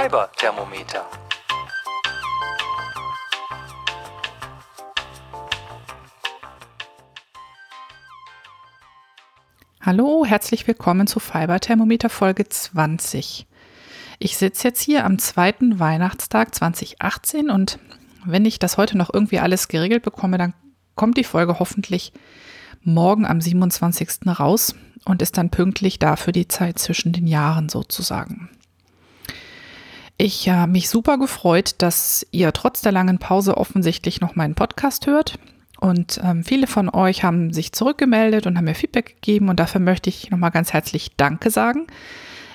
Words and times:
Fiber-Thermometer. 0.00 1.04
Hallo, 9.82 10.24
herzlich 10.24 10.66
willkommen 10.66 11.06
zu 11.06 11.20
Fiber-Thermometer 11.20 12.08
Folge 12.08 12.48
20. 12.48 13.46
Ich 14.18 14.38
sitze 14.38 14.68
jetzt 14.68 14.80
hier 14.80 15.04
am 15.04 15.18
zweiten 15.18 15.78
Weihnachtstag 15.78 16.54
2018 16.54 17.50
und 17.50 17.78
wenn 18.24 18.46
ich 18.46 18.58
das 18.58 18.78
heute 18.78 18.96
noch 18.96 19.12
irgendwie 19.12 19.40
alles 19.40 19.68
geregelt 19.68 20.02
bekomme, 20.02 20.38
dann 20.38 20.54
kommt 20.94 21.18
die 21.18 21.24
Folge 21.24 21.58
hoffentlich 21.58 22.14
morgen 22.82 23.26
am 23.26 23.42
27. 23.42 24.20
raus 24.38 24.74
und 25.04 25.20
ist 25.20 25.36
dann 25.36 25.50
pünktlich 25.50 25.98
da 25.98 26.16
für 26.16 26.32
die 26.32 26.48
Zeit 26.48 26.78
zwischen 26.78 27.12
den 27.12 27.26
Jahren 27.26 27.68
sozusagen. 27.68 28.48
Ich 30.22 30.50
habe 30.50 30.70
mich 30.70 30.90
super 30.90 31.16
gefreut, 31.16 31.76
dass 31.78 32.26
ihr 32.30 32.52
trotz 32.52 32.82
der 32.82 32.92
langen 32.92 33.18
Pause 33.18 33.56
offensichtlich 33.56 34.20
noch 34.20 34.36
meinen 34.36 34.54
Podcast 34.54 35.06
hört. 35.06 35.38
Und 35.80 36.20
ähm, 36.22 36.44
viele 36.44 36.66
von 36.66 36.90
euch 36.90 37.24
haben 37.24 37.54
sich 37.54 37.72
zurückgemeldet 37.72 38.46
und 38.46 38.58
haben 38.58 38.66
mir 38.66 38.74
Feedback 38.74 39.14
gegeben. 39.14 39.48
Und 39.48 39.58
dafür 39.58 39.80
möchte 39.80 40.10
ich 40.10 40.30
nochmal 40.30 40.50
ganz 40.50 40.74
herzlich 40.74 41.16
Danke 41.16 41.48
sagen. 41.48 41.86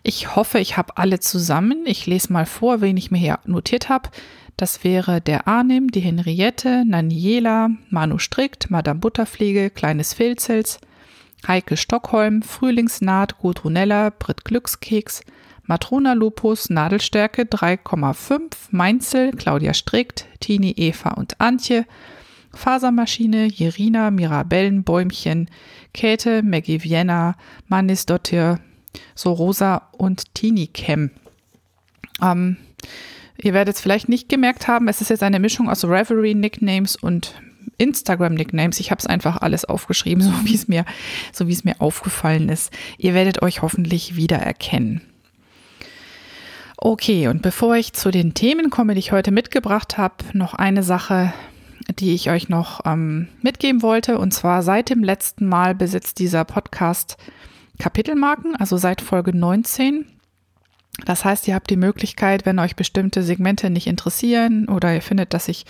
Ich 0.04 0.36
hoffe, 0.36 0.60
ich 0.60 0.78
habe 0.78 0.98
alle 0.98 1.20
zusammen. 1.20 1.86
Ich 1.88 2.06
lese 2.06 2.32
mal 2.32 2.46
vor, 2.46 2.82
wen 2.82 2.98
ich 2.98 3.10
mir 3.10 3.18
hier 3.18 3.40
notiert 3.46 3.90
habe. 3.90 4.12
Das 4.58 4.84
wäre 4.84 5.20
der 5.20 5.48
Arnim, 5.48 5.90
die 5.90 6.02
Henriette, 6.02 6.84
Naniela, 6.86 7.72
Manu 7.90 8.20
Strickt, 8.20 8.70
Madame 8.70 9.00
Butterfliege, 9.00 9.72
Kleines 9.72 10.14
Filzels, 10.14 10.80
Heike 11.48 11.78
Stockholm, 11.78 12.44
Frühlingsnaht, 12.44 13.40
Gudrunella, 13.40 14.12
Brit 14.12 14.46
Glückskeks, 14.46 15.22
Matrona 15.68 16.14
Lupus, 16.14 16.70
Nadelstärke 16.70 17.44
3,5, 17.44 18.40
Mainzel, 18.72 19.32
Claudia 19.32 19.74
Strickt, 19.74 20.28
Tini, 20.40 20.74
Eva 20.78 21.12
und 21.12 21.42
Antje, 21.42 21.86
Fasermaschine, 22.54 23.48
Jerina, 23.48 24.12
Mirabellenbäumchen, 24.12 25.50
Käthe, 25.94 26.44
Maggie 26.44 26.84
Vienna, 26.84 27.36
Manis 27.68 28.06
Dottir, 28.06 28.60
Sorosa 29.16 29.90
und 29.92 30.34
Tini 30.34 30.68
Chem. 30.68 31.12
Ähm, 32.22 32.58
ihr 33.38 33.54
werdet 33.54 33.76
es 33.76 33.82
vielleicht 33.82 34.08
nicht 34.08 34.30
gemerkt 34.30 34.68
haben, 34.68 34.88
es 34.88 35.02
ist 35.02 35.10
jetzt 35.10 35.24
eine 35.24 35.40
Mischung 35.40 35.70
aus 35.70 35.84
Reverie-Nicknames 35.84 36.96
und 36.96 37.36
Instagram-Nicknames. 37.78 38.80
Ich 38.80 38.92
habe 38.92 39.00
es 39.00 39.08
einfach 39.08 39.42
alles 39.42 39.66
aufgeschrieben, 39.66 40.24
so 40.24 40.32
wie 40.44 40.56
es 40.56 40.68
mir, 40.68 40.86
so 41.34 41.48
wie 41.48 41.54
es 41.54 41.64
mir 41.64 41.82
aufgefallen 41.82 42.50
ist. 42.50 42.72
Ihr 42.98 43.14
werdet 43.14 43.42
euch 43.42 43.62
hoffentlich 43.62 44.16
wiedererkennen. 44.16 45.02
Okay, 46.78 47.28
und 47.28 47.42
bevor 47.42 47.76
ich 47.76 47.94
zu 47.94 48.12
den 48.12 48.34
Themen 48.34 48.70
komme, 48.70 48.94
die 48.94 49.00
ich 49.00 49.12
heute 49.12 49.32
mitgebracht 49.32 49.98
habe, 49.98 50.16
noch 50.34 50.54
eine 50.54 50.84
Sache, 50.84 51.34
die 52.00 52.14
ich 52.14 52.30
euch 52.30 52.50
noch 52.50 52.82
ähm, 52.86 53.28
mitgeben 53.42 53.82
wollte. 53.82 54.18
Und 54.20 54.34
zwar 54.34 54.62
seit 54.62 54.90
dem 54.90 55.04
letzten 55.04 55.48
Mal 55.48 55.76
besitzt 55.76 56.20
dieser 56.20 56.44
Podcast 56.44 57.18
Kapitelmarken, 57.80 58.56
also 58.56 58.78
seit 58.78 59.02
Folge 59.02 59.36
19. 59.36 60.06
Das 61.06 61.26
heißt, 61.26 61.48
ihr 61.48 61.56
habt 61.56 61.70
die 61.70 61.76
Möglichkeit, 61.76 62.46
wenn 62.46 62.60
euch 62.60 62.76
bestimmte 62.76 63.22
Segmente 63.22 63.70
nicht 63.70 63.88
interessieren 63.88 64.70
oder 64.70 64.94
ihr 64.94 65.02
findet, 65.02 65.34
dass 65.34 65.50
ich 65.50 65.66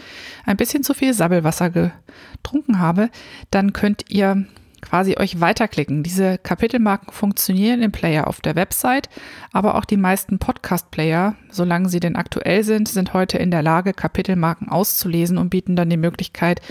ein 0.45 0.57
bisschen 0.57 0.83
zu 0.83 0.93
viel 0.93 1.13
Sabbelwasser 1.13 1.71
getrunken 1.71 2.79
habe, 2.79 3.09
dann 3.49 3.73
könnt 3.73 4.05
ihr 4.09 4.45
quasi 4.87 5.17
euch 5.17 5.41
weiterklicken. 5.41 6.03
Diese 6.03 6.37
Kapitelmarken 6.37 7.11
funktionieren 7.11 7.81
im 7.81 7.91
Player 7.91 8.27
auf 8.27 8.39
der 8.41 8.55
Website, 8.55 9.09
aber 9.51 9.75
auch 9.75 9.85
die 9.85 9.97
meisten 9.97 10.39
Podcast-Player, 10.39 11.35
solange 11.49 11.89
sie 11.89 11.99
denn 11.99 12.15
aktuell 12.15 12.63
sind, 12.63 12.87
sind 12.87 13.13
heute 13.13 13.37
in 13.37 13.51
der 13.51 13.63
Lage, 13.63 13.93
Kapitelmarken 13.93 14.69
auszulesen 14.69 15.37
und 15.37 15.49
bieten 15.49 15.75
dann 15.75 15.89
die 15.89 15.97
Möglichkeit, 15.97 16.61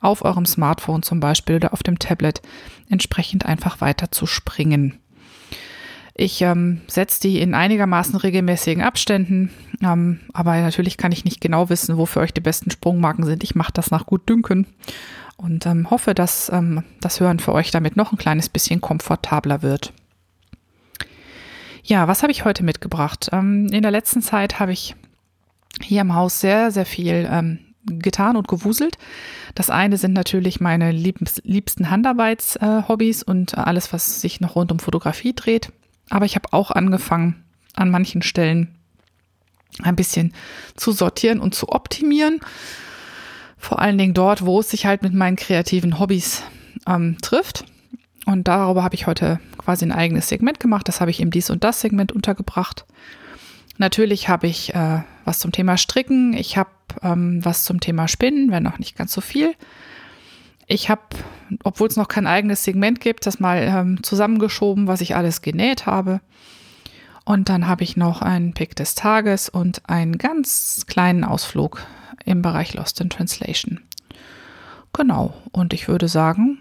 auf 0.00 0.24
eurem 0.24 0.46
Smartphone 0.46 1.02
zum 1.02 1.20
Beispiel 1.20 1.56
oder 1.56 1.72
auf 1.72 1.82
dem 1.82 1.98
Tablet 1.98 2.40
entsprechend 2.88 3.46
einfach 3.46 3.80
weiter 3.80 4.10
zu 4.10 4.26
springen. 4.26 5.00
Ich 6.16 6.42
ähm, 6.42 6.80
setze 6.86 7.20
die 7.20 7.40
in 7.40 7.54
einigermaßen 7.54 8.16
regelmäßigen 8.16 8.82
Abständen, 8.82 9.50
ähm, 9.82 10.20
aber 10.32 10.60
natürlich 10.60 10.96
kann 10.96 11.10
ich 11.10 11.24
nicht 11.24 11.40
genau 11.40 11.68
wissen, 11.70 11.96
wo 11.96 12.06
für 12.06 12.20
euch 12.20 12.32
die 12.32 12.40
besten 12.40 12.70
Sprungmarken 12.70 13.24
sind. 13.24 13.42
Ich 13.42 13.56
mache 13.56 13.72
das 13.72 13.90
nach 13.90 14.06
gut 14.06 14.28
Dünken 14.28 14.66
und 15.36 15.66
ähm, 15.66 15.90
hoffe, 15.90 16.14
dass 16.14 16.50
ähm, 16.50 16.84
das 17.00 17.18
Hören 17.18 17.40
für 17.40 17.52
euch 17.52 17.72
damit 17.72 17.96
noch 17.96 18.12
ein 18.12 18.18
kleines 18.18 18.48
bisschen 18.48 18.80
komfortabler 18.80 19.62
wird. 19.62 19.92
Ja, 21.82 22.06
was 22.06 22.22
habe 22.22 22.30
ich 22.30 22.44
heute 22.44 22.62
mitgebracht? 22.62 23.30
Ähm, 23.32 23.66
in 23.72 23.82
der 23.82 23.90
letzten 23.90 24.22
Zeit 24.22 24.60
habe 24.60 24.72
ich 24.72 24.94
hier 25.82 26.00
im 26.00 26.14
Haus 26.14 26.40
sehr, 26.40 26.70
sehr 26.70 26.86
viel 26.86 27.28
ähm, 27.28 27.58
getan 27.86 28.36
und 28.36 28.46
gewuselt. 28.46 28.98
Das 29.56 29.68
eine 29.68 29.96
sind 29.96 30.12
natürlich 30.12 30.60
meine 30.60 30.92
liebsten 30.92 31.90
Handarbeits-Hobbys 31.90 33.22
äh, 33.22 33.24
und 33.30 33.58
alles, 33.58 33.92
was 33.92 34.20
sich 34.20 34.40
noch 34.40 34.54
rund 34.54 34.70
um 34.70 34.78
Fotografie 34.78 35.34
dreht. 35.34 35.72
Aber 36.10 36.26
ich 36.26 36.34
habe 36.34 36.52
auch 36.52 36.70
angefangen, 36.70 37.44
an 37.74 37.90
manchen 37.90 38.22
Stellen 38.22 38.78
ein 39.82 39.96
bisschen 39.96 40.32
zu 40.76 40.92
sortieren 40.92 41.40
und 41.40 41.54
zu 41.54 41.68
optimieren. 41.70 42.40
Vor 43.58 43.80
allen 43.80 43.98
Dingen 43.98 44.14
dort, 44.14 44.44
wo 44.44 44.60
es 44.60 44.70
sich 44.70 44.86
halt 44.86 45.02
mit 45.02 45.14
meinen 45.14 45.36
kreativen 45.36 45.98
Hobbys 45.98 46.42
ähm, 46.86 47.16
trifft. 47.22 47.64
Und 48.26 48.48
darüber 48.48 48.82
habe 48.82 48.94
ich 48.94 49.06
heute 49.06 49.40
quasi 49.58 49.84
ein 49.84 49.92
eigenes 49.92 50.28
Segment 50.28 50.60
gemacht. 50.60 50.88
Das 50.88 51.00
habe 51.00 51.10
ich 51.10 51.20
im 51.20 51.30
Dies 51.30 51.50
und 51.50 51.64
Das 51.64 51.80
Segment 51.80 52.12
untergebracht. 52.12 52.84
Natürlich 53.76 54.28
habe 54.28 54.46
ich 54.46 54.74
äh, 54.74 55.00
was 55.24 55.40
zum 55.40 55.52
Thema 55.52 55.76
Stricken. 55.76 56.32
Ich 56.34 56.56
habe 56.56 56.70
ähm, 57.02 57.44
was 57.44 57.64
zum 57.64 57.80
Thema 57.80 58.08
Spinnen, 58.08 58.50
wenn 58.50 58.62
noch 58.62 58.78
nicht 58.78 58.96
ganz 58.96 59.12
so 59.12 59.20
viel. 59.20 59.54
Ich 60.66 60.88
habe, 60.88 61.02
obwohl 61.62 61.88
es 61.88 61.96
noch 61.96 62.08
kein 62.08 62.26
eigenes 62.26 62.64
Segment 62.64 63.00
gibt, 63.00 63.26
das 63.26 63.40
mal 63.40 63.62
ähm, 63.62 64.02
zusammengeschoben, 64.02 64.86
was 64.86 65.00
ich 65.00 65.16
alles 65.16 65.42
genäht 65.42 65.86
habe. 65.86 66.20
Und 67.24 67.48
dann 67.48 67.66
habe 67.66 67.84
ich 67.84 67.96
noch 67.96 68.22
einen 68.22 68.52
Pick 68.52 68.76
des 68.76 68.94
Tages 68.94 69.48
und 69.48 69.88
einen 69.88 70.18
ganz 70.18 70.84
kleinen 70.86 71.24
Ausflug 71.24 71.82
im 72.24 72.42
Bereich 72.42 72.74
Lost 72.74 73.00
in 73.00 73.10
Translation. 73.10 73.80
Genau, 74.92 75.34
und 75.50 75.72
ich 75.72 75.88
würde 75.88 76.08
sagen, 76.08 76.58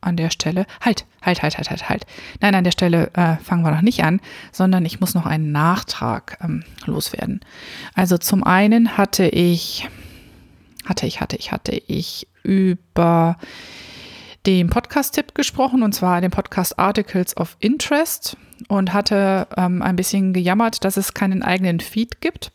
an 0.00 0.16
der 0.16 0.30
Stelle, 0.30 0.66
halt, 0.80 1.04
halt, 1.22 1.42
halt, 1.42 1.58
halt, 1.58 1.70
halt, 1.70 1.88
halt. 1.88 2.06
Nein, 2.40 2.54
an 2.54 2.64
der 2.64 2.70
Stelle 2.70 3.10
äh, 3.14 3.36
fangen 3.36 3.64
wir 3.64 3.70
noch 3.70 3.82
nicht 3.82 4.04
an, 4.04 4.20
sondern 4.52 4.84
ich 4.84 5.00
muss 5.00 5.14
noch 5.14 5.26
einen 5.26 5.52
Nachtrag 5.52 6.38
ähm, 6.42 6.64
loswerden. 6.86 7.40
Also 7.94 8.16
zum 8.18 8.44
einen 8.44 8.96
hatte 8.96 9.26
ich, 9.26 9.88
hatte 10.84 11.06
ich, 11.06 11.20
hatte 11.20 11.36
ich, 11.36 11.52
hatte 11.52 11.72
ich 11.72 12.28
über 12.46 13.36
den 14.46 14.70
Podcast-Tipp 14.70 15.34
gesprochen, 15.34 15.82
und 15.82 15.92
zwar 15.92 16.20
den 16.20 16.30
Podcast 16.30 16.78
Articles 16.78 17.36
of 17.36 17.56
Interest 17.58 18.36
und 18.68 18.92
hatte 18.92 19.48
ähm, 19.56 19.82
ein 19.82 19.96
bisschen 19.96 20.32
gejammert, 20.32 20.84
dass 20.84 20.96
es 20.96 21.14
keinen 21.14 21.42
eigenen 21.42 21.80
Feed 21.80 22.20
gibt. 22.20 22.52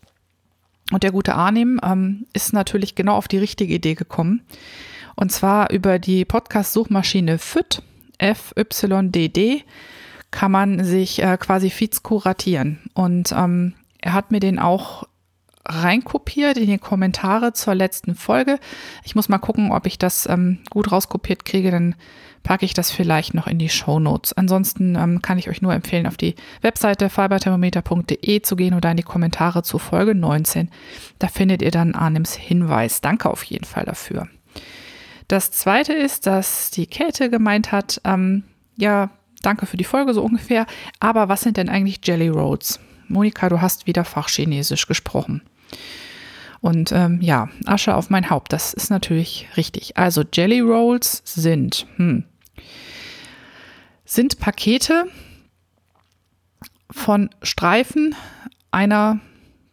Und 0.92 1.04
der 1.04 1.12
gute 1.12 1.36
Arnim 1.36 1.80
ähm, 1.84 2.26
ist 2.34 2.54
natürlich 2.54 2.96
genau 2.96 3.16
auf 3.16 3.28
die 3.28 3.38
richtige 3.38 3.74
Idee 3.74 3.96
gekommen. 3.96 4.42
Und 5.16 5.32
zwar 5.32 5.72
über 5.72 6.00
die 6.00 6.26
Podcast-Suchmaschine 6.26 7.38
FYD, 7.38 7.84
F-Y-D-D, 8.18 9.64
kann 10.32 10.52
man 10.52 10.84
sich 10.84 11.22
äh, 11.22 11.38
quasi 11.38 11.70
Feeds 11.70 12.04
kuratieren. 12.04 12.80
Und 12.94 13.34
ähm, 13.34 13.74
er 14.00 14.14
hat 14.14 14.32
mir 14.32 14.40
den 14.40 14.60
auch 14.60 15.04
reinkopiert 15.66 16.58
in 16.58 16.68
die 16.68 16.78
Kommentare 16.78 17.54
zur 17.54 17.76
letzten 17.76 18.16
Folge. 18.16 18.60
Ich 19.04 19.16
muss 19.16 19.30
mal 19.30 19.38
gucken, 19.38 19.72
ob 19.72 19.86
ich 19.86 19.98
das 19.98 20.28
ähm, 20.28 20.60
gut 20.70 20.92
rauskopiert 20.92 21.46
kriege, 21.46 21.72
dann 21.72 21.96
packe 22.44 22.66
ich 22.66 22.74
das 22.74 22.92
vielleicht 22.92 23.34
noch 23.34 23.48
in 23.48 23.60
die 23.60 23.70
Show 23.70 24.00
Notes. 24.00 24.34
Ansonsten 24.34 24.96
ähm, 24.96 25.22
kann 25.22 25.38
ich 25.38 25.50
euch 25.50 25.62
nur 25.62 25.74
empfehlen, 25.74 26.08
auf 26.08 26.18
die 26.18 26.36
Webseite 26.62 27.10
fiberthermometer.de 27.10 28.42
zu 28.42 28.56
gehen 28.56 28.74
oder 28.74 28.92
in 28.92 28.98
die 28.98 29.04
Kommentare 29.04 29.64
zu 29.64 29.78
Folge 29.78 30.16
19. 30.16 30.70
Da 31.20 31.28
findet 31.28 31.62
ihr 31.62 31.72
dann 31.72 31.96
Arnims 31.96 32.34
Hinweis. 32.34 33.02
Danke 33.02 33.30
auf 33.30 33.44
jeden 33.44 33.66
Fall 33.66 33.86
dafür. 33.86 34.28
Das 35.28 35.52
zweite 35.52 35.94
ist, 35.94 36.28
dass 36.28 36.72
die 36.72 36.88
Käthe 36.88 37.30
gemeint 37.30 37.72
hat, 37.72 38.02
ähm, 38.04 38.44
ja, 38.76 39.12
danke 39.42 39.66
für 39.66 39.78
die 39.78 39.84
Folge 39.84 40.14
so 40.14 40.24
ungefähr, 40.24 40.66
aber 41.00 41.30
was 41.30 41.42
sind 41.42 41.58
denn 41.58 41.70
eigentlich 41.70 42.00
Jelly 42.04 42.28
Roads? 42.28 42.80
Monika, 43.08 43.50
du 43.50 43.62
hast 43.62 43.88
wieder 43.88 44.04
Fachchinesisch 44.04 44.88
gesprochen. 44.88 45.42
Und 46.62 46.92
ähm, 46.92 47.20
ja, 47.22 47.50
Asche 47.66 47.96
auf 47.96 48.10
mein 48.10 48.30
Haupt, 48.30 48.54
das 48.54 48.74
ist 48.74 48.92
natürlich 48.92 49.48
richtig. 49.58 49.98
Also 49.98 50.24
Jelly 50.32 50.60
Rolls 50.60 51.24
sind, 51.26 51.88
hm, 51.96 52.24
sind 54.06 54.40
Pakete 54.40 55.06
von 56.92 57.30
Streifen 57.42 58.16
einer 58.70 59.20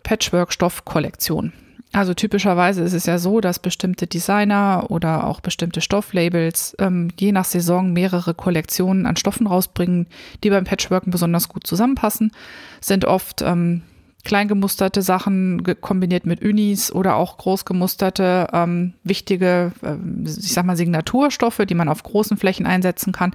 Patchwork-Stoffkollektion. 0.02 1.52
Also 1.92 2.14
typischerweise 2.14 2.82
ist 2.82 2.92
es 2.92 3.06
ja 3.06 3.18
so, 3.18 3.40
dass 3.40 3.58
bestimmte 3.58 4.06
Designer 4.06 4.86
oder 4.88 5.26
auch 5.26 5.40
bestimmte 5.40 5.80
Stofflabels 5.80 6.76
ähm, 6.78 7.08
je 7.18 7.32
nach 7.32 7.46
Saison 7.46 7.92
mehrere 7.92 8.34
Kollektionen 8.34 9.06
an 9.06 9.16
Stoffen 9.16 9.46
rausbringen, 9.46 10.06
die 10.44 10.50
beim 10.50 10.64
Patchworken 10.64 11.10
besonders 11.10 11.48
gut 11.48 11.66
zusammenpassen. 11.66 12.32
Sind 12.80 13.04
oft 13.06 13.42
ähm, 13.42 13.82
kleingemusterte 14.24 15.02
Sachen 15.02 15.62
kombiniert 15.80 16.26
mit 16.26 16.42
Unis 16.42 16.92
oder 16.92 17.16
auch 17.16 17.38
großgemusterte 17.38 18.48
ähm, 18.52 18.94
wichtige, 19.04 19.72
äh, 19.82 19.96
ich 20.24 20.52
sag 20.52 20.64
mal, 20.64 20.76
Signaturstoffe, 20.76 21.62
die 21.68 21.74
man 21.74 21.88
auf 21.88 22.02
großen 22.02 22.36
Flächen 22.36 22.66
einsetzen 22.66 23.12
kann, 23.12 23.34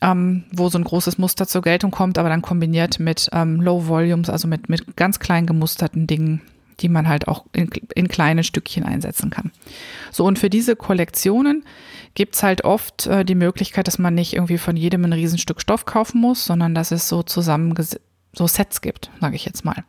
ähm, 0.00 0.44
wo 0.52 0.68
so 0.68 0.78
ein 0.78 0.84
großes 0.84 1.18
Muster 1.18 1.46
zur 1.46 1.62
Geltung 1.62 1.90
kommt, 1.90 2.18
aber 2.18 2.28
dann 2.28 2.42
kombiniert 2.42 3.00
mit 3.00 3.28
ähm, 3.32 3.60
Low 3.60 3.88
Volumes, 3.88 4.30
also 4.30 4.48
mit, 4.48 4.68
mit 4.68 4.96
ganz 4.96 5.18
klein 5.18 5.46
gemusterten 5.46 6.06
Dingen, 6.06 6.40
die 6.80 6.88
man 6.88 7.08
halt 7.08 7.28
auch 7.28 7.44
in, 7.52 7.68
in 7.94 8.08
kleine 8.08 8.44
Stückchen 8.44 8.84
einsetzen 8.84 9.30
kann. 9.30 9.50
So, 10.12 10.24
und 10.24 10.38
für 10.38 10.50
diese 10.50 10.76
Kollektionen 10.76 11.64
gibt 12.14 12.36
es 12.36 12.42
halt 12.42 12.64
oft 12.64 13.06
äh, 13.06 13.24
die 13.24 13.34
Möglichkeit, 13.34 13.88
dass 13.88 13.98
man 13.98 14.14
nicht 14.14 14.34
irgendwie 14.34 14.58
von 14.58 14.76
jedem 14.76 15.04
ein 15.04 15.12
Riesenstück 15.12 15.60
Stoff 15.60 15.84
kaufen 15.84 16.20
muss, 16.20 16.44
sondern 16.44 16.74
dass 16.74 16.92
es 16.92 17.08
so 17.08 17.22
zusammengesetzt 17.22 18.00
so 18.34 18.46
Sets 18.46 18.80
gibt, 18.80 19.10
sage 19.20 19.36
ich 19.36 19.44
jetzt 19.44 19.64
mal. 19.64 19.84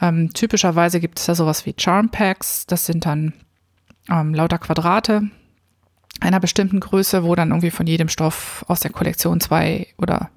Ähm, 0.00 0.32
typischerweise 0.32 1.00
gibt 1.00 1.18
es 1.18 1.26
da 1.26 1.34
sowas 1.34 1.66
wie 1.66 1.74
Charm 1.78 2.10
Packs. 2.10 2.66
Das 2.66 2.86
sind 2.86 3.06
dann 3.06 3.32
ähm, 4.10 4.34
lauter 4.34 4.58
Quadrate 4.58 5.30
einer 6.20 6.40
bestimmten 6.40 6.80
Größe, 6.80 7.24
wo 7.24 7.34
dann 7.34 7.50
irgendwie 7.50 7.70
von 7.70 7.86
jedem 7.86 8.08
Stoff 8.08 8.64
aus 8.68 8.80
der 8.80 8.90
Kollektion 8.90 9.40
zwei 9.40 9.88
oder 9.98 10.30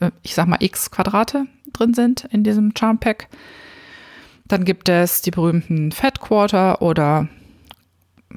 äh, 0.00 0.10
ich 0.22 0.34
sag 0.34 0.46
mal 0.46 0.58
x 0.60 0.90
Quadrate 0.90 1.46
drin 1.72 1.94
sind 1.94 2.24
in 2.30 2.44
diesem 2.44 2.72
Charm 2.76 2.98
Pack. 2.98 3.28
Dann 4.46 4.64
gibt 4.64 4.88
es 4.88 5.22
die 5.22 5.30
berühmten 5.30 5.92
Fat 5.92 6.20
Quarter 6.20 6.82
oder 6.82 7.28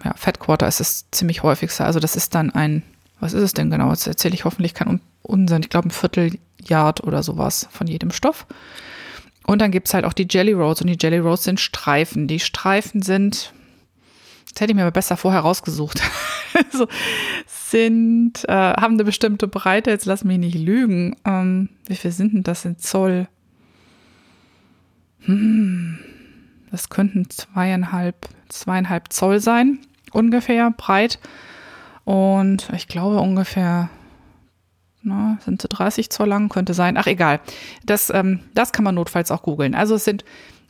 ja, 0.04 0.14
Fat 0.16 0.40
Quarter 0.40 0.68
ist 0.68 0.80
es 0.80 1.06
ziemlich 1.12 1.44
häufigste. 1.44 1.84
Also 1.84 2.00
das 2.00 2.16
ist 2.16 2.36
dann 2.36 2.52
ein, 2.52 2.84
was 3.20 3.34
ist 3.34 3.44
es 3.44 3.54
denn 3.54 3.70
genau? 3.70 3.90
Jetzt 3.90 4.08
erzähle 4.08 4.36
ich 4.36 4.46
hoffentlich 4.46 4.74
keinen 4.74 5.02
Unsinn. 5.26 5.64
Ich 5.64 5.70
glaube 5.70 5.90
ein 5.90 5.92
Viertel 5.92 6.40
Yard 6.64 7.04
oder 7.04 7.24
sowas 7.24 7.68
von 7.72 7.88
jedem 7.88 8.12
Stoff. 8.12 8.46
Und 9.46 9.62
dann 9.62 9.72
gibt 9.72 9.88
es 9.88 9.94
halt 9.94 10.06
auch 10.06 10.14
die 10.14 10.28
Jelly 10.30 10.54
Rolls 10.54 10.82
und 10.82 10.88
die 10.88 10.98
Jelly 11.00 11.20
Rolls 11.20 11.44
sind 11.44 11.60
Streifen. 11.60 12.28
Die 12.28 12.40
Streifen 12.40 13.02
sind, 13.02 13.54
das 14.52 14.62
hätte 14.62 14.72
ich 14.72 14.76
mir 14.76 14.82
aber 14.82 14.92
besser 14.92 15.18
vorher 15.18 15.42
rausgesucht, 15.42 16.02
so, 16.72 16.88
sind, 17.46 18.44
äh, 18.48 18.52
haben 18.52 18.96
eine 18.96 19.04
bestimmte 19.04 19.48
Breite, 19.48 19.92
jetzt 19.92 20.06
lass 20.06 20.24
mich 20.24 20.40
nicht 20.40 20.58
lügen. 20.58 21.16
Ähm, 21.26 21.70
wie 21.88 21.96
viel 21.96 22.12
sind 22.12 22.34
denn 22.34 22.44
das 22.44 22.66
in 22.66 22.80
Zoll? 22.80 23.28
Hm, 25.22 26.00
das 26.72 26.90
könnten 26.90 27.30
zweieinhalb, 27.30 28.28
zweieinhalb 28.50 29.14
Zoll 29.14 29.40
sein, 29.40 29.80
ungefähr 30.12 30.72
breit. 30.72 31.20
Und 32.04 32.70
ich 32.74 32.88
glaube 32.88 33.20
ungefähr 33.20 33.90
na, 35.06 35.38
sind 35.44 35.62
sie 35.62 35.68
30 35.68 36.10
Zoll 36.10 36.28
lang, 36.28 36.50
könnte 36.50 36.74
sein. 36.74 36.98
Ach, 36.98 37.08
egal. 37.08 37.40
Das, 37.86 38.10
ähm, 38.10 38.42
das 38.54 38.74
kann 38.74 38.84
man 38.84 38.96
notfalls 38.96 39.32
auch 39.32 39.44
googeln. 39.44 39.76
Also 39.76 39.96
es 39.96 40.04
sind 40.04 40.26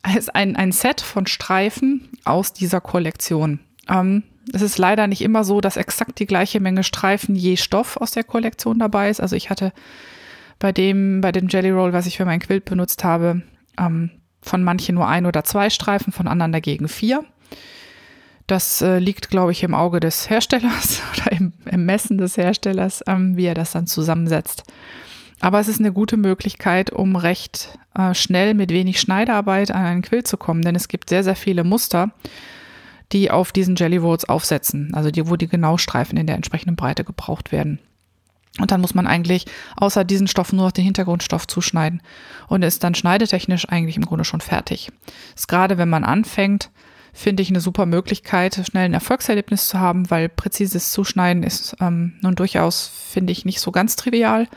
es 0.08 0.16
ist 0.16 0.36
ein, 0.36 0.56
ein 0.56 0.72
Set 0.72 1.02
von 1.02 1.26
Streifen 1.26 2.08
aus 2.26 2.54
dieser 2.54 2.82
Kollektion. 2.82 3.60
Ähm, 3.90 4.24
es 4.54 4.62
ist 4.62 4.78
leider 4.78 5.08
nicht 5.08 5.22
immer 5.22 5.44
so, 5.44 5.62
dass 5.62 5.78
exakt 5.78 6.20
die 6.20 6.28
gleiche 6.28 6.60
Menge 6.60 6.84
Streifen 6.84 7.36
je 7.36 7.58
Stoff 7.58 7.98
aus 7.98 8.12
der 8.12 8.24
Kollektion 8.24 8.78
dabei 8.78 9.10
ist. 9.10 9.20
Also 9.20 9.36
ich 9.36 9.50
hatte 9.50 9.74
bei 10.60 10.72
dem, 10.72 11.22
bei 11.22 11.32
dem 11.32 11.48
Jelly 11.48 11.72
Roll, 11.72 11.94
was 11.94 12.06
ich 12.06 12.18
für 12.18 12.26
mein 12.26 12.40
Quilt 12.40 12.66
benutzt 12.66 13.04
habe, 13.04 13.42
ähm, 13.80 14.12
von 14.42 14.64
manchen 14.64 14.96
nur 14.96 15.08
ein 15.08 15.26
oder 15.26 15.44
zwei 15.44 15.70
Streifen, 15.72 16.14
von 16.14 16.28
anderen 16.28 16.52
dagegen 16.52 16.88
vier. 16.88 17.26
Das 18.48 18.82
äh, 18.82 19.00
liegt, 19.00 19.30
glaube 19.30 19.52
ich, 19.52 19.64
im 19.64 19.74
Auge 19.74 20.00
des 20.00 20.30
Herstellers 20.30 21.02
oder 21.14 21.32
im, 21.32 21.54
im 21.66 21.86
Messen 21.86 22.18
des 22.18 22.38
Herstellers, 22.38 23.04
ähm, 23.08 23.38
wie 23.38 23.46
er 23.46 23.56
das 23.56 23.72
dann 23.72 23.88
zusammensetzt. 23.88 24.64
Aber 25.40 25.60
es 25.60 25.68
ist 25.68 25.80
eine 25.80 25.92
gute 25.92 26.18
Möglichkeit, 26.18 26.92
um 26.92 27.16
recht 27.16 27.78
äh, 27.96 28.14
schnell 28.14 28.54
mit 28.54 28.72
wenig 28.72 29.00
Schneidearbeit 29.00 29.72
an 29.72 29.86
einen 29.86 30.02
Quill 30.02 30.24
zu 30.24 30.38
kommen, 30.38 30.62
denn 30.62 30.76
es 30.76 30.88
gibt 30.88 31.10
sehr, 31.10 31.24
sehr 31.24 31.36
viele 31.36 31.64
Muster, 31.64 32.12
die 33.12 33.30
auf 33.32 33.52
diesen 33.52 33.76
Jelly 33.76 33.98
Rolls 33.98 34.26
aufsetzen, 34.26 34.94
also 34.94 35.12
die, 35.12 35.30
wo 35.30 35.36
die 35.36 35.48
Genaustreifen 35.48 36.18
in 36.18 36.28
der 36.28 36.36
entsprechenden 36.36 36.76
Breite 36.76 37.04
gebraucht 37.04 37.52
werden. 37.52 37.80
Und 38.60 38.72
dann 38.72 38.80
muss 38.80 38.96
man 38.96 39.06
eigentlich 39.06 39.46
außer 39.76 40.06
diesen 40.06 40.28
Stoffen 40.28 40.56
nur 40.56 40.66
noch 40.66 40.72
den 40.72 40.86
Hintergrundstoff 40.86 41.46
zuschneiden 41.46 42.02
und 42.48 42.64
ist 42.64 42.84
dann 42.84 42.96
schneidetechnisch 42.96 43.68
eigentlich 43.68 43.98
im 43.98 44.06
Grunde 44.06 44.24
schon 44.24 44.40
fertig. 44.40 44.92
Das 45.34 45.42
ist 45.42 45.48
gerade, 45.48 45.78
wenn 45.78 45.90
man 45.90 46.06
anfängt, 46.06 46.70
finde 47.16 47.42
ich 47.42 47.50
eine 47.50 47.62
super 47.62 47.86
Möglichkeit, 47.86 48.62
schnell 48.70 48.86
ein 48.86 48.94
Erfolgserlebnis 48.94 49.70
zu 49.70 49.80
haben, 49.80 50.12
weil 50.12 50.28
präzises 50.28 50.92
Zuschneiden 50.92 51.44
ist 51.44 51.78
ähm, 51.80 52.14
nun 52.22 52.36
durchaus, 52.36 52.92
finde 53.10 53.32
ich, 53.32 53.46
nicht 53.46 53.62
so 53.62 53.72
ganz 53.72 53.96
trivial. 53.96 54.48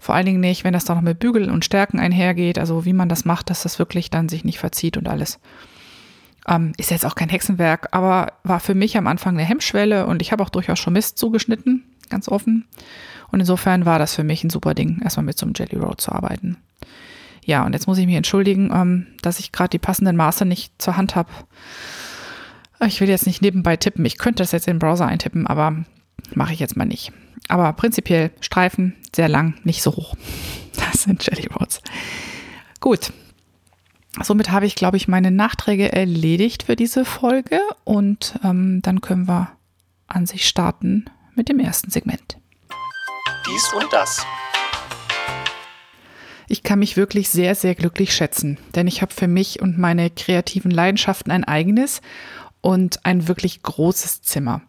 Vor 0.00 0.16
allen 0.16 0.26
Dingen 0.26 0.40
nicht, 0.40 0.64
wenn 0.64 0.72
das 0.72 0.84
dann 0.84 0.96
noch 0.96 1.04
mit 1.04 1.20
Bügeln 1.20 1.50
und 1.50 1.64
Stärken 1.64 2.00
einhergeht, 2.00 2.58
also 2.58 2.84
wie 2.84 2.92
man 2.92 3.08
das 3.08 3.24
macht, 3.24 3.48
dass 3.48 3.62
das 3.62 3.78
wirklich 3.78 4.10
dann 4.10 4.28
sich 4.28 4.44
nicht 4.44 4.58
verzieht 4.58 4.96
und 4.96 5.08
alles. 5.08 5.38
Ähm, 6.48 6.72
ist 6.76 6.90
jetzt 6.90 7.06
auch 7.06 7.14
kein 7.14 7.28
Hexenwerk, 7.28 7.88
aber 7.92 8.32
war 8.42 8.58
für 8.58 8.74
mich 8.74 8.98
am 8.98 9.06
Anfang 9.06 9.34
eine 9.38 9.46
Hemmschwelle 9.46 10.06
und 10.06 10.20
ich 10.20 10.32
habe 10.32 10.42
auch 10.42 10.50
durchaus 10.50 10.80
schon 10.80 10.94
Mist 10.94 11.16
zugeschnitten, 11.16 11.84
ganz 12.10 12.28
offen. 12.28 12.66
Und 13.30 13.38
insofern 13.38 13.86
war 13.86 14.00
das 14.00 14.16
für 14.16 14.24
mich 14.24 14.42
ein 14.42 14.50
super 14.50 14.74
Ding, 14.74 15.00
erstmal 15.02 15.24
mit 15.24 15.38
so 15.38 15.46
einem 15.46 15.54
Jelly 15.56 15.76
Roll 15.76 15.96
zu 15.96 16.10
arbeiten. 16.10 16.56
Ja, 17.44 17.64
und 17.64 17.74
jetzt 17.74 17.86
muss 17.86 17.98
ich 17.98 18.06
mich 18.06 18.16
entschuldigen, 18.16 18.70
ähm, 18.72 19.06
dass 19.22 19.38
ich 19.38 19.52
gerade 19.52 19.70
die 19.70 19.78
passenden 19.78 20.16
Maße 20.16 20.44
nicht 20.44 20.80
zur 20.80 20.96
Hand 20.96 21.14
habe. 21.14 21.30
Ich 22.86 23.00
will 23.00 23.08
jetzt 23.08 23.26
nicht 23.26 23.42
nebenbei 23.42 23.76
tippen. 23.76 24.04
Ich 24.04 24.18
könnte 24.18 24.42
das 24.42 24.52
jetzt 24.52 24.66
in 24.66 24.74
den 24.74 24.78
Browser 24.78 25.06
eintippen, 25.06 25.46
aber 25.46 25.84
mache 26.34 26.52
ich 26.52 26.60
jetzt 26.60 26.76
mal 26.76 26.84
nicht. 26.84 27.12
Aber 27.48 27.72
prinzipiell 27.74 28.30
Streifen, 28.40 28.94
sehr 29.14 29.28
lang, 29.28 29.54
nicht 29.64 29.82
so 29.82 29.94
hoch. 29.94 30.14
Das 30.76 31.04
sind 31.04 31.24
Jelly 31.24 31.46
Rolls. 31.46 31.80
Gut. 32.80 33.12
Somit 34.22 34.50
habe 34.50 34.66
ich, 34.66 34.74
glaube 34.74 34.96
ich, 34.96 35.08
meine 35.08 35.30
Nachträge 35.30 35.92
erledigt 35.92 36.64
für 36.64 36.76
diese 36.76 37.04
Folge 37.04 37.60
und 37.84 38.38
ähm, 38.44 38.80
dann 38.82 39.00
können 39.00 39.26
wir 39.26 39.52
an 40.08 40.26
sich 40.26 40.46
starten 40.46 41.06
mit 41.34 41.48
dem 41.48 41.58
ersten 41.58 41.90
Segment. 41.90 42.38
Dies 43.46 43.72
und 43.72 43.92
das. 43.92 44.26
Ich 46.54 46.62
kann 46.62 46.78
mich 46.78 46.96
wirklich 46.96 47.30
sehr, 47.30 47.56
sehr 47.56 47.74
glücklich 47.74 48.14
schätzen, 48.14 48.58
denn 48.76 48.86
ich 48.86 49.02
habe 49.02 49.12
für 49.12 49.26
mich 49.26 49.60
und 49.60 49.76
meine 49.76 50.08
kreativen 50.08 50.70
Leidenschaften 50.70 51.32
ein 51.32 51.42
eigenes 51.42 52.00
und 52.60 53.04
ein 53.04 53.26
wirklich 53.26 53.64
großes 53.64 54.22
Zimmer. 54.22 54.62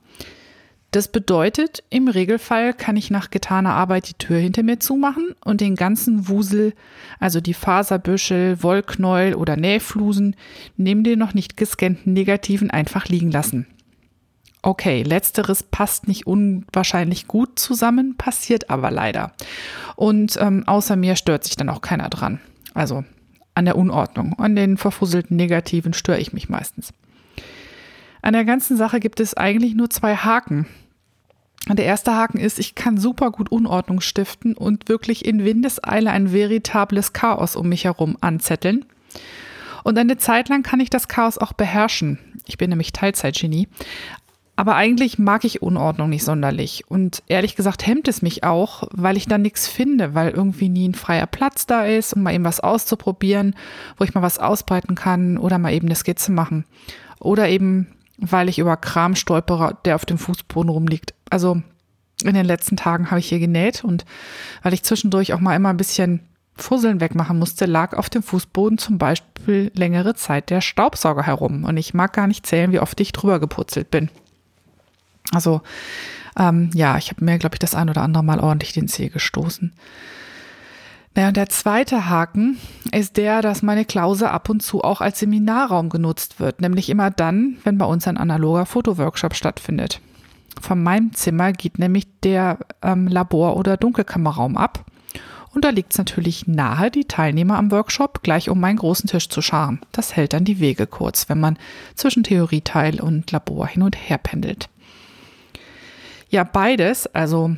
Das 0.89 1.10
bedeutet, 1.10 1.84
im 1.92 2.08
Regelfall 2.08 2.74
kann 2.74 2.98
ich 2.98 3.12
nach 3.12 3.30
getaner 3.30 3.75
Arbeit 3.75 4.10
die 4.10 4.15
Tür 4.15 4.39
hinter 4.39 4.63
mir 4.63 4.80
zumachen 4.80 5.36
und 5.46 5.62
den 5.62 5.75
ganzen 5.75 6.27
Wusel, 6.27 6.74
also 7.20 7.39
die 7.39 7.54
Faserbüschel, 7.54 8.63
Wollknäuel 8.63 9.36
oder 9.36 9.56
Nähflusen, 9.56 10.36
neben 10.77 11.04
den 11.04 11.20
noch 11.20 11.36
nicht 11.36 11.56
gescannten 11.56 12.13
Negativen 12.13 12.72
einfach 12.72 13.10
liegen 13.10 13.30
lassen. 13.30 13.68
Okay, 14.65 15.03
letzteres 15.03 15.62
passt 15.62 16.07
nicht 16.07 16.25
unwahrscheinlich 16.25 17.27
gut 17.27 17.60
zusammen, 17.60 18.17
passiert 18.17 18.72
aber 18.72 18.89
leider. 18.89 19.31
Und 19.95 20.39
ähm, 20.41 20.63
außer 20.65 20.95
mir 20.95 21.15
stört 21.15 21.43
sich 21.43 21.55
dann 21.55 21.69
auch 21.69 21.81
keiner 21.81 22.10
dran. 22.10 22.39
Also 22.74 23.05
an 23.53 23.65
der 23.65 23.77
Unordnung, 23.77 24.34
an 24.39 24.55
den 24.55 24.77
verfusselten 24.77 25.38
Negativen 25.38 25.93
störe 25.93 26.17
ich 26.17 26.34
mich 26.34 26.50
meistens. 26.50 26.93
An 28.24 28.34
der 28.34 28.43
ganzen 28.43 28.75
Sache 28.75 29.00
gibt 29.00 29.19
es 29.19 29.38
eigentlich 29.38 29.75
nur 29.75 29.91
zwei 29.91 30.15
Haken. 30.15 30.65
Der 31.69 31.86
erste 31.86 32.15
Haken 32.15 32.39
ist, 32.39 32.57
ich 32.57 32.74
kann 32.74 32.98
super 32.98 33.29
gut 33.29 33.51
Unordnung 33.51 34.01
stiften 34.01 34.57
und 34.57 34.89
wirklich 34.89 35.25
in 35.25 35.45
Windeseile 35.45 36.10
ein 36.10 36.34
veritables 36.34 37.13
Chaos 37.13 37.55
um 37.55 37.69
mich 37.69 37.84
herum 37.86 38.17
anzetteln. 38.19 38.84
Und 39.84 39.95
eine 40.00 40.17
Zeit 40.17 40.50
lang 40.50 40.63
kann 40.63 40.79
ich 40.79 40.89
das 40.89 41.07
Chaos 41.07 41.38
auch 41.38 41.53
beherrschen. 41.53 42.17
Ich 42.48 42.57
bin 42.57 42.72
nämlich 42.72 42.93
Teilzeitgenie. 42.93 43.67
Aber 44.57 44.75
eigentlich 44.75 45.19
mag 45.19 45.43
ich 45.43 45.62
Unordnung 45.62 46.09
nicht 46.09 46.24
sonderlich. 46.24 46.85
Und 46.88 47.24
ehrlich 47.27 47.55
gesagt 47.55 47.85
hemmt 47.85 48.07
es 48.07 48.21
mich 48.21 48.43
auch, 48.43 48.88
weil 48.91 49.17
ich 49.17 49.27
dann 49.27 49.41
nichts 49.41 49.67
finde, 49.67 50.13
weil 50.13 50.31
irgendwie 50.31 50.69
nie 50.69 50.88
ein 50.88 50.95
freier 50.95 51.27
Platz 51.27 51.65
da 51.65 51.83
ist, 51.85 52.13
um 52.13 52.24
mal 52.24 52.33
eben 52.33 52.45
was 52.45 52.62
auszuprobieren, 52.62 53.55
wo 53.97 54.05
ich 54.05 54.13
mal 54.13 54.21
was 54.21 54.39
ausbreiten 54.39 54.95
kann 54.95 55.38
oder 55.38 55.57
mal 55.57 55.74
eben 55.74 55.88
eine 55.88 55.95
Skizze 55.95 56.31
machen. 56.31 56.65
Oder 57.19 57.50
eben, 57.50 57.88
weil 58.17 58.47
ich 58.47 58.59
über 58.59 58.77
Kram 58.77 59.15
stolpere, 59.15 59.77
der 59.83 59.95
auf 59.95 60.05
dem 60.05 60.17
Fußboden 60.17 60.69
rumliegt. 60.69 61.13
Also 61.29 61.62
in 62.24 62.33
den 62.33 62.45
letzten 62.45 62.77
Tagen 62.77 63.12
habe 63.12 63.19
ich 63.19 63.27
hier 63.27 63.39
genäht 63.39 63.83
und 63.83 64.05
weil 64.63 64.74
ich 64.74 64.83
zwischendurch 64.83 65.33
auch 65.33 65.41
mal 65.41 65.55
immer 65.55 65.69
ein 65.69 65.77
bisschen 65.77 66.21
Fusseln 66.55 67.01
wegmachen 67.01 67.38
musste, 67.38 67.65
lag 67.65 67.93
auf 67.97 68.09
dem 68.09 68.24
Fußboden 68.24 68.77
zum 68.77 68.97
Beispiel 68.97 69.71
längere 69.75 70.15
Zeit 70.15 70.50
der 70.50 70.62
Staubsauger 70.62 71.24
herum. 71.24 71.65
Und 71.65 71.75
ich 71.75 71.93
mag 71.93 72.13
gar 72.13 72.27
nicht 72.27 72.45
zählen, 72.45 72.71
wie 72.71 72.79
oft 72.79 72.97
ich 73.01 73.12
drüber 73.12 73.41
geputzelt 73.41 73.91
bin. 73.91 74.09
Also 75.32 75.62
ähm, 76.38 76.70
ja, 76.74 76.98
ich 76.98 77.10
habe 77.10 77.24
mir, 77.24 77.38
glaube 77.38 77.55
ich, 77.55 77.60
das 77.60 77.75
ein 77.75 77.89
oder 77.89 78.01
andere 78.01 78.24
Mal 78.24 78.39
ordentlich 78.39 78.74
den 78.74 78.88
Zeh 78.88 79.10
gestoßen. 79.10 79.74
Naja, 81.15 81.29
und 81.29 81.38
der 81.38 81.48
zweite 81.48 82.10
Haken 82.10 82.58
ist 82.91 83.15
der, 83.15 83.41
dass 83.41 83.62
meine 83.62 83.86
Klause 83.86 84.32
ab 84.32 84.50
und 84.50 84.62
zu 84.62 84.84
auch 84.84 85.00
als 85.00 85.20
Seminarraum 85.20 85.89
genutzt 85.89 86.41
wird, 86.41 86.60
nämlich 86.60 86.89
immer 86.89 87.10
dann, 87.10 87.58
wenn 87.63 87.77
bei 87.77 87.86
uns 87.86 88.05
ein 88.08 88.17
analoger 88.17 88.65
Fotoworkshop 88.65 89.34
stattfindet. 89.34 90.01
Von 90.60 90.84
meinem 90.84 91.13
Zimmer 91.13 91.53
geht 91.53 91.79
nämlich 91.79 92.08
der 92.22 92.60
ähm, 92.82 93.08
Labor- 93.08 93.55
oder 93.55 93.77
Dunkelkammerraum 93.77 94.58
ab. 94.58 94.86
Und 95.53 95.63
da 95.63 95.70
liegt 95.70 95.94
es 95.94 95.98
natürlich 95.98 96.48
nahe, 96.48 96.91
die 96.91 97.05
Teilnehmer 97.05 97.58
am 97.58 97.72
Workshop 97.72 98.24
gleich 98.24 98.50
um 98.50 98.60
meinen 98.60 98.75
großen 98.75 99.10
Tisch 99.10 99.29
zu 99.29 99.41
scharen. 99.41 99.79
Das 99.94 100.17
hält 100.17 100.34
dann 100.34 100.44
die 100.44 100.60
Wege 100.60 100.86
kurz, 100.86 101.29
wenn 101.29 101.39
man 101.39 101.58
zwischen 101.96 102.24
Theorieteil 102.24 103.00
und 103.00 103.32
Labor 103.32 103.67
hin 103.67 103.84
und 103.84 103.96
her 103.96 104.17
pendelt. 104.17 104.67
Ja, 106.36 106.44
beides, 106.44 107.08
also 107.15 107.56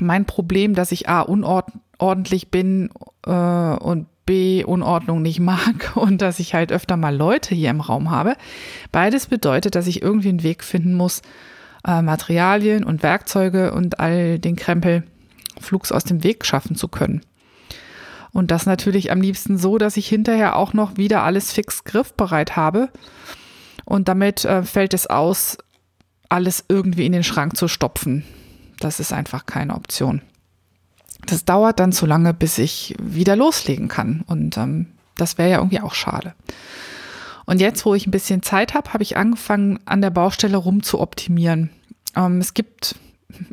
mein 0.00 0.24
Problem, 0.24 0.74
dass 0.74 0.92
ich 0.92 1.10
A, 1.10 1.20
unordentlich 1.20 2.50
bin 2.50 2.88
äh, 3.26 3.30
und 3.30 4.06
B, 4.24 4.64
Unordnung 4.64 5.20
nicht 5.20 5.40
mag 5.40 5.94
und 5.94 6.22
dass 6.22 6.38
ich 6.38 6.54
halt 6.54 6.72
öfter 6.72 6.96
mal 6.96 7.14
Leute 7.14 7.54
hier 7.54 7.68
im 7.68 7.82
Raum 7.82 8.10
habe. 8.10 8.36
Beides 8.92 9.26
bedeutet, 9.26 9.74
dass 9.74 9.86
ich 9.86 10.00
irgendwie 10.00 10.30
einen 10.30 10.42
Weg 10.42 10.64
finden 10.64 10.94
muss, 10.94 11.20
äh, 11.86 12.00
Materialien 12.00 12.82
und 12.82 13.02
Werkzeuge 13.02 13.74
und 13.74 14.00
all 14.00 14.38
den 14.38 14.56
Krempel 14.56 15.02
flugs 15.60 15.92
aus 15.92 16.04
dem 16.04 16.24
Weg 16.24 16.46
schaffen 16.46 16.76
zu 16.76 16.88
können. 16.88 17.20
Und 18.32 18.50
das 18.50 18.64
natürlich 18.64 19.12
am 19.12 19.20
liebsten 19.20 19.58
so, 19.58 19.76
dass 19.76 19.98
ich 19.98 20.08
hinterher 20.08 20.56
auch 20.56 20.72
noch 20.72 20.96
wieder 20.96 21.24
alles 21.24 21.52
fix 21.52 21.84
griffbereit 21.84 22.56
habe. 22.56 22.88
Und 23.84 24.08
damit 24.08 24.46
äh, 24.46 24.62
fällt 24.62 24.94
es 24.94 25.08
aus, 25.08 25.58
alles 26.32 26.64
irgendwie 26.68 27.04
in 27.04 27.12
den 27.12 27.24
Schrank 27.24 27.56
zu 27.56 27.68
stopfen. 27.68 28.24
Das 28.80 29.00
ist 29.00 29.12
einfach 29.12 29.44
keine 29.44 29.74
Option. 29.74 30.22
Das 31.26 31.44
dauert 31.44 31.78
dann 31.78 31.92
zu 31.92 32.06
lange, 32.06 32.32
bis 32.32 32.58
ich 32.58 32.96
wieder 33.00 33.36
loslegen 33.36 33.88
kann. 33.88 34.24
Und 34.26 34.56
ähm, 34.56 34.86
das 35.16 35.36
wäre 35.36 35.50
ja 35.50 35.58
irgendwie 35.58 35.80
auch 35.80 35.94
schade. 35.94 36.34
Und 37.44 37.60
jetzt, 37.60 37.84
wo 37.84 37.94
ich 37.94 38.06
ein 38.06 38.12
bisschen 38.12 38.42
Zeit 38.42 38.72
habe, 38.72 38.94
habe 38.94 39.02
ich 39.02 39.16
angefangen, 39.16 39.78
an 39.84 40.00
der 40.00 40.10
Baustelle 40.10 40.56
rum 40.56 40.82
zu 40.82 41.00
optimieren. 41.00 41.68
Ähm, 42.16 42.38
es 42.38 42.54
gibt 42.54 42.96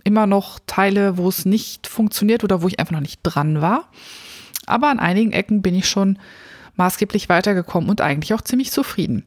immer 0.06 0.26
noch 0.26 0.60
Teile, 0.66 1.18
wo 1.18 1.28
es 1.28 1.46
nicht 1.46 1.86
funktioniert 1.86 2.46
oder 2.46 2.62
wo 2.62 2.68
ich 2.70 2.80
einfach 2.80 2.94
noch 2.94 3.02
nicht 3.02 3.20
dran 3.24 3.62
war. 3.62 3.90
Aber 4.66 4.88
an 4.88 5.00
einigen 5.00 5.34
Ecken 5.34 5.62
bin 5.62 5.76
ich 5.76 5.90
schon 5.90 6.18
maßgeblich 6.78 7.28
weitergekommen 7.28 7.90
und 7.90 8.00
eigentlich 8.00 8.34
auch 8.34 8.42
ziemlich 8.42 8.72
zufrieden. 8.72 9.26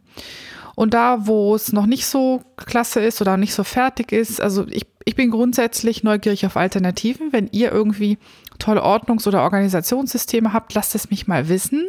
Und 0.74 0.94
da, 0.94 1.26
wo 1.26 1.54
es 1.54 1.72
noch 1.72 1.86
nicht 1.86 2.06
so 2.06 2.42
klasse 2.56 3.00
ist 3.00 3.20
oder 3.20 3.36
nicht 3.36 3.54
so 3.54 3.64
fertig 3.64 4.12
ist, 4.12 4.40
also 4.40 4.66
ich, 4.68 4.86
ich 5.04 5.14
bin 5.14 5.30
grundsätzlich 5.30 6.02
neugierig 6.02 6.46
auf 6.46 6.56
Alternativen. 6.56 7.32
Wenn 7.32 7.48
ihr 7.52 7.70
irgendwie 7.72 8.18
tolle 8.58 8.82
Ordnungs- 8.82 9.26
oder 9.26 9.42
Organisationssysteme 9.42 10.52
habt, 10.52 10.74
lasst 10.74 10.94
es 10.94 11.10
mich 11.10 11.26
mal 11.26 11.48
wissen. 11.48 11.84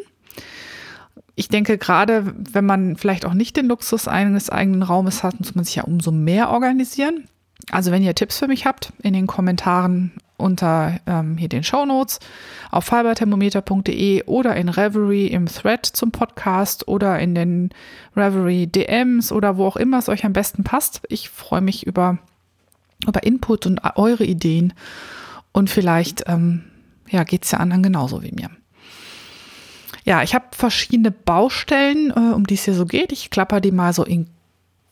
Ich 1.36 1.48
denke, 1.48 1.78
gerade 1.78 2.34
wenn 2.38 2.66
man 2.66 2.96
vielleicht 2.96 3.26
auch 3.26 3.34
nicht 3.34 3.58
den 3.58 3.68
Luxus 3.68 4.08
eines 4.08 4.50
eigenen 4.50 4.84
Raumes 4.84 5.24
hat, 5.24 5.40
muss 5.40 5.56
man 5.56 5.64
sich 5.64 5.76
ja 5.76 5.84
umso 5.84 6.12
mehr 6.12 6.50
organisieren. 6.50 7.28
Also 7.72 7.92
wenn 7.92 8.04
ihr 8.04 8.16
Tipps 8.16 8.40
für 8.40 8.48
mich 8.48 8.66
habt, 8.66 8.94
in 9.02 9.14
den 9.14 9.28
Kommentaren 9.28 10.12
unter 10.38 11.00
ähm, 11.06 11.38
hier 11.38 11.50
den 11.50 11.64
Show 11.64 11.86
Notes 11.86 12.20
auf 12.72 12.86
fiberthermometer.de 12.86 14.24
oder 14.24 14.56
in 14.56 14.70
Reverie 14.70 15.28
im 15.28 15.46
Thread 15.46 15.86
zum 15.86 16.12
Podcast 16.12 16.88
oder 16.88 17.20
in 17.20 17.36
den 17.36 17.70
Reverie 18.16 18.68
DMs 18.68 19.32
oder 19.32 19.58
wo 19.58 19.66
auch 19.66 19.78
immer 19.78 20.00
es 20.00 20.10
euch 20.10 20.26
am 20.26 20.34
besten 20.34 20.64
passt. 20.64 21.02
Ich 21.10 21.30
freue 21.30 21.62
mich 21.62 21.86
über, 21.86 22.18
über 23.08 23.24
Input 23.24 23.66
und 23.66 23.82
eure 23.96 24.26
Ideen 24.26 24.74
und 25.52 25.70
vielleicht 25.70 26.24
ähm, 26.28 26.64
ja, 27.10 27.24
geht 27.24 27.46
es 27.46 27.52
ja 27.52 27.60
anderen 27.60 27.84
genauso 27.84 28.24
wie 28.24 28.32
mir. 28.32 28.50
Ja, 30.04 30.22
ich 30.22 30.36
habe 30.36 30.46
verschiedene 30.52 31.12
Baustellen, 31.12 32.12
äh, 32.12 32.34
um 32.34 32.46
die 32.46 32.56
es 32.56 32.66
hier 32.66 32.74
so 32.74 32.86
geht. 32.86 33.12
Ich 33.12 33.30
klapper 33.30 33.62
die 33.62 33.72
mal 33.72 33.94
so 33.94 34.04
in, 34.04 34.28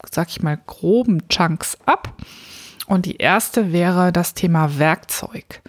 sag 0.09 0.29
ich 0.29 0.41
mal, 0.41 0.57
groben 0.65 1.27
Chunks 1.27 1.77
ab. 1.85 2.15
Und 2.91 3.05
die 3.05 3.15
erste 3.15 3.71
wäre 3.71 4.11
das 4.11 4.33
Thema 4.33 4.77
Werkzeug. 4.77 5.61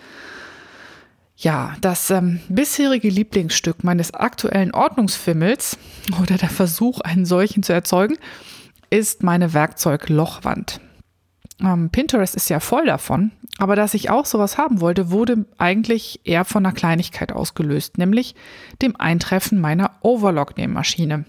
Ja, 1.37 1.76
das 1.81 2.11
ähm, 2.11 2.41
bisherige 2.49 3.09
Lieblingsstück 3.09 3.85
meines 3.85 4.12
aktuellen 4.12 4.75
Ordnungsfimmels 4.75 5.79
oder 6.21 6.37
der 6.37 6.49
Versuch, 6.49 7.00
einen 7.00 7.25
solchen 7.25 7.62
zu 7.62 7.73
erzeugen, 7.73 8.19
ist 8.91 9.23
meine 9.23 9.55
Werkzeuglochwand. 9.55 10.81
Ähm, 11.61 11.91
Pinterest 11.91 12.35
ist 12.35 12.50
ja 12.50 12.59
voll 12.59 12.87
davon, 12.87 13.31
aber 13.59 13.76
dass 13.76 13.95
ich 13.95 14.11
auch 14.11 14.26
sowas 14.26 14.59
haben 14.59 14.81
wollte, 14.81 15.12
wurde 15.12 15.47
eigentlich 15.59 16.23
eher 16.25 16.45
von 16.45 16.67
einer 16.67 16.75
Kleinigkeit 16.75 17.31
ausgelöst, 17.31 17.99
nämlich 17.99 18.35
dem 18.83 18.97
Eintreffen 18.97 19.61
meiner 19.61 19.93
Overlock-Nähmaschine. 20.00 21.25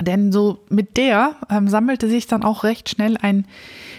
Denn 0.00 0.32
so 0.32 0.64
mit 0.70 0.96
der 0.96 1.36
ähm, 1.50 1.68
sammelte 1.68 2.08
sich 2.08 2.26
dann 2.26 2.42
auch 2.42 2.64
recht 2.64 2.88
schnell 2.88 3.18
ein, 3.18 3.46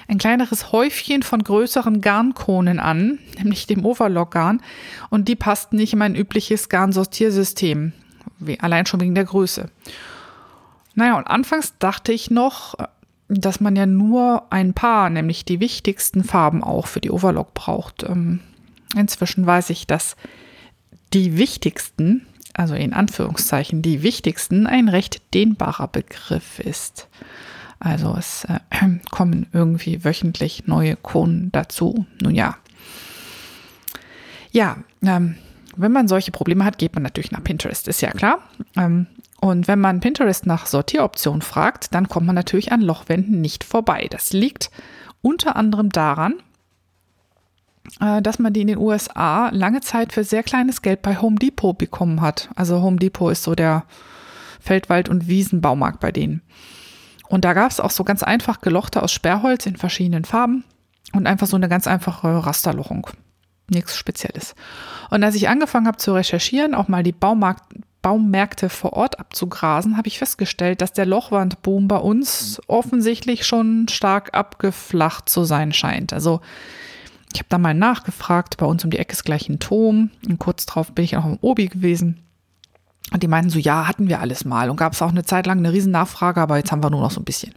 ein 0.10 0.18
kleineres 0.18 0.72
Häufchen 0.72 1.24
von 1.24 1.44
größeren 1.44 2.02
Garnkonen 2.02 2.80
an, 2.80 3.20
nämlich 3.38 3.68
dem 3.68 3.86
Overlock-Garn. 3.86 4.62
Und 5.10 5.28
die 5.28 5.36
passten 5.36 5.78
nicht 5.78 5.94
in 5.94 6.00
mein 6.00 6.16
übliches 6.16 6.68
Garnsortiersystem, 6.70 7.94
allein 8.60 8.86
schon 8.86 9.00
wegen 9.00 9.16
der 9.16 9.26
Größe. 9.26 9.70
Naja, 10.96 11.18
und 11.18 11.28
anfangs 11.28 11.78
dachte 11.78 12.12
ich 12.12 12.32
noch, 12.32 12.76
dass 13.28 13.60
man 13.60 13.76
ja 13.76 13.86
nur 13.86 14.52
ein 14.52 14.74
paar, 14.74 15.10
nämlich 15.10 15.46
die 15.46 15.60
wichtigsten 15.60 16.24
Farben 16.24 16.64
auch 16.64 16.88
für 16.88 17.00
die 17.00 17.12
Overlock 17.12 17.54
braucht. 17.54 18.04
Ähm, 18.04 18.40
inzwischen 18.96 19.46
weiß 19.46 19.70
ich, 19.70 19.86
dass 19.86 20.16
die 21.14 21.38
wichtigsten 21.38 22.26
also 22.60 22.76
in 22.76 22.94
Anführungszeichen 22.94 23.82
die 23.82 24.04
wichtigsten, 24.04 24.68
ein 24.68 24.90
recht 24.90 25.34
dehnbarer 25.34 25.88
Begriff 25.88 26.60
ist. 26.60 27.08
Also 27.80 28.16
es 28.18 28.46
äh, 28.46 28.60
kommen 29.12 29.48
irgendwie 29.54 30.04
wöchentlich 30.04 30.68
neue 30.68 30.96
Konen 30.96 31.52
dazu. 31.52 32.06
Nun 32.22 32.36
ja. 32.36 32.58
Ja, 34.52 34.78
ähm, 35.04 35.36
wenn 35.76 35.92
man 35.92 36.08
solche 36.08 36.32
Probleme 36.32 36.66
hat, 36.66 36.78
geht 36.78 36.94
man 36.94 37.04
natürlich 37.04 37.32
nach 37.32 37.44
Pinterest, 37.44 37.88
ist 37.88 38.02
ja 38.02 38.12
klar. 38.12 38.40
Ähm, 38.76 39.08
und 39.40 39.68
wenn 39.68 39.80
man 39.80 40.02
Pinterest 40.02 40.46
nach 40.46 40.66
Sortieroptionen 40.66 41.42
fragt, 41.42 41.94
dann 41.94 42.10
kommt 42.10 42.26
man 42.26 42.36
natürlich 42.36 42.72
an 42.72 42.82
Lochwänden 42.82 43.40
nicht 43.40 43.64
vorbei. 43.64 44.08
Das 44.10 44.34
liegt 44.34 44.70
unter 45.22 45.56
anderem 45.56 45.90
daran, 45.90 46.36
äh, 48.02 48.22
dass 48.22 48.40
man 48.40 48.52
die 48.52 48.62
in 48.62 48.68
den 48.68 48.78
USA 48.78 49.50
lange 49.50 49.80
Zeit 49.82 50.12
für 50.12 50.26
sehr 50.26 50.44
kleines 50.44 50.82
Geld 50.82 51.02
bei 51.02 51.18
Home 51.18 51.38
Depot 51.38 51.78
bekommen 51.78 52.22
hat. 52.22 52.50
Also 52.56 52.82
Home 52.82 52.98
Depot 52.98 53.32
ist 53.32 53.44
so 53.44 53.56
der 53.56 53.86
Feldwald- 54.60 55.08
und 55.08 55.28
Wiesenbaumarkt 55.28 56.02
bei 56.02 56.12
denen. 56.12 56.42
Und 57.30 57.46
da 57.46 57.54
gab 57.54 57.72
es 57.72 57.80
auch 57.80 57.92
so 57.92 58.04
ganz 58.04 58.24
einfach 58.24 58.60
gelochte 58.60 59.02
aus 59.02 59.12
Sperrholz 59.12 59.66
in 59.66 59.78
verschiedenen 59.78 60.26
Farben 60.26 60.64
und 61.14 61.28
einfach 61.28 61.48
so 61.48 61.56
eine 61.56 61.70
ganz 61.70 61.88
einfache 61.88 62.46
Rasterlochung. 62.46 63.08
Nichts 63.70 63.96
Spezielles. 63.96 64.56
Und 65.12 65.24
als 65.24 65.36
ich 65.36 65.48
angefangen 65.48 65.88
habe 65.88 65.98
zu 65.98 66.14
recherchieren, 66.14 66.74
auch 66.74 66.88
mal 66.88 67.04
die 67.04 67.12
Baumarkt, 67.12 67.64
Baumärkte 68.02 68.70
vor 68.70 68.94
Ort 68.94 69.20
abzugrasen, 69.20 69.98
habe 69.98 70.08
ich 70.08 70.20
festgestellt, 70.20 70.82
dass 70.82 70.94
der 70.94 71.06
Lochwandboom 71.06 71.88
bei 71.88 71.98
uns 71.98 72.62
offensichtlich 72.68 73.46
schon 73.46 73.88
stark 73.90 74.34
abgeflacht 74.34 75.30
zu 75.30 75.44
sein 75.44 75.74
scheint. 75.74 76.14
Also 76.14 76.42
ich 77.34 77.40
habe 77.40 77.50
da 77.50 77.58
mal 77.58 77.74
nachgefragt, 77.74 78.58
bei 78.58 78.66
uns 78.66 78.84
um 78.84 78.90
die 78.90 78.98
Ecke 78.98 79.12
ist 79.12 79.26
gleich 79.26 79.50
ein 79.50 79.60
Turm. 79.60 80.10
Und 80.28 80.40
kurz 80.40 80.66
drauf 80.66 80.94
bin 80.94 81.06
ich 81.06 81.18
auch 81.18 81.26
im 81.26 81.38
Obi 81.42 81.68
gewesen. 81.68 82.24
Und 83.12 83.24
die 83.24 83.28
meinten 83.28 83.50
so, 83.50 83.60
ja, 83.60 83.88
hatten 83.88 84.08
wir 84.08 84.20
alles 84.20 84.46
mal. 84.46 84.70
Und 84.70 84.78
gab 84.78 84.94
es 84.94 85.02
auch 85.02 85.10
eine 85.10 85.24
Zeit 85.24 85.48
lang 85.48 85.58
eine 85.58 85.74
riesen 85.74 85.92
Nachfrage, 85.92 86.42
aber 86.42 86.58
jetzt 86.58 86.72
haben 86.72 86.84
wir 86.84 86.90
nur 86.90 87.02
noch 87.02 87.12
so 87.12 87.20
ein 87.20 87.26
bisschen. 87.26 87.54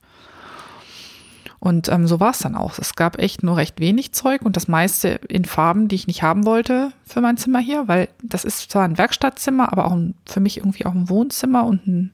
Und 1.59 1.88
ähm, 1.90 2.09
so 2.09 2.18
war 2.18 2.30
es 2.30 2.38
dann 2.38 2.56
auch. 2.56 2.78
Es 2.78 2.97
gab 2.97 3.18
echt 3.18 3.42
nur 3.42 3.56
recht 3.56 3.78
wenig 3.78 4.12
Zeug 4.12 4.42
und 4.42 4.56
das 4.56 4.66
meiste 4.66 5.21
in 5.28 5.44
Farben, 5.44 5.87
die 5.87 5.94
ich 5.94 6.06
nicht 6.09 6.23
haben 6.23 6.44
wollte 6.44 6.92
für 7.04 7.21
mein 7.21 7.37
Zimmer 7.37 7.61
hier, 7.61 7.87
weil 7.87 8.09
das 8.23 8.44
ist 8.44 8.71
zwar 8.71 8.85
ein 8.85 8.99
Werkstattzimmer, 8.99 9.71
aber 9.71 9.85
auch 9.85 9.92
ein, 9.92 10.14
für 10.26 10.40
mich 10.40 10.56
irgendwie 10.56 10.87
auch 10.87 10.94
ein 10.94 11.09
Wohnzimmer 11.09 11.64
und 11.64 11.87
ein 11.87 12.12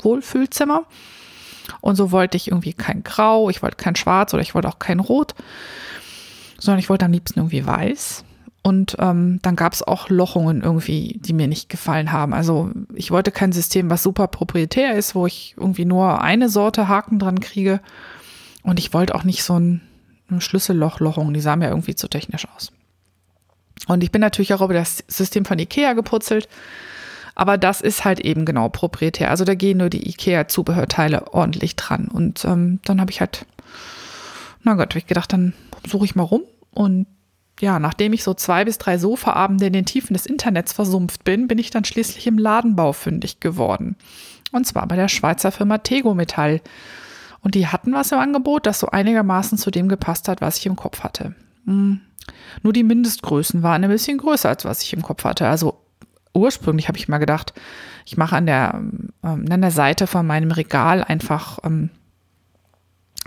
Wohlfühlzimmer. 0.00 0.84
Und 1.80 1.96
so 1.96 2.12
wollte 2.12 2.36
ich 2.36 2.48
irgendwie 2.48 2.74
kein 2.74 3.02
Grau, 3.02 3.48
ich 3.48 3.62
wollte 3.62 3.76
kein 3.76 3.96
Schwarz 3.96 4.34
oder 4.34 4.42
ich 4.42 4.54
wollte 4.54 4.68
auch 4.68 4.78
kein 4.78 5.00
Rot 5.00 5.34
sondern 6.60 6.78
ich 6.78 6.88
wollte 6.88 7.06
am 7.06 7.12
liebsten 7.12 7.40
irgendwie 7.40 7.66
weiß. 7.66 8.24
Und 8.62 8.96
ähm, 8.98 9.38
dann 9.42 9.56
gab 9.56 9.72
es 9.72 9.82
auch 9.82 10.10
Lochungen 10.10 10.62
irgendwie, 10.62 11.18
die 11.24 11.32
mir 11.32 11.48
nicht 11.48 11.70
gefallen 11.70 12.12
haben. 12.12 12.34
Also 12.34 12.70
ich 12.94 13.10
wollte 13.10 13.30
kein 13.30 13.52
System, 13.52 13.88
was 13.88 14.02
super 14.02 14.26
proprietär 14.26 14.94
ist, 14.94 15.14
wo 15.14 15.26
ich 15.26 15.54
irgendwie 15.56 15.86
nur 15.86 16.20
eine 16.20 16.50
Sorte 16.50 16.86
Haken 16.86 17.18
dran 17.18 17.40
kriege. 17.40 17.80
Und 18.62 18.78
ich 18.78 18.92
wollte 18.92 19.14
auch 19.14 19.24
nicht 19.24 19.42
so 19.42 19.58
ein, 19.58 19.80
eine 20.28 20.42
Schlüssellochlochung, 20.42 21.32
die 21.32 21.40
sah 21.40 21.56
mir 21.56 21.68
irgendwie 21.68 21.94
zu 21.94 22.08
technisch 22.08 22.46
aus. 22.54 22.70
Und 23.88 24.04
ich 24.04 24.12
bin 24.12 24.20
natürlich 24.20 24.52
auch 24.52 24.60
über 24.60 24.74
das 24.74 25.04
System 25.08 25.46
von 25.46 25.58
Ikea 25.58 25.94
geputzelt. 25.94 26.46
Aber 27.34 27.56
das 27.56 27.80
ist 27.80 28.04
halt 28.04 28.20
eben 28.20 28.44
genau 28.44 28.68
proprietär. 28.68 29.30
Also 29.30 29.44
da 29.44 29.54
gehen 29.54 29.78
nur 29.78 29.88
die 29.88 30.06
Ikea-Zubehörteile 30.06 31.32
ordentlich 31.32 31.76
dran. 31.76 32.08
Und 32.08 32.44
ähm, 32.44 32.80
dann 32.84 33.00
habe 33.00 33.10
ich 33.10 33.20
halt, 33.20 33.46
na 34.62 34.74
Gott, 34.74 34.90
habe 34.90 34.98
ich 34.98 35.06
gedacht, 35.06 35.32
dann 35.32 35.54
suche 35.86 36.04
ich 36.04 36.14
mal 36.14 36.24
rum. 36.24 36.42
Und 36.72 37.06
ja, 37.60 37.78
nachdem 37.78 38.12
ich 38.12 38.24
so 38.24 38.34
zwei 38.34 38.64
bis 38.64 38.78
drei 38.78 38.98
Sofaabende 38.98 39.66
in 39.66 39.72
den 39.72 39.86
Tiefen 39.86 40.14
des 40.14 40.26
Internets 40.26 40.72
versumpft 40.72 41.24
bin, 41.24 41.48
bin 41.48 41.58
ich 41.58 41.70
dann 41.70 41.84
schließlich 41.84 42.26
im 42.26 42.38
Ladenbau 42.38 42.92
fündig 42.92 43.40
geworden. 43.40 43.96
Und 44.52 44.66
zwar 44.66 44.86
bei 44.88 44.96
der 44.96 45.08
Schweizer 45.08 45.52
Firma 45.52 45.78
Tego 45.78 46.14
Metall. 46.14 46.60
Und 47.42 47.54
die 47.54 47.66
hatten 47.66 47.92
was 47.92 48.12
im 48.12 48.18
Angebot, 48.18 48.66
das 48.66 48.80
so 48.80 48.88
einigermaßen 48.88 49.58
zu 49.58 49.70
dem 49.70 49.88
gepasst 49.88 50.28
hat, 50.28 50.40
was 50.40 50.58
ich 50.58 50.66
im 50.66 50.76
Kopf 50.76 51.02
hatte. 51.02 51.34
Hm. 51.66 52.00
Nur 52.62 52.72
die 52.72 52.82
Mindestgrößen 52.82 53.62
waren 53.62 53.84
ein 53.84 53.90
bisschen 53.90 54.18
größer, 54.18 54.48
als 54.48 54.64
was 54.64 54.82
ich 54.82 54.92
im 54.92 55.02
Kopf 55.02 55.24
hatte. 55.24 55.48
Also 55.48 55.80
ursprünglich 56.34 56.88
habe 56.88 56.98
ich 56.98 57.08
mal 57.08 57.18
gedacht, 57.18 57.54
ich 58.04 58.16
mache 58.16 58.36
an 58.36 58.46
der, 58.46 58.74
ähm, 58.74 59.12
an 59.22 59.60
der 59.60 59.70
Seite 59.70 60.06
von 60.06 60.26
meinem 60.26 60.50
Regal 60.50 61.02
einfach, 61.02 61.58
ähm, 61.64 61.90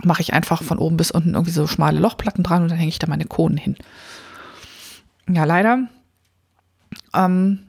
mache 0.01 0.21
ich 0.21 0.33
einfach 0.33 0.63
von 0.63 0.79
oben 0.79 0.97
bis 0.97 1.11
unten 1.11 1.33
irgendwie 1.33 1.51
so 1.51 1.67
schmale 1.67 1.99
Lochplatten 1.99 2.43
dran 2.43 2.63
und 2.63 2.69
dann 2.69 2.77
hänge 2.77 2.89
ich 2.89 2.99
da 2.99 3.07
meine 3.07 3.25
Konen 3.25 3.57
hin. 3.57 3.75
Ja, 5.29 5.43
leider 5.43 5.87
ähm, 7.13 7.59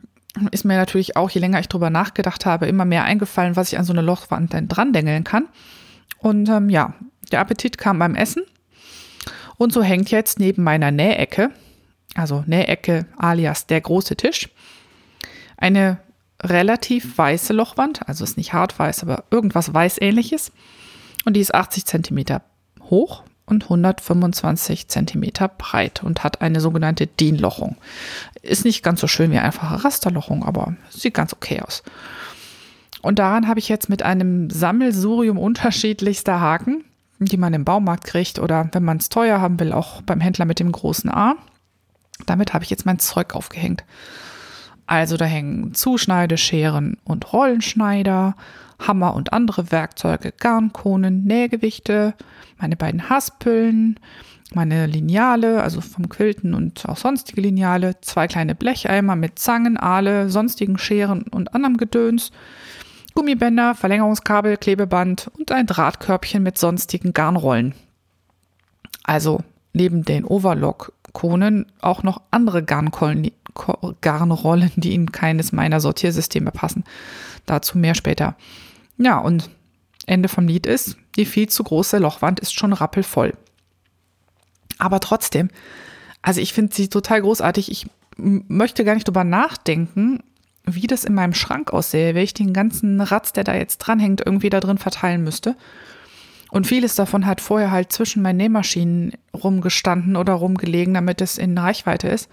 ist 0.50 0.64
mir 0.64 0.76
natürlich 0.76 1.16
auch, 1.16 1.30
je 1.30 1.40
länger 1.40 1.60
ich 1.60 1.68
drüber 1.68 1.90
nachgedacht 1.90 2.46
habe, 2.46 2.66
immer 2.66 2.84
mehr 2.84 3.04
eingefallen, 3.04 3.56
was 3.56 3.72
ich 3.72 3.78
an 3.78 3.84
so 3.84 3.92
eine 3.92 4.02
Lochwand 4.02 4.52
denn 4.52 4.68
dran 4.68 4.92
dengeln 4.92 5.24
kann. 5.24 5.48
Und 6.18 6.48
ähm, 6.48 6.70
ja, 6.70 6.94
der 7.30 7.40
Appetit 7.40 7.78
kam 7.78 7.98
beim 7.98 8.14
Essen. 8.14 8.42
Und 9.56 9.72
so 9.72 9.82
hängt 9.82 10.10
jetzt 10.10 10.40
neben 10.40 10.64
meiner 10.64 10.90
Nähecke, 10.90 11.50
also 12.14 12.42
Nähecke 12.46 13.06
alias 13.16 13.66
der 13.66 13.80
große 13.80 14.16
Tisch, 14.16 14.48
eine 15.56 15.98
relativ 16.42 17.16
weiße 17.16 17.52
Lochwand, 17.52 18.08
also 18.08 18.24
ist 18.24 18.36
nicht 18.36 18.52
hart 18.52 18.78
weiß, 18.78 19.04
aber 19.04 19.24
irgendwas 19.30 19.72
weißähnliches. 19.72 20.50
Und 21.24 21.34
die 21.34 21.40
ist 21.40 21.54
80 21.54 21.86
Zentimeter 21.86 22.42
hoch 22.90 23.22
und 23.46 23.64
125 23.64 24.88
Zentimeter 24.88 25.48
breit 25.48 26.02
und 26.02 26.24
hat 26.24 26.40
eine 26.40 26.60
sogenannte 26.60 27.06
DIN-Lochung. 27.06 27.76
Ist 28.42 28.64
nicht 28.64 28.82
ganz 28.82 29.00
so 29.00 29.06
schön 29.06 29.30
wie 29.30 29.38
einfache 29.38 29.84
Rasterlochung, 29.84 30.44
aber 30.44 30.76
sieht 30.90 31.14
ganz 31.14 31.32
okay 31.32 31.60
aus. 31.60 31.82
Und 33.02 33.18
daran 33.18 33.48
habe 33.48 33.60
ich 33.60 33.68
jetzt 33.68 33.90
mit 33.90 34.02
einem 34.02 34.48
Sammelsurium 34.48 35.38
unterschiedlichster 35.38 36.40
Haken, 36.40 36.84
die 37.18 37.36
man 37.36 37.52
im 37.52 37.64
Baumarkt 37.64 38.04
kriegt 38.04 38.38
oder 38.38 38.68
wenn 38.72 38.84
man 38.84 38.96
es 38.96 39.10
teuer 39.10 39.40
haben 39.40 39.60
will, 39.60 39.72
auch 39.72 40.00
beim 40.02 40.20
Händler 40.20 40.46
mit 40.46 40.58
dem 40.58 40.72
großen 40.72 41.10
A. 41.10 41.36
Damit 42.26 42.54
habe 42.54 42.64
ich 42.64 42.70
jetzt 42.70 42.86
mein 42.86 42.98
Zeug 42.98 43.34
aufgehängt. 43.34 43.84
Also 44.86 45.16
da 45.16 45.24
hängen 45.24 45.74
Zuschneidescheren 45.74 46.98
und 47.04 47.32
Rollenschneider, 47.32 48.36
Hammer 48.78 49.14
und 49.14 49.32
andere 49.32 49.70
Werkzeuge, 49.70 50.32
Garnkonen, 50.32 51.24
Nähgewichte, 51.24 52.14
meine 52.58 52.76
beiden 52.76 53.08
Haspeln, 53.08 53.98
meine 54.54 54.86
Lineale, 54.86 55.62
also 55.62 55.80
vom 55.80 56.08
Quilten 56.08 56.54
und 56.54 56.86
auch 56.88 56.96
sonstige 56.96 57.40
Lineale, 57.40 58.00
zwei 58.00 58.26
kleine 58.26 58.54
Blecheimer 58.54 59.16
mit 59.16 59.38
Zangen, 59.38 59.76
Aale, 59.76 60.30
sonstigen 60.30 60.78
Scheren 60.78 61.24
und 61.24 61.54
anderem 61.54 61.76
Gedöns, 61.76 62.30
Gummibänder, 63.14 63.74
Verlängerungskabel, 63.74 64.56
Klebeband 64.56 65.30
und 65.38 65.52
ein 65.52 65.66
Drahtkörbchen 65.66 66.42
mit 66.42 66.58
sonstigen 66.58 67.12
Garnrollen. 67.12 67.74
Also 69.04 69.40
neben 69.72 70.04
den 70.04 70.24
Overlock-Konen 70.24 71.66
auch 71.80 72.02
noch 72.02 72.22
andere 72.30 72.64
Garnrollen, 72.64 73.30
die 74.76 74.94
in 74.94 75.12
keines 75.12 75.52
meiner 75.52 75.80
Sortiersysteme 75.80 76.50
passen. 76.50 76.84
Dazu 77.46 77.78
mehr 77.78 77.94
später. 77.94 78.36
Ja, 78.96 79.18
und 79.18 79.50
Ende 80.06 80.28
vom 80.28 80.46
Lied 80.46 80.66
ist, 80.66 80.96
die 81.16 81.24
viel 81.24 81.48
zu 81.48 81.64
große 81.64 81.98
Lochwand 81.98 82.40
ist 82.40 82.54
schon 82.54 82.72
rappelvoll. 82.72 83.34
Aber 84.78 85.00
trotzdem, 85.00 85.48
also 86.22 86.40
ich 86.40 86.52
finde 86.52 86.74
sie 86.74 86.88
total 86.88 87.22
großartig. 87.22 87.70
Ich 87.70 87.86
möchte 88.16 88.84
gar 88.84 88.94
nicht 88.94 89.06
drüber 89.06 89.24
nachdenken, 89.24 90.20
wie 90.64 90.86
das 90.86 91.04
in 91.04 91.14
meinem 91.14 91.34
Schrank 91.34 91.72
aussähe, 91.72 92.14
wenn 92.14 92.24
ich 92.24 92.34
den 92.34 92.52
ganzen 92.52 93.00
Ratz, 93.00 93.32
der 93.32 93.44
da 93.44 93.54
jetzt 93.54 93.78
dranhängt, 93.78 94.22
irgendwie 94.24 94.50
da 94.50 94.60
drin 94.60 94.78
verteilen 94.78 95.22
müsste. 95.22 95.56
Und 96.50 96.66
vieles 96.66 96.94
davon 96.94 97.26
hat 97.26 97.40
vorher 97.40 97.70
halt 97.70 97.92
zwischen 97.92 98.22
meinen 98.22 98.36
Nähmaschinen 98.36 99.12
rumgestanden 99.34 100.16
oder 100.16 100.34
rumgelegen, 100.34 100.94
damit 100.94 101.20
es 101.20 101.36
in 101.36 101.58
Reichweite 101.58 102.08
ist. 102.08 102.30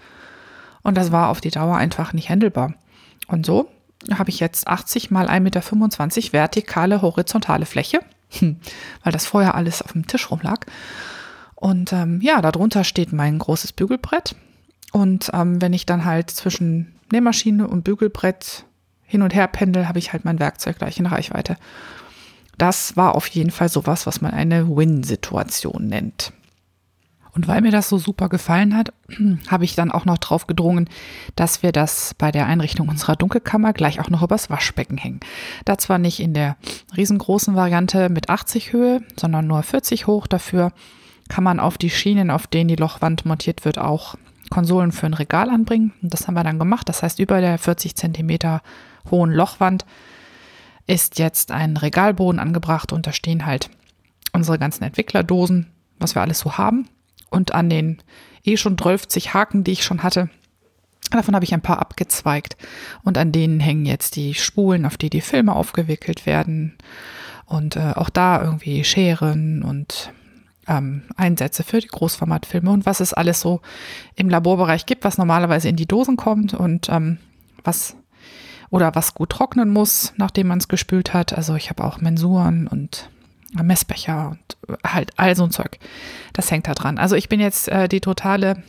Und 0.82 0.96
das 0.96 1.12
war 1.12 1.28
auf 1.28 1.40
die 1.40 1.50
Dauer 1.50 1.76
einfach 1.76 2.12
nicht 2.12 2.30
handelbar. 2.30 2.74
Und 3.26 3.44
so 3.44 3.68
habe 4.14 4.30
ich 4.30 4.40
jetzt 4.40 4.66
80 4.66 5.10
mal 5.10 5.28
1,25 5.28 6.16
Meter 6.16 6.32
vertikale, 6.32 7.02
horizontale 7.02 7.66
Fläche, 7.66 8.00
hm, 8.30 8.56
weil 9.02 9.12
das 9.12 9.26
vorher 9.26 9.54
alles 9.54 9.82
auf 9.82 9.92
dem 9.92 10.06
Tisch 10.06 10.30
rumlag. 10.30 10.66
Und 11.54 11.92
ähm, 11.92 12.20
ja, 12.20 12.40
darunter 12.42 12.84
steht 12.84 13.12
mein 13.12 13.38
großes 13.38 13.72
Bügelbrett. 13.72 14.34
Und 14.92 15.30
ähm, 15.32 15.62
wenn 15.62 15.72
ich 15.72 15.86
dann 15.86 16.04
halt 16.04 16.30
zwischen 16.30 16.94
Nähmaschine 17.12 17.68
und 17.68 17.84
Bügelbrett 17.84 18.64
hin 19.04 19.22
und 19.22 19.34
her 19.34 19.46
pendel, 19.46 19.88
habe 19.88 19.98
ich 19.98 20.12
halt 20.12 20.24
mein 20.24 20.40
Werkzeug 20.40 20.78
gleich 20.78 20.98
in 20.98 21.06
Reichweite. 21.06 21.56
Das 22.58 22.96
war 22.96 23.14
auf 23.14 23.26
jeden 23.28 23.50
Fall 23.50 23.68
sowas, 23.68 24.06
was 24.06 24.20
man 24.20 24.32
eine 24.32 24.68
Win-Situation 24.68 25.86
nennt. 25.86 26.32
Und 27.34 27.48
weil 27.48 27.62
mir 27.62 27.70
das 27.70 27.88
so 27.88 27.96
super 27.96 28.28
gefallen 28.28 28.76
hat, 28.76 28.92
habe 29.48 29.64
ich 29.64 29.74
dann 29.74 29.90
auch 29.90 30.04
noch 30.04 30.18
drauf 30.18 30.46
gedrungen, 30.46 30.88
dass 31.34 31.62
wir 31.62 31.72
das 31.72 32.14
bei 32.18 32.30
der 32.30 32.46
Einrichtung 32.46 32.88
unserer 32.88 33.16
Dunkelkammer 33.16 33.72
gleich 33.72 34.00
auch 34.00 34.10
noch 34.10 34.22
übers 34.22 34.50
Waschbecken 34.50 34.98
hängen. 34.98 35.20
Da 35.64 35.78
zwar 35.78 35.98
nicht 35.98 36.20
in 36.20 36.34
der 36.34 36.56
riesengroßen 36.96 37.54
Variante 37.54 38.10
mit 38.10 38.28
80 38.28 38.72
Höhe, 38.72 39.02
sondern 39.18 39.46
nur 39.46 39.62
40 39.62 40.06
hoch. 40.06 40.26
Dafür 40.26 40.72
kann 41.28 41.44
man 41.44 41.58
auf 41.58 41.78
die 41.78 41.90
Schienen, 41.90 42.30
auf 42.30 42.46
denen 42.46 42.68
die 42.68 42.76
Lochwand 42.76 43.24
montiert 43.24 43.64
wird, 43.64 43.78
auch 43.78 44.16
Konsolen 44.50 44.92
für 44.92 45.06
ein 45.06 45.14
Regal 45.14 45.48
anbringen. 45.48 45.94
Und 46.02 46.12
das 46.12 46.26
haben 46.26 46.34
wir 46.34 46.44
dann 46.44 46.58
gemacht. 46.58 46.86
Das 46.90 47.02
heißt, 47.02 47.18
über 47.18 47.40
der 47.40 47.56
40 47.56 47.96
Zentimeter 47.96 48.60
hohen 49.10 49.32
Lochwand 49.32 49.86
ist 50.86 51.18
jetzt 51.18 51.50
ein 51.50 51.78
Regalboden 51.78 52.38
angebracht 52.38 52.92
und 52.92 53.06
da 53.06 53.12
stehen 53.12 53.46
halt 53.46 53.70
unsere 54.34 54.58
ganzen 54.58 54.84
Entwicklerdosen, 54.84 55.68
was 55.98 56.14
wir 56.14 56.20
alles 56.20 56.40
so 56.40 56.58
haben 56.58 56.88
und 57.32 57.54
an 57.54 57.70
den 57.70 57.98
eh 58.44 58.56
schon 58.56 58.78
12 58.78 59.06
Haken, 59.34 59.64
die 59.64 59.72
ich 59.72 59.84
schon 59.84 60.02
hatte. 60.02 60.28
Davon 61.10 61.34
habe 61.34 61.44
ich 61.44 61.52
ein 61.52 61.62
paar 61.62 61.78
abgezweigt 61.78 62.56
und 63.02 63.18
an 63.18 63.32
denen 63.32 63.60
hängen 63.60 63.84
jetzt 63.84 64.16
die 64.16 64.34
Spulen, 64.34 64.86
auf 64.86 64.96
die 64.96 65.10
die 65.10 65.20
Filme 65.20 65.54
aufgewickelt 65.54 66.26
werden 66.26 66.74
und 67.44 67.76
äh, 67.76 67.92
auch 67.94 68.08
da 68.08 68.42
irgendwie 68.42 68.82
Scheren 68.84 69.62
und 69.62 70.12
ähm, 70.68 71.02
Einsätze 71.16 71.64
für 71.64 71.80
die 71.80 71.88
Großformatfilme 71.88 72.70
und 72.70 72.86
was 72.86 73.00
es 73.00 73.12
alles 73.12 73.40
so 73.40 73.60
im 74.14 74.30
Laborbereich 74.30 74.86
gibt, 74.86 75.04
was 75.04 75.18
normalerweise 75.18 75.68
in 75.68 75.76
die 75.76 75.86
Dosen 75.86 76.16
kommt 76.16 76.54
und 76.54 76.88
ähm, 76.88 77.18
was 77.64 77.96
oder 78.70 78.94
was 78.94 79.12
gut 79.12 79.30
trocknen 79.30 79.68
muss, 79.68 80.14
nachdem 80.16 80.46
man 80.46 80.58
es 80.58 80.68
gespült 80.68 81.12
hat. 81.12 81.34
Also 81.34 81.56
ich 81.56 81.68
habe 81.68 81.84
auch 81.84 82.00
Mensuren 82.00 82.66
und 82.66 83.10
Messbecher 83.52 84.30
und 84.30 84.78
halt 84.86 85.10
all 85.16 85.36
so 85.36 85.44
ein 85.44 85.50
Zeug. 85.50 85.78
Das 86.32 86.50
hängt 86.50 86.68
da 86.68 86.74
dran. 86.74 86.98
Also 86.98 87.16
ich 87.16 87.28
bin 87.28 87.40
jetzt 87.40 87.68
äh, 87.68 87.88
die 87.88 88.00
totale 88.00 88.62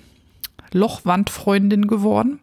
Lochwandfreundin 0.71 1.87
geworden. 1.87 2.39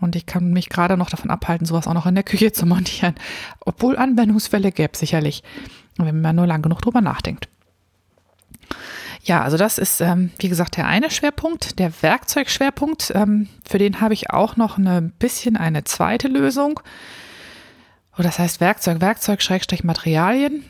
Und 0.00 0.16
ich 0.16 0.24
kann 0.24 0.50
mich 0.52 0.70
gerade 0.70 0.96
noch 0.96 1.10
davon 1.10 1.30
abhalten, 1.30 1.66
sowas 1.66 1.86
auch 1.86 1.94
noch 1.94 2.06
in 2.06 2.14
der 2.14 2.24
Küche 2.24 2.52
zu 2.52 2.64
montieren. 2.66 3.14
Obwohl 3.60 3.98
Anwendungsfälle 3.98 4.72
gäbe 4.72 4.96
sicherlich, 4.96 5.42
wenn 5.98 6.22
man 6.22 6.36
nur 6.36 6.46
lang 6.46 6.62
genug 6.62 6.80
drüber 6.80 7.02
nachdenkt. 7.02 7.48
Ja, 9.22 9.42
also 9.42 9.58
das 9.58 9.76
ist, 9.76 10.00
ähm, 10.00 10.30
wie 10.38 10.48
gesagt, 10.48 10.78
der 10.78 10.86
eine 10.86 11.10
Schwerpunkt, 11.10 11.78
der 11.78 11.92
Werkzeugschwerpunkt. 12.02 13.12
Ähm, 13.14 13.48
für 13.68 13.78
den 13.78 14.00
habe 14.00 14.14
ich 14.14 14.30
auch 14.30 14.56
noch 14.56 14.78
ein 14.78 15.12
bisschen 15.18 15.58
eine 15.58 15.84
zweite 15.84 16.28
Lösung. 16.28 16.80
Oh, 18.18 18.22
das 18.22 18.38
heißt 18.38 18.60
Werkzeug, 18.60 19.02
Werkzeug, 19.02 19.42
Schrägstrich 19.42 19.84
Materialien. 19.84 20.64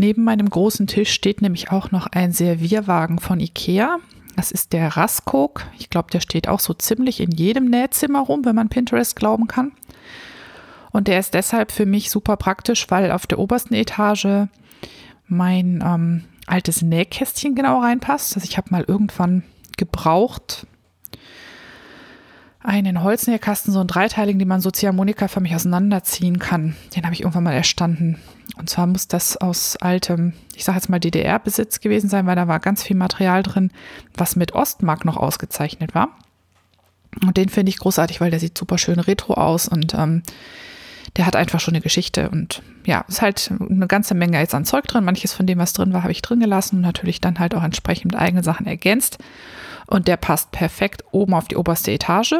Neben 0.00 0.24
meinem 0.24 0.48
großen 0.48 0.86
Tisch 0.86 1.12
steht 1.12 1.42
nämlich 1.42 1.70
auch 1.72 1.90
noch 1.90 2.06
ein 2.06 2.32
Servierwagen 2.32 3.18
von 3.18 3.38
Ikea. 3.38 3.98
Das 4.34 4.50
ist 4.50 4.72
der 4.72 4.96
Raskok. 4.96 5.66
Ich 5.78 5.90
glaube, 5.90 6.10
der 6.10 6.20
steht 6.20 6.48
auch 6.48 6.60
so 6.60 6.72
ziemlich 6.72 7.20
in 7.20 7.30
jedem 7.32 7.66
Nähzimmer 7.66 8.20
rum, 8.20 8.46
wenn 8.46 8.54
man 8.54 8.70
Pinterest 8.70 9.14
glauben 9.14 9.46
kann. 9.46 9.72
Und 10.90 11.06
der 11.06 11.20
ist 11.20 11.34
deshalb 11.34 11.70
für 11.70 11.84
mich 11.84 12.08
super 12.08 12.38
praktisch, 12.38 12.86
weil 12.88 13.12
auf 13.12 13.26
der 13.26 13.38
obersten 13.38 13.74
Etage 13.74 14.48
mein 15.26 15.84
ähm, 15.86 16.24
altes 16.46 16.80
Nähkästchen 16.80 17.54
genau 17.54 17.80
reinpasst. 17.80 18.34
Also 18.36 18.48
ich 18.48 18.56
habe 18.56 18.70
mal 18.70 18.86
irgendwann 18.88 19.42
gebraucht 19.76 20.66
einen 22.62 23.02
Holznähkasten, 23.02 23.70
so 23.70 23.80
einen 23.80 23.88
dreiteiligen, 23.88 24.38
den 24.38 24.48
man 24.48 24.62
so 24.62 24.70
ziehharmonikaförmig 24.70 25.54
auseinanderziehen 25.54 26.38
kann. 26.38 26.74
Den 26.96 27.04
habe 27.04 27.12
ich 27.12 27.20
irgendwann 27.20 27.44
mal 27.44 27.52
erstanden. 27.52 28.18
Und 28.60 28.68
zwar 28.68 28.86
muss 28.86 29.08
das 29.08 29.38
aus 29.38 29.76
altem, 29.78 30.34
ich 30.54 30.64
sage 30.64 30.76
jetzt 30.76 30.90
mal 30.90 31.00
DDR-Besitz 31.00 31.80
gewesen 31.80 32.10
sein, 32.10 32.26
weil 32.26 32.36
da 32.36 32.46
war 32.46 32.60
ganz 32.60 32.82
viel 32.82 32.96
Material 32.96 33.42
drin, 33.42 33.72
was 34.14 34.36
mit 34.36 34.54
Ostmark 34.54 35.04
noch 35.04 35.16
ausgezeichnet 35.16 35.94
war. 35.94 36.10
Und 37.26 37.36
den 37.36 37.48
finde 37.48 37.70
ich 37.70 37.78
großartig, 37.78 38.20
weil 38.20 38.30
der 38.30 38.38
sieht 38.38 38.56
super 38.56 38.78
schön 38.78 39.00
retro 39.00 39.34
aus 39.34 39.66
und 39.66 39.94
ähm, 39.94 40.22
der 41.16 41.26
hat 41.26 41.36
einfach 41.36 41.58
schon 41.58 41.74
eine 41.74 41.80
Geschichte. 41.80 42.28
Und 42.28 42.62
ja, 42.84 43.04
ist 43.08 43.22
halt 43.22 43.50
eine 43.50 43.86
ganze 43.86 44.14
Menge 44.14 44.38
jetzt 44.38 44.54
an 44.54 44.66
Zeug 44.66 44.84
drin. 44.86 45.04
Manches 45.04 45.32
von 45.32 45.46
dem, 45.46 45.58
was 45.58 45.72
drin 45.72 45.92
war, 45.92 46.02
habe 46.02 46.12
ich 46.12 46.22
drin 46.22 46.40
gelassen 46.40 46.76
und 46.76 46.82
natürlich 46.82 47.20
dann 47.20 47.38
halt 47.38 47.54
auch 47.54 47.64
entsprechend 47.64 48.14
eigene 48.14 48.44
Sachen 48.44 48.66
ergänzt 48.66 49.18
und 49.86 50.08
der 50.08 50.16
passt 50.16 50.52
perfekt 50.52 51.04
oben 51.10 51.34
auf 51.34 51.48
die 51.48 51.56
oberste 51.56 51.92
Etage, 51.92 52.34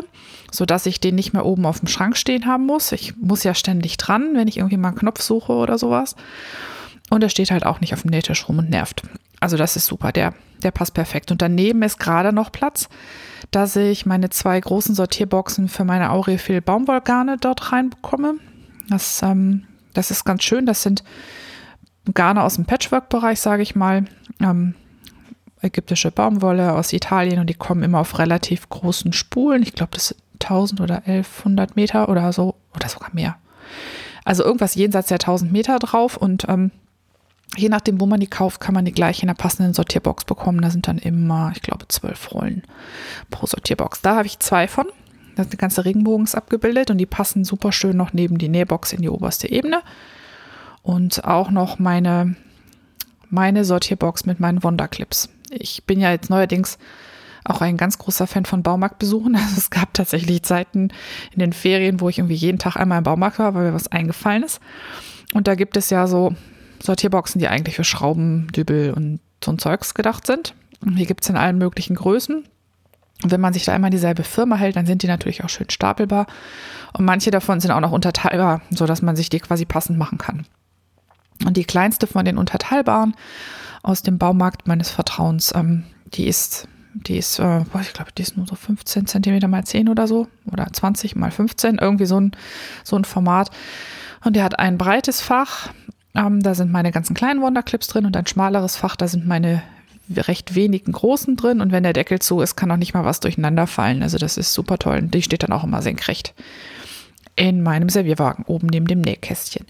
sodass 0.50 0.86
ich 0.86 1.00
den 1.00 1.14
nicht 1.14 1.32
mehr 1.32 1.44
oben 1.44 1.66
auf 1.66 1.80
dem 1.80 1.88
Schrank 1.88 2.16
stehen 2.16 2.46
haben 2.46 2.66
muss. 2.66 2.92
Ich 2.92 3.16
muss 3.16 3.44
ja 3.44 3.54
ständig 3.54 3.96
dran, 3.96 4.30
wenn 4.34 4.48
ich 4.48 4.58
irgendwie 4.58 4.76
mal 4.76 4.88
einen 4.88 4.98
Knopf 4.98 5.20
suche 5.20 5.52
oder 5.52 5.78
sowas. 5.78 6.16
Und 7.10 7.22
er 7.22 7.28
steht 7.28 7.50
halt 7.50 7.66
auch 7.66 7.80
nicht 7.80 7.92
auf 7.92 8.02
dem 8.02 8.10
Nähtisch 8.10 8.48
rum 8.48 8.58
und 8.58 8.70
nervt. 8.70 9.02
Also 9.40 9.56
das 9.56 9.74
ist 9.74 9.86
super, 9.86 10.12
der, 10.12 10.34
der 10.62 10.70
passt 10.70 10.94
perfekt. 10.94 11.32
Und 11.32 11.42
daneben 11.42 11.82
ist 11.82 11.98
gerade 11.98 12.32
noch 12.32 12.52
Platz, 12.52 12.88
dass 13.50 13.74
ich 13.74 14.06
meine 14.06 14.30
zwei 14.30 14.60
großen 14.60 14.94
Sortierboxen 14.94 15.68
für 15.68 15.84
meine 15.84 16.10
Aurifil 16.10 16.60
Baumwollgarne 16.60 17.36
dort 17.38 17.72
reinbekomme. 17.72 18.34
Das, 18.88 19.22
ähm, 19.22 19.66
das 19.94 20.10
ist 20.10 20.24
ganz 20.24 20.44
schön. 20.44 20.66
Das 20.66 20.82
sind 20.82 21.02
Garne 22.14 22.42
aus 22.42 22.56
dem 22.56 22.66
Patchwork-Bereich, 22.66 23.40
sage 23.40 23.62
ich 23.62 23.74
mal. 23.74 24.04
Ähm, 24.40 24.74
ägyptische 25.62 26.10
Baumwolle 26.10 26.74
aus 26.74 26.92
Italien 26.92 27.38
und 27.40 27.48
die 27.48 27.54
kommen 27.54 27.82
immer 27.82 28.00
auf 28.00 28.18
relativ 28.18 28.68
großen 28.68 29.12
Spulen. 29.12 29.62
Ich 29.62 29.74
glaube, 29.74 29.92
das 29.92 30.08
sind 30.08 30.20
1000 30.42 30.80
oder 30.80 30.96
1100 31.06 31.76
Meter 31.76 32.08
oder 32.08 32.32
so 32.32 32.54
oder 32.74 32.88
sogar 32.88 33.10
mehr. 33.12 33.36
Also 34.24 34.44
irgendwas 34.44 34.74
jenseits 34.74 35.08
der 35.08 35.16
1000 35.16 35.52
Meter 35.52 35.78
drauf 35.78 36.16
und 36.16 36.46
ähm, 36.48 36.70
je 37.56 37.68
nachdem, 37.68 38.00
wo 38.00 38.06
man 38.06 38.20
die 38.20 38.26
kauft, 38.26 38.60
kann 38.60 38.74
man 38.74 38.84
die 38.84 38.92
gleich 38.92 39.22
in 39.22 39.26
der 39.26 39.34
passenden 39.34 39.74
Sortierbox 39.74 40.24
bekommen. 40.24 40.62
Da 40.62 40.70
sind 40.70 40.88
dann 40.88 40.98
immer, 40.98 41.52
ich 41.54 41.62
glaube, 41.62 41.88
zwölf 41.88 42.32
Rollen 42.32 42.62
pro 43.30 43.46
Sortierbox. 43.46 44.02
Da 44.02 44.16
habe 44.16 44.26
ich 44.26 44.38
zwei 44.38 44.68
von. 44.68 44.86
Da 45.36 45.42
sind 45.42 45.52
die 45.52 45.58
ganze 45.58 45.84
Regenbogens 45.84 46.34
abgebildet 46.34 46.90
und 46.90 46.98
die 46.98 47.06
passen 47.06 47.44
super 47.44 47.72
schön 47.72 47.96
noch 47.96 48.12
neben 48.12 48.38
die 48.38 48.48
Nähbox 48.48 48.92
in 48.92 49.02
die 49.02 49.08
oberste 49.08 49.50
Ebene. 49.50 49.82
Und 50.82 51.24
auch 51.24 51.50
noch 51.50 51.78
meine, 51.78 52.36
meine 53.28 53.64
Sortierbox 53.64 54.26
mit 54.26 54.40
meinen 54.40 54.62
Wonderclips. 54.62 55.28
Ich 55.50 55.84
bin 55.84 56.00
ja 56.00 56.10
jetzt 56.10 56.30
neuerdings 56.30 56.78
auch 57.44 57.60
ein 57.60 57.76
ganz 57.76 57.98
großer 57.98 58.26
Fan 58.26 58.44
von 58.44 58.62
Baumarktbesuchen. 58.62 59.34
Also 59.40 59.56
es 59.56 59.70
gab 59.70 59.94
tatsächlich 59.94 60.42
Zeiten 60.42 60.88
in 61.32 61.40
den 61.40 61.52
Ferien, 61.52 62.00
wo 62.00 62.08
ich 62.08 62.18
irgendwie 62.18 62.34
jeden 62.34 62.58
Tag 62.58 62.76
einmal 62.76 62.98
im 62.98 63.04
Baumarkt 63.04 63.38
war, 63.38 63.54
weil 63.54 63.64
mir 63.64 63.74
was 63.74 63.88
eingefallen 63.88 64.42
ist. 64.42 64.60
Und 65.32 65.46
da 65.46 65.54
gibt 65.54 65.76
es 65.76 65.90
ja 65.90 66.06
so 66.06 66.34
Sortierboxen, 66.82 67.38
die 67.38 67.48
eigentlich 67.48 67.76
für 67.76 67.84
Schrauben, 67.84 68.48
Dübel 68.52 68.92
und 68.92 69.20
so 69.44 69.52
ein 69.52 69.58
Zeugs 69.58 69.94
gedacht 69.94 70.26
sind. 70.26 70.54
Und 70.84 70.96
hier 70.96 71.06
gibt 71.06 71.22
es 71.22 71.30
in 71.30 71.36
allen 71.36 71.58
möglichen 71.58 71.96
Größen. 71.96 72.44
Und 73.22 73.30
wenn 73.30 73.40
man 73.40 73.52
sich 73.52 73.64
da 73.64 73.72
einmal 73.72 73.90
dieselbe 73.90 74.24
Firma 74.24 74.56
hält, 74.56 74.76
dann 74.76 74.86
sind 74.86 75.02
die 75.02 75.06
natürlich 75.06 75.44
auch 75.44 75.48
schön 75.48 75.68
stapelbar. 75.68 76.26
Und 76.94 77.04
manche 77.04 77.30
davon 77.30 77.60
sind 77.60 77.70
auch 77.70 77.80
noch 77.80 77.92
unterteilbar, 77.92 78.62
sodass 78.70 79.02
man 79.02 79.16
sich 79.16 79.28
die 79.28 79.40
quasi 79.40 79.66
passend 79.66 79.98
machen 79.98 80.18
kann. 80.18 80.46
Und 81.44 81.56
die 81.56 81.64
kleinste 81.64 82.06
von 82.06 82.24
den 82.24 82.38
unterteilbaren 82.38 83.14
aus 83.82 84.02
dem 84.02 84.18
Baumarkt 84.18 84.66
meines 84.66 84.90
Vertrauens, 84.90 85.52
ähm, 85.54 85.84
die 86.14 86.26
ist, 86.26 86.68
die 86.94 87.16
ist, 87.16 87.38
äh, 87.38 87.60
ich 87.80 87.92
glaube, 87.92 88.12
die 88.16 88.22
ist 88.22 88.36
nur 88.36 88.46
so 88.46 88.54
15 88.54 89.06
Zentimeter 89.06 89.48
mal 89.48 89.64
10 89.64 89.88
oder 89.88 90.06
so 90.06 90.28
oder 90.50 90.66
20 90.70 91.16
mal 91.16 91.30
15, 91.30 91.78
irgendwie 91.78 92.06
so 92.06 92.20
ein, 92.20 92.32
so 92.84 92.96
ein 92.96 93.04
Format. 93.04 93.50
Und 94.24 94.36
der 94.36 94.44
hat 94.44 94.58
ein 94.58 94.76
breites 94.76 95.20
Fach, 95.20 95.70
ähm, 96.14 96.42
da 96.42 96.54
sind 96.54 96.72
meine 96.72 96.92
ganzen 96.92 97.14
kleinen 97.14 97.40
Wonderclips 97.40 97.88
drin 97.88 98.06
und 98.06 98.16
ein 98.16 98.26
schmaleres 98.26 98.76
Fach, 98.76 98.96
da 98.96 99.08
sind 99.08 99.26
meine 99.26 99.62
recht 100.16 100.54
wenigen 100.54 100.92
großen 100.92 101.36
drin. 101.36 101.60
Und 101.60 101.72
wenn 101.72 101.84
der 101.84 101.92
Deckel 101.92 102.18
zu 102.18 102.40
ist, 102.40 102.56
kann 102.56 102.70
auch 102.70 102.76
nicht 102.76 102.94
mal 102.94 103.04
was 103.04 103.20
durcheinander 103.20 103.66
fallen. 103.68 104.02
Also 104.02 104.18
das 104.18 104.36
ist 104.36 104.52
super 104.52 104.76
toll. 104.76 104.98
Und 104.98 105.14
die 105.14 105.22
steht 105.22 105.44
dann 105.44 105.52
auch 105.52 105.62
immer 105.62 105.82
senkrecht 105.82 106.34
in 107.36 107.62
meinem 107.62 107.88
Servierwagen 107.88 108.44
oben 108.46 108.66
neben 108.66 108.86
dem 108.86 109.00
Nähkästchen. 109.00 109.66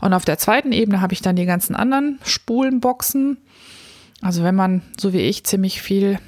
Und 0.00 0.12
auf 0.12 0.24
der 0.24 0.38
zweiten 0.38 0.72
Ebene 0.72 1.00
habe 1.00 1.12
ich 1.12 1.22
dann 1.22 1.36
die 1.36 1.46
ganzen 1.46 1.74
anderen 1.74 2.18
Spulenboxen. 2.24 3.38
Also 4.20 4.42
wenn 4.42 4.54
man, 4.54 4.82
so 4.98 5.12
wie 5.12 5.20
ich, 5.20 5.44
ziemlich 5.44 5.82
viel 5.82 6.18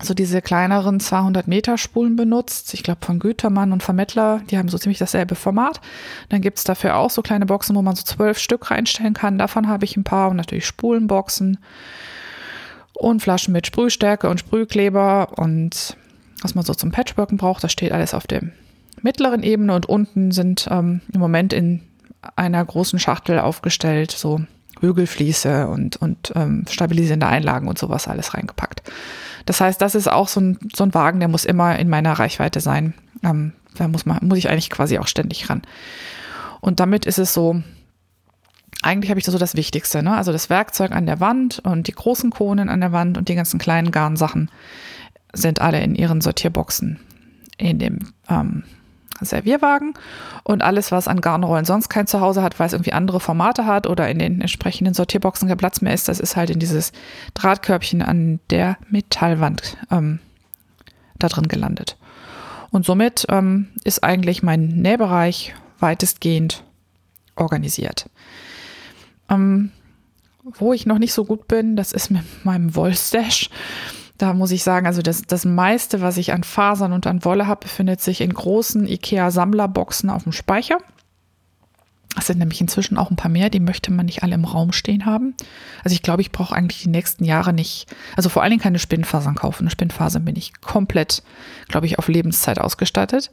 so 0.00 0.14
diese 0.14 0.42
kleineren 0.42 1.00
200 1.00 1.48
Meter 1.48 1.76
Spulen 1.76 2.16
benutzt. 2.16 2.72
Ich 2.74 2.82
glaube 2.82 3.04
von 3.04 3.18
Gütermann 3.18 3.72
und 3.72 3.82
Vermittler, 3.82 4.42
die 4.48 4.58
haben 4.58 4.68
so 4.68 4.78
ziemlich 4.78 4.98
dasselbe 4.98 5.34
Format. 5.34 5.80
Dann 6.28 6.40
gibt 6.40 6.58
es 6.58 6.64
dafür 6.64 6.96
auch 6.96 7.10
so 7.10 7.22
kleine 7.22 7.46
Boxen, 7.46 7.74
wo 7.74 7.82
man 7.82 7.96
so 7.96 8.04
zwölf 8.04 8.38
Stück 8.38 8.70
reinstellen 8.70 9.14
kann. 9.14 9.38
Davon 9.38 9.68
habe 9.68 9.84
ich 9.84 9.96
ein 9.96 10.04
paar 10.04 10.30
und 10.30 10.36
natürlich 10.36 10.66
Spulenboxen 10.66 11.58
und 12.94 13.22
Flaschen 13.22 13.52
mit 13.52 13.66
Sprühstärke 13.66 14.28
und 14.28 14.38
Sprühkleber 14.40 15.36
und 15.36 15.96
was 16.42 16.54
man 16.54 16.64
so 16.64 16.74
zum 16.74 16.92
Patchworken 16.92 17.36
braucht. 17.36 17.64
Das 17.64 17.72
steht 17.72 17.92
alles 17.92 18.14
auf 18.14 18.26
der 18.26 18.42
mittleren 19.02 19.42
Ebene 19.42 19.74
und 19.74 19.86
unten 19.86 20.30
sind 20.30 20.68
ähm, 20.70 21.00
im 21.12 21.20
Moment 21.20 21.52
in 21.52 21.82
einer 22.36 22.64
großen 22.64 22.98
Schachtel 22.98 23.38
aufgestellt, 23.38 24.10
so 24.10 24.40
Bügelfliese 24.80 25.68
und, 25.68 25.96
und 25.96 26.32
ähm, 26.36 26.64
stabilisierende 26.68 27.26
Einlagen 27.26 27.68
und 27.68 27.78
sowas 27.78 28.08
alles 28.08 28.34
reingepackt. 28.34 28.82
Das 29.46 29.60
heißt, 29.60 29.80
das 29.80 29.94
ist 29.94 30.10
auch 30.10 30.28
so 30.28 30.40
ein, 30.40 30.58
so 30.74 30.84
ein 30.84 30.94
Wagen, 30.94 31.20
der 31.20 31.28
muss 31.28 31.44
immer 31.44 31.78
in 31.78 31.88
meiner 31.88 32.12
Reichweite 32.12 32.60
sein. 32.60 32.94
Ähm, 33.22 33.52
da 33.76 33.88
muss, 33.88 34.06
man, 34.06 34.18
muss 34.22 34.38
ich 34.38 34.48
eigentlich 34.48 34.70
quasi 34.70 34.98
auch 34.98 35.06
ständig 35.06 35.48
ran. 35.48 35.62
Und 36.60 36.80
damit 36.80 37.06
ist 37.06 37.18
es 37.18 37.32
so, 37.32 37.62
eigentlich 38.82 39.10
habe 39.10 39.18
ich 39.18 39.26
da 39.26 39.32
so 39.32 39.38
das 39.38 39.56
Wichtigste, 39.56 40.02
ne? 40.02 40.16
Also 40.16 40.32
das 40.32 40.50
Werkzeug 40.50 40.92
an 40.92 41.06
der 41.06 41.20
Wand 41.20 41.60
und 41.60 41.88
die 41.88 41.92
großen 41.92 42.30
Kohlen 42.30 42.68
an 42.68 42.80
der 42.80 42.92
Wand 42.92 43.18
und 43.18 43.28
die 43.28 43.34
ganzen 43.34 43.58
kleinen 43.58 43.90
Garnsachen 43.90 44.50
sind 45.32 45.60
alle 45.60 45.80
in 45.80 45.94
ihren 45.94 46.20
Sortierboxen 46.20 47.00
in 47.56 47.78
dem 47.78 48.12
ähm, 48.28 48.64
Servierwagen 49.26 49.94
und 50.44 50.62
alles, 50.62 50.92
was 50.92 51.08
an 51.08 51.20
Garnrollen 51.20 51.64
sonst 51.64 51.88
kein 51.88 52.06
Zuhause 52.06 52.42
hat, 52.42 52.58
weil 52.58 52.66
es 52.66 52.72
irgendwie 52.72 52.92
andere 52.92 53.20
Formate 53.20 53.66
hat 53.66 53.86
oder 53.86 54.08
in 54.08 54.18
den 54.18 54.40
entsprechenden 54.40 54.94
Sortierboxen 54.94 55.48
kein 55.48 55.56
Platz 55.56 55.80
mehr 55.80 55.94
ist, 55.94 56.08
das 56.08 56.20
ist 56.20 56.36
halt 56.36 56.50
in 56.50 56.58
dieses 56.58 56.92
Drahtkörbchen 57.34 58.02
an 58.02 58.40
der 58.50 58.76
Metallwand 58.88 59.76
ähm, 59.90 60.20
da 61.18 61.28
drin 61.28 61.48
gelandet. 61.48 61.96
Und 62.70 62.84
somit 62.84 63.26
ähm, 63.28 63.68
ist 63.84 64.04
eigentlich 64.04 64.42
mein 64.42 64.66
Nähbereich 64.68 65.54
weitestgehend 65.78 66.64
organisiert. 67.36 68.10
Ähm, 69.30 69.70
wo 70.42 70.72
ich 70.72 70.86
noch 70.86 70.98
nicht 70.98 71.12
so 71.12 71.24
gut 71.24 71.48
bin, 71.48 71.76
das 71.76 71.92
ist 71.92 72.10
mit 72.10 72.22
meinem 72.44 72.74
Wollstash. 72.74 73.50
Da 74.18 74.34
muss 74.34 74.50
ich 74.50 74.64
sagen, 74.64 74.86
also 74.86 75.00
das, 75.00 75.22
das 75.22 75.44
meiste, 75.44 76.00
was 76.00 76.16
ich 76.16 76.32
an 76.32 76.42
Fasern 76.42 76.92
und 76.92 77.06
an 77.06 77.24
Wolle 77.24 77.46
habe, 77.46 77.60
befindet 77.60 78.00
sich 78.00 78.20
in 78.20 78.34
großen 78.34 78.86
IKEA-Sammlerboxen 78.86 80.10
auf 80.10 80.24
dem 80.24 80.32
Speicher. 80.32 80.78
Das 82.16 82.26
sind 82.26 82.40
nämlich 82.40 82.60
inzwischen 82.60 82.98
auch 82.98 83.10
ein 83.10 83.16
paar 83.16 83.30
mehr, 83.30 83.48
die 83.48 83.60
möchte 83.60 83.92
man 83.92 84.06
nicht 84.06 84.24
alle 84.24 84.34
im 84.34 84.44
Raum 84.44 84.72
stehen 84.72 85.06
haben. 85.06 85.34
Also 85.84 85.94
ich 85.94 86.02
glaube, 86.02 86.20
ich 86.20 86.32
brauche 86.32 86.52
eigentlich 86.52 86.82
die 86.82 86.88
nächsten 86.88 87.24
Jahre 87.24 87.52
nicht, 87.52 87.86
also 88.16 88.28
vor 88.28 88.42
allen 88.42 88.50
Dingen 88.50 88.62
keine 88.62 88.80
Spinnfasern 88.80 89.36
kaufen. 89.36 89.62
Eine 89.62 89.70
Spinnfaser 89.70 90.18
bin 90.18 90.34
ich 90.34 90.60
komplett, 90.60 91.22
glaube 91.68 91.86
ich, 91.86 92.00
auf 92.00 92.08
Lebenszeit 92.08 92.58
ausgestattet. 92.58 93.30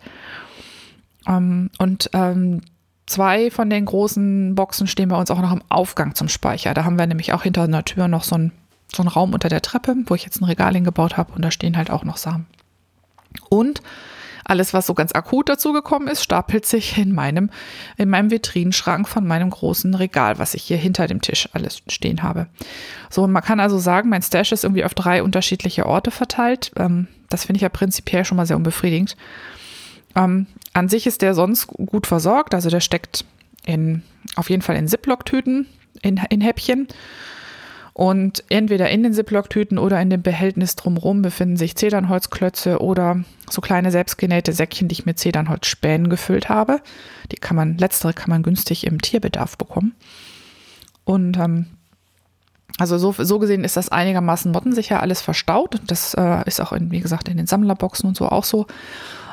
Ähm, 1.27 1.71
und 1.79 2.11
ähm, 2.13 2.61
zwei 3.07 3.49
von 3.49 3.71
den 3.71 3.85
großen 3.85 4.53
Boxen 4.53 4.85
stehen 4.85 5.09
bei 5.09 5.17
uns 5.17 5.31
auch 5.31 5.41
noch 5.41 5.51
im 5.51 5.63
Aufgang 5.69 6.13
zum 6.13 6.29
Speicher. 6.29 6.75
Da 6.75 6.83
haben 6.83 6.99
wir 6.99 7.07
nämlich 7.07 7.33
auch 7.33 7.41
hinter 7.41 7.63
einer 7.63 7.85
Tür 7.85 8.07
noch 8.07 8.23
so 8.23 8.35
ein 8.35 8.51
so 8.93 9.03
ein 9.03 9.07
Raum 9.07 9.33
unter 9.33 9.49
der 9.49 9.61
Treppe, 9.61 9.95
wo 10.05 10.15
ich 10.15 10.23
jetzt 10.23 10.41
ein 10.41 10.45
Regal 10.45 10.73
hingebaut 10.73 11.17
habe 11.17 11.33
und 11.33 11.41
da 11.43 11.51
stehen 11.51 11.77
halt 11.77 11.89
auch 11.89 12.03
noch 12.03 12.17
Samen. 12.17 12.47
Und 13.49 13.81
alles, 14.47 14.73
was 14.75 14.85
so 14.85 14.93
ganz 14.93 15.11
akut 15.13 15.49
dazugekommen 15.49 16.07
ist, 16.07 16.23
stapelt 16.23 16.67
sich 16.67 16.99
in 16.99 17.13
meinem, 17.13 17.49
in 17.97 18.09
meinem 18.09 18.29
Vitrinenschrank 18.29 19.07
von 19.09 19.25
meinem 19.25 19.49
großen 19.49 19.95
Regal, 19.95 20.37
was 20.37 20.53
ich 20.53 20.63
hier 20.63 20.77
hinter 20.77 21.07
dem 21.07 21.19
Tisch 21.19 21.49
alles 21.53 21.81
stehen 21.87 22.21
habe. 22.21 22.47
So, 23.09 23.23
und 23.23 23.31
man 23.31 23.43
kann 23.43 23.59
also 23.59 23.79
sagen, 23.79 24.09
mein 24.09 24.21
Stash 24.21 24.51
ist 24.51 24.63
irgendwie 24.63 24.85
auf 24.85 24.93
drei 24.93 25.23
unterschiedliche 25.23 25.87
Orte 25.87 26.11
verteilt. 26.11 26.71
Ähm, 26.77 27.07
das 27.29 27.45
finde 27.45 27.57
ich 27.57 27.63
ja 27.63 27.69
prinzipiell 27.69 28.23
schon 28.23 28.37
mal 28.37 28.45
sehr 28.45 28.57
unbefriedigend. 28.57 29.17
Ähm, 30.15 30.45
an 30.73 30.89
sich 30.89 31.07
ist 31.07 31.23
der 31.23 31.33
sonst 31.33 31.67
gut 31.67 32.05
versorgt, 32.05 32.53
also 32.53 32.69
der 32.69 32.81
steckt 32.81 33.25
in, 33.65 34.03
auf 34.35 34.51
jeden 34.51 34.61
Fall 34.61 34.75
in 34.75 34.87
Ziploc-Tüten, 34.87 35.65
in, 36.03 36.21
in 36.29 36.41
Häppchen. 36.41 36.87
Und 37.97 38.43
entweder 38.49 38.89
in 38.89 39.03
den 39.03 39.13
Ziploc-Tüten 39.13 39.77
oder 39.77 40.01
in 40.01 40.09
dem 40.09 40.21
Behältnis 40.21 40.75
drumherum 40.75 41.21
befinden 41.21 41.55
sich 41.55 41.77
Zedernholzklötze 41.77 42.81
oder 42.81 43.23
so 43.49 43.61
kleine 43.61 43.89
selbstgenähte 43.89 44.51
Säckchen, 44.51 44.89
die 44.89 44.93
ich 44.93 45.05
mit 45.05 45.17
Zedernholzspänen 45.17 46.09
gefüllt 46.09 46.49
habe. 46.49 46.81
Die 47.31 47.37
kann 47.37 47.55
man, 47.55 47.77
letztere 47.77 48.11
kann 48.11 48.29
man 48.29 48.43
günstig 48.43 48.85
im 48.85 49.01
Tierbedarf 49.01 49.57
bekommen. 49.57 49.95
Und 51.05 51.37
ähm, 51.37 51.67
also 52.77 52.97
so, 52.97 53.15
so 53.17 53.39
gesehen 53.39 53.63
ist 53.63 53.77
das 53.77 53.87
einigermaßen 53.87 54.51
mottensicher 54.51 55.01
alles 55.01 55.21
verstaut. 55.21 55.79
Das 55.87 56.15
äh, 56.15 56.45
ist 56.45 56.59
auch, 56.59 56.73
in, 56.73 56.91
wie 56.91 56.99
gesagt, 56.99 57.29
in 57.29 57.37
den 57.37 57.47
Sammlerboxen 57.47 58.09
und 58.09 58.17
so 58.17 58.27
auch 58.27 58.43
so. 58.43 58.67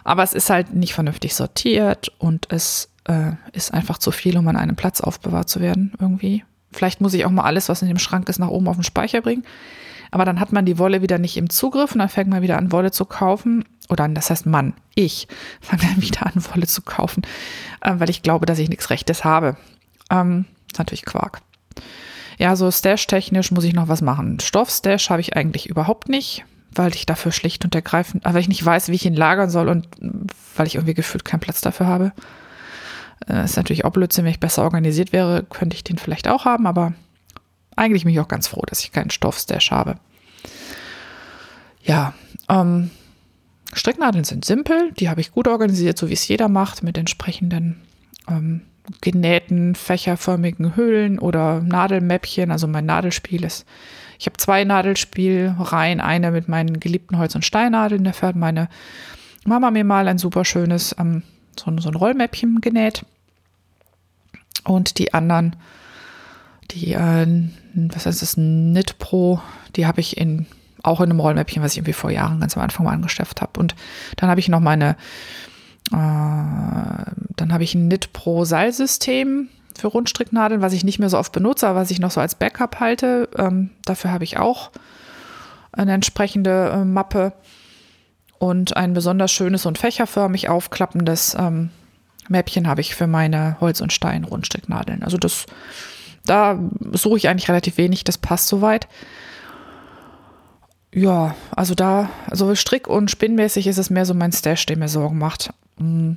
Aber 0.04 0.22
es 0.22 0.34
ist 0.34 0.50
halt 0.50 0.72
nicht 0.72 0.94
vernünftig 0.94 1.34
sortiert 1.34 2.12
und 2.18 2.46
es 2.52 2.90
äh, 3.08 3.32
ist 3.54 3.74
einfach 3.74 3.98
zu 3.98 4.12
viel, 4.12 4.38
um 4.38 4.46
an 4.46 4.54
einem 4.56 4.76
Platz 4.76 5.00
aufbewahrt 5.00 5.48
zu 5.48 5.58
werden 5.58 5.94
irgendwie. 5.98 6.44
Vielleicht 6.72 7.00
muss 7.00 7.14
ich 7.14 7.24
auch 7.24 7.30
mal 7.30 7.44
alles, 7.44 7.68
was 7.68 7.82
in 7.82 7.88
dem 7.88 7.98
Schrank 7.98 8.28
ist, 8.28 8.38
nach 8.38 8.48
oben 8.48 8.68
auf 8.68 8.76
den 8.76 8.84
Speicher 8.84 9.20
bringen. 9.20 9.44
Aber 10.10 10.26
dann 10.26 10.40
hat 10.40 10.52
man 10.52 10.66
die 10.66 10.78
Wolle 10.78 11.00
wieder 11.00 11.18
nicht 11.18 11.38
im 11.38 11.48
Zugriff 11.48 11.92
und 11.92 11.98
dann 11.98 12.08
fängt 12.08 12.28
man 12.28 12.42
wieder 12.42 12.58
an, 12.58 12.70
Wolle 12.70 12.90
zu 12.90 13.06
kaufen. 13.06 13.64
Oder 13.88 14.06
das 14.08 14.30
heißt 14.30 14.46
Mann, 14.46 14.74
ich 14.94 15.26
fange 15.60 15.82
dann 15.82 16.02
wieder 16.02 16.26
an, 16.26 16.44
Wolle 16.52 16.66
zu 16.66 16.82
kaufen, 16.82 17.22
äh, 17.80 17.94
weil 17.96 18.10
ich 18.10 18.22
glaube, 18.22 18.46
dass 18.46 18.58
ich 18.58 18.68
nichts 18.68 18.90
Rechtes 18.90 19.24
habe. 19.24 19.56
Ähm, 20.10 20.44
ist 20.70 20.78
natürlich 20.78 21.04
Quark. 21.04 21.40
Ja, 22.38 22.56
so 22.56 22.70
Stash-technisch 22.70 23.50
muss 23.52 23.64
ich 23.64 23.72
noch 23.72 23.88
was 23.88 24.02
machen. 24.02 24.38
Stoff-Stash 24.40 25.10
habe 25.10 25.20
ich 25.20 25.36
eigentlich 25.36 25.68
überhaupt 25.68 26.08
nicht, 26.08 26.44
weil 26.74 26.94
ich 26.94 27.06
dafür 27.06 27.32
schlicht 27.32 27.64
und 27.64 27.74
ergreifend, 27.74 28.24
weil 28.24 28.36
ich 28.38 28.48
nicht 28.48 28.64
weiß, 28.64 28.88
wie 28.88 28.94
ich 28.94 29.06
ihn 29.06 29.14
lagern 29.14 29.48
soll 29.50 29.68
und 29.68 29.86
weil 30.56 30.66
ich 30.66 30.74
irgendwie 30.74 30.94
gefühlt 30.94 31.24
keinen 31.24 31.40
Platz 31.40 31.60
dafür 31.60 31.86
habe. 31.86 32.12
Äh, 33.28 33.44
ist 33.44 33.56
natürlich 33.56 33.84
auch 33.84 33.90
Blödsinn, 33.90 34.24
wenn 34.24 34.32
ich 34.32 34.40
besser 34.40 34.62
organisiert 34.62 35.12
wäre, 35.12 35.44
könnte 35.44 35.76
ich 35.76 35.84
den 35.84 35.98
vielleicht 35.98 36.28
auch 36.28 36.44
haben, 36.44 36.66
aber 36.66 36.94
eigentlich 37.76 38.04
bin 38.04 38.12
ich 38.12 38.20
auch 38.20 38.28
ganz 38.28 38.48
froh, 38.48 38.62
dass 38.66 38.80
ich 38.80 38.92
keinen 38.92 39.10
Stoffstash 39.10 39.70
habe. 39.70 39.96
Ja, 41.82 42.14
ähm, 42.48 42.90
Stricknadeln 43.72 44.24
sind 44.24 44.44
simpel, 44.44 44.92
die 44.92 45.08
habe 45.08 45.20
ich 45.20 45.32
gut 45.32 45.48
organisiert, 45.48 45.98
so 45.98 46.08
wie 46.08 46.14
es 46.14 46.28
jeder 46.28 46.48
macht, 46.48 46.82
mit 46.82 46.98
entsprechenden 46.98 47.80
ähm, 48.28 48.62
genähten, 49.00 49.74
fächerförmigen 49.74 50.76
Hüllen 50.76 51.18
oder 51.18 51.60
Nadelmäppchen. 51.60 52.50
Also 52.50 52.66
mein 52.66 52.86
Nadelspiel 52.86 53.44
ist, 53.44 53.64
ich 54.18 54.26
habe 54.26 54.36
zwei 54.36 54.64
Nadelspielreihen, 54.64 56.00
eine 56.00 56.30
mit 56.30 56.48
meinen 56.48 56.80
geliebten 56.80 57.18
Holz- 57.18 57.34
und 57.34 57.44
Steinnadeln, 57.44 58.04
dafür 58.04 58.28
hat 58.28 58.36
meine 58.36 58.68
Mama 59.44 59.70
mir 59.70 59.84
mal 59.84 60.06
ein 60.06 60.18
super 60.18 60.44
schönes, 60.44 60.94
ähm, 60.98 61.22
so, 61.58 61.74
so 61.78 61.88
ein 61.88 61.94
Rollmäppchen 61.94 62.60
genäht. 62.60 63.04
Und 64.64 64.98
die 64.98 65.14
anderen, 65.14 65.56
die, 66.70 66.92
äh, 66.92 67.48
was 67.74 68.06
heißt 68.06 68.22
das, 68.22 68.34
Knit 68.34 68.98
Pro, 68.98 69.40
die 69.76 69.86
habe 69.86 70.00
ich 70.00 70.16
in 70.16 70.46
auch 70.82 71.00
in 71.00 71.10
einem 71.10 71.20
Rollmäppchen, 71.20 71.62
was 71.62 71.72
ich 71.72 71.78
irgendwie 71.78 71.92
vor 71.92 72.10
Jahren 72.10 72.40
ganz 72.40 72.56
am 72.56 72.62
Anfang 72.62 72.84
mal 72.84 72.92
angeschafft 72.92 73.40
habe. 73.40 73.58
Und 73.58 73.74
dann 74.16 74.28
habe 74.28 74.40
ich 74.40 74.48
noch 74.48 74.60
meine, 74.60 74.96
äh, 75.92 75.92
dann 75.92 77.52
habe 77.52 77.62
ich 77.62 77.74
ein 77.74 77.88
Knit 77.88 78.12
Pro 78.12 78.44
Seilsystem 78.44 79.48
für 79.78 79.88
Rundstricknadeln, 79.88 80.60
was 80.60 80.72
ich 80.72 80.84
nicht 80.84 80.98
mehr 80.98 81.08
so 81.08 81.18
oft 81.18 81.32
benutze, 81.32 81.66
aber 81.68 81.80
was 81.80 81.90
ich 81.90 82.00
noch 82.00 82.10
so 82.10 82.20
als 82.20 82.34
Backup 82.34 82.80
halte. 82.80 83.28
Ähm, 83.36 83.70
dafür 83.84 84.10
habe 84.10 84.24
ich 84.24 84.38
auch 84.38 84.70
eine 85.72 85.92
entsprechende 85.92 86.70
äh, 86.70 86.84
Mappe 86.84 87.32
und 88.38 88.76
ein 88.76 88.92
besonders 88.92 89.30
schönes 89.30 89.66
und 89.66 89.78
fächerförmig 89.78 90.48
aufklappendes 90.48 91.36
ähm, 91.38 91.70
Mäppchen 92.28 92.68
habe 92.68 92.80
ich 92.80 92.94
für 92.94 93.06
meine 93.06 93.56
Holz- 93.60 93.80
und 93.80 93.92
Stein-Rundstricknadeln. 93.92 95.02
Also 95.02 95.16
das, 95.16 95.46
da 96.24 96.58
suche 96.92 97.16
ich 97.16 97.28
eigentlich 97.28 97.48
relativ 97.48 97.76
wenig, 97.76 98.04
das 98.04 98.18
passt 98.18 98.48
soweit. 98.48 98.88
Ja, 100.94 101.34
also 101.56 101.74
da, 101.74 102.10
also 102.28 102.54
Strick- 102.54 102.88
und 102.88 103.10
Spinnmäßig 103.10 103.66
ist 103.66 103.78
es 103.78 103.90
mehr 103.90 104.04
so 104.04 104.14
mein 104.14 104.32
Stash, 104.32 104.66
der 104.66 104.76
mir 104.76 104.88
Sorgen 104.88 105.18
macht. 105.18 105.52
Mm. 105.78 106.12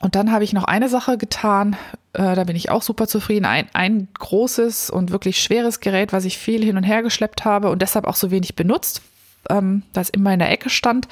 Und 0.00 0.14
dann 0.14 0.30
habe 0.30 0.44
ich 0.44 0.52
noch 0.52 0.62
eine 0.62 0.88
Sache 0.88 1.18
getan, 1.18 1.76
äh, 2.12 2.34
da 2.34 2.44
bin 2.44 2.54
ich 2.56 2.70
auch 2.70 2.82
super 2.82 3.08
zufrieden. 3.08 3.44
Ein, 3.44 3.66
ein 3.72 4.08
großes 4.14 4.90
und 4.90 5.10
wirklich 5.10 5.42
schweres 5.42 5.80
Gerät, 5.80 6.12
was 6.12 6.24
ich 6.24 6.38
viel 6.38 6.64
hin 6.64 6.76
und 6.76 6.84
her 6.84 7.02
geschleppt 7.02 7.44
habe 7.44 7.70
und 7.70 7.82
deshalb 7.82 8.06
auch 8.06 8.14
so 8.14 8.30
wenig 8.30 8.54
benutzt, 8.54 9.02
ähm, 9.50 9.82
das 9.92 10.08
immer 10.08 10.32
in 10.32 10.38
der 10.38 10.50
Ecke 10.50 10.70
stand. 10.70 11.08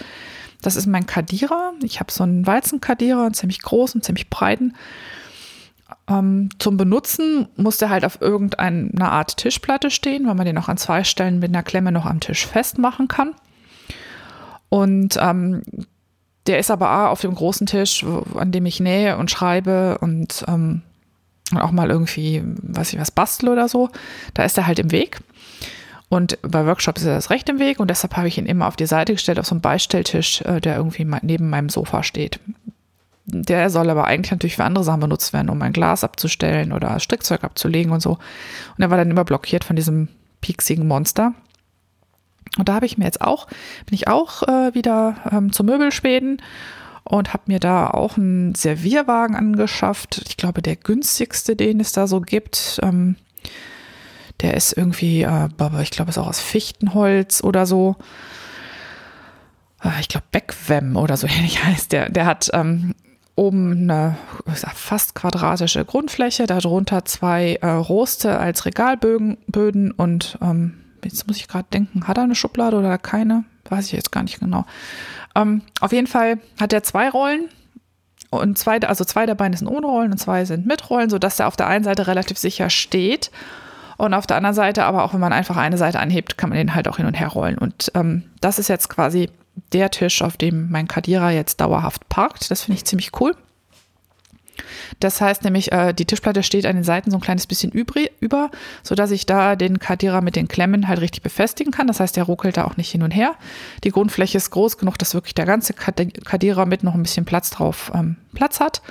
Das 0.62 0.76
ist 0.76 0.86
mein 0.86 1.06
Kadierer. 1.06 1.72
Ich 1.82 2.00
habe 2.00 2.12
so 2.12 2.24
einen 2.24 2.46
Weizenkadierer, 2.46 3.24
einen 3.24 3.34
ziemlich 3.34 3.62
großen, 3.62 4.02
ziemlich 4.02 4.30
breiten. 4.30 4.74
Ähm, 6.08 6.48
zum 6.58 6.76
Benutzen 6.76 7.48
muss 7.56 7.78
der 7.78 7.90
halt 7.90 8.04
auf 8.04 8.20
irgendeiner 8.20 9.12
Art 9.12 9.36
Tischplatte 9.36 9.90
stehen, 9.90 10.26
weil 10.26 10.34
man 10.34 10.46
den 10.46 10.58
auch 10.58 10.68
an 10.68 10.76
zwei 10.76 11.04
Stellen 11.04 11.38
mit 11.38 11.50
einer 11.50 11.62
Klemme 11.62 11.92
noch 11.92 12.06
am 12.06 12.20
Tisch 12.20 12.46
festmachen 12.46 13.08
kann. 13.08 13.34
Und 14.68 15.16
ähm, 15.20 15.62
der 16.46 16.58
ist 16.58 16.70
aber 16.70 16.88
A, 16.88 17.08
auf 17.08 17.20
dem 17.20 17.34
großen 17.34 17.66
Tisch, 17.66 18.04
an 18.34 18.52
dem 18.52 18.66
ich 18.66 18.80
nähe 18.80 19.16
und 19.16 19.30
schreibe 19.30 19.98
und 20.00 20.44
ähm, 20.48 20.82
auch 21.54 21.70
mal 21.70 21.90
irgendwie, 21.90 22.42
weiß 22.44 22.92
ich 22.92 23.00
was, 23.00 23.10
bastel 23.10 23.48
oder 23.48 23.68
so. 23.68 23.90
Da 24.34 24.44
ist 24.44 24.58
er 24.58 24.66
halt 24.66 24.78
im 24.78 24.90
Weg. 24.90 25.20
Und 26.08 26.38
bei 26.42 26.66
Workshops 26.66 27.02
ist 27.02 27.08
er 27.08 27.16
das 27.16 27.30
recht 27.30 27.48
im 27.48 27.58
Weg 27.58 27.80
und 27.80 27.90
deshalb 27.90 28.16
habe 28.16 28.28
ich 28.28 28.38
ihn 28.38 28.46
immer 28.46 28.68
auf 28.68 28.76
die 28.76 28.86
Seite 28.86 29.12
gestellt, 29.12 29.40
auf 29.40 29.46
so 29.46 29.54
einen 29.54 29.60
Beistelltisch, 29.60 30.40
äh, 30.42 30.60
der 30.60 30.76
irgendwie 30.76 31.06
neben 31.22 31.50
meinem 31.50 31.68
Sofa 31.68 32.02
steht. 32.02 32.38
Der 33.24 33.70
soll 33.70 33.90
aber 33.90 34.06
eigentlich 34.06 34.30
natürlich 34.30 34.54
für 34.54 34.64
andere 34.64 34.84
Sachen 34.84 35.00
benutzt 35.00 35.32
werden, 35.32 35.50
um 35.50 35.60
ein 35.60 35.72
Glas 35.72 36.04
abzustellen 36.04 36.72
oder 36.72 37.00
Strickzeug 37.00 37.42
abzulegen 37.42 37.90
und 37.90 38.00
so. 38.00 38.12
Und 38.12 38.82
er 38.82 38.90
war 38.90 38.98
dann 38.98 39.10
immer 39.10 39.24
blockiert 39.24 39.64
von 39.64 39.74
diesem 39.74 40.08
pieksigen 40.40 40.86
Monster. 40.86 41.34
Und 42.56 42.68
da 42.68 42.74
habe 42.74 42.86
ich 42.86 42.98
mir 42.98 43.04
jetzt 43.04 43.20
auch, 43.20 43.46
bin 43.46 43.94
ich 43.94 44.06
auch 44.06 44.44
äh, 44.44 44.74
wieder 44.74 45.16
ähm, 45.32 45.52
zum 45.52 45.66
Möbelspäden 45.66 46.40
und 47.02 47.32
habe 47.32 47.44
mir 47.46 47.58
da 47.58 47.88
auch 47.88 48.16
einen 48.16 48.54
Servierwagen 48.54 49.34
angeschafft. 49.34 50.22
Ich 50.28 50.36
glaube, 50.36 50.62
der 50.62 50.76
günstigste, 50.76 51.56
den 51.56 51.80
es 51.80 51.90
da 51.90 52.06
so 52.06 52.20
gibt. 52.20 52.78
Ähm, 52.82 53.16
der 54.40 54.54
ist 54.54 54.72
irgendwie, 54.72 55.22
äh, 55.22 55.48
ich 55.82 55.90
glaube, 55.90 56.10
ist 56.10 56.18
auch 56.18 56.28
aus 56.28 56.40
Fichtenholz 56.40 57.42
oder 57.42 57.66
so. 57.66 57.96
Äh, 59.82 60.00
ich 60.00 60.08
glaube, 60.08 60.26
Beckwem 60.30 60.96
oder 60.96 61.16
so 61.16 61.26
ähnlich 61.28 61.64
heißt 61.64 61.92
der. 61.92 62.10
Der 62.10 62.26
hat 62.26 62.50
ähm, 62.52 62.94
oben 63.34 63.90
eine 63.90 64.16
fast 64.74 65.14
quadratische 65.14 65.84
Grundfläche, 65.84 66.46
darunter 66.46 67.04
zwei 67.04 67.58
äh, 67.60 67.68
Roste 67.68 68.38
als 68.38 68.64
Regalböden 68.64 69.92
und 69.92 70.38
ähm, 70.40 70.78
jetzt 71.04 71.26
muss 71.28 71.36
ich 71.36 71.46
gerade 71.46 71.68
denken, 71.72 72.08
hat 72.08 72.16
er 72.16 72.24
eine 72.24 72.34
Schublade 72.34 72.78
oder 72.78 72.96
keine? 72.98 73.44
Weiß 73.68 73.86
ich 73.86 73.92
jetzt 73.92 74.10
gar 74.10 74.22
nicht 74.22 74.40
genau. 74.40 74.64
Ähm, 75.34 75.62
auf 75.80 75.92
jeden 75.92 76.06
Fall 76.06 76.38
hat 76.58 76.72
er 76.72 76.82
zwei 76.82 77.10
Rollen 77.10 77.48
und 78.30 78.58
zwei, 78.58 78.80
also 78.80 79.04
zwei 79.04 79.26
der 79.26 79.34
Beine 79.34 79.56
sind 79.56 79.68
ohne 79.68 79.86
Rollen 79.86 80.12
und 80.12 80.18
zwei 80.18 80.44
sind 80.46 80.66
mit 80.66 80.88
Rollen, 80.88 81.10
sodass 81.10 81.38
er 81.38 81.48
auf 81.48 81.56
der 81.56 81.66
einen 81.66 81.84
Seite 81.84 82.06
relativ 82.06 82.38
sicher 82.38 82.70
steht 82.70 83.30
und 83.96 84.14
auf 84.14 84.26
der 84.26 84.36
anderen 84.36 84.54
Seite, 84.54 84.84
aber 84.84 85.04
auch 85.04 85.14
wenn 85.14 85.20
man 85.20 85.32
einfach 85.32 85.56
eine 85.56 85.78
Seite 85.78 86.00
anhebt, 86.00 86.36
kann 86.36 86.50
man 86.50 86.58
den 86.58 86.74
halt 86.74 86.88
auch 86.88 86.98
hin 86.98 87.06
und 87.06 87.14
her 87.14 87.28
rollen. 87.28 87.58
Und 87.58 87.90
ähm, 87.94 88.24
das 88.40 88.58
ist 88.58 88.68
jetzt 88.68 88.88
quasi 88.88 89.30
der 89.72 89.90
Tisch, 89.90 90.22
auf 90.22 90.36
dem 90.36 90.70
mein 90.70 90.88
Kadira 90.88 91.30
jetzt 91.30 91.60
dauerhaft 91.60 92.08
parkt. 92.08 92.50
Das 92.50 92.62
finde 92.62 92.76
ich 92.76 92.84
ziemlich 92.84 93.12
cool. 93.20 93.34
Das 95.00 95.20
heißt 95.20 95.44
nämlich, 95.44 95.72
äh, 95.72 95.92
die 95.92 96.04
Tischplatte 96.04 96.42
steht 96.42 96.66
an 96.66 96.76
den 96.76 96.84
Seiten 96.84 97.10
so 97.10 97.18
ein 97.18 97.22
kleines 97.22 97.46
bisschen 97.46 97.70
übrig, 97.72 98.10
über, 98.20 98.50
sodass 98.82 99.10
ich 99.10 99.26
da 99.26 99.56
den 99.56 99.78
Kadira 99.78 100.20
mit 100.20 100.36
den 100.36 100.48
Klemmen 100.48 100.88
halt 100.88 101.00
richtig 101.00 101.22
befestigen 101.22 101.72
kann. 101.72 101.86
Das 101.86 102.00
heißt, 102.00 102.16
der 102.16 102.24
ruckelt 102.24 102.56
da 102.56 102.64
auch 102.64 102.76
nicht 102.76 102.90
hin 102.90 103.02
und 103.02 103.10
her. 103.10 103.34
Die 103.84 103.90
Grundfläche 103.90 104.38
ist 104.38 104.50
groß 104.50 104.78
genug, 104.78 104.98
dass 104.98 105.14
wirklich 105.14 105.34
der 105.34 105.46
ganze 105.46 105.74
Kadira 105.74 106.64
mit 106.64 106.82
noch 106.82 106.94
ein 106.94 107.02
bisschen 107.02 107.24
Platz 107.24 107.50
drauf 107.50 107.90
ähm, 107.94 108.16
Platz 108.34 108.60
hat. 108.60 108.82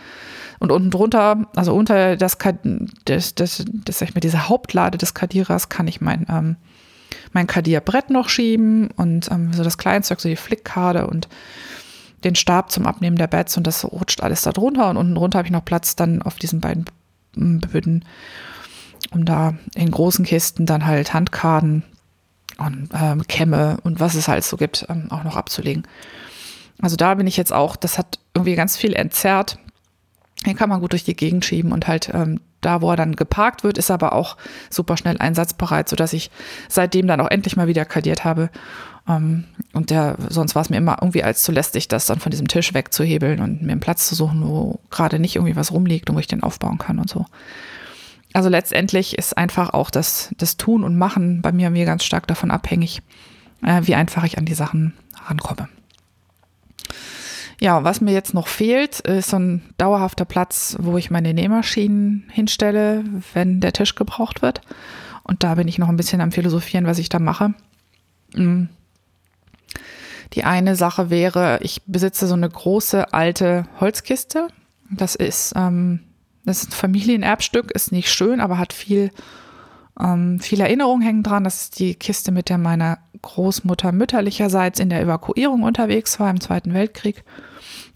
Und 0.60 0.72
unten 0.72 0.92
drunter, 0.92 1.48
also 1.56 1.76
unter 1.76 2.18
das, 2.18 2.38
das, 2.38 3.36
das, 3.36 3.66
das 3.68 4.00
sag 4.00 4.10
ich 4.10 4.16
mal, 4.16 4.22
diese 4.22 4.50
Hauptlade 4.50 4.98
des 4.98 5.14
Kadiras 5.14 5.70
kann 5.70 5.88
ich 5.88 6.02
mein, 6.02 6.26
ähm, 6.30 6.56
mein 7.34 7.48
Kadierbrett 7.48 8.10
noch 8.10 8.30
schieben 8.30 8.90
und 8.96 9.30
ähm, 9.32 9.54
so 9.54 9.64
das 9.64 9.78
Kleinzeug, 9.78 10.22
so 10.22 10.30
die 10.30 10.36
Flickkarte 10.36 11.08
und 11.08 11.28
den 12.24 12.36
Stab 12.36 12.72
zum 12.72 12.88
Abnehmen 12.88 13.18
der 13.18 13.28
Beds 13.28 13.58
und 13.58 13.68
das 13.68 13.86
rutscht 13.86 14.22
alles 14.22 14.42
da 14.42 14.52
drunter 14.52 14.90
und 14.90 14.98
unten 14.98 15.16
drunter 15.16 15.38
habe 15.40 15.48
ich 15.48 15.52
noch 15.52 15.66
Platz 15.66 15.96
dann 15.96 16.22
auf 16.22 16.38
diesen 16.38 16.60
beiden 16.60 16.86
Böden, 17.36 18.06
um 19.12 19.26
da 19.26 19.56
in 19.76 19.92
großen 19.92 20.26
Kisten 20.26 20.66
dann 20.66 20.86
halt 20.86 21.14
Handkarten 21.14 21.84
und 22.58 22.90
ähm, 22.94 23.28
Kämme 23.28 23.78
und 23.84 24.00
was 24.00 24.16
es 24.16 24.28
halt 24.28 24.44
so 24.44 24.58
gibt, 24.58 24.86
ähm, 24.90 25.12
auch 25.12 25.24
noch 25.24 25.36
abzulegen. 25.36 25.84
Also 26.82 26.96
da 26.96 27.14
bin 27.16 27.28
ich 27.28 27.38
jetzt 27.38 27.54
auch, 27.54 27.76
das 27.76 27.98
hat 27.98 28.20
irgendwie 28.34 28.56
ganz 28.56 28.78
viel 28.78 28.94
entzerrt 28.94 29.60
den 30.46 30.56
kann 30.56 30.70
man 30.70 30.82
gut 30.82 30.92
durch 30.92 31.04
die 31.04 31.16
Gegend 31.16 31.46
schieben 31.46 31.72
und 31.72 31.88
halt 31.88 32.10
ähm, 32.14 32.40
da, 32.62 32.82
wo 32.82 32.90
er 32.90 32.96
dann 32.96 33.16
geparkt 33.16 33.64
wird, 33.64 33.78
ist 33.78 33.92
aber 33.92 34.14
auch 34.14 34.38
super 34.70 34.98
schnell 34.98 35.18
einsatzbereit, 35.20 35.88
sodass 35.88 36.14
ich 36.14 36.32
seitdem 36.68 37.08
dann 37.08 37.22
auch 37.22 37.30
endlich 37.30 37.56
mal 37.56 37.68
wieder 37.68 37.86
kadiert 37.86 38.24
habe. 38.24 38.50
Ähm, 39.08 39.46
und 39.74 39.92
der, 39.92 40.18
sonst 40.30 40.56
war 40.56 40.64
es 40.64 40.70
mir 40.70 40.78
immer 40.78 40.98
irgendwie 41.02 41.24
als 41.24 41.44
zu 41.44 41.52
lästig, 41.52 41.88
das 41.88 42.08
dann 42.08 42.20
von 42.20 42.32
diesem 42.32 42.48
Tisch 42.48 42.74
wegzuhebeln 42.74 43.40
und 43.40 43.62
mir 43.62 43.74
einen 43.74 43.82
Platz 43.82 44.08
zu 44.08 44.16
suchen, 44.16 44.48
wo 44.48 44.80
gerade 44.90 45.20
nicht 45.20 45.36
irgendwie 45.36 45.56
was 45.56 45.72
rumliegt 45.72 46.10
und 46.10 46.16
wo 46.16 46.20
ich 46.20 46.28
den 46.28 46.44
aufbauen 46.44 46.78
kann 46.78 47.00
und 47.00 47.10
so. 47.10 47.26
Also 48.34 48.50
letztendlich 48.50 49.18
ist 49.18 49.38
einfach 49.38 49.70
auch 49.70 49.90
das, 49.90 50.34
das 50.38 50.58
Tun 50.58 50.84
und 50.84 50.98
Machen 50.98 51.42
bei 51.42 51.52
mir, 51.52 51.70
mir 51.70 51.86
ganz 51.86 52.04
stark 52.04 52.28
davon 52.28 52.52
abhängig, 52.52 53.02
äh, 53.64 53.82
wie 53.84 53.96
einfach 53.96 54.24
ich 54.24 54.38
an 54.38 54.46
die 54.46 54.56
Sachen 54.56 54.94
rankomme. 55.28 55.70
Ja, 57.62 57.84
was 57.84 58.02
mir 58.02 58.12
jetzt 58.12 58.34
noch 58.34 58.48
fehlt, 58.48 59.00
ist 59.02 59.30
so 59.30 59.40
ein 59.40 59.62
dauerhafter 59.78 60.26
Platz, 60.26 60.76
wo 60.80 60.98
ich 60.98 61.10
meine 61.10 61.34
Nähmaschinen 61.34 62.26
hinstelle, 62.30 63.04
wenn 63.34 63.62
der 63.62 63.74
Tisch 63.74 63.96
gebraucht 63.96 64.42
wird. 64.42 64.62
Und 65.24 65.44
da 65.44 65.56
bin 65.56 65.68
ich 65.68 65.78
noch 65.78 65.90
ein 65.90 65.98
bisschen 65.98 66.22
am 66.22 66.32
Philosophieren, 66.32 66.86
was 66.86 67.00
ich 67.00 67.10
da 67.10 67.20
mache. 67.20 67.54
Mm. 68.34 68.66
Die 70.34 70.44
eine 70.44 70.76
Sache 70.76 71.10
wäre, 71.10 71.60
ich 71.62 71.82
besitze 71.86 72.28
so 72.28 72.34
eine 72.34 72.50
große 72.50 73.14
alte 73.14 73.66
Holzkiste. 73.80 74.48
Das 74.92 75.16
ist, 75.16 75.54
ähm, 75.56 76.02
das 76.44 76.64
ist 76.64 76.70
ein 76.70 76.74
Familienerbstück, 76.74 77.72
ist 77.72 77.92
nicht 77.92 78.10
schön, 78.12 78.42
aber 78.42 78.58
hat 78.58 78.74
viel, 78.74 79.12
ähm, 80.00 80.40
viel 80.42 80.60
Erinnerung 80.60 81.02
hängen 81.02 81.24
dran. 81.24 81.44
Das 81.44 81.64
ist 81.64 81.80
die 81.80 81.96
Kiste, 81.96 82.32
mit 82.32 82.50
der 82.50 82.58
meine 82.58 82.98
Großmutter 83.26 83.92
mütterlicherseits 83.92 84.80
in 84.80 84.90
der 84.90 85.02
Evakuierung 85.02 85.64
unterwegs 85.64 86.20
war 86.20 86.30
im 86.30 86.40
Zweiten 86.40 86.74
Weltkrieg. 86.74 87.24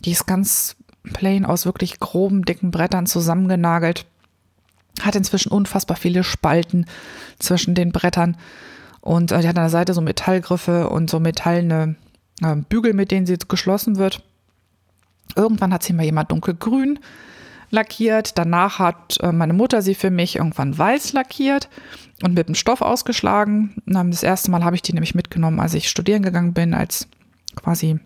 Die 0.04 0.12
ist 0.12 0.26
ganz 0.26 0.76
plain 1.14 1.46
aus 1.46 1.66
wirklich 1.66 2.00
groben, 2.00 2.44
dicken 2.44 2.72
Brettern 2.72 3.06
zusammengenagelt. 3.06 4.06
Hat 5.02 5.16
inzwischen 5.16 5.52
unfassbar 5.52 5.98
viele 5.98 6.24
Spalten 6.24 6.86
zwischen 7.38 7.76
den 7.76 7.92
Brettern. 7.92 8.38
Und 9.02 9.32
äh, 9.32 9.42
die 9.42 9.48
hat 9.48 9.58
an 9.58 9.64
der 9.64 9.70
Seite 9.70 9.94
so 9.94 10.02
Metallgriffe 10.02 10.90
und 10.90 11.10
so 11.10 11.20
metallene 11.20 11.96
äh, 12.42 12.56
Bügel, 12.56 12.94
mit 12.94 13.12
denen 13.12 13.26
sie 13.26 13.38
geschlossen 13.48 13.98
wird. 13.98 14.24
Irgendwann 15.36 15.72
hat 15.72 15.84
sie 15.84 15.94
mal 15.94 16.04
jemand 16.04 16.32
dunkelgrün 16.32 17.00
lackiert. 17.70 18.38
Danach 18.38 18.80
hat 18.80 19.20
äh, 19.22 19.32
meine 19.32 19.54
Mutter 19.54 19.84
sie 19.84 19.96
für 19.96 20.10
mich 20.10 20.38
irgendwann 20.38 20.76
weiß 20.76 21.14
lackiert 21.14 21.70
und 22.24 22.34
mit 22.34 22.48
dem 22.48 22.56
Stoff 22.56 22.82
ausgeschlagen. 22.82 23.82
Das 23.86 24.24
erste 24.24 24.52
Mal 24.52 24.64
habe 24.64 24.76
ich 24.76 24.82
die 24.82 24.94
nämlich 24.94 25.16
mitgenommen, 25.16 25.60
als 25.60 25.74
ich 25.74 25.90
studieren 25.90 26.24
gegangen 26.24 26.54
bin, 26.54 26.74
als 26.74 27.08
quasi 27.56 28.00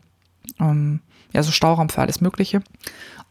ähm, 0.60 1.00
ja 1.32 1.44
so 1.44 1.52
Stauraum 1.52 1.90
für 1.90 2.02
alles 2.02 2.22
Mögliche. 2.22 2.62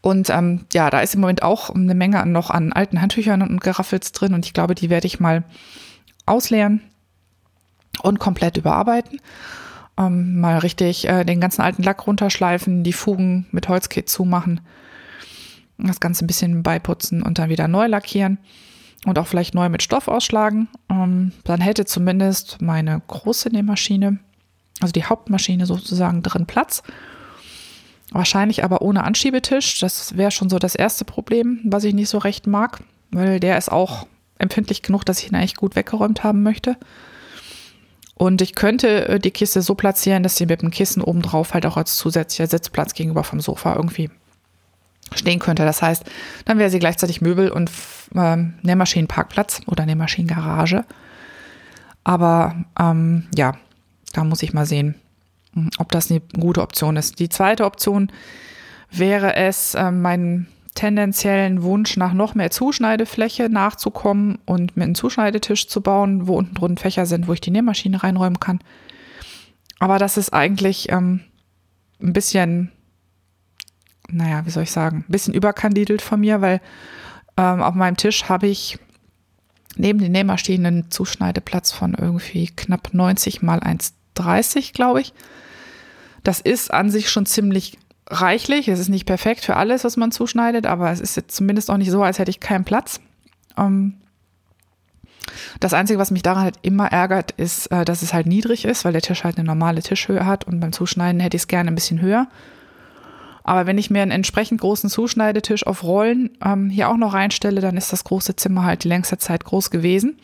Und 0.01 0.29
ähm, 0.29 0.65
ja, 0.73 0.89
da 0.89 0.99
ist 0.99 1.15
im 1.15 1.21
Moment 1.21 1.43
auch 1.43 1.69
eine 1.69 1.95
Menge 1.95 2.25
noch 2.25 2.49
an 2.49 2.73
alten 2.73 3.01
Handtüchern 3.01 3.41
und 3.41 3.61
Geraffels 3.61 4.11
drin 4.11 4.33
und 4.33 4.45
ich 4.45 4.53
glaube, 4.53 4.75
die 4.75 4.89
werde 4.89 5.07
ich 5.07 5.19
mal 5.19 5.43
ausleeren 6.25 6.81
und 8.01 8.19
komplett 8.19 8.57
überarbeiten. 8.57 9.21
Ähm, 9.97 10.39
mal 10.41 10.57
richtig 10.57 11.07
äh, 11.07 11.23
den 11.23 11.39
ganzen 11.39 11.61
alten 11.61 11.83
Lack 11.83 12.05
runterschleifen, 12.05 12.83
die 12.83 12.93
Fugen 12.93 13.45
mit 13.51 13.69
Holzkit 13.69 14.09
zumachen, 14.09 14.59
das 15.77 15.99
Ganze 15.99 16.25
ein 16.25 16.27
bisschen 16.27 16.63
beiputzen 16.63 17.21
und 17.21 17.39
dann 17.39 17.49
wieder 17.49 17.67
neu 17.67 17.87
lackieren 17.87 18.39
und 19.05 19.19
auch 19.19 19.27
vielleicht 19.27 19.53
neu 19.53 19.69
mit 19.69 19.83
Stoff 19.83 20.07
ausschlagen. 20.07 20.67
Ähm, 20.89 21.31
dann 21.43 21.61
hätte 21.61 21.85
zumindest 21.85 22.61
meine 22.61 23.01
große 23.07 23.49
Nähmaschine, 23.49 24.19
also 24.81 24.91
die 24.91 25.05
Hauptmaschine 25.05 25.65
sozusagen 25.65 26.23
drin 26.23 26.45
Platz. 26.45 26.83
Wahrscheinlich 28.11 28.63
aber 28.63 28.81
ohne 28.81 29.03
Anschiebetisch. 29.03 29.79
Das 29.79 30.15
wäre 30.17 30.31
schon 30.31 30.49
so 30.49 30.59
das 30.59 30.75
erste 30.75 31.03
Problem, 31.05 31.59
was 31.63 31.83
ich 31.83 31.93
nicht 31.93 32.09
so 32.09 32.19
recht 32.19 32.47
mag, 32.47 32.81
weil 33.11 33.39
der 33.39 33.57
ist 33.57 33.71
auch 33.71 34.07
empfindlich 34.37 34.81
genug, 34.81 35.05
dass 35.05 35.19
ich 35.19 35.29
ihn 35.29 35.35
eigentlich 35.35 35.55
gut 35.55 35.75
weggeräumt 35.75 36.23
haben 36.23 36.43
möchte. 36.43 36.77
Und 38.15 38.41
ich 38.41 38.55
könnte 38.55 39.07
äh, 39.07 39.19
die 39.19 39.31
Kiste 39.31 39.61
so 39.61 39.75
platzieren, 39.75 40.23
dass 40.23 40.35
sie 40.35 40.45
mit 40.45 40.61
dem 40.61 40.71
Kissen 40.71 41.01
obendrauf 41.01 41.53
halt 41.53 41.65
auch 41.65 41.77
als 41.77 41.97
zusätzlicher 41.97 42.47
Sitzplatz 42.47 42.93
gegenüber 42.93 43.23
vom 43.23 43.41
Sofa 43.41 43.75
irgendwie 43.75 44.09
stehen 45.17 45.39
könnte. 45.39 45.65
Das 45.65 45.81
heißt, 45.81 46.03
dann 46.45 46.59
wäre 46.59 46.69
sie 46.69 46.79
gleichzeitig 46.79 47.21
Möbel 47.21 47.49
und 47.49 47.69
ähm, 48.15 48.55
Nähmaschinenparkplatz 48.61 49.61
oder 49.67 49.85
Nähmaschinengarage. 49.85 50.85
Aber 52.03 52.55
ähm, 52.79 53.27
ja, 53.35 53.53
da 54.13 54.23
muss 54.23 54.43
ich 54.43 54.53
mal 54.53 54.65
sehen, 54.65 54.95
hm, 55.53 55.69
ob 55.77 55.91
das 55.91 56.11
eine 56.11 56.21
gute 56.39 56.61
Option 56.61 56.97
ist. 56.97 57.19
Die 57.19 57.29
zweite 57.29 57.65
Option 57.65 58.11
wäre 58.91 59.35
es, 59.35 59.75
äh, 59.75 59.91
meinen 59.91 60.47
tendenziellen 60.75 61.61
Wunsch 61.61 61.97
nach 61.97 62.13
noch 62.13 62.35
mehr 62.35 62.51
Zuschneidefläche 62.51 63.49
nachzukommen 63.49 64.39
und 64.45 64.75
mit 64.75 64.83
einem 64.83 64.95
Zuschneidetisch 64.95 65.67
zu 65.67 65.81
bauen, 65.81 66.27
wo 66.27 66.37
unten 66.37 66.55
drunter 66.55 66.81
Fächer 66.81 67.05
sind, 67.05 67.27
wo 67.27 67.33
ich 67.33 67.41
die 67.41 67.51
Nähmaschine 67.51 68.01
reinräumen 68.01 68.39
kann. 68.39 68.59
Aber 69.79 69.99
das 69.99 70.17
ist 70.17 70.33
eigentlich 70.33 70.91
ähm, 70.91 71.21
ein 72.01 72.13
bisschen, 72.13 72.71
naja, 74.13 74.45
wie 74.45 74.49
soll 74.49 74.63
ich 74.63 74.71
sagen, 74.71 75.05
ein 75.07 75.11
bisschen 75.11 75.33
überkandidelt 75.33 76.01
von 76.01 76.19
mir, 76.19 76.41
weil 76.41 76.61
ähm, 77.37 77.61
auf 77.61 77.75
meinem 77.75 77.97
Tisch 77.97 78.29
habe 78.29 78.47
ich 78.47 78.79
neben 79.75 79.99
den 79.99 80.11
Nähmaschinen 80.11 80.65
einen 80.65 80.91
Zuschneideplatz 80.91 81.71
von 81.71 81.95
irgendwie 81.95 82.47
knapp 82.47 82.93
90 82.93 83.41
mal 83.41 83.59
1,30, 83.59 84.73
glaube 84.73 85.01
ich. 85.01 85.13
Das 86.23 86.39
ist 86.39 86.73
an 86.73 86.89
sich 86.89 87.09
schon 87.09 87.25
ziemlich 87.25 87.77
reichlich. 88.07 88.67
Es 88.67 88.79
ist 88.79 88.89
nicht 88.89 89.05
perfekt 89.05 89.43
für 89.43 89.57
alles, 89.57 89.83
was 89.83 89.97
man 89.97 90.11
zuschneidet, 90.11 90.65
aber 90.65 90.91
es 90.91 90.99
ist 90.99 91.15
jetzt 91.15 91.35
zumindest 91.35 91.71
auch 91.71 91.77
nicht 91.77 91.91
so, 91.91 92.03
als 92.03 92.19
hätte 92.19 92.31
ich 92.31 92.39
keinen 92.39 92.65
Platz. 92.65 92.99
Ähm, 93.57 93.95
das 95.59 95.73
Einzige, 95.73 95.99
was 95.99 96.11
mich 96.11 96.21
daran 96.21 96.43
halt 96.43 96.59
immer 96.61 96.87
ärgert, 96.87 97.31
ist, 97.31 97.67
äh, 97.67 97.85
dass 97.85 98.01
es 98.01 98.13
halt 98.13 98.27
niedrig 98.27 98.65
ist, 98.65 98.85
weil 98.85 98.93
der 98.93 99.01
Tisch 99.01 99.23
halt 99.23 99.37
eine 99.37 99.47
normale 99.47 99.81
Tischhöhe 99.81 100.25
hat 100.25 100.45
und 100.45 100.59
beim 100.59 100.73
Zuschneiden 100.73 101.21
hätte 101.21 101.37
ich 101.37 101.43
es 101.43 101.47
gerne 101.47 101.71
ein 101.71 101.75
bisschen 101.75 102.01
höher. 102.01 102.27
Aber 103.43 103.67
wenn 103.67 103.77
ich 103.77 103.89
mir 103.89 104.01
einen 104.01 104.11
entsprechend 104.11 104.61
großen 104.61 104.89
Zuschneidetisch 104.89 105.67
auf 105.67 105.83
Rollen 105.83 106.31
ähm, 106.43 106.69
hier 106.69 106.89
auch 106.89 106.97
noch 106.97 107.13
reinstelle, 107.13 107.61
dann 107.61 107.77
ist 107.77 107.91
das 107.91 108.05
große 108.05 108.35
Zimmer 108.35 108.63
halt 108.63 108.83
die 108.83 108.87
längste 108.87 109.17
Zeit 109.17 109.43
groß 109.43 109.69
gewesen. 109.69 110.17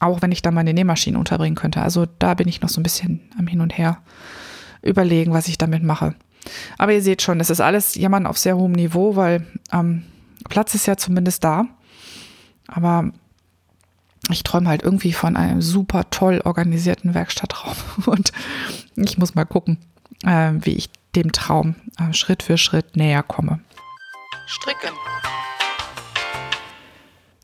Auch 0.00 0.20
wenn 0.20 0.32
ich 0.32 0.42
da 0.42 0.50
meine 0.50 0.74
Nähmaschine 0.74 1.18
unterbringen 1.18 1.56
könnte. 1.56 1.80
Also 1.80 2.06
da 2.18 2.34
bin 2.34 2.48
ich 2.48 2.60
noch 2.60 2.68
so 2.68 2.80
ein 2.80 2.82
bisschen 2.82 3.20
am 3.38 3.46
Hin 3.46 3.62
und 3.62 3.76
Her 3.78 3.98
überlegen, 4.82 5.32
was 5.32 5.48
ich 5.48 5.56
damit 5.56 5.82
mache. 5.82 6.14
Aber 6.76 6.92
ihr 6.92 7.02
seht 7.02 7.22
schon, 7.22 7.40
es 7.40 7.48
ist 7.48 7.60
alles 7.60 7.94
Jammern 7.94 8.26
auf 8.26 8.36
sehr 8.36 8.56
hohem 8.56 8.72
Niveau, 8.72 9.16
weil 9.16 9.46
ähm, 9.72 10.04
Platz 10.48 10.74
ist 10.74 10.86
ja 10.86 10.98
zumindest 10.98 11.42
da. 11.42 11.66
Aber 12.66 13.10
ich 14.30 14.42
träume 14.42 14.68
halt 14.68 14.82
irgendwie 14.82 15.12
von 15.12 15.36
einem 15.36 15.62
super 15.62 16.10
toll 16.10 16.42
organisierten 16.44 17.14
Werkstattraum. 17.14 17.74
Und 18.06 18.32
ich 18.96 19.16
muss 19.16 19.34
mal 19.34 19.44
gucken, 19.44 19.78
äh, 20.22 20.52
wie 20.60 20.74
ich 20.74 20.90
dem 21.16 21.32
Traum 21.32 21.76
äh, 21.98 22.12
Schritt 22.12 22.42
für 22.42 22.58
Schritt 22.58 22.96
näher 22.96 23.22
komme. 23.22 23.60
Stricken. 24.46 24.90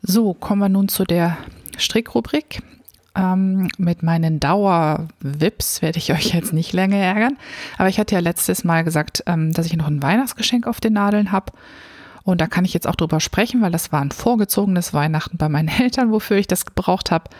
So, 0.03 0.35
kommen 0.35 0.61
wir 0.61 0.69
nun 0.69 0.89
zu 0.89 1.05
der 1.05 1.37
Strickrubrik. 1.77 2.63
Ähm, 3.15 3.69
mit 3.77 4.03
meinen 4.03 4.39
Dauer-Vips 4.39 5.83
werde 5.83 5.99
ich 5.99 6.13
euch 6.13 6.33
jetzt 6.33 6.53
nicht 6.53 6.73
länger 6.73 6.97
ärgern. 6.97 7.37
Aber 7.77 7.89
ich 7.89 7.99
hatte 7.99 8.15
ja 8.15 8.21
letztes 8.21 8.65
Mal 8.65 8.85
gesagt, 8.85 9.23
ähm, 9.27 9.53
dass 9.53 9.67
ich 9.67 9.77
noch 9.77 9.89
ein 9.89 10.03
Weihnachtsgeschenk 10.03 10.67
auf 10.67 10.81
den 10.81 10.95
Nadeln 10.95 11.33
habe. 11.33 11.53
Und 12.23 12.41
da 12.41 12.47
kann 12.47 12.65
ich 12.65 12.75
jetzt 12.75 12.87
auch 12.87 12.97
drüber 12.97 13.19
sprechen, 13.19 13.63
weil 13.63 13.73
das 13.73 13.93
war 13.93 14.01
ein 14.01 14.13
vorgezogenes 14.13 14.95
Weihnachten 14.95 15.37
bei 15.37 15.49
meinen 15.49 15.69
Eltern, 15.81 16.13
wofür 16.13 16.37
ich 16.37 16.47
das 16.47 16.67
gebraucht 16.67 17.11
habe. 17.11 17.31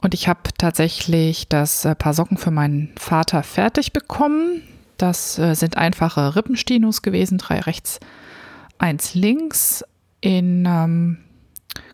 Und 0.00 0.14
ich 0.14 0.28
habe 0.28 0.40
tatsächlich 0.56 1.48
das 1.48 1.84
äh, 1.84 1.94
Paar 1.94 2.14
Socken 2.14 2.36
für 2.36 2.50
meinen 2.50 2.92
Vater 2.98 3.42
fertig 3.42 3.92
bekommen. 3.92 4.62
Das 5.00 5.38
äh, 5.38 5.54
sind 5.54 5.78
einfache 5.78 6.36
Rippenstinos 6.36 7.00
gewesen, 7.00 7.38
drei 7.38 7.60
rechts, 7.60 8.00
eins 8.76 9.14
links 9.14 9.82
in 10.20 10.66
ähm, 10.68 11.16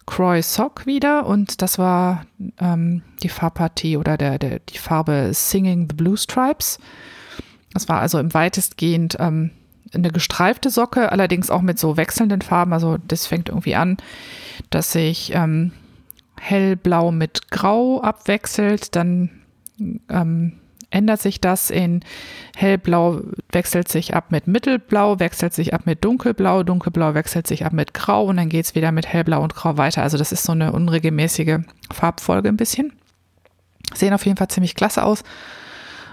Croy 0.07 0.43
Sock 0.43 0.87
wieder 0.87 1.25
und 1.27 1.63
das 1.63 1.79
war 1.79 2.27
ähm, 2.59 3.03
die 3.23 3.29
Farbpartie 3.29 3.97
oder 3.97 4.17
der, 4.17 4.41
der, 4.41 4.59
die 4.59 4.79
Farbe 4.79 5.31
Singing 5.33 5.87
the 5.89 5.95
Blue 5.95 6.17
Stripes. 6.17 6.81
Das 7.73 7.89
war 7.89 8.01
also 8.01 8.19
im 8.19 8.35
weitestgehend 8.35 9.17
ähm, 9.21 9.53
eine 9.95 10.11
gestreifte 10.11 10.71
Socke, 10.71 11.13
allerdings 11.13 11.49
auch 11.49 11.63
mit 11.63 11.79
so 11.79 11.97
wechselnden 11.97 12.43
Farben. 12.43 12.73
Also 12.73 12.99
das 13.07 13.29
fängt 13.29 13.51
irgendwie 13.51 13.77
an, 13.77 13.99
dass 14.71 14.91
sich 14.91 15.31
ähm, 15.33 15.71
hellblau 16.41 17.13
mit 17.13 17.53
grau 17.53 18.01
abwechselt, 18.01 18.97
dann 18.97 19.31
ähm, 20.09 20.55
ändert 20.97 21.21
sich 21.21 21.41
das 21.41 21.71
in 21.71 22.01
hellblau, 22.57 23.21
wechselt 23.53 23.89
sich 23.89 24.15
ab 24.15 24.33
mit 24.33 24.47
mittelblau, 24.47 25.21
wechselt 25.21 25.53
sich 25.53 25.75
ab 25.75 25.83
mit 25.85 26.03
dunkelblau, 26.03 26.63
dunkelblau 26.63 27.13
wechselt 27.13 27.47
sich 27.47 27.67
ab 27.67 27.75
mit 27.75 27.93
grau 27.93 28.25
und 28.25 28.39
dann 28.39 28.49
geht 28.49 28.65
es 28.65 28.75
wieder 28.75 28.93
mit 28.93 29.07
hellblau 29.07 29.43
und 29.43 29.55
grau 29.55 29.77
weiter. 29.77 30.03
Also 30.03 30.17
das 30.17 30.33
ist 30.33 30.45
so 30.45 30.53
eine 30.53 30.73
unregelmäßige 30.73 31.59
Farbfolge 31.93 32.49
ein 32.49 32.57
bisschen. 32.57 32.95
Sehen 33.95 34.15
auf 34.15 34.25
jeden 34.25 34.39
Fall 34.39 34.49
ziemlich 34.49 34.75
klasse 34.75 35.05
aus. 35.05 35.23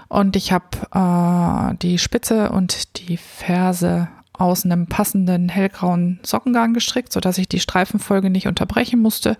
Und 0.08 0.36
ich 0.36 0.52
habe 0.52 0.66
äh, 0.92 1.76
die 1.78 1.98
Spitze 1.98 2.50
und 2.50 2.98
die 2.98 3.16
Ferse 3.16 4.08
aus 4.34 4.64
einem 4.64 4.86
passenden 4.86 5.48
hellgrauen 5.48 6.20
Sockengarn 6.22 6.74
gestrickt, 6.74 7.12
sodass 7.12 7.38
ich 7.38 7.48
die 7.48 7.60
Streifenfolge 7.60 8.28
nicht 8.28 8.48
unterbrechen 8.48 9.00
musste. 9.00 9.38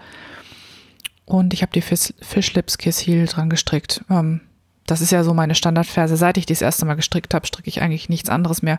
Und 1.26 1.52
ich 1.52 1.62
habe 1.62 1.72
die 1.72 1.82
Fischlips 1.82 2.78
Kiss 2.78 2.98
Heel 2.98 3.26
dran 3.26 3.50
gestrickt. 3.50 4.04
Ähm, 4.08 4.40
das 4.86 5.00
ist 5.00 5.12
ja 5.12 5.24
so 5.24 5.32
meine 5.32 5.54
Standardverse. 5.54 6.16
Seit 6.16 6.36
ich 6.36 6.46
das 6.46 6.60
erste 6.60 6.84
Mal 6.84 6.94
gestrickt 6.94 7.32
habe, 7.32 7.46
stricke 7.46 7.68
ich 7.68 7.80
eigentlich 7.80 8.08
nichts 8.08 8.28
anderes 8.28 8.62
mehr. 8.62 8.78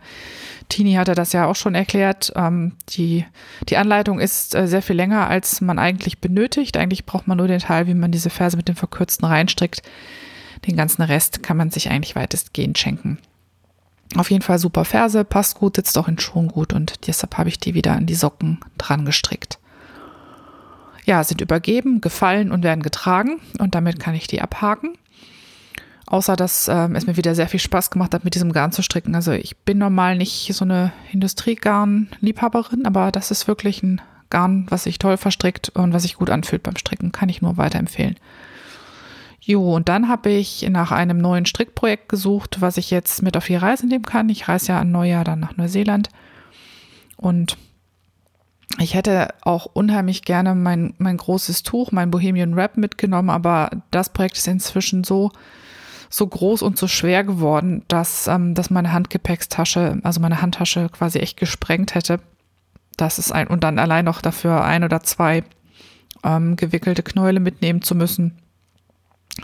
Tini 0.69 0.93
hatte 0.93 1.15
das 1.15 1.33
ja 1.33 1.45
auch 1.47 1.55
schon 1.55 1.73
erklärt. 1.73 2.31
Ähm, 2.35 2.73
die, 2.89 3.25
die 3.69 3.77
Anleitung 3.77 4.19
ist 4.19 4.53
äh, 4.53 4.67
sehr 4.67 4.81
viel 4.81 4.95
länger, 4.95 5.27
als 5.27 5.61
man 5.61 5.79
eigentlich 5.79 6.19
benötigt. 6.19 6.77
Eigentlich 6.77 7.05
braucht 7.05 7.27
man 7.27 7.37
nur 7.37 7.47
den 7.47 7.59
Teil, 7.59 7.87
wie 7.87 7.93
man 7.93 8.11
diese 8.11 8.29
Verse 8.29 8.55
mit 8.55 8.67
dem 8.67 8.75
verkürzten 8.75 9.25
reinstrickt. 9.25 9.81
Den 10.67 10.77
ganzen 10.77 11.01
Rest 11.01 11.43
kann 11.43 11.57
man 11.57 11.71
sich 11.71 11.89
eigentlich 11.89 12.15
weitestgehend 12.15 12.77
schenken. 12.77 13.17
Auf 14.15 14.31
jeden 14.31 14.43
Fall 14.43 14.59
super 14.59 14.85
Ferse, 14.85 15.25
passt 15.25 15.55
gut, 15.55 15.75
sitzt 15.75 15.97
auch 15.97 16.07
in 16.07 16.19
Schuhen 16.19 16.47
gut 16.47 16.73
und 16.73 17.07
deshalb 17.07 17.37
habe 17.37 17.49
ich 17.49 17.59
die 17.59 17.73
wieder 17.73 17.93
an 17.93 18.05
die 18.05 18.15
Socken 18.15 18.59
dran 18.77 19.05
gestrickt. 19.05 19.59
Ja, 21.05 21.23
sind 21.23 21.41
übergeben, 21.41 22.01
gefallen 22.01 22.51
und 22.51 22.63
werden 22.63 22.81
getragen 22.81 23.39
und 23.59 23.75
damit 23.75 23.99
kann 23.99 24.15
ich 24.15 24.27
die 24.27 24.41
abhaken. 24.41 24.97
Außer 26.07 26.35
dass 26.35 26.67
ähm, 26.67 26.95
es 26.95 27.07
mir 27.07 27.17
wieder 27.17 27.33
sehr 27.33 27.47
viel 27.47 27.59
Spaß 27.59 27.89
gemacht 27.89 28.13
hat, 28.13 28.23
mit 28.23 28.35
diesem 28.35 28.51
Garn 28.51 28.71
zu 28.71 28.83
stricken. 28.83 29.15
Also 29.15 29.31
ich 29.31 29.57
bin 29.57 29.79
normal 29.79 30.17
nicht 30.17 30.53
so 30.53 30.63
eine 30.63 30.93
Industriegarn-Liebhaberin, 31.11 32.85
aber 32.85 33.11
das 33.11 33.31
ist 33.31 33.47
wirklich 33.47 33.81
ein 33.81 34.01
Garn, 34.29 34.67
was 34.69 34.83
sich 34.83 34.99
toll 34.99 35.17
verstrickt 35.17 35.69
und 35.69 35.93
was 35.93 36.03
sich 36.03 36.15
gut 36.15 36.29
anfühlt 36.29 36.63
beim 36.63 36.77
Stricken. 36.77 37.11
Kann 37.11 37.29
ich 37.29 37.41
nur 37.41 37.57
weiterempfehlen. 37.57 38.17
Jo, 39.41 39.75
und 39.75 39.89
dann 39.89 40.07
habe 40.07 40.31
ich 40.31 40.67
nach 40.69 40.91
einem 40.91 41.19
neuen 41.19 41.45
Strickprojekt 41.45 42.09
gesucht, 42.09 42.61
was 42.61 42.77
ich 42.77 42.89
jetzt 42.89 43.21
mit 43.21 43.37
auf 43.37 43.45
die 43.45 43.55
Reise 43.55 43.85
nehmen 43.85 44.05
kann. 44.05 44.29
Ich 44.29 44.47
reise 44.47 44.69
ja 44.69 44.79
an 44.79 44.91
Neujahr 44.91 45.23
dann 45.23 45.39
nach 45.39 45.55
Neuseeland. 45.55 46.09
Und 47.15 47.57
ich 48.79 48.93
hätte 48.93 49.33
auch 49.41 49.67
unheimlich 49.67 50.23
gerne 50.23 50.55
mein, 50.55 50.93
mein 50.97 51.17
großes 51.17 51.63
Tuch, 51.63 51.91
mein 51.91 52.11
Bohemian 52.11 52.55
Wrap 52.55 52.77
mitgenommen, 52.77 53.29
aber 53.29 53.69
das 53.91 54.09
Projekt 54.09 54.37
ist 54.37 54.47
inzwischen 54.47 55.03
so 55.03 55.31
so 56.15 56.25
groß 56.25 56.61
und 56.61 56.77
so 56.77 56.87
schwer 56.87 57.25
geworden, 57.25 57.83
dass, 57.89 58.27
ähm, 58.27 58.53
dass 58.53 58.69
meine 58.69 58.93
Handgepäckstasche, 58.93 59.99
also 60.03 60.21
meine 60.21 60.41
Handtasche 60.41 60.87
quasi 60.87 61.19
echt 61.19 61.37
gesprengt 61.37 61.93
hätte. 61.93 62.21
das 62.95 63.19
ist 63.19 63.33
ein, 63.33 63.47
und 63.47 63.65
dann 63.65 63.77
allein 63.77 64.05
noch 64.05 64.21
dafür 64.21 64.63
ein 64.63 64.85
oder 64.85 65.03
zwei 65.03 65.43
ähm, 66.23 66.55
gewickelte 66.55 67.03
Knäule 67.03 67.41
mitnehmen 67.41 67.81
zu 67.81 67.95
müssen. 67.95 68.37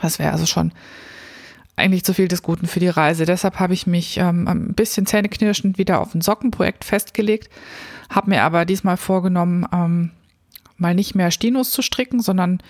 Das 0.01 0.17
wäre 0.17 0.32
also 0.32 0.45
schon 0.45 0.72
eigentlich 1.76 2.05
zu 2.05 2.13
viel 2.13 2.30
des 2.30 2.41
Guten 2.41 2.67
für 2.67 2.80
die 2.80 2.88
Reise. 2.88 3.26
Deshalb 3.26 3.59
habe 3.59 3.74
ich 3.74 3.86
mich 3.86 4.17
ähm, 4.17 4.47
ein 4.47 4.74
bisschen 4.74 5.05
zähneknirschend 5.05 5.78
wieder 5.78 5.99
auf 5.99 6.15
ein 6.15 6.22
Sockenprojekt 6.22 6.86
festgelegt, 6.86 7.49
habe 8.09 8.30
mir 8.30 8.43
aber 8.43 8.63
diesmal 8.63 8.95
vorgenommen, 8.95 9.67
ähm, 9.74 10.11
mal 10.78 10.95
nicht 10.95 11.15
mehr 11.15 11.32
Stinos 11.32 11.72
zu 11.72 11.82
stricken, 11.82 12.22
sondern 12.22 12.61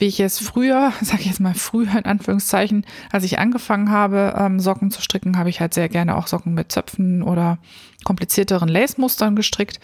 wie 0.00 0.06
ich 0.06 0.18
es 0.20 0.38
früher, 0.38 0.92
sage 1.02 1.20
ich 1.20 1.26
jetzt 1.26 1.40
mal 1.40 1.54
früher 1.54 1.96
in 1.96 2.06
Anführungszeichen, 2.06 2.84
als 3.12 3.24
ich 3.24 3.38
angefangen 3.38 3.90
habe, 3.90 4.34
ähm, 4.36 4.58
Socken 4.58 4.90
zu 4.90 5.02
stricken, 5.02 5.36
habe 5.38 5.50
ich 5.50 5.60
halt 5.60 5.74
sehr 5.74 5.88
gerne 5.88 6.16
auch 6.16 6.26
Socken 6.26 6.54
mit 6.54 6.72
Zöpfen 6.72 7.22
oder 7.22 7.58
komplizierteren 8.04 8.68
Lace-Mustern 8.68 9.36
gestrickt. 9.36 9.78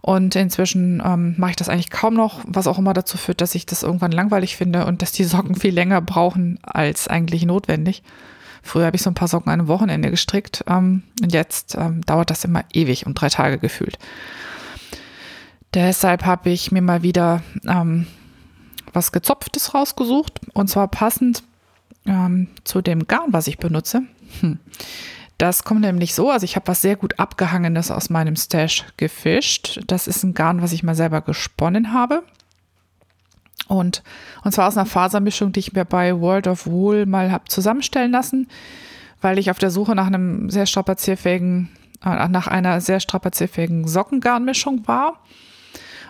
Und 0.00 0.36
inzwischen 0.36 1.02
ähm, 1.04 1.34
mache 1.38 1.50
ich 1.50 1.56
das 1.56 1.68
eigentlich 1.68 1.90
kaum 1.90 2.14
noch, 2.14 2.40
was 2.46 2.66
auch 2.66 2.78
immer 2.78 2.94
dazu 2.94 3.18
führt, 3.18 3.40
dass 3.40 3.54
ich 3.54 3.66
das 3.66 3.82
irgendwann 3.82 4.12
langweilig 4.12 4.56
finde 4.56 4.86
und 4.86 5.02
dass 5.02 5.12
die 5.12 5.24
Socken 5.24 5.56
viel 5.56 5.74
länger 5.74 6.00
brauchen 6.00 6.58
als 6.62 7.08
eigentlich 7.08 7.44
notwendig. 7.44 8.02
Früher 8.62 8.86
habe 8.86 8.96
ich 8.96 9.02
so 9.02 9.10
ein 9.10 9.14
paar 9.14 9.28
Socken 9.28 9.50
an 9.50 9.60
einem 9.60 9.68
Wochenende 9.68 10.10
gestrickt 10.10 10.64
ähm, 10.68 11.02
und 11.22 11.32
jetzt 11.32 11.74
ähm, 11.74 12.02
dauert 12.02 12.30
das 12.30 12.44
immer 12.44 12.64
ewig 12.72 13.06
und 13.06 13.14
drei 13.14 13.28
Tage 13.28 13.58
gefühlt. 13.58 13.98
Deshalb 15.74 16.24
habe 16.24 16.50
ich 16.50 16.72
mir 16.72 16.82
mal 16.82 17.02
wieder 17.02 17.42
ähm, 17.66 18.06
was 18.98 19.12
gezopftes 19.12 19.74
rausgesucht 19.74 20.40
und 20.52 20.68
zwar 20.68 20.88
passend 20.88 21.44
ähm, 22.04 22.48
zu 22.64 22.82
dem 22.82 23.06
Garn, 23.06 23.32
was 23.32 23.46
ich 23.46 23.58
benutze. 23.58 24.02
Hm. 24.40 24.58
Das 25.38 25.62
kommt 25.62 25.82
nämlich 25.82 26.14
so, 26.14 26.30
also 26.30 26.44
ich 26.44 26.56
habe 26.56 26.66
was 26.66 26.82
sehr 26.82 26.96
gut 26.96 27.20
abgehangenes 27.20 27.92
aus 27.92 28.10
meinem 28.10 28.34
Stash 28.34 28.84
gefischt. 28.96 29.80
Das 29.86 30.08
ist 30.08 30.24
ein 30.24 30.34
Garn, 30.34 30.62
was 30.62 30.72
ich 30.72 30.82
mal 30.82 30.96
selber 30.96 31.20
gesponnen 31.20 31.92
habe. 31.92 32.24
Und, 33.68 34.02
und 34.42 34.50
zwar 34.52 34.66
aus 34.66 34.76
einer 34.76 34.86
Fasermischung, 34.86 35.52
die 35.52 35.60
ich 35.60 35.72
mir 35.74 35.84
bei 35.84 36.18
World 36.18 36.48
of 36.48 36.66
Wool 36.66 37.06
mal 37.06 37.30
habe 37.30 37.44
zusammenstellen 37.44 38.10
lassen, 38.10 38.48
weil 39.20 39.38
ich 39.38 39.50
auf 39.50 39.58
der 39.58 39.70
Suche 39.70 39.94
nach 39.94 40.08
einem 40.08 40.50
sehr 40.50 40.66
strapazierfähigen, 40.66 41.68
äh, 42.04 42.28
nach 42.28 42.48
einer 42.48 42.80
sehr 42.80 42.98
strapazierfähigen 42.98 43.86
Sockengarnmischung 43.86 44.88
war. 44.88 45.20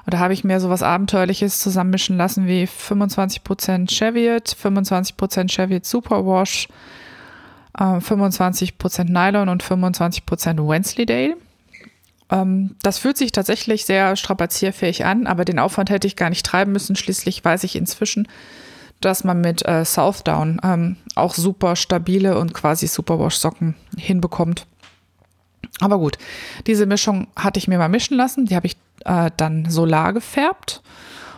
Und 0.08 0.14
da 0.14 0.20
habe 0.20 0.32
ich 0.32 0.42
mir 0.42 0.58
so 0.58 0.70
was 0.70 0.82
Abenteuerliches 0.82 1.60
zusammenmischen 1.60 2.16
lassen 2.16 2.46
wie 2.46 2.64
25% 2.64 3.90
Cheviot, 3.90 4.48
25% 4.48 5.50
Cheviot 5.50 5.84
Superwash, 5.84 6.66
25% 7.76 9.00
äh, 9.00 9.04
Nylon 9.04 9.50
und 9.50 9.62
25% 9.62 10.66
Wensleydale. 10.66 11.36
Ähm, 12.30 12.74
das 12.80 12.96
fühlt 12.96 13.18
sich 13.18 13.32
tatsächlich 13.32 13.84
sehr 13.84 14.16
strapazierfähig 14.16 15.04
an, 15.04 15.26
aber 15.26 15.44
den 15.44 15.58
Aufwand 15.58 15.90
hätte 15.90 16.06
ich 16.06 16.16
gar 16.16 16.30
nicht 16.30 16.46
treiben 16.46 16.72
müssen. 16.72 16.96
Schließlich 16.96 17.44
weiß 17.44 17.64
ich 17.64 17.76
inzwischen, 17.76 18.28
dass 19.02 19.24
man 19.24 19.42
mit 19.42 19.62
äh, 19.68 19.84
Southdown 19.84 20.58
ähm, 20.64 20.96
auch 21.16 21.34
super 21.34 21.76
stabile 21.76 22.38
und 22.38 22.54
quasi 22.54 22.86
Superwash-Socken 22.86 23.74
hinbekommt. 23.98 24.66
Aber 25.80 25.98
gut, 25.98 26.16
diese 26.66 26.86
Mischung 26.86 27.26
hatte 27.36 27.58
ich 27.58 27.68
mir 27.68 27.76
mal 27.76 27.90
mischen 27.90 28.16
lassen. 28.16 28.46
Die 28.46 28.56
habe 28.56 28.66
ich 28.66 28.78
äh, 29.04 29.30
dann 29.36 29.70
solar 29.70 30.12
gefärbt 30.12 30.82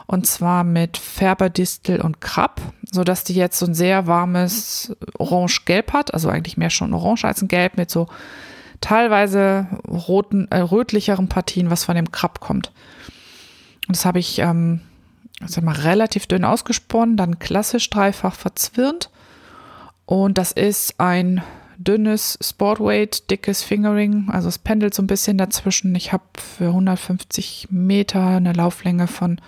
und 0.07 0.27
zwar 0.27 0.65
mit 0.65 0.97
Färberdistel 0.97 2.01
und 2.01 2.21
Krab, 2.21 2.61
sodass 2.91 3.23
die 3.23 3.35
jetzt 3.35 3.59
so 3.59 3.67
ein 3.67 3.75
sehr 3.75 4.07
warmes 4.07 4.97
Orange-Gelb 5.19 5.93
hat, 5.93 6.13
also 6.13 6.29
eigentlich 6.29 6.57
mehr 6.57 6.71
schon 6.71 6.93
Orange 6.93 7.25
als 7.25 7.43
ein 7.43 7.49
Gelb 7.49 7.77
mit 7.77 7.91
so 7.91 8.09
teilweise 8.81 9.69
roten, 9.87 10.49
äh, 10.51 10.59
rötlicheren 10.59 11.29
Partien, 11.29 11.71
was 11.71 11.85
von 11.85 11.95
dem 11.95 12.11
Krab 12.11 12.41
kommt. 12.41 12.73
Und 13.87 13.97
das 13.97 14.05
habe 14.05 14.19
ich 14.19 14.41
ähm, 14.41 14.81
sag 15.47 15.65
mal, 15.65 15.77
relativ 15.77 16.27
dünn 16.27 16.45
ausgesponnen, 16.45 17.17
dann 17.17 17.39
klassisch 17.39 17.89
dreifach 17.91 18.35
verzwirnt. 18.35 19.11
Und 20.07 20.39
das 20.39 20.53
ist 20.53 20.99
ein 20.99 21.43
dünnes 21.83 22.39
Sportweight, 22.43 23.31
dickes 23.31 23.63
Fingering, 23.63 24.29
also 24.31 24.49
es 24.49 24.59
pendelt 24.59 24.95
so 24.95 25.03
ein 25.03 25.07
bisschen 25.07 25.39
dazwischen. 25.39 25.95
Ich 25.95 26.13
habe 26.13 26.25
für 26.37 26.67
150 26.67 27.69
Meter 27.71 28.27
eine 28.27 28.53
Lauflänge 28.53 29.07
von 29.07 29.41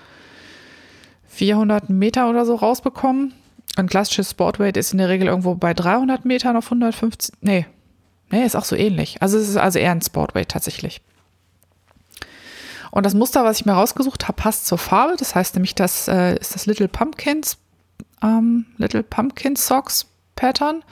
400 1.29 1.91
Meter 1.91 2.31
oder 2.31 2.47
so 2.47 2.55
rausbekommen. 2.55 3.35
Ein 3.77 3.89
klassisches 3.89 4.31
Sportweight 4.31 4.77
ist 4.77 4.93
in 4.93 4.99
der 4.99 5.09
Regel 5.09 5.29
irgendwo 5.29 5.55
bei 5.55 5.75
300 5.75 6.25
Metern 6.25 6.57
auf 6.57 6.67
150. 6.67 7.35
Nee, 7.43 7.67
nee, 8.31 8.45
ist 8.45 8.57
auch 8.57 8.65
so 8.65 8.77
ähnlich. 8.77 9.21
Also 9.21 9.39
es 9.39 9.49
ist 9.49 9.57
also 9.57 9.79
eher 9.79 9.93
ein 9.93 10.03
Sportweight 10.03 10.49
tatsächlich. 10.49 11.03
Und 12.91 13.05
das 13.07 13.15
Muster, 13.15 13.45
was 13.45 13.61
ich 13.61 13.67
mir 13.67 13.73
rausgesucht 13.73 14.29
habe, 14.29 14.41
passt 14.41 14.67
zur 14.67 14.79
Farbe. 14.79 15.17
Das 15.19 15.35
heißt 15.35 15.55
nämlich, 15.55 15.75
das 15.75 16.09
äh, 16.09 16.37
ist 16.39 16.55
das 16.55 16.67
Little 16.67 16.89
Pumpkins, 16.89 17.59
ähm, 18.23 18.67
Little 18.77 19.03
Pumpkin 19.03 19.57
Socks 19.57 20.07
Pattern. 20.37 20.83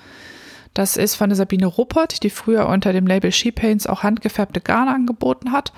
Das 0.81 0.97
ist 0.97 1.15
von 1.15 1.29
der 1.29 1.37
Sabine 1.37 1.67
Ruppert, 1.67 2.23
die 2.23 2.31
früher 2.31 2.67
unter 2.67 2.95
dem 2.95 3.07
Label 3.07 3.31
She 3.33 3.53
Paints 3.53 3.87
auch 3.87 4.03
handgefärbte 4.03 4.63
Garne 4.63 4.95
angeboten 4.95 5.53
hat. 5.53 5.75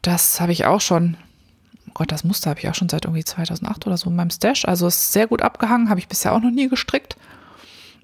Das 0.00 0.40
habe 0.40 0.52
ich 0.52 0.64
auch 0.64 0.80
schon 0.80 1.18
Gott, 1.92 2.10
das 2.10 2.24
Muster 2.24 2.48
habe 2.48 2.60
ich 2.60 2.66
auch 2.70 2.74
schon 2.74 2.88
seit 2.88 3.04
irgendwie 3.04 3.24
2008 3.24 3.86
oder 3.86 3.98
so 3.98 4.08
in 4.08 4.16
meinem 4.16 4.30
Stash. 4.30 4.64
Also 4.64 4.86
ist 4.86 5.12
sehr 5.12 5.26
gut 5.26 5.42
abgehangen, 5.42 5.90
habe 5.90 6.00
ich 6.00 6.08
bisher 6.08 6.32
auch 6.32 6.40
noch 6.40 6.50
nie 6.50 6.70
gestrickt. 6.70 7.18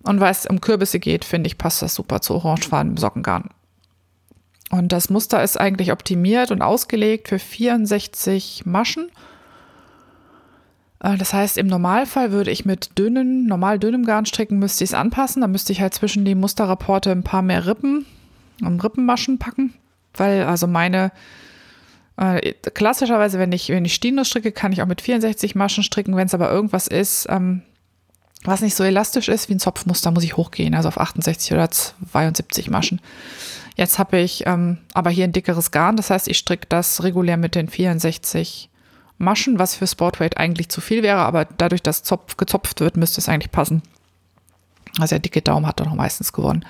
Und 0.02 0.20
weil 0.20 0.32
es 0.32 0.44
um 0.44 0.60
Kürbisse 0.60 1.00
geht, 1.00 1.24
finde 1.24 1.46
ich, 1.46 1.56
passt 1.56 1.80
das 1.80 1.94
super 1.94 2.20
zu 2.20 2.34
orangefarbenem 2.34 2.98
Sockengarn. 2.98 3.48
Und 4.68 4.92
das 4.92 5.08
Muster 5.08 5.42
ist 5.42 5.58
eigentlich 5.58 5.92
optimiert 5.92 6.50
und 6.50 6.60
ausgelegt 6.60 7.28
für 7.28 7.38
64 7.38 8.66
Maschen. 8.66 9.10
Äh, 11.02 11.16
das 11.16 11.34
heißt, 11.34 11.58
im 11.58 11.66
Normalfall 11.66 12.32
würde 12.32 12.50
ich 12.50 12.64
mit 12.64 12.98
dünnen, 12.98 13.46
normal 13.46 13.78
dünnem 13.78 14.06
Garn 14.06 14.26
stricken, 14.26 14.58
müsste 14.58 14.84
ich 14.84 14.90
es 14.90 14.94
anpassen. 14.94 15.42
Dann 15.42 15.52
müsste 15.52 15.72
ich 15.72 15.80
halt 15.80 15.94
zwischen 15.94 16.24
die 16.24 16.34
Musterrapporte 16.34 17.10
ein 17.10 17.24
paar 17.24 17.42
mehr 17.42 17.66
Rippen 17.66 18.06
und 18.62 18.82
Rippenmaschen 18.82 19.38
packen, 19.38 19.74
weil 20.14 20.44
also 20.44 20.66
meine 20.66 21.12
äh, 22.16 22.52
klassischerweise, 22.52 23.38
wenn 23.38 23.52
ich, 23.52 23.68
wenn 23.68 23.84
ich 23.84 23.94
Stino 23.94 24.24
stricke, 24.24 24.52
kann 24.52 24.72
ich 24.72 24.82
auch 24.82 24.86
mit 24.86 25.00
64 25.00 25.54
Maschen 25.54 25.82
stricken. 25.82 26.16
Wenn 26.16 26.26
es 26.26 26.34
aber 26.34 26.50
irgendwas 26.50 26.86
ist, 26.86 27.26
ähm, 27.28 27.62
was 28.44 28.60
nicht 28.60 28.74
so 28.74 28.84
elastisch 28.84 29.28
ist 29.28 29.48
wie 29.48 29.54
ein 29.54 29.60
Zopfmuster, 29.60 30.10
muss 30.10 30.24
ich 30.24 30.36
hochgehen, 30.36 30.74
also 30.74 30.88
auf 30.88 30.98
68 31.00 31.52
oder 31.52 31.70
72 31.70 32.70
Maschen. 32.70 33.00
Jetzt 33.76 33.98
habe 33.98 34.18
ich 34.18 34.46
ähm, 34.46 34.78
aber 34.92 35.10
hier 35.10 35.24
ein 35.24 35.32
dickeres 35.32 35.70
Garn, 35.70 35.96
das 35.96 36.10
heißt, 36.10 36.28
ich 36.28 36.38
stricke 36.38 36.66
das 36.68 37.02
regulär 37.02 37.36
mit 37.36 37.54
den 37.54 37.68
64 37.68 38.68
Maschen, 39.18 39.58
was 39.58 39.74
für 39.74 39.86
Sportweight 39.86 40.36
eigentlich 40.36 40.68
zu 40.68 40.80
viel 40.80 41.02
wäre, 41.02 41.18
aber 41.18 41.44
dadurch, 41.44 41.82
dass 41.82 42.02
Zopf 42.02 42.36
gezopft 42.36 42.80
wird, 42.80 42.96
müsste 42.96 43.20
es 43.20 43.28
eigentlich 43.28 43.52
passen. 43.52 43.82
Also 44.98 45.14
der 45.14 45.20
dicke 45.20 45.42
Daumen 45.42 45.66
hat 45.66 45.80
doch 45.80 45.86
noch 45.86 45.94
meistens 45.94 46.32
gewonnen. 46.32 46.64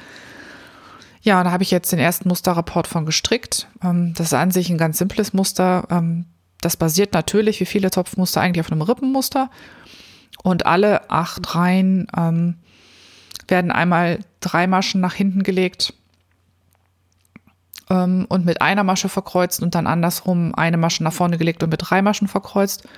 Ja, 1.22 1.43
da 1.45 1.53
habe 1.53 1.62
ich 1.62 1.70
jetzt 1.70 1.93
den 1.93 1.99
ersten 1.99 2.28
Musterrapport 2.28 2.86
von 2.86 3.07
gestrickt. 3.07 3.68
Ähm, 3.82 4.12
das 4.14 4.28
ist 4.28 4.34
an 4.34 4.51
sich 4.51 4.70
ein 4.70 4.78
ganz 4.78 4.99
simples 4.99 5.32
Muster. 5.32 5.86
Ähm, 5.90 6.26
das 6.61 6.76
basiert 6.76 7.12
natürlich, 7.14 7.61
wie 7.61 7.66
viele 7.66 7.90
Topfmuster, 7.90 8.40
eigentlich 8.40 8.64
auf 8.64 8.72
einem 8.72 8.82
Rippenmuster. 8.82 9.51
Und 10.43 10.66
alle 10.66 11.11
acht 11.11 11.55
Reihen 11.55 12.09
ähm, 12.16 12.57
werden 13.49 13.70
einmal 13.70 14.18
drei 14.40 14.66
Maschen 14.66 15.01
nach 15.01 15.14
hinten 15.14 15.43
gelegt 15.43 15.95
und 17.95 18.45
mit 18.45 18.61
einer 18.62 18.84
Masche 18.84 19.09
verkreuzt 19.09 19.62
und 19.62 19.74
dann 19.74 19.86
andersrum 19.86 20.55
eine 20.55 20.76
Masche 20.76 21.03
nach 21.05 21.12
vorne 21.12 21.38
gelegt 21.38 21.62
und 21.62 21.70
mit 21.70 21.82
drei 21.84 22.03
Maschen 22.03 22.28
verkreuzt. 22.28 22.88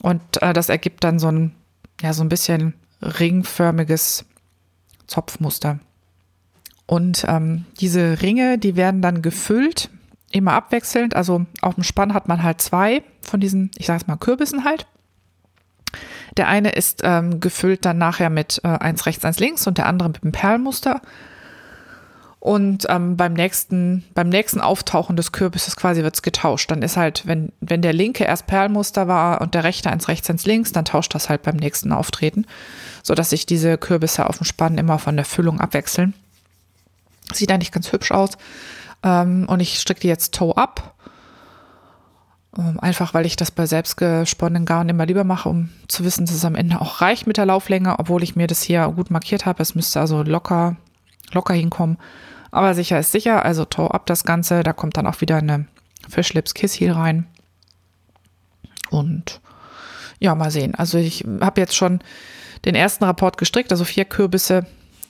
Und 0.00 0.20
äh, 0.42 0.52
das 0.52 0.68
ergibt 0.68 1.04
dann 1.04 1.18
so 1.18 1.28
ein, 1.28 1.54
ja, 2.00 2.12
so 2.12 2.22
ein 2.22 2.28
bisschen 2.28 2.74
ringförmiges 3.02 4.24
Zopfmuster. 5.06 5.78
Und 6.86 7.24
ähm, 7.28 7.66
diese 7.78 8.20
Ringe, 8.22 8.58
die 8.58 8.76
werden 8.76 9.02
dann 9.02 9.22
gefüllt, 9.22 9.90
immer 10.32 10.54
abwechselnd. 10.54 11.14
Also 11.14 11.46
auf 11.60 11.74
dem 11.74 11.84
Spann 11.84 12.14
hat 12.14 12.28
man 12.28 12.42
halt 12.42 12.60
zwei 12.60 13.02
von 13.22 13.40
diesen, 13.40 13.70
ich 13.76 13.86
sage 13.86 14.00
es 14.00 14.06
mal, 14.06 14.16
Kürbissen 14.16 14.64
halt. 14.64 14.86
Der 16.36 16.48
eine 16.48 16.70
ist 16.70 17.02
ähm, 17.04 17.40
gefüllt 17.40 17.84
dann 17.84 17.98
nachher 17.98 18.30
mit 18.30 18.60
äh, 18.64 18.68
eins 18.68 19.06
rechts, 19.06 19.24
eins 19.24 19.40
links 19.40 19.66
und 19.66 19.78
der 19.78 19.86
andere 19.86 20.08
mit 20.08 20.22
einem 20.22 20.32
Perlmuster. 20.32 21.00
Und 22.40 22.86
ähm, 22.88 23.18
beim 23.18 23.34
nächsten, 23.34 24.02
beim 24.14 24.30
nächsten 24.30 24.62
Auftauchen 24.62 25.14
des 25.14 25.30
Kürbisses 25.30 25.76
quasi 25.76 26.02
wird's 26.02 26.22
getauscht. 26.22 26.70
Dann 26.70 26.80
ist 26.80 26.96
halt, 26.96 27.26
wenn, 27.26 27.52
wenn 27.60 27.82
der 27.82 27.92
linke 27.92 28.24
erst 28.24 28.46
Perlmuster 28.46 29.06
war 29.06 29.42
und 29.42 29.54
der 29.54 29.62
rechte 29.62 29.90
eins 29.90 30.08
rechts, 30.08 30.30
eins 30.30 30.46
links, 30.46 30.72
dann 30.72 30.86
tauscht 30.86 31.14
das 31.14 31.28
halt 31.28 31.42
beim 31.42 31.56
nächsten 31.56 31.92
Auftreten, 31.92 32.46
sodass 33.02 33.28
sich 33.28 33.44
diese 33.44 33.76
Kürbisse 33.76 34.26
auf 34.26 34.38
dem 34.38 34.46
Spann 34.46 34.78
immer 34.78 34.98
von 34.98 35.16
der 35.16 35.26
Füllung 35.26 35.60
abwechseln. 35.60 36.14
Sieht 37.30 37.52
eigentlich 37.52 37.72
ganz 37.72 37.92
hübsch 37.92 38.10
aus. 38.10 38.30
Ähm, 39.02 39.44
und 39.46 39.60
ich 39.60 39.78
stricke 39.78 40.00
die 40.00 40.08
jetzt 40.08 40.32
Toe 40.32 40.56
up. 40.56 40.94
Ähm, 42.56 42.80
einfach 42.80 43.12
weil 43.12 43.26
ich 43.26 43.36
das 43.36 43.50
bei 43.50 43.66
selbstgesponnenen 43.66 44.64
Garn 44.64 44.88
immer 44.88 45.04
lieber 45.04 45.24
mache, 45.24 45.50
um 45.50 45.68
zu 45.88 46.04
wissen, 46.04 46.24
dass 46.24 46.34
es 46.34 46.46
am 46.46 46.54
Ende 46.54 46.80
auch 46.80 47.02
reicht 47.02 47.26
mit 47.26 47.36
der 47.36 47.46
Lauflänge, 47.46 47.98
obwohl 47.98 48.22
ich 48.22 48.34
mir 48.34 48.46
das 48.46 48.62
hier 48.62 48.88
gut 48.96 49.10
markiert 49.10 49.44
habe. 49.44 49.62
Es 49.62 49.74
müsste 49.74 50.00
also 50.00 50.22
locker, 50.22 50.76
locker 51.32 51.52
hinkommen. 51.52 51.98
Aber 52.50 52.74
sicher 52.74 52.98
ist 52.98 53.12
sicher, 53.12 53.44
also 53.44 53.64
Toe 53.64 53.92
up 53.92 54.06
das 54.06 54.24
Ganze. 54.24 54.62
Da 54.62 54.72
kommt 54.72 54.96
dann 54.96 55.06
auch 55.06 55.20
wieder 55.20 55.36
eine 55.36 55.66
Fischlips 56.08 56.54
Kiss 56.54 56.78
rein. 56.80 57.26
Und 58.90 59.40
ja, 60.18 60.34
mal 60.34 60.50
sehen. 60.50 60.74
Also 60.74 60.98
ich 60.98 61.24
habe 61.40 61.60
jetzt 61.60 61.76
schon 61.76 62.00
den 62.64 62.74
ersten 62.74 63.04
Rapport 63.04 63.38
gestrickt, 63.38 63.72
also 63.72 63.84
vier 63.84 64.04
Kürbisse, 64.04 64.66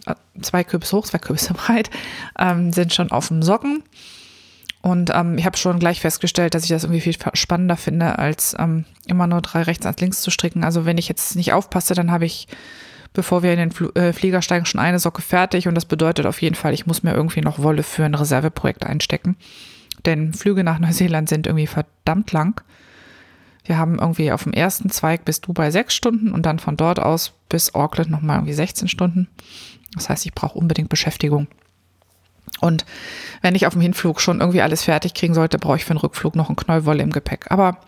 äh, 0.06 0.14
zwei 0.40 0.64
Kürbisse 0.64 0.96
hoch, 0.96 1.06
zwei 1.06 1.18
Kürbisse 1.18 1.54
breit, 1.54 1.90
ähm, 2.38 2.72
sind 2.72 2.94
schon 2.94 3.10
auf 3.10 3.28
dem 3.28 3.42
Socken. 3.42 3.82
Und 4.82 5.10
ähm, 5.12 5.36
ich 5.36 5.44
habe 5.44 5.58
schon 5.58 5.78
gleich 5.78 6.00
festgestellt, 6.00 6.54
dass 6.54 6.62
ich 6.62 6.70
das 6.70 6.84
irgendwie 6.84 7.02
viel 7.02 7.16
spannender 7.34 7.76
finde, 7.76 8.18
als 8.18 8.56
ähm, 8.58 8.86
immer 9.06 9.26
nur 9.26 9.42
drei 9.42 9.62
rechts 9.62 9.84
als 9.84 10.00
links 10.00 10.22
zu 10.22 10.30
stricken. 10.30 10.64
Also 10.64 10.86
wenn 10.86 10.96
ich 10.96 11.08
jetzt 11.08 11.36
nicht 11.36 11.52
aufpasse, 11.52 11.94
dann 11.94 12.10
habe 12.10 12.24
ich, 12.24 12.48
bevor 13.12 13.42
wir 13.42 13.52
in 13.52 13.58
den 13.58 13.70
Fl 13.72 13.90
äh, 13.94 14.12
Flieger 14.12 14.42
steigen, 14.42 14.66
schon 14.66 14.80
eine 14.80 14.98
Socke 14.98 15.22
fertig. 15.22 15.68
Und 15.68 15.74
das 15.74 15.84
bedeutet 15.84 16.26
auf 16.26 16.40
jeden 16.42 16.54
Fall, 16.54 16.72
ich 16.74 16.86
muss 16.86 17.02
mir 17.02 17.14
irgendwie 17.14 17.40
noch 17.40 17.60
Wolle 17.60 17.82
für 17.82 18.04
ein 18.04 18.14
Reserveprojekt 18.14 18.84
einstecken. 18.84 19.36
Denn 20.04 20.32
Flüge 20.32 20.64
nach 20.64 20.78
Neuseeland 20.80 21.28
sind 21.28 21.46
irgendwie 21.46 21.66
verdammt 21.66 22.32
lang. 22.32 22.62
Wir 23.64 23.78
haben 23.78 23.98
irgendwie 23.98 24.32
auf 24.32 24.44
dem 24.44 24.52
ersten 24.52 24.90
Zweig 24.90 25.24
bis 25.24 25.40
Dubai 25.40 25.70
sechs 25.70 25.94
Stunden 25.94 26.32
und 26.32 26.46
dann 26.46 26.58
von 26.58 26.76
dort 26.76 26.98
aus 26.98 27.34
bis 27.48 27.74
Auckland 27.74 28.10
nochmal 28.10 28.38
irgendwie 28.38 28.54
16 28.54 28.88
Stunden. 28.88 29.28
Das 29.94 30.08
heißt, 30.08 30.24
ich 30.24 30.32
brauche 30.32 30.58
unbedingt 30.58 30.88
Beschäftigung. 30.88 31.46
Und 32.60 32.84
wenn 33.42 33.54
ich 33.54 33.66
auf 33.66 33.74
dem 33.74 33.82
Hinflug 33.82 34.20
schon 34.20 34.40
irgendwie 34.40 34.62
alles 34.62 34.84
fertig 34.84 35.14
kriegen 35.14 35.34
sollte, 35.34 35.58
brauche 35.58 35.76
ich 35.76 35.84
für 35.84 35.94
den 35.94 35.98
Rückflug 35.98 36.34
noch 36.36 36.48
einen 36.48 36.56
Knollwolle 36.56 37.02
im 37.02 37.10
Gepäck. 37.10 37.50
Aber 37.50 37.78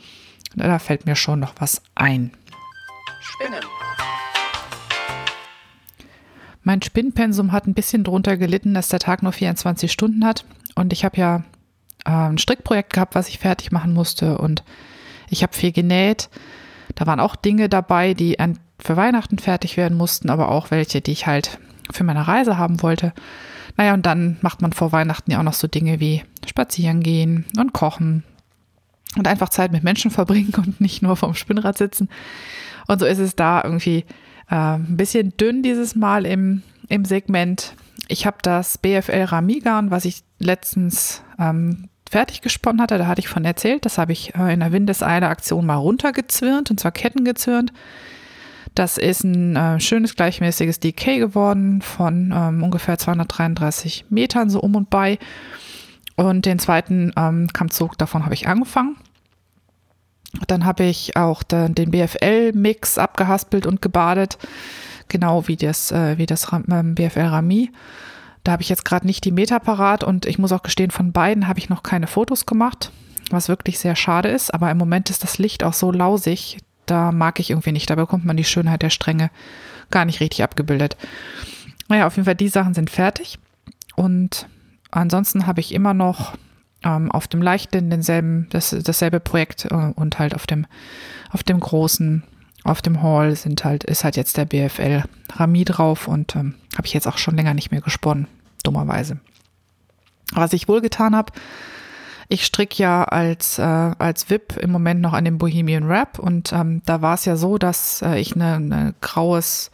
da 0.55 0.79
fällt 0.79 1.07
mir 1.07 1.17
schon 1.17 1.41
noch 1.41 1.55
was 1.59 1.83
ein. 1.95 2.33
Spinnen. 3.21 3.63
Mein 6.63 6.83
Spinnpensum 6.83 7.53
hat 7.53 7.67
ein 7.67 7.75
bisschen 7.75 8.05
drunter 8.05 8.37
gelitten, 8.37 8.75
dass 8.75 8.89
der 8.89 9.01
Tag 9.01 9.23
nur 9.23 9.33
24 9.33 9.91
Stunden 9.91 10.25
hat. 10.25 10.45
Und 10.75 10.93
ich 10.93 11.05
habe 11.05 11.17
ja 11.17 11.45
äh, 12.05 12.11
ein 12.11 12.39
Strickprojekt 12.39 12.93
gehabt, 12.93 13.15
was 13.15 13.29
ich 13.29 13.39
fertig 13.39 13.73
machen 13.73 13.93
musste. 13.93 14.39
Und 14.39 14.63
ich 15.29 15.43
habe 15.43 15.55
viel 15.55 15.73
genäht. 15.73 16.29
Da 16.95 17.07
waren 17.07 17.21
auch 17.21 17.37
Dinge 17.37 17.69
dabei, 17.69 18.15
die 18.15 18.37
für 18.79 18.97
Weihnachten 18.97 19.39
fertig 19.39 19.77
werden 19.77 19.97
mussten, 19.97 20.31
aber 20.31 20.51
auch 20.51 20.71
welche, 20.71 21.01
die 21.01 21.13
ich 21.13 21.27
halt 21.27 21.59
für 21.91 22.05
meine 22.05 22.29
Reise 22.29 22.59
haben 22.59 22.83
wollte. 22.83 23.13
Naja, 23.77 23.95
und 23.95 24.07
dann 24.07 24.37
macht 24.43 24.61
man 24.61 24.73
vor 24.73 24.93
Weihnachten 24.93 25.31
ja 25.31 25.39
auch 25.39 25.45
noch 25.45 25.55
so 25.55 25.67
Dinge 25.67 26.01
wie 26.01 26.23
spazieren 26.47 27.03
gehen 27.03 27.47
und 27.57 27.73
kochen 27.73 28.25
und 29.17 29.27
einfach 29.27 29.49
Zeit 29.49 29.73
mit 29.73 29.83
Menschen 29.83 30.11
verbringen 30.11 30.53
und 30.57 30.81
nicht 30.81 31.03
nur 31.03 31.17
vom 31.17 31.35
Spinnrad 31.35 31.79
sitzen. 31.79 32.09
Und 32.87 33.01
so 33.01 33.07
ist 33.07 33.19
es 33.19 33.37
da 33.37 33.63
irgendwie 33.65 34.05
äh, 34.53 34.75
ein 34.75 34.97
bisschen 34.97 35.35
dünn 35.39 35.63
dieses 35.63 35.97
Mal 35.97 36.27
im, 36.27 36.63
im 36.89 37.05
Segment. 37.07 37.75
Ich 38.09 38.27
habe 38.27 38.37
das 38.43 38.77
BFL 38.77 39.25
Ramigan, 39.25 39.91
was 39.91 40.05
ich 40.05 40.23
letztens 40.39 41.23
ähm, 41.39 41.89
fertig 42.11 42.43
gesponnen 42.43 42.83
hatte, 42.83 42.99
da 42.99 43.07
hatte 43.07 43.21
ich 43.21 43.29
von 43.29 43.45
erzählt. 43.47 43.87
Das 43.87 43.97
habe 43.97 44.13
ich 44.13 44.35
äh, 44.35 44.53
in 44.53 44.61
der 44.61 44.73
Windeseile-Aktion 44.73 45.65
mal 45.65 45.77
runtergezwirnt 45.77 46.71
und 46.71 46.79
zwar 46.79 46.93
kettengezwirnt. 46.93 47.73
Das 48.75 48.99
ist 48.99 49.25
ein 49.25 49.57
äh, 49.57 49.81
schönes 49.81 50.17
gleichmäßiges 50.17 50.81
Decay 50.81 51.19
geworden 51.19 51.81
von 51.81 52.33
ähm, 52.35 52.63
ungefähr 52.63 52.99
233 52.99 54.07
Metern 54.11 54.51
so 54.51 54.61
um 54.61 54.77
und 54.77 54.91
bei. 54.91 55.19
Und 56.17 56.45
den 56.45 56.59
zweiten 56.59 57.13
ähm, 57.17 57.49
Kammzug 57.53 57.97
davon 57.97 58.25
habe 58.25 58.35
ich 58.35 58.49
angefangen. 58.49 58.97
Dann 60.47 60.65
habe 60.65 60.85
ich 60.85 61.17
auch 61.17 61.43
den, 61.43 61.75
den 61.75 61.91
BFL-Mix 61.91 62.99
abgehaspelt 62.99 63.67
und 63.67 63.83
gebadet, 63.83 64.39
genau 65.09 65.47
wie 65.47 65.57
das, 65.57 65.93
äh, 65.93 66.17
wie 66.19 66.27
das 66.27 66.49
ähm, 66.53 66.95
BFL 66.95 67.21
Rami. 67.21 67.71
Da 68.45 68.53
habe 68.53 68.63
ich 68.63 68.69
jetzt 68.69 68.85
gerade 68.85 69.07
nicht 69.07 69.25
die 69.25 69.31
Meter 69.31 69.61
parat 69.61 70.03
und 70.03 70.27
ich 70.27 70.39
muss 70.39 70.53
auch 70.53 70.63
gestehen, 70.63 70.91
von 70.91 71.13
beiden 71.13 71.47
habe 71.49 71.59
ich 71.59 71.69
noch 71.69 71.83
keine 71.83 72.07
Fotos 72.07 72.47
gemacht, 72.47 72.91
was 73.31 73.49
wirklich 73.49 73.79
sehr 73.79 73.95
schade 73.95 74.31
ist. 74.31 74.53
Aber 74.53 74.71
im 74.71 74.79
Moment 74.79 75.11
ist 75.11 75.23
das 75.23 75.39
Licht 75.39 75.63
auch 75.63 75.75
so 75.75 75.93
lausig, 75.93 76.59
da 76.87 77.13
mag 77.13 77.39
ich 77.39 77.51
irgendwie 77.51 77.73
nicht. 77.73 77.89
Da 77.89 77.95
bekommt 77.95 78.25
man 78.25 78.37
die 78.37 78.45
Schönheit 78.45 78.83
der 78.83 78.91
Stränge 78.91 79.31
gar 79.91 80.05
nicht 80.05 80.21
richtig 80.21 80.43
abgebildet. 80.43 80.97
Naja, 81.89 82.07
auf 82.07 82.17
jeden 82.17 82.25
Fall, 82.25 82.35
die 82.35 82.49
Sachen 82.49 82.75
sind 82.75 82.91
fertig. 82.91 83.39
Und 83.95 84.49
ansonsten 84.91 85.47
habe 85.47 85.61
ich 85.61 85.73
immer 85.73 85.95
noch 85.95 86.33
ähm, 86.85 87.11
auf 87.11 87.29
dem 87.29 87.43
leichten 87.43 87.91
denselben, 87.91 88.49
das, 88.51 88.71
dasselbe 88.71 89.21
Projekt 89.21 89.67
äh, 89.67 89.93
und 89.95 90.19
halt 90.19 90.35
auf 90.35 90.47
dem, 90.47 90.67
auf 91.31 91.43
dem 91.43 91.61
großen, 91.61 92.23
auf 92.65 92.83
dem 92.83 93.03
Hall 93.03 93.35
sind 93.37 93.65
halt, 93.65 93.85
ist 93.85 94.05
halt 94.05 94.17
jetzt 94.17 94.37
der 94.37 94.45
BFL 94.45 95.03
Rami 95.35 95.65
drauf 95.65 96.09
und 96.09 96.37
ähm, 96.37 96.55
habe 96.77 96.87
ich 96.87 96.95
jetzt 96.95 97.09
auch 97.09 97.19
schon 97.19 97.37
länger 97.37 97.55
nicht 97.55 97.71
mehr 97.71 97.81
gesponnen, 97.81 98.29
dummerweise. 98.63 99.19
Was 100.33 100.53
ich 100.53 100.69
wohl 100.69 100.81
getan 100.81 101.15
habe, 101.15 101.33
ich 102.29 102.47
stricke 102.47 102.83
ja 102.83 103.05
als, 103.05 103.59
äh, 103.59 103.63
als 103.63 104.31
VIP 104.31 104.57
im 104.57 104.71
Moment 104.71 105.01
noch 105.01 105.13
an 105.13 105.25
dem 105.25 105.39
Bohemian 105.39 105.85
Rap 105.85 106.19
und 106.19 106.53
ähm, 106.53 106.81
da 106.87 107.03
war 107.03 107.15
es 107.15 107.25
ja 107.25 107.37
so, 107.37 107.59
dass 107.59 108.01
äh, 108.01 108.19
ich 108.19 108.35
eine, 108.35 108.55
eine 108.55 108.95
graues, 109.03 109.71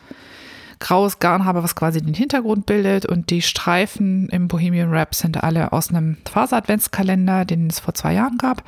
graues 0.81 1.19
Garn 1.19 1.45
habe, 1.45 1.63
was 1.63 1.75
quasi 1.75 2.01
den 2.01 2.15
Hintergrund 2.15 2.67
bildet 2.67 3.07
und 3.07 3.31
die 3.31 3.43
Streifen 3.43 4.29
im 4.29 4.49
Bohemian 4.49 4.91
Rap 4.91 5.15
sind 5.15 5.43
alle 5.43 5.73
aus 5.73 5.91
einem 5.91 6.17
Faser-Adventskalender, 6.31 7.45
den 7.45 7.69
es 7.69 7.81
vor 7.81 7.95
zwei 7.95 8.15
Jahren 8.15 8.39
gab. 8.39 8.63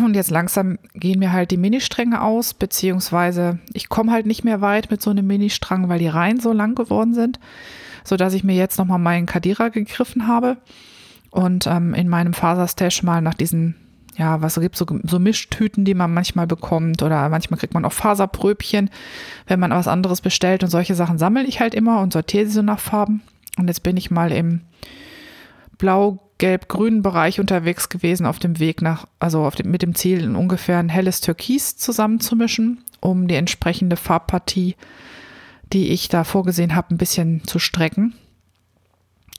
Und 0.00 0.14
jetzt 0.14 0.30
langsam 0.30 0.78
gehen 0.94 1.18
mir 1.18 1.32
halt 1.32 1.50
die 1.50 1.58
Ministränge 1.58 2.22
aus, 2.22 2.54
beziehungsweise 2.54 3.58
ich 3.74 3.90
komme 3.90 4.10
halt 4.10 4.24
nicht 4.24 4.42
mehr 4.42 4.62
weit 4.62 4.90
mit 4.90 5.02
so 5.02 5.10
einem 5.10 5.26
Ministrang, 5.26 5.88
weil 5.88 5.98
die 5.98 6.08
Reihen 6.08 6.40
so 6.40 6.52
lang 6.52 6.74
geworden 6.74 7.12
sind, 7.12 7.38
sodass 8.02 8.32
ich 8.32 8.42
mir 8.42 8.56
jetzt 8.56 8.78
nochmal 8.78 8.98
meinen 8.98 9.26
Kadira 9.26 9.68
gegriffen 9.68 10.26
habe 10.26 10.56
und 11.30 11.66
ähm, 11.66 11.92
in 11.92 12.08
meinem 12.08 12.32
Faserstash 12.32 13.02
mal 13.02 13.20
nach 13.20 13.34
diesen, 13.34 13.74
ja, 14.16 14.42
was 14.42 14.60
gibt 14.60 14.76
so, 14.76 14.86
so 15.04 15.18
Mischtüten, 15.18 15.84
die 15.84 15.94
man 15.94 16.12
manchmal 16.12 16.46
bekommt 16.46 17.02
oder 17.02 17.28
manchmal 17.28 17.58
kriegt 17.58 17.74
man 17.74 17.84
auch 17.84 17.92
Faserpröbchen, 17.92 18.90
wenn 19.46 19.60
man 19.60 19.70
was 19.70 19.88
anderes 19.88 20.20
bestellt 20.20 20.62
und 20.62 20.70
solche 20.70 20.94
Sachen 20.94 21.18
sammle 21.18 21.44
ich 21.44 21.60
halt 21.60 21.74
immer 21.74 22.00
und 22.00 22.12
sortiere 22.12 22.46
sie 22.46 22.52
so 22.52 22.62
nach 22.62 22.78
Farben. 22.80 23.22
Und 23.58 23.68
jetzt 23.68 23.82
bin 23.82 23.96
ich 23.96 24.10
mal 24.10 24.32
im 24.32 24.62
blau 25.78 26.20
gelb 26.38 26.68
grünen 26.68 27.02
Bereich 27.02 27.40
unterwegs 27.40 27.88
gewesen 27.88 28.26
auf 28.26 28.38
dem 28.38 28.58
Weg 28.58 28.82
nach, 28.82 29.06
also 29.18 29.48
dem, 29.50 29.70
mit 29.70 29.82
dem 29.82 29.94
Ziel, 29.94 30.34
ungefähr 30.34 30.78
ein 30.78 30.88
helles 30.88 31.20
Türkis 31.20 31.76
zusammenzumischen, 31.76 32.84
um 33.00 33.28
die 33.28 33.36
entsprechende 33.36 33.96
Farbpartie, 33.96 34.76
die 35.72 35.90
ich 35.90 36.08
da 36.08 36.24
vorgesehen 36.24 36.74
habe, 36.74 36.94
ein 36.94 36.98
bisschen 36.98 37.44
zu 37.44 37.58
strecken. 37.58 38.14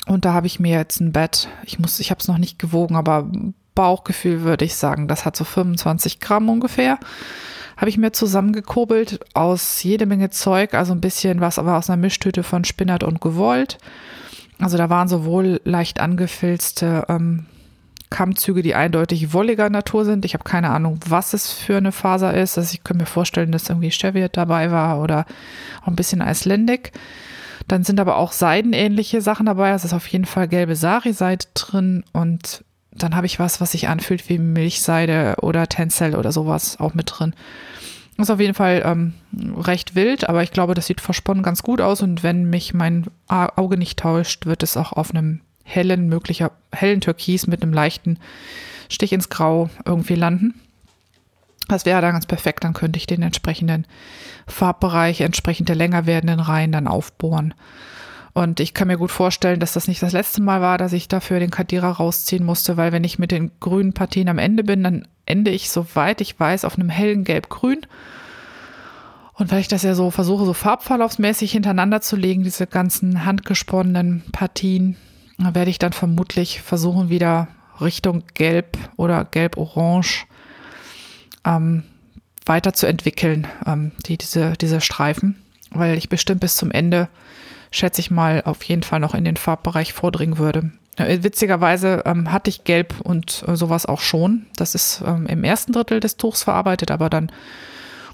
Und 0.07 0.25
da 0.25 0.33
habe 0.33 0.47
ich 0.47 0.59
mir 0.59 0.77
jetzt 0.77 0.99
ein 0.99 1.11
Bett, 1.11 1.47
ich 1.63 1.79
muss, 1.79 1.99
ich 1.99 2.09
habe 2.09 2.19
es 2.19 2.27
noch 2.27 2.37
nicht 2.37 2.59
gewogen, 2.59 2.95
aber 2.95 3.29
Bauchgefühl 3.75 4.41
würde 4.41 4.65
ich 4.65 4.75
sagen, 4.75 5.07
das 5.07 5.25
hat 5.25 5.35
so 5.35 5.43
25 5.43 6.19
Gramm 6.19 6.49
ungefähr. 6.49 6.99
Habe 7.75 7.89
ich 7.89 7.97
mir 7.97 8.11
zusammengekurbelt 8.11 9.19
aus 9.33 9.81
jede 9.83 10.05
Menge 10.05 10.29
Zeug, 10.29 10.73
also 10.73 10.93
ein 10.93 11.01
bisschen 11.01 11.41
was, 11.41 11.57
aber 11.57 11.77
aus 11.77 11.89
einer 11.89 12.01
Mischtüte 12.01 12.43
von 12.43 12.63
Spinnert 12.65 13.03
und 13.03 13.19
Gewollt. 13.19 13.77
Also 14.59 14.77
da 14.77 14.89
waren 14.89 15.07
sowohl 15.07 15.59
leicht 15.63 15.99
angefilzte 15.99 17.05
ähm, 17.09 17.45
Kammzüge, 18.13 18.61
die 18.61 18.75
eindeutig 18.75 19.33
wolliger 19.33 19.69
Natur 19.69 20.05
sind. 20.05 20.23
Ich 20.23 20.35
habe 20.35 20.43
keine 20.43 20.69
Ahnung, 20.69 20.99
was 21.07 21.33
es 21.33 21.51
für 21.51 21.77
eine 21.77 21.91
Faser 21.91 22.33
ist. 22.33 22.57
Also 22.57 22.73
ich 22.73 22.83
könnte 22.83 23.03
mir 23.03 23.07
vorstellen, 23.07 23.51
dass 23.51 23.69
irgendwie 23.69 23.89
Cheviot 23.89 24.37
dabei 24.37 24.71
war 24.71 25.01
oder 25.01 25.25
auch 25.81 25.87
ein 25.87 25.95
bisschen 25.95 26.21
Icelandic. 26.21 26.91
Dann 27.67 27.83
sind 27.83 27.99
aber 27.99 28.17
auch 28.17 28.31
seidenähnliche 28.31 29.21
Sachen 29.21 29.47
dabei. 29.47 29.71
Es 29.71 29.83
ist 29.83 29.93
auf 29.93 30.07
jeden 30.07 30.25
Fall 30.25 30.47
gelbe 30.47 30.75
Sari-Seide 30.75 31.47
drin 31.55 32.03
und 32.13 32.63
dann 32.95 33.15
habe 33.15 33.25
ich 33.25 33.39
was, 33.39 33.61
was 33.61 33.71
sich 33.71 33.87
anfühlt 33.87 34.29
wie 34.29 34.37
Milchseide 34.37 35.35
oder 35.41 35.67
Tencel 35.67 36.15
oder 36.15 36.31
sowas 36.31 36.79
auch 36.79 36.93
mit 36.93 37.11
drin. 37.13 37.33
Ist 38.17 38.29
auf 38.29 38.39
jeden 38.39 38.53
Fall 38.53 38.83
ähm, 38.85 39.13
recht 39.57 39.95
wild, 39.95 40.29
aber 40.29 40.43
ich 40.43 40.51
glaube, 40.51 40.75
das 40.75 40.85
sieht 40.85 41.01
versponnen 41.01 41.43
ganz 41.43 41.63
gut 41.63 41.81
aus 41.81 42.01
und 42.01 42.21
wenn 42.21 42.49
mich 42.49 42.73
mein 42.73 43.07
Auge 43.27 43.77
nicht 43.77 43.97
täuscht, 43.97 44.45
wird 44.45 44.61
es 44.61 44.77
auch 44.77 44.93
auf 44.93 45.09
einem 45.09 45.41
hellen, 45.63 46.07
möglicher 46.07 46.51
hellen 46.71 47.01
Türkis 47.01 47.47
mit 47.47 47.63
einem 47.63 47.73
leichten 47.73 48.19
Stich 48.89 49.13
ins 49.13 49.29
Grau 49.29 49.69
irgendwie 49.85 50.15
landen. 50.15 50.53
Das 51.67 51.85
wäre 51.85 52.01
dann 52.01 52.13
ganz 52.13 52.27
perfekt, 52.27 52.63
dann 52.63 52.73
könnte 52.73 52.97
ich 52.97 53.07
den 53.07 53.23
entsprechenden 53.23 53.87
Farbbereich, 54.45 55.21
entsprechend 55.21 55.69
der 55.69 55.75
länger 55.75 56.05
werdenden 56.05 56.39
Reihen 56.39 56.71
dann 56.71 56.87
aufbohren. 56.87 57.53
Und 58.33 58.59
ich 58.59 58.73
kann 58.73 58.87
mir 58.87 58.97
gut 58.97 59.11
vorstellen, 59.11 59.59
dass 59.59 59.73
das 59.73 59.87
nicht 59.87 60.01
das 60.01 60.11
letzte 60.11 60.41
Mal 60.41 60.59
war, 60.59 60.79
dass 60.79 60.91
ich 60.91 61.07
dafür 61.07 61.39
den 61.39 61.51
Kadira 61.51 61.91
rausziehen 61.91 62.43
musste, 62.43 62.77
weil 62.77 62.91
wenn 62.91 63.03
ich 63.03 63.19
mit 63.19 63.31
den 63.31 63.51
grünen 63.59 63.93
Partien 63.93 64.27
am 64.27 64.39
Ende 64.39 64.63
bin, 64.63 64.83
dann 64.83 65.07
ende 65.25 65.51
ich, 65.51 65.69
soweit 65.69 66.19
ich 66.19 66.39
weiß, 66.39 66.65
auf 66.65 66.77
einem 66.77 66.89
hellen 66.89 67.23
Gelb-Grün. 67.23 67.81
Und 69.35 69.51
weil 69.51 69.61
ich 69.61 69.67
das 69.67 69.83
ja 69.83 69.93
so 69.93 70.09
versuche, 70.09 70.45
so 70.45 70.53
farbverlaufsmäßig 70.53 71.51
hintereinander 71.51 72.01
zu 72.01 72.15
legen, 72.15 72.43
diese 72.43 72.65
ganzen 72.65 73.25
handgesponnenen 73.25 74.23
Partien, 74.31 74.97
werde 75.37 75.71
ich 75.71 75.79
dann 75.79 75.93
vermutlich 75.93 76.61
versuchen, 76.61 77.09
wieder 77.09 77.47
Richtung 77.81 78.23
Gelb 78.33 78.77
oder 78.97 79.25
Gelb-Orange 79.25 80.25
ähm, 81.45 81.83
weiterzuentwickeln, 82.45 83.47
ähm, 83.65 83.91
die, 84.05 84.17
diese, 84.17 84.53
diese 84.53 84.81
Streifen, 84.81 85.41
weil 85.71 85.97
ich 85.97 86.09
bestimmt 86.09 86.41
bis 86.41 86.55
zum 86.55 86.71
Ende, 86.71 87.09
schätze 87.73 88.01
ich 88.01 88.11
mal, 88.11 88.43
auf 88.45 88.63
jeden 88.63 88.83
Fall 88.83 88.99
noch 88.99 89.15
in 89.15 89.25
den 89.25 89.35
Farbbereich 89.35 89.93
vordringen 89.93 90.37
würde. 90.37 90.71
Äh, 90.97 91.19
witzigerweise 91.23 92.03
ähm, 92.05 92.31
hatte 92.31 92.49
ich 92.49 92.63
Gelb 92.63 93.01
und 93.01 93.43
äh, 93.47 93.55
sowas 93.55 93.85
auch 93.85 94.01
schon. 94.01 94.45
Das 94.55 94.75
ist 94.75 95.03
ähm, 95.05 95.25
im 95.25 95.43
ersten 95.43 95.73
Drittel 95.73 95.99
des 95.99 96.17
Tuchs 96.17 96.43
verarbeitet, 96.43 96.91
aber 96.91 97.09
dann 97.09 97.31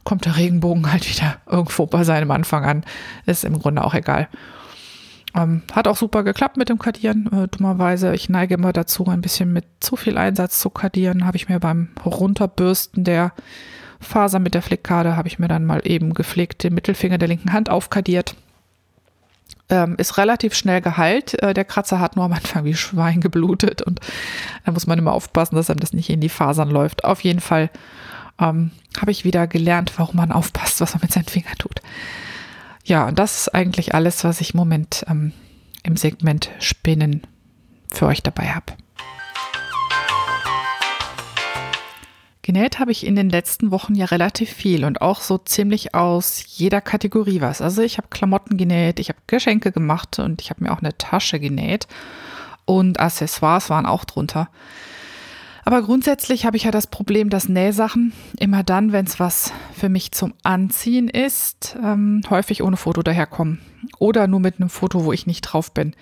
kommt 0.05 0.25
der 0.25 0.37
Regenbogen 0.37 0.91
halt 0.91 1.09
wieder 1.09 1.37
irgendwo 1.49 1.85
bei 1.85 2.03
seinem 2.03 2.31
Anfang 2.31 2.63
an. 2.63 2.85
Ist 3.25 3.43
im 3.43 3.59
Grunde 3.59 3.83
auch 3.83 3.93
egal. 3.93 4.29
Ähm, 5.35 5.61
hat 5.73 5.87
auch 5.87 5.97
super 5.97 6.23
geklappt 6.23 6.55
mit 6.55 6.69
dem 6.69 6.79
Kadieren. 6.79 7.29
Äh, 7.31 7.47
dummerweise, 7.49 8.15
ich 8.15 8.29
neige 8.29 8.53
immer 8.53 8.71
dazu, 8.71 9.05
ein 9.07 9.21
bisschen 9.21 9.51
mit 9.51 9.65
zu 9.81 9.97
viel 9.97 10.17
Einsatz 10.17 10.59
zu 10.59 10.69
kadieren. 10.69 11.25
Habe 11.25 11.37
ich 11.37 11.49
mir 11.49 11.59
beim 11.59 11.89
Runterbürsten 12.05 13.03
der 13.03 13.33
Faser 13.99 14.39
mit 14.39 14.53
der 14.53 14.61
Flickkarte, 14.61 15.17
habe 15.17 15.27
ich 15.27 15.39
mir 15.39 15.49
dann 15.49 15.65
mal 15.65 15.81
eben 15.83 16.13
gepflegt 16.13 16.63
den 16.63 16.73
Mittelfinger 16.73 17.17
der 17.17 17.27
linken 17.27 17.51
Hand 17.51 17.69
aufkadiert. 17.69 18.35
Ähm, 19.71 19.95
ist 19.97 20.17
relativ 20.17 20.55
schnell 20.55 20.81
geheilt. 20.81 21.41
Äh, 21.43 21.53
der 21.53 21.65
Kratzer 21.65 21.99
hat 21.99 22.15
nur 22.15 22.25
am 22.25 22.33
Anfang 22.33 22.65
wie 22.65 22.73
Schwein 22.73 23.21
geblutet 23.21 23.81
und 23.83 23.99
da 24.65 24.71
muss 24.71 24.87
man 24.87 24.97
immer 24.97 25.13
aufpassen, 25.13 25.55
dass 25.55 25.69
einem 25.69 25.79
das 25.79 25.93
nicht 25.93 26.09
in 26.09 26.21
die 26.21 26.29
Fasern 26.29 26.69
läuft. 26.69 27.03
Auf 27.03 27.21
jeden 27.21 27.39
Fall 27.39 27.69
ähm, 28.39 28.71
habe 28.99 29.11
ich 29.11 29.25
wieder 29.25 29.45
gelernt, 29.47 29.93
warum 29.97 30.15
man 30.15 30.31
aufpasst, 30.31 30.81
was 30.81 30.93
man 30.93 31.01
mit 31.03 31.11
seinen 31.11 31.25
Fingern 31.25 31.57
tut. 31.57 31.81
Ja, 32.83 33.07
und 33.07 33.19
das 33.19 33.41
ist 33.41 33.55
eigentlich 33.55 33.93
alles, 33.93 34.23
was 34.23 34.41
ich 34.41 34.53
im 34.53 34.57
Moment 34.57 35.05
ähm, 35.07 35.33
im 35.83 35.97
Segment 35.97 36.49
Spinnen 36.59 37.21
für 37.91 38.07
euch 38.07 38.23
dabei 38.23 38.49
habe. 38.49 38.73
Genäht 42.49 42.79
habe 42.79 42.91
ich 42.91 43.05
in 43.05 43.15
den 43.15 43.29
letzten 43.29 43.69
Wochen 43.69 43.93
ja 43.93 44.05
relativ 44.05 44.49
viel 44.49 44.83
und 44.83 45.03
auch 45.03 45.21
so 45.21 45.37
ziemlich 45.37 45.93
aus 45.93 46.43
jeder 46.47 46.81
Kategorie 46.81 47.41
was. 47.41 47.61
Also 47.61 47.83
ich 47.83 47.99
habe 47.99 48.07
Klamotten 48.09 48.57
genäht, 48.57 48.99
ich 48.99 49.09
habe 49.09 49.19
Geschenke 49.27 49.71
gemacht 49.71 50.17
und 50.17 50.41
ich 50.41 50.49
habe 50.49 50.63
mir 50.63 50.71
auch 50.71 50.79
eine 50.79 50.97
Tasche 50.97 51.39
genäht 51.39 51.87
und 52.65 52.99
Accessoires 52.99 53.69
waren 53.69 53.85
auch 53.85 54.03
drunter. 54.03 54.49
Aber 55.63 55.83
grundsätzlich 55.83 56.47
habe 56.47 56.57
ich 56.57 56.63
ja 56.63 56.71
das 56.71 56.87
Problem, 56.87 57.29
dass 57.29 57.49
Nähsachen 57.49 58.13
immer 58.39 58.63
dann, 58.63 58.93
wenn 58.93 59.05
es 59.05 59.19
was 59.19 59.53
für 59.75 59.89
mich 59.89 60.11
zum 60.11 60.33
Anziehen 60.41 61.07
ist, 61.07 61.77
ähm, 61.83 62.23
häufig 62.31 62.63
ohne 62.63 62.77
Foto 62.77 63.03
daherkommen. 63.03 63.59
Oder 63.99 64.25
nur 64.25 64.39
mit 64.39 64.59
einem 64.59 64.71
Foto, 64.71 65.05
wo 65.05 65.13
ich 65.13 65.27
nicht 65.27 65.41
drauf 65.41 65.71
bin. 65.71 65.95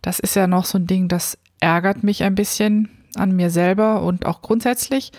Das 0.00 0.20
ist 0.20 0.36
ja 0.36 0.46
noch 0.46 0.64
so 0.64 0.78
ein 0.78 0.86
Ding, 0.86 1.08
das 1.08 1.36
ärgert 1.60 2.02
mich 2.02 2.22
ein 2.22 2.34
bisschen 2.34 2.88
an 3.16 3.34
mir 3.36 3.50
selber 3.50 4.02
und 4.02 4.26
auch 4.26 4.42
grundsätzlich. 4.42 5.12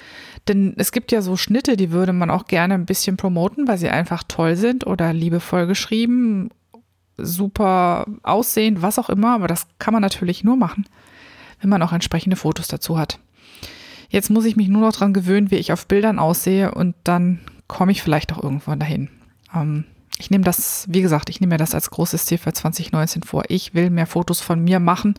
Denn 0.47 0.73
es 0.77 0.91
gibt 0.91 1.11
ja 1.11 1.21
so 1.21 1.37
Schnitte, 1.37 1.77
die 1.77 1.91
würde 1.91 2.13
man 2.13 2.29
auch 2.29 2.45
gerne 2.45 2.73
ein 2.73 2.85
bisschen 2.85 3.17
promoten, 3.17 3.67
weil 3.67 3.77
sie 3.77 3.89
einfach 3.89 4.23
toll 4.27 4.55
sind 4.55 4.85
oder 4.85 5.13
liebevoll 5.13 5.67
geschrieben, 5.67 6.49
super 7.17 8.05
aussehend, 8.23 8.81
was 8.81 8.99
auch 8.99 9.09
immer. 9.09 9.35
Aber 9.35 9.47
das 9.47 9.67
kann 9.79 9.93
man 9.93 10.01
natürlich 10.01 10.43
nur 10.43 10.57
machen, 10.57 10.85
wenn 11.61 11.69
man 11.69 11.81
auch 11.81 11.93
entsprechende 11.93 12.35
Fotos 12.35 12.67
dazu 12.67 12.97
hat. 12.97 13.19
Jetzt 14.09 14.29
muss 14.29 14.45
ich 14.45 14.55
mich 14.55 14.67
nur 14.67 14.81
noch 14.81 14.93
dran 14.93 15.13
gewöhnen, 15.13 15.49
wie 15.49 15.55
ich 15.55 15.71
auf 15.71 15.87
Bildern 15.87 16.19
aussehe 16.19 16.71
und 16.71 16.95
dann 17.03 17.39
komme 17.67 17.91
ich 17.91 18.03
vielleicht 18.03 18.31
auch 18.31 18.43
irgendwann 18.43 18.79
dahin. 18.79 19.09
Ähm, 19.55 19.85
ich 20.19 20.29
nehme 20.29 20.43
das, 20.43 20.85
wie 20.89 21.01
gesagt, 21.01 21.29
ich 21.29 21.41
nehme 21.41 21.55
mir 21.55 21.57
das 21.57 21.73
als 21.73 21.89
großes 21.89 22.25
Ziel 22.25 22.37
für 22.37 22.53
2019 22.53 23.23
vor. 23.23 23.43
Ich 23.47 23.73
will 23.73 23.89
mehr 23.89 24.05
Fotos 24.05 24.41
von 24.41 24.63
mir 24.63 24.79
machen 24.79 25.15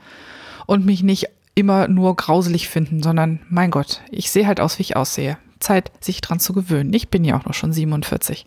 und 0.66 0.86
mich 0.86 1.02
nicht 1.02 1.26
immer 1.54 1.88
nur 1.88 2.16
grauselig 2.16 2.68
finden, 2.68 3.02
sondern 3.02 3.40
mein 3.48 3.70
Gott, 3.70 4.02
ich 4.10 4.30
sehe 4.30 4.46
halt 4.46 4.60
aus, 4.60 4.78
wie 4.78 4.82
ich 4.82 4.96
aussehe. 4.96 5.38
Zeit, 5.60 5.92
sich 6.00 6.20
dran 6.20 6.40
zu 6.40 6.52
gewöhnen. 6.52 6.92
Ich 6.92 7.08
bin 7.08 7.24
ja 7.24 7.38
auch 7.38 7.44
noch 7.44 7.54
schon 7.54 7.72
47. 7.72 8.46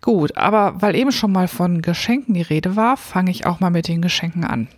Gut, 0.00 0.36
aber 0.36 0.80
weil 0.80 0.94
eben 0.94 1.12
schon 1.12 1.32
mal 1.32 1.48
von 1.48 1.82
Geschenken 1.82 2.34
die 2.34 2.42
Rede 2.42 2.76
war, 2.76 2.96
fange 2.96 3.30
ich 3.30 3.46
auch 3.46 3.60
mal 3.60 3.70
mit 3.70 3.88
den 3.88 4.02
Geschenken 4.02 4.44
an. 4.44 4.68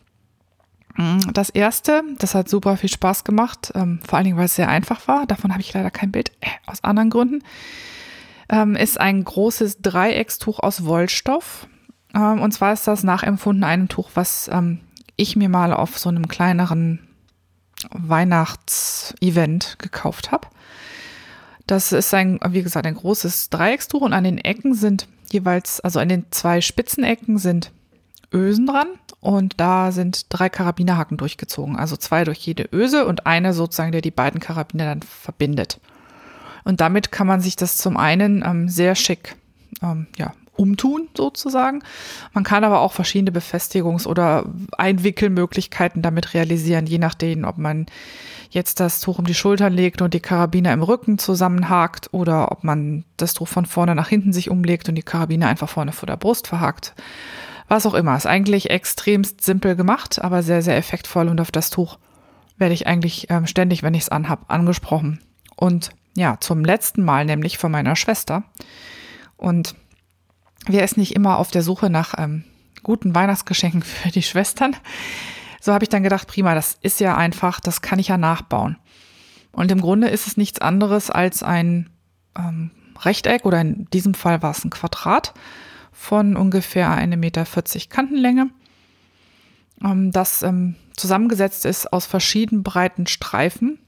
Mm, 0.97 1.33
das 1.33 1.51
erste, 1.51 2.03
das 2.19 2.35
hat 2.35 2.49
super 2.49 2.77
viel 2.77 2.89
Spaß 2.89 3.25
gemacht, 3.25 3.73
ähm, 3.75 4.01
vor 4.07 4.17
allen 4.17 4.25
Dingen, 4.25 4.37
weil 4.37 4.47
es 4.47 4.57
sehr 4.57 4.69
einfach 4.69 5.07
war. 5.09 5.27
Davon 5.27 5.53
habe 5.53 5.61
ich 5.61 5.73
leider 5.73 5.91
kein 5.91 6.13
Bild, 6.13 6.33
äh, 6.41 6.49
aus 6.67 6.83
anderen 6.85 7.11
Gründen. 7.11 7.43
Ähm, 8.49 8.77
ist 8.77 8.99
ein 9.01 9.23
großes 9.23 9.83
Dreieckstuch 9.83 10.59
aus 10.59 10.85
Wollstoff. 10.85 11.67
Ähm, 12.15 12.41
und 12.41 12.53
zwar 12.53 12.73
ist 12.73 12.87
das 12.87 13.03
nachempfunden 13.03 13.63
einem 13.63 13.89
Tuch, 13.89 14.11
was 14.15 14.49
ähm, 14.53 14.81
ich 15.21 15.37
mir 15.37 15.49
mal 15.49 15.73
auf 15.73 15.99
so 15.99 16.09
einem 16.09 16.29
kleineren 16.29 17.01
Weihnachtsevent 17.91 19.77
gekauft 19.79 20.33
habe. 20.33 20.49
Das 21.67 21.93
ist 21.93 22.13
ein, 22.15 22.41
wie 22.49 22.63
gesagt, 22.63 22.87
ein 22.87 22.95
großes 22.95 23.51
Dreieckstuch 23.51 24.01
und 24.01 24.13
an 24.13 24.25
den 24.25 24.39
Ecken 24.39 24.75
sind 24.75 25.07
jeweils, 25.31 25.81
also 25.81 26.01
an 26.01 26.09
den 26.09 26.27
zwei 26.31 26.61
Spitzenecken 26.61 27.39
sind 27.39 27.71
Ösen 28.33 28.67
dran 28.67 28.89
und 29.21 29.61
da 29.61 29.93
sind 29.93 30.27
drei 30.31 30.49
Karabinerhaken 30.49 31.17
durchgezogen, 31.17 31.77
also 31.77 31.97
zwei 31.97 32.25
durch 32.25 32.39
jede 32.39 32.69
Öse 32.73 33.07
und 33.07 33.27
eine 33.27 33.53
sozusagen, 33.53 33.93
der 33.93 34.01
die 34.01 34.11
beiden 34.11 34.41
Karabiner 34.41 34.87
dann 34.87 35.03
verbindet. 35.03 35.81
Und 36.65 36.81
damit 36.81 37.13
kann 37.13 37.27
man 37.27 37.41
sich 37.41 37.57
das 37.57 37.79
zum 37.79 37.97
einen 37.97 38.45
ähm, 38.45 38.69
sehr 38.69 38.95
schick 38.95 39.37
ähm, 39.83 40.07
ja, 40.17 40.33
umtun 40.61 41.09
sozusagen. 41.17 41.83
Man 42.33 42.45
kann 42.45 42.65
aber 42.65 42.81
auch 42.81 42.93
verschiedene 42.93 43.37
Befestigungs- 43.37 44.07
oder 44.07 44.45
Einwickelmöglichkeiten 44.77 46.03
damit 46.03 46.35
realisieren, 46.35 46.87
je 46.87 46.99
nachdem, 46.99 47.45
ob 47.45 47.57
man 47.59 47.87
jetzt 48.51 48.81
das 48.81 49.01
Tuch 49.01 49.19
um 49.19 49.27
die 49.27 49.35
Schultern 49.35 49.73
legt 49.73 50.03
und 50.03 50.13
die 50.13 50.21
Karabiner 50.21 50.73
im 50.73 50.83
Rücken 50.83 51.19
zusammenhakt 51.19 52.13
oder 52.13 52.53
ob 52.53 52.65
man 52.65 53.05
das 53.17 53.33
Tuch 53.33 53.49
von 53.49 53.65
vorne 53.65 53.95
nach 53.95 54.09
hinten 54.09 54.33
sich 54.33 54.51
umlegt 54.51 54.89
und 54.89 54.97
die 54.97 55.03
Karabiner 55.03 55.49
einfach 55.49 55.69
vorne 55.69 55.93
vor 55.93 56.07
der 56.07 56.17
Brust 56.17 56.47
verhakt 56.47 56.95
was 57.71 57.87
auch 57.87 57.95
immer. 57.95 58.17
Ist 58.17 58.27
eigentlich 58.27 58.69
extremst 58.69 59.43
simpel 59.43 59.77
gemacht, 59.77 60.21
aber 60.21 60.43
sehr, 60.43 60.61
sehr 60.61 60.77
effektvoll 60.77 61.29
und 61.29 61.41
auf 61.41 61.53
das 61.53 61.71
Tuch 61.71 61.99
werde 62.59 62.75
ich 62.75 62.89
eigentlich 62.89 63.29
ähm, 63.31 63.47
ständig, 63.47 63.85
wenn 63.85 63.95
ich 63.95 64.03
es 64.03 64.09
anhab, 64.09 64.45
angesprochen. 64.49 65.21
Und 65.55 65.91
ja, 66.17 66.37
zum 66.41 66.65
letzten 66.65 67.05
Mal 67.05 67.25
nämlich 67.25 67.59
von 67.59 67.71
meiner 67.71 67.95
Schwester. 67.95 68.43
Und 69.37 69.77
wer 70.67 70.85
ist 70.85 70.97
nicht 70.97 71.15
immer 71.15 71.39
auf 71.39 71.51
der 71.51 71.63
Suche 71.63 71.91
nach 71.91 72.15
ähm, 72.19 72.45
guten 72.83 73.15
Weihnachtsgeschenken 73.15 73.83
für 73.83 74.11
die 74.11 74.23
Schwestern? 74.23 74.77
So 75.61 75.73
habe 75.73 75.85
ich 75.85 75.91
dann 75.91 76.03
gedacht, 76.03 76.27
prima, 76.27 76.55
das 76.55 76.79
ist 76.81 77.01
ja 77.01 77.17
einfach, 77.17 77.61
das 77.61 77.83
kann 77.83 77.99
ich 77.99 78.09
ja 78.09 78.17
nachbauen. 78.17 78.77
Und 79.53 79.71
im 79.71 79.81
Grunde 79.81 80.09
ist 80.09 80.27
es 80.27 80.37
nichts 80.37 80.61
anderes 80.61 81.11
als 81.11 81.43
ein 81.43 81.91
ähm, 82.39 82.71
Rechteck 83.01 83.45
oder 83.45 83.61
in 83.61 83.87
diesem 83.93 84.15
Fall 84.15 84.43
war 84.43 84.53
es 84.53 84.65
ein 84.65 84.71
Quadrat 84.71 85.35
von 85.93 86.37
ungefähr 86.37 86.89
1,40 86.89 87.17
Meter 87.17 87.45
Kantenlänge, 87.89 88.51
ähm, 89.85 90.13
das 90.13 90.43
ähm, 90.43 90.77
zusammengesetzt 90.97 91.65
ist 91.67 91.93
aus 91.93 92.07
verschiedenen 92.07 92.63
breiten 92.63 93.07
Streifen. 93.07 93.79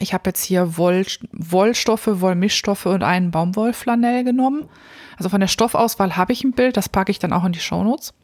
Ich 0.00 0.12
habe 0.12 0.30
jetzt 0.30 0.42
hier 0.42 0.76
Woll, 0.76 1.06
Wollstoffe, 1.32 2.08
Wollmischstoffe 2.20 2.86
und 2.86 3.02
einen 3.02 3.30
Baumwollflanell 3.30 4.24
genommen. 4.24 4.68
Also 5.16 5.28
von 5.28 5.40
der 5.40 5.48
Stoffauswahl 5.48 6.16
habe 6.16 6.32
ich 6.32 6.44
ein 6.44 6.52
Bild, 6.52 6.76
das 6.76 6.88
packe 6.88 7.10
ich 7.10 7.18
dann 7.18 7.32
auch 7.32 7.44
in 7.44 7.52
die 7.52 7.60
Shownotes. 7.60 8.14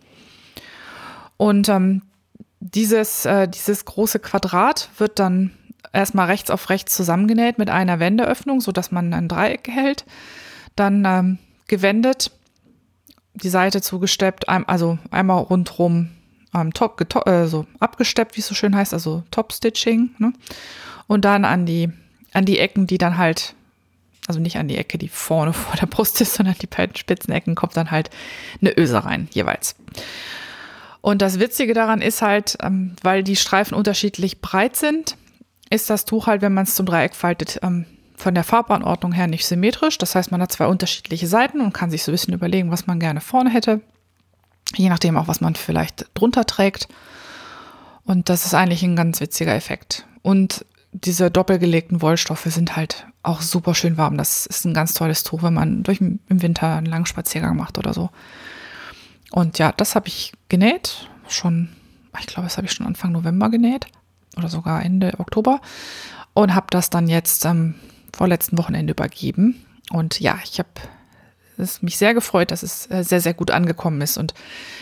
Und 1.37 1.69
ähm, 1.69 2.03
dieses, 2.61 3.25
äh, 3.25 3.49
dieses 3.49 3.85
große 3.85 4.19
Quadrat 4.19 4.91
wird 4.99 5.19
dann 5.19 5.53
erstmal 5.93 6.27
rechts 6.27 6.51
auf 6.51 6.71
rechts 6.71 6.95
zusammengenäht 6.95 7.59
mit 7.59 7.71
einer 7.71 7.99
Wendeöffnung, 7.99 8.61
sodass 8.61 8.93
man 8.93 9.13
ein 9.15 9.29
Dreieck 9.29 9.69
hält. 9.69 10.05
Dann 10.77 11.05
ähm, 11.05 11.39
gewendet 11.67 12.31
die 13.35 13.49
Seite 13.49 13.81
zugesteppt, 13.81 14.49
also 14.49 14.99
einmal 15.11 15.43
rundrum 15.43 16.11
ähm, 16.55 16.73
top, 16.73 17.01
äh, 17.27 17.47
so 17.47 17.67
abgesteppt, 17.79 18.37
wie 18.37 18.41
es 18.41 18.47
so 18.47 18.55
schön 18.55 18.75
heißt, 18.75 18.93
also 18.93 19.23
Top-Stitching. 19.31 20.11
Ne? 20.19 20.33
Und 21.07 21.25
dann 21.25 21.45
an 21.45 21.67
die, 21.67 21.91
an 22.33 22.45
die 22.45 22.59
Ecken, 22.59 22.87
die 22.87 22.99
dann 22.99 23.19
halt, 23.19 23.55
also 24.31 24.41
nicht 24.41 24.59
an 24.59 24.69
die 24.69 24.77
Ecke, 24.77 24.97
die 24.97 25.09
vorne 25.09 25.53
vor 25.55 25.77
der 25.77 25.87
Brust 25.87 26.21
ist, 26.21 26.35
sondern 26.35 26.55
die 26.61 26.69
beiden 26.69 26.97
spitzen 26.97 27.35
Ecken 27.35 27.57
kommt 27.57 27.77
dann 27.77 27.91
halt 27.91 28.11
eine 28.61 28.77
Öse 28.79 29.05
rein, 29.05 29.29
jeweils. 29.33 29.75
Und 31.01 31.23
das 31.23 31.41
Witzige 31.41 31.75
daran 31.75 32.01
ist 32.01 32.23
halt, 32.23 32.59
ähm, 32.63 32.95
weil 33.03 33.25
die 33.25 33.37
Streifen 33.37 33.75
unterschiedlich 33.75 34.41
breit 34.41 34.77
sind, 34.77 35.17
ist 35.71 35.91
das 35.91 36.05
Tuch 36.05 36.27
halt, 36.27 36.43
wenn 36.43 36.55
man 36.55 36.65
es 36.65 36.75
zum 36.75 36.87
Dreieck 36.87 37.15
faltet, 37.15 37.59
ähm, 37.63 37.87
von 38.17 38.35
der 38.35 38.45
Farbanordnung 38.45 39.13
her 39.13 39.27
nicht 39.27 39.47
symmetrisch. 39.47 39.99
Das 39.99 40.15
heißt, 40.15 40.31
man 40.31 40.43
hat 40.43 40.53
zwei 40.53 40.67
unterschiedliche 40.67 41.27
Seiten 41.27 41.61
und 41.61 41.73
kann 41.73 41.91
sich 41.91 42.03
so 42.03 42.13
ein 42.13 42.15
bisschen 42.15 42.35
überlegen, 42.35 42.71
was 42.71 42.87
man 42.87 43.01
gerne 43.01 43.21
vorne 43.21 43.51
hätte. 43.51 43.81
Je 44.77 44.91
nachdem 44.91 45.17
auch, 45.17 45.27
was 45.27 45.41
man 45.41 45.55
vielleicht 45.55 46.07
drunter 46.15 46.45
trägt. 46.45 46.87
Und 48.05 48.29
das 48.29 48.45
ist 48.45 48.55
eigentlich 48.55 48.83
ein 48.83 48.95
ganz 48.95 49.21
witziger 49.21 49.55
Effekt. 49.55 50.07
Und 50.23 50.67
diese 50.93 51.31
doppelgelegten 51.31 52.03
Wollstoffe 52.03 52.45
sind 52.45 52.77
halt 52.77 53.07
auch 53.23 53.43
super 53.43 53.75
schön 53.75 53.97
warm. 53.97 54.17
Das 54.17 54.47
ist 54.47 54.65
ein 54.65 54.75
ganz 54.75 54.95
tolles 54.95 55.23
Tuch, 55.23 55.43
wenn 55.43 55.55
man 55.55 55.83
durch 55.83 56.01
im 56.01 56.21
Winter 56.29 56.77
einen 56.77 56.87
langen 56.87 57.07
Spaziergang 57.07 57.57
macht 57.57 57.79
oder 57.79 57.93
so. 57.93 58.11
Und 59.31 59.59
ja, 59.59 59.73
das 59.73 59.95
habe 59.95 60.09
ich 60.09 60.33
genäht. 60.49 61.09
Schon, 61.29 61.69
ich 62.19 62.27
glaube, 62.27 62.47
das 62.47 62.57
habe 62.57 62.67
ich 62.67 62.73
schon 62.73 62.87
Anfang 62.87 63.13
November 63.13 63.51
genäht. 63.51 63.87
Oder 64.37 64.49
sogar 64.49 64.83
Ende 64.83 65.19
Oktober. 65.19 65.61
Und 66.35 66.55
habe 66.55 66.67
das 66.71 66.91
dann 66.91 67.09
jetzt 67.09 67.45
ähm, 67.45 67.75
vorletzten 68.15 68.59
Wochenende 68.59 68.93
übergeben. 68.93 69.65
Und 69.91 70.21
ja, 70.21 70.39
ich 70.45 70.59
habe 70.59 70.69
es 71.61 71.83
mich 71.83 71.97
sehr 71.99 72.15
gefreut, 72.15 72.51
dass 72.51 72.63
es 72.63 72.91
äh, 72.91 73.05
sehr, 73.05 73.21
sehr 73.21 73.35
gut 73.35 73.51
angekommen 73.51 74.01
ist. 74.01 74.19
Und 74.19 74.35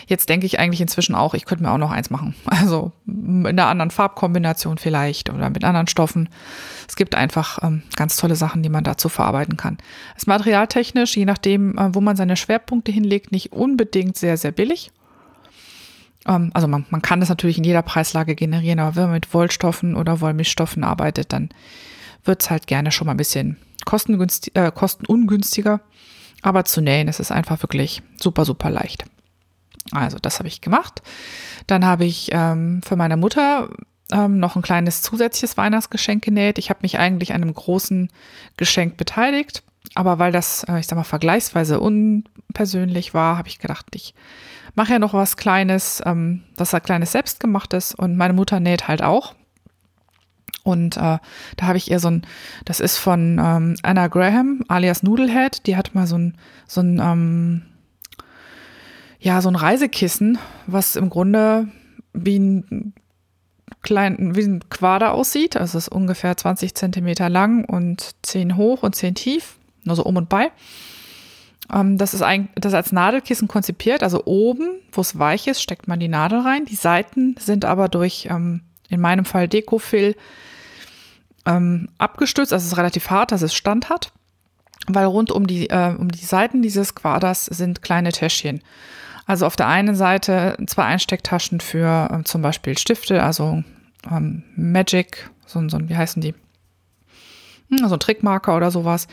jetzt 0.07 0.29
denke 0.29 0.45
ich 0.45 0.59
eigentlich 0.59 0.81
inzwischen 0.81 1.15
auch, 1.15 1.33
ich 1.33 1.45
könnte 1.45 1.63
mir 1.63 1.71
auch 1.71 1.77
noch 1.77 1.91
eins 1.91 2.09
machen. 2.09 2.35
Also 2.45 2.91
in 3.07 3.45
einer 3.45 3.67
anderen 3.67 3.91
Farbkombination 3.91 4.77
vielleicht 4.77 5.29
oder 5.29 5.49
mit 5.49 5.63
anderen 5.63 5.87
Stoffen. 5.87 6.29
Es 6.87 6.95
gibt 6.95 7.15
einfach 7.15 7.59
ähm, 7.63 7.83
ganz 7.95 8.17
tolle 8.17 8.35
Sachen, 8.35 8.63
die 8.63 8.69
man 8.69 8.83
dazu 8.83 9.07
verarbeiten 9.07 9.55
kann. 9.55 9.77
Ist 10.17 10.27
materialtechnisch, 10.27 11.15
je 11.15 11.25
nachdem, 11.25 11.77
äh, 11.77 11.93
wo 11.93 12.01
man 12.01 12.15
seine 12.15 12.35
Schwerpunkte 12.35 12.91
hinlegt, 12.91 13.31
nicht 13.31 13.53
unbedingt 13.53 14.17
sehr, 14.17 14.37
sehr 14.37 14.51
billig. 14.51 14.91
Ähm, 16.25 16.51
also 16.53 16.67
man, 16.67 16.85
man 16.89 17.01
kann 17.01 17.19
das 17.19 17.29
natürlich 17.29 17.57
in 17.57 17.63
jeder 17.63 17.81
Preislage 17.81 18.35
generieren, 18.35 18.79
aber 18.79 18.95
wenn 18.95 19.03
man 19.03 19.13
mit 19.13 19.33
Wollstoffen 19.33 19.95
oder 19.95 20.21
Wollmischstoffen 20.21 20.83
arbeitet, 20.83 21.33
dann 21.33 21.49
wird 22.23 22.41
es 22.41 22.49
halt 22.49 22.67
gerne 22.67 22.91
schon 22.91 23.07
mal 23.07 23.13
ein 23.13 23.17
bisschen 23.17 23.57
kostengünstig, 23.85 24.55
äh, 24.55 24.71
kostenungünstiger. 24.71 25.81
Aber 26.41 26.65
zu 26.65 26.81
nähen 26.81 27.07
ist 27.07 27.19
es 27.19 27.31
einfach 27.31 27.61
wirklich 27.61 28.01
super, 28.17 28.45
super 28.45 28.69
leicht. 28.69 29.05
Also 29.91 30.17
das 30.19 30.39
habe 30.39 30.47
ich 30.47 30.61
gemacht. 30.61 31.01
Dann 31.67 31.85
habe 31.85 32.05
ich 32.05 32.29
ähm, 32.31 32.81
für 32.83 32.95
meine 32.95 33.17
Mutter 33.17 33.69
ähm, 34.11 34.39
noch 34.39 34.55
ein 34.55 34.61
kleines 34.61 35.01
zusätzliches 35.01 35.57
Weihnachtsgeschenk 35.57 36.23
genäht. 36.23 36.57
Ich 36.57 36.69
habe 36.69 36.79
mich 36.81 36.99
eigentlich 36.99 37.33
an 37.33 37.41
einem 37.41 37.53
großen 37.53 38.09
Geschenk 38.57 38.97
beteiligt, 38.97 39.63
aber 39.95 40.19
weil 40.19 40.31
das, 40.31 40.63
äh, 40.63 40.79
ich 40.79 40.87
sag 40.87 40.95
mal, 40.95 41.03
vergleichsweise 41.03 41.79
unpersönlich 41.79 43.13
war, 43.13 43.37
habe 43.37 43.47
ich 43.47 43.59
gedacht, 43.59 43.87
ich 43.93 44.13
mache 44.75 44.93
ja 44.93 44.99
noch 44.99 45.13
was 45.13 45.37
Kleines, 45.37 46.01
ähm, 46.05 46.43
was 46.57 46.73
halt 46.73 46.83
kleines 46.83 47.11
selbstgemachtes 47.11 47.93
und 47.95 48.15
meine 48.15 48.33
Mutter 48.33 48.59
näht 48.59 48.87
halt 48.87 49.01
auch. 49.01 49.35
Und 50.69 50.97
äh, 50.97 51.17
da 51.57 51.61
habe 51.61 51.77
ich 51.77 51.91
ihr 51.91 51.99
so 51.99 52.09
ein, 52.09 52.23
das 52.65 52.79
ist 52.79 52.97
von 52.97 53.39
ähm, 53.39 53.75
Anna 53.83 54.07
Graham, 54.07 54.63
alias 54.67 55.03
Noodlehead, 55.03 55.65
die 55.67 55.75
hat 55.75 55.95
mal 55.95 56.07
so 56.07 56.17
ein, 56.17 56.37
so 56.67 56.81
ein, 56.81 56.99
ähm, 56.99 57.61
ja, 59.19 59.41
so 59.41 59.49
ein 59.49 59.55
Reisekissen, 59.55 60.37
was 60.65 60.95
im 60.95 61.09
Grunde 61.09 61.67
wie 62.13 62.39
ein 62.39 62.93
klein, 63.81 64.35
wie 64.35 64.43
ein 64.43 64.69
Quader 64.69 65.13
aussieht. 65.13 65.57
Also 65.57 65.77
es 65.77 65.87
ist 65.87 65.91
ungefähr 65.91 66.35
20 66.35 66.75
Zentimeter 66.75 67.29
lang 67.29 67.65
und 67.65 68.15
10 68.23 68.55
hoch 68.57 68.83
und 68.83 68.95
10 68.95 69.15
tief, 69.15 69.57
nur 69.83 69.95
so 69.95 70.03
um 70.03 70.17
und 70.17 70.29
bei. 70.29 70.51
Ähm, 71.73 71.97
das 71.97 72.13
ist 72.13 72.21
ein, 72.21 72.49
das 72.55 72.73
als 72.73 72.91
Nadelkissen 72.91 73.47
konzipiert. 73.47 74.03
Also 74.03 74.23
oben, 74.25 74.79
wo 74.91 75.01
es 75.01 75.17
weich 75.17 75.47
ist, 75.47 75.61
steckt 75.61 75.87
man 75.87 75.99
die 75.99 76.07
Nadel 76.07 76.39
rein. 76.39 76.65
Die 76.65 76.75
Seiten 76.75 77.35
sind 77.39 77.65
aber 77.65 77.89
durch, 77.89 78.27
ähm, 78.29 78.61
in 78.89 79.01
meinem 79.01 79.25
Fall 79.25 79.47
Dekofil, 79.47 80.15
ähm, 81.45 81.89
abgestützt. 81.97 82.53
Also 82.53 82.63
es 82.63 82.71
ist 82.71 82.77
relativ 82.77 83.09
hart, 83.09 83.31
dass 83.31 83.41
es 83.41 83.53
Stand 83.53 83.89
hat. 83.89 84.11
Weil 84.87 85.05
rund 85.05 85.31
um 85.31 85.45
die, 85.45 85.69
äh, 85.69 85.93
um 85.95 86.09
die 86.09 86.25
Seiten 86.25 86.61
dieses 86.61 86.95
Quaders 86.95 87.45
sind 87.45 87.81
kleine 87.81 88.11
Täschchen. 88.11 88.61
Also 89.25 89.45
auf 89.45 89.55
der 89.55 89.67
einen 89.67 89.95
Seite 89.95 90.57
zwei 90.65 90.85
Einstecktaschen 90.85 91.59
für 91.59 92.09
äh, 92.11 92.23
zum 92.23 92.41
Beispiel 92.41 92.77
Stifte, 92.77 93.21
also 93.21 93.63
ähm, 94.09 94.43
Magic, 94.55 95.29
so, 95.45 95.67
so, 95.69 95.77
wie 95.87 95.95
heißen 95.95 96.21
die? 96.21 96.33
Hm, 97.69 97.87
so 97.87 97.93
ein 97.93 97.99
Trickmarker 97.99 98.55
oder 98.57 98.71
sowas. 98.71 99.07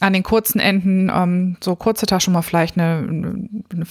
An 0.00 0.12
den 0.12 0.22
kurzen 0.22 0.60
Enden 0.60 1.10
ähm, 1.12 1.56
so 1.62 1.74
kurze 1.76 2.04
Taschen, 2.04 2.34
wo 2.34 2.36
man 2.36 2.42
vielleicht 2.42 2.76
eine, 2.76 2.98
eine 3.72 3.86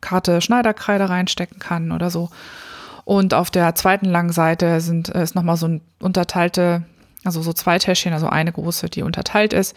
Karte 0.00 0.40
Schneiderkreide 0.40 1.08
reinstecken 1.08 1.58
kann 1.58 1.90
oder 1.90 2.10
so. 2.10 2.30
Und 3.04 3.34
auf 3.34 3.50
der 3.50 3.74
zweiten 3.74 4.06
langen 4.06 4.32
Seite 4.32 4.80
sind, 4.80 5.08
ist 5.08 5.34
nochmal 5.34 5.56
so 5.56 5.66
ein 5.66 5.80
unterteilte, 6.00 6.84
also 7.24 7.42
so 7.42 7.52
zwei 7.52 7.78
Täschchen, 7.78 8.12
also 8.12 8.28
eine 8.28 8.52
große, 8.52 8.88
die 8.88 9.02
unterteilt 9.02 9.52
ist 9.52 9.74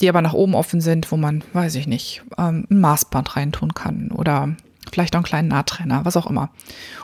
die 0.00 0.08
aber 0.08 0.22
nach 0.22 0.34
oben 0.34 0.54
offen 0.54 0.80
sind, 0.80 1.10
wo 1.10 1.16
man, 1.16 1.42
weiß 1.52 1.74
ich 1.76 1.86
nicht, 1.86 2.22
ähm, 2.38 2.66
ein 2.70 2.80
Maßband 2.80 3.36
reintun 3.36 3.74
kann 3.74 4.10
oder 4.10 4.54
vielleicht 4.90 5.14
auch 5.14 5.18
einen 5.18 5.24
kleinen 5.24 5.48
Nahttrenner, 5.48 6.04
was 6.04 6.16
auch 6.16 6.26
immer. 6.26 6.50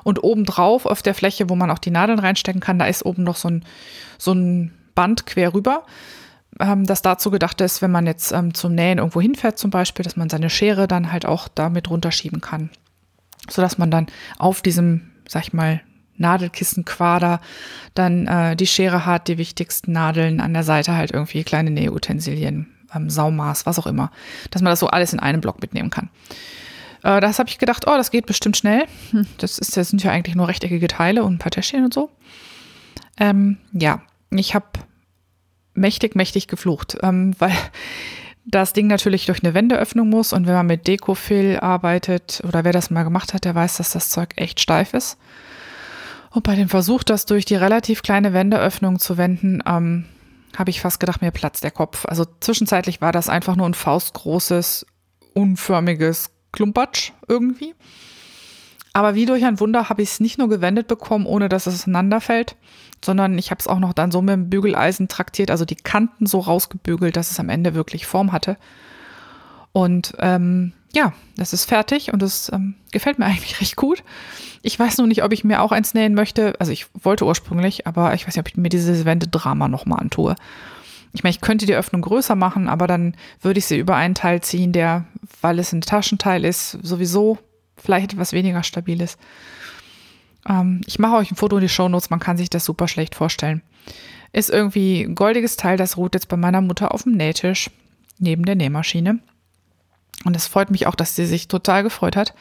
Und 0.04 0.22
obendrauf 0.22 0.86
auf 0.86 1.02
der 1.02 1.14
Fläche, 1.14 1.48
wo 1.48 1.56
man 1.56 1.70
auch 1.70 1.78
die 1.78 1.90
Nadeln 1.90 2.18
reinstecken 2.18 2.60
kann, 2.60 2.78
da 2.78 2.86
ist 2.86 3.04
oben 3.04 3.24
noch 3.24 3.36
so 3.36 3.48
ein, 3.48 3.64
so 4.18 4.32
ein 4.32 4.72
Band 4.94 5.26
quer 5.26 5.54
rüber, 5.54 5.84
ähm, 6.60 6.86
das 6.86 7.02
dazu 7.02 7.30
gedacht 7.30 7.60
ist, 7.60 7.82
wenn 7.82 7.90
man 7.90 8.06
jetzt 8.06 8.32
ähm, 8.32 8.54
zum 8.54 8.74
Nähen 8.74 8.98
irgendwo 8.98 9.20
hinfährt 9.20 9.58
zum 9.58 9.70
Beispiel, 9.70 10.04
dass 10.04 10.16
man 10.16 10.28
seine 10.28 10.50
Schere 10.50 10.86
dann 10.86 11.12
halt 11.12 11.26
auch 11.26 11.48
damit 11.48 11.88
runterschieben 11.88 12.40
kann. 12.40 12.70
Sodass 13.48 13.78
man 13.78 13.90
dann 13.90 14.06
auf 14.38 14.60
diesem, 14.62 15.10
sag 15.26 15.42
ich 15.44 15.52
mal, 15.52 15.80
Nadelkissenquader 16.16 17.40
dann 17.94 18.26
äh, 18.26 18.56
die 18.56 18.66
Schere 18.66 19.06
hat, 19.06 19.28
die 19.28 19.38
wichtigsten 19.38 19.92
Nadeln 19.92 20.40
an 20.40 20.52
der 20.52 20.62
Seite 20.62 20.94
halt 20.94 21.12
irgendwie 21.12 21.44
kleine 21.44 21.70
Nähutensilien 21.70 22.72
ähm, 22.94 23.10
Saumaß, 23.10 23.66
was 23.66 23.78
auch 23.78 23.86
immer, 23.86 24.10
dass 24.50 24.62
man 24.62 24.70
das 24.70 24.80
so 24.80 24.88
alles 24.88 25.12
in 25.12 25.20
einem 25.20 25.40
Block 25.40 25.60
mitnehmen 25.60 25.90
kann. 25.90 26.10
Äh, 27.02 27.20
das 27.20 27.38
habe 27.38 27.48
ich 27.48 27.58
gedacht, 27.58 27.86
oh, 27.86 27.96
das 27.96 28.10
geht 28.10 28.26
bestimmt 28.26 28.56
schnell. 28.56 28.84
Hm, 29.10 29.26
das, 29.38 29.58
ist, 29.58 29.76
das 29.76 29.88
sind 29.88 30.02
ja 30.02 30.10
eigentlich 30.10 30.36
nur 30.36 30.48
rechteckige 30.48 30.88
Teile 30.88 31.24
und 31.24 31.34
ein 31.34 31.38
paar 31.38 31.52
Täschchen 31.52 31.84
und 31.84 31.94
so. 31.94 32.10
Ähm, 33.18 33.58
ja, 33.72 34.02
ich 34.30 34.54
habe 34.54 34.66
mächtig, 35.74 36.14
mächtig 36.14 36.48
geflucht, 36.48 36.98
ähm, 37.02 37.34
weil 37.38 37.56
das 38.44 38.72
Ding 38.72 38.88
natürlich 38.88 39.26
durch 39.26 39.42
eine 39.44 39.54
Wendeöffnung 39.54 40.08
muss 40.08 40.32
und 40.32 40.46
wenn 40.46 40.54
man 40.54 40.66
mit 40.66 40.88
Dekofil 40.88 41.58
arbeitet 41.60 42.42
oder 42.46 42.64
wer 42.64 42.72
das 42.72 42.90
mal 42.90 43.04
gemacht 43.04 43.34
hat, 43.34 43.44
der 43.44 43.54
weiß, 43.54 43.76
dass 43.76 43.92
das 43.92 44.08
Zeug 44.08 44.30
echt 44.36 44.58
steif 44.58 44.94
ist. 44.94 45.16
Und 46.33 46.45
bei 46.45 46.57
dem 46.57 46.68
Versuch, 46.68 47.03
das 47.03 47.26
durch 47.26 47.45
die 47.45 47.57
relativ 47.57 48.03
kleine 48.03 48.33
Wendeöffnung 48.33 48.99
zu 48.99 49.18
wenden, 49.18 49.62
ähm, 49.66 50.07
habe 50.57 50.70
ich 50.70 50.80
fast 50.80 50.99
gedacht, 50.99 51.22
mir 51.22 51.30
platzt 51.30 51.62
der 51.62 51.70
Kopf. 51.70 52.07
Also 52.07 52.26
zwischenzeitlich 52.41 53.01
war 53.01 53.12
das 53.12 53.28
einfach 53.28 53.57
nur 53.57 53.66
ein 53.66 53.74
faustgroßes, 53.74 54.87
unförmiges 55.35 56.30
Klumpatsch 56.53 57.12
irgendwie. 57.28 57.74
Aber 58.95 59.14
wie 59.14 59.26
durch 59.26 59.45
ein 59.45 59.61
Wunder 59.61 59.89
habe 59.89 60.03
ich 60.03 60.11
es 60.11 60.20
nicht 60.20 60.39
nur 60.39 60.49
gewendet 60.49 60.87
bekommen, 60.87 61.24
ohne 61.26 61.49
dass 61.49 61.66
es 61.66 61.74
auseinanderfällt, 61.74 62.57
sondern 63.03 63.39
ich 63.39 63.51
habe 63.51 63.59
es 63.59 63.66
auch 63.66 63.78
noch 63.78 63.95
dann 63.95 64.11
so 64.11 64.20
mit 64.20 64.35
dem 64.35 64.51
Bügeleisen 64.51 65.09
traktiert, 65.09 65.51
also 65.51 65.64
die 65.64 65.76
Kanten 65.76 66.26
so 66.26 66.41
rausgebügelt, 66.41 67.16
dass 67.16 67.30
es 67.30 67.41
am 67.41 67.49
Ende 67.49 67.74
wirklich 67.74 68.07
Form 68.07 68.33
hatte. 68.33 68.59
Und 69.72 70.14
ähm, 70.18 70.74
ja, 70.95 71.12
das 71.36 71.53
ist 71.53 71.64
fertig 71.64 72.12
und 72.12 72.22
es 72.22 72.51
ähm, 72.53 72.74
gefällt 72.90 73.18
mir 73.18 73.26
eigentlich 73.26 73.61
recht 73.61 73.76
gut. 73.76 74.03
Ich 74.62 74.78
weiß 74.78 74.99
nur 74.99 75.07
nicht, 75.07 75.24
ob 75.24 75.32
ich 75.32 75.45
mir 75.45 75.61
auch 75.61 75.72
eins 75.72 75.95
nähen 75.95 76.14
möchte. 76.14 76.55
Also 76.61 76.72
ich 76.72 76.86
wollte 76.95 77.24
ursprünglich, 77.24 77.86
aber 77.86 78.14
ich 78.14 78.26
weiß 78.26 78.36
nicht, 78.36 78.40
ob 78.40 78.49
ich 78.49 78.57
mir 78.57 78.68
dieses 78.68 79.05
Wendedrama 79.05 79.68
nochmal 79.68 80.01
antue. 80.01 80.36
Ich 81.12 81.22
meine, 81.22 81.32
ich 81.32 81.40
könnte 81.40 81.66
die 81.66 81.74
Öffnung 81.74 82.01
größer 82.03 82.36
machen, 82.36 82.68
aber 82.68 82.86
dann 82.86 83.14
würde 83.40 83.59
ich 83.59 83.66
sie 83.66 83.78
über 83.78 83.97
einen 83.97 84.14
Teil 84.14 84.40
ziehen, 84.40 84.72
der, 84.72 85.05
weil 85.40 85.59
es 85.59 85.72
ein 85.72 85.82
Taschenteil 85.82 86.45
ist, 86.45 86.78
sowieso 86.82 87.38
vielleicht 87.76 88.14
etwas 88.14 88.32
weniger 88.32 88.62
stabil 88.62 89.01
ist. 89.03 89.18
Ähm, 90.49 90.80
ich 90.86 90.99
mache 90.99 91.16
euch 91.16 91.30
ein 91.30 91.36
Foto 91.36 91.57
in 91.57 91.62
die 91.62 91.68
Shownotes, 91.68 92.09
man 92.09 92.20
kann 92.20 92.38
sich 92.38 92.49
das 92.49 92.64
super 92.64 92.88
schlecht 92.88 93.14
vorstellen. 93.14 93.62
Ist 94.32 94.49
irgendwie 94.49 95.03
ein 95.03 95.14
goldiges 95.14 95.57
Teil, 95.57 95.76
das 95.76 95.99
ruht 95.99 96.14
jetzt 96.14 96.28
bei 96.28 96.38
meiner 96.38 96.62
Mutter 96.62 96.95
auf 96.95 97.03
dem 97.03 97.12
Nähtisch 97.12 97.70
neben 98.18 98.47
der 98.47 98.55
Nähmaschine. 98.55 99.18
Und 100.24 100.36
es 100.36 100.46
freut 100.46 100.70
mich 100.70 100.86
auch, 100.86 100.94
dass 100.94 101.16
sie 101.16 101.26
sich 101.26 101.48
total 101.48 101.82
gefreut 101.82 102.16
hat. 102.16 102.34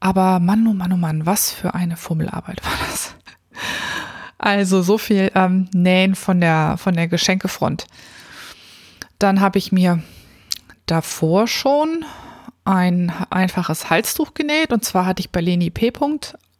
Aber 0.00 0.40
Mann, 0.40 0.66
oh 0.66 0.74
Mann, 0.74 0.92
oh 0.92 0.96
Mann, 0.96 1.26
was 1.26 1.50
für 1.50 1.74
eine 1.74 1.96
Fummelarbeit 1.96 2.64
war 2.64 2.72
das. 2.90 3.14
Also 4.38 4.82
so 4.82 4.98
viel 4.98 5.30
ähm, 5.34 5.68
Nähen 5.72 6.14
von 6.14 6.40
der, 6.40 6.76
von 6.76 6.94
der 6.94 7.08
Geschenkefront. 7.08 7.86
Dann 9.18 9.40
habe 9.40 9.58
ich 9.58 9.72
mir 9.72 10.02
davor 10.84 11.46
schon 11.48 12.04
ein 12.64 13.12
einfaches 13.30 13.88
Halstuch 13.88 14.34
genäht. 14.34 14.72
Und 14.72 14.84
zwar 14.84 15.06
hatte 15.06 15.20
ich 15.20 15.30
bei 15.30 15.40
Leni 15.40 15.70
P. 15.70 15.92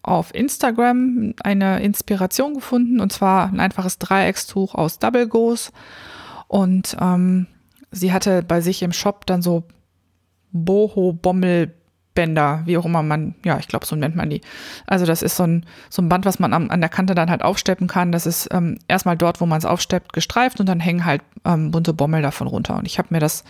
auf 0.03 0.35
Instagram 0.35 1.35
eine 1.43 1.83
Inspiration 1.83 2.55
gefunden. 2.55 3.01
Und 3.01 3.13
zwar 3.13 3.49
ein 3.49 3.61
einfaches 3.61 3.99
Dreieckstuch 3.99 4.75
aus 4.75 4.99
Double 4.99 5.29
Goes. 5.29 5.73
Und 6.49 6.97
ähm, 6.99 7.47
sie 7.91 8.13
hatte 8.13 8.43
bei 8.43 8.63
sich 8.63 8.83
im 8.83 8.93
Shop 8.93 9.27
dann 9.27 9.43
so 9.43 9.65
Boho-Bommelbänder, 10.65 12.63
wie 12.65 12.79
auch 12.79 12.85
immer 12.85 13.03
man, 13.03 13.35
ja, 13.45 13.59
ich 13.59 13.69
glaube, 13.69 13.87
so 13.87 13.97
nennt 13.97 14.17
man 14.17 14.31
die. 14.31 14.41
Also 14.87 15.07
das 15.07 15.23
ist 15.23 15.37
so 15.37 15.45
ein, 15.45 15.67
so 15.91 16.03
ein 16.03 16.09
Band, 16.09 16.25
was 16.25 16.39
man 16.39 16.53
am, 16.53 16.71
an 16.71 16.81
der 16.81 16.91
Kante 16.91 17.15
dann 17.15 17.31
halt 17.31 17.43
aufsteppen 17.43 17.87
kann. 17.87 18.13
Das 18.13 18.27
ist 18.27 18.49
ähm, 18.53 18.79
erstmal 18.89 19.17
dort, 19.17 19.41
wo 19.41 19.47
man 19.47 19.59
es 19.59 19.65
aufsteppt, 19.65 20.13
gestreift 20.13 20.61
und 20.61 20.69
dann 20.69 20.81
hängen 20.81 21.05
halt 21.05 21.23
ähm, 21.45 21.71
bunte 21.71 21.93
Bommel 21.93 22.23
davon 22.23 22.47
runter. 22.47 22.77
Und 22.77 22.87
ich 22.87 22.99
habe 22.99 23.09
mir 23.11 23.21
das 23.21 23.45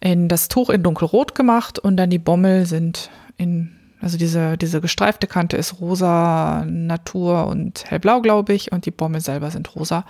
in 0.00 0.28
das 0.28 0.48
Tuch 0.48 0.70
in 0.70 0.82
dunkelrot 0.82 1.34
gemacht 1.34 1.78
und 1.78 1.96
dann 1.96 2.10
die 2.10 2.18
Bommel 2.18 2.66
sind 2.66 3.10
in, 3.36 3.76
also 4.00 4.18
diese, 4.18 4.56
diese 4.58 4.80
gestreifte 4.80 5.26
Kante 5.26 5.56
ist 5.56 5.80
rosa, 5.80 6.64
Natur 6.66 7.46
und 7.46 7.84
hellblau, 7.90 8.20
glaube 8.20 8.52
ich, 8.52 8.72
und 8.72 8.86
die 8.86 8.90
Bommel 8.90 9.20
selber 9.20 9.50
sind 9.50 9.74
rosa. 9.74 10.04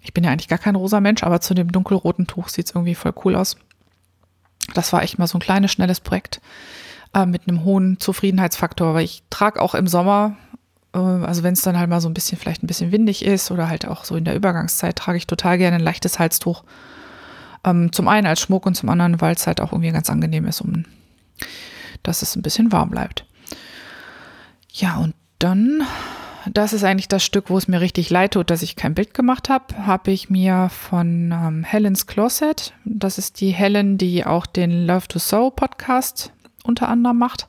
Ich 0.00 0.12
bin 0.12 0.22
ja 0.22 0.30
eigentlich 0.30 0.48
gar 0.48 0.58
kein 0.58 0.76
rosa 0.76 1.00
Mensch, 1.00 1.22
aber 1.22 1.40
zu 1.40 1.54
dem 1.54 1.72
dunkelroten 1.72 2.26
Tuch 2.26 2.48
sieht 2.48 2.66
es 2.66 2.74
irgendwie 2.74 2.94
voll 2.94 3.14
cool 3.24 3.36
aus. 3.36 3.56
Das 4.72 4.92
war 4.92 5.02
echt 5.02 5.18
mal 5.18 5.26
so 5.26 5.38
ein 5.38 5.42
kleines, 5.42 5.72
schnelles 5.72 6.00
Projekt 6.00 6.40
äh, 7.14 7.26
mit 7.26 7.48
einem 7.48 7.64
hohen 7.64 8.00
Zufriedenheitsfaktor, 8.00 8.94
weil 8.94 9.04
ich 9.04 9.22
trage 9.30 9.60
auch 9.60 9.74
im 9.74 9.86
Sommer, 9.86 10.36
äh, 10.94 10.98
also 10.98 11.42
wenn 11.42 11.54
es 11.54 11.62
dann 11.62 11.78
halt 11.78 11.90
mal 11.90 12.00
so 12.00 12.08
ein 12.08 12.14
bisschen, 12.14 12.38
vielleicht 12.38 12.62
ein 12.62 12.66
bisschen 12.66 12.92
windig 12.92 13.24
ist 13.24 13.50
oder 13.50 13.68
halt 13.68 13.86
auch 13.86 14.04
so 14.04 14.16
in 14.16 14.24
der 14.24 14.36
Übergangszeit, 14.36 14.96
trage 14.96 15.18
ich 15.18 15.26
total 15.26 15.58
gerne 15.58 15.76
ein 15.76 15.82
leichtes 15.82 16.18
Halstuch. 16.18 16.64
Ähm, 17.64 17.92
zum 17.92 18.08
einen 18.08 18.26
als 18.26 18.40
Schmuck 18.40 18.66
und 18.66 18.74
zum 18.74 18.88
anderen, 18.88 19.20
weil 19.20 19.34
es 19.34 19.46
halt 19.46 19.60
auch 19.60 19.72
irgendwie 19.72 19.92
ganz 19.92 20.10
angenehm 20.10 20.46
ist, 20.46 20.60
um 20.60 20.84
dass 22.04 22.22
es 22.22 22.36
ein 22.36 22.42
bisschen 22.42 22.70
warm 22.70 22.90
bleibt. 22.90 23.24
Ja, 24.70 24.98
und 24.98 25.14
dann, 25.40 25.82
das 26.52 26.72
ist 26.72 26.84
eigentlich 26.84 27.08
das 27.08 27.24
Stück, 27.24 27.50
wo 27.50 27.58
es 27.58 27.68
mir 27.68 27.80
richtig 27.80 28.10
leid 28.10 28.32
tut, 28.32 28.50
dass 28.50 28.62
ich 28.62 28.76
kein 28.76 28.94
Bild 28.94 29.14
gemacht 29.14 29.48
habe, 29.48 29.86
habe 29.86 30.10
ich 30.10 30.30
mir 30.30 30.68
von 30.68 31.32
ähm, 31.32 31.64
Helen's 31.64 32.06
Closet, 32.06 32.74
das 32.84 33.18
ist 33.18 33.40
die 33.40 33.50
Helen, 33.50 33.98
die 33.98 34.24
auch 34.26 34.46
den 34.46 34.86
Love 34.86 35.08
to 35.08 35.18
Sew 35.18 35.50
Podcast 35.50 36.32
unter 36.64 36.88
anderem 36.88 37.18
macht, 37.18 37.46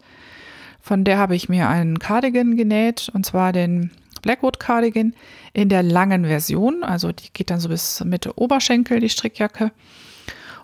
von 0.82 1.04
der 1.04 1.18
habe 1.18 1.36
ich 1.36 1.50
mir 1.50 1.68
einen 1.68 2.00
Cardigan 2.00 2.56
genäht, 2.56 3.10
und 3.14 3.26
zwar 3.26 3.52
den 3.52 3.91
Blackwood 4.26 4.60
Cardigan 4.60 5.14
in 5.54 5.70
der 5.70 5.84
langen 5.84 6.26
Version. 6.26 6.84
Also 6.84 7.12
die 7.12 7.32
geht 7.32 7.50
dann 7.50 7.60
so 7.60 7.70
bis 7.70 8.04
Mitte 8.04 8.38
Oberschenkel, 8.38 9.00
die 9.00 9.10
Strickjacke. 9.10 9.72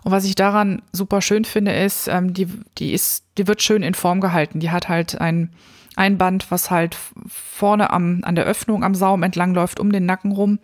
Und 0.04 0.10
was 0.10 0.24
ich 0.24 0.34
daran 0.34 0.82
super 0.92 1.22
schön 1.22 1.44
finde, 1.44 1.72
ist, 1.72 2.08
ähm, 2.08 2.34
die, 2.34 2.48
die 2.78 2.92
ist, 2.92 3.24
die 3.38 3.46
wird 3.46 3.62
schön 3.62 3.82
in 3.82 3.94
Form 3.94 4.20
gehalten. 4.20 4.58
Die 4.58 4.70
hat 4.70 4.88
halt 4.88 5.20
ein, 5.20 5.50
ein 5.96 6.18
Band, 6.18 6.50
was 6.50 6.70
halt 6.70 6.96
vorne 7.26 7.90
am, 7.90 8.20
an 8.22 8.34
der 8.34 8.44
Öffnung 8.44 8.84
am 8.84 8.94
Saum 8.94 9.22
entlang 9.22 9.54
läuft, 9.54 9.80
um 9.80 9.92
den 9.92 10.06
Nacken 10.06 10.32
rum. 10.32 10.58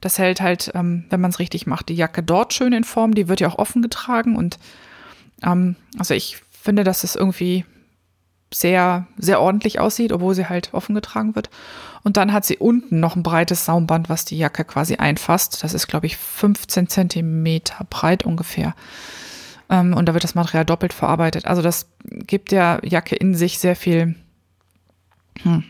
Das 0.00 0.18
hält 0.18 0.40
halt, 0.40 0.70
ähm, 0.74 1.04
wenn 1.10 1.20
man 1.20 1.30
es 1.30 1.38
richtig 1.38 1.66
macht, 1.66 1.88
die 1.88 1.94
Jacke 1.94 2.22
dort 2.22 2.54
schön 2.54 2.72
in 2.72 2.84
Form. 2.84 3.14
Die 3.14 3.28
wird 3.28 3.40
ja 3.40 3.48
auch 3.48 3.58
offen 3.58 3.82
getragen 3.82 4.36
und 4.36 4.58
ähm, 5.42 5.76
also 5.98 6.14
ich 6.14 6.38
finde, 6.50 6.84
dass 6.84 7.04
es 7.04 7.16
irgendwie 7.16 7.64
sehr, 8.52 9.06
sehr 9.18 9.40
ordentlich 9.40 9.78
aussieht, 9.78 10.12
obwohl 10.12 10.34
sie 10.34 10.48
halt 10.48 10.72
offen 10.72 10.94
getragen 10.94 11.34
wird. 11.34 11.50
Und 12.02 12.16
dann 12.16 12.32
hat 12.32 12.44
sie 12.44 12.56
unten 12.56 13.00
noch 13.00 13.16
ein 13.16 13.22
breites 13.22 13.64
Saumband, 13.64 14.08
was 14.08 14.24
die 14.24 14.38
Jacke 14.38 14.64
quasi 14.64 14.96
einfasst. 14.96 15.62
Das 15.62 15.74
ist, 15.74 15.86
glaube 15.86 16.06
ich, 16.06 16.16
15 16.16 16.88
Zentimeter 16.88 17.84
breit 17.90 18.24
ungefähr. 18.24 18.74
Ähm, 19.68 19.92
und 19.94 20.06
da 20.06 20.14
wird 20.14 20.24
das 20.24 20.34
Material 20.34 20.64
doppelt 20.64 20.92
verarbeitet. 20.92 21.46
Also 21.46 21.60
das 21.60 21.88
gibt 22.04 22.52
der 22.52 22.80
Jacke 22.82 23.16
in 23.16 23.34
sich 23.34 23.58
sehr 23.58 23.76
viel, 23.76 24.14
hm, 25.42 25.64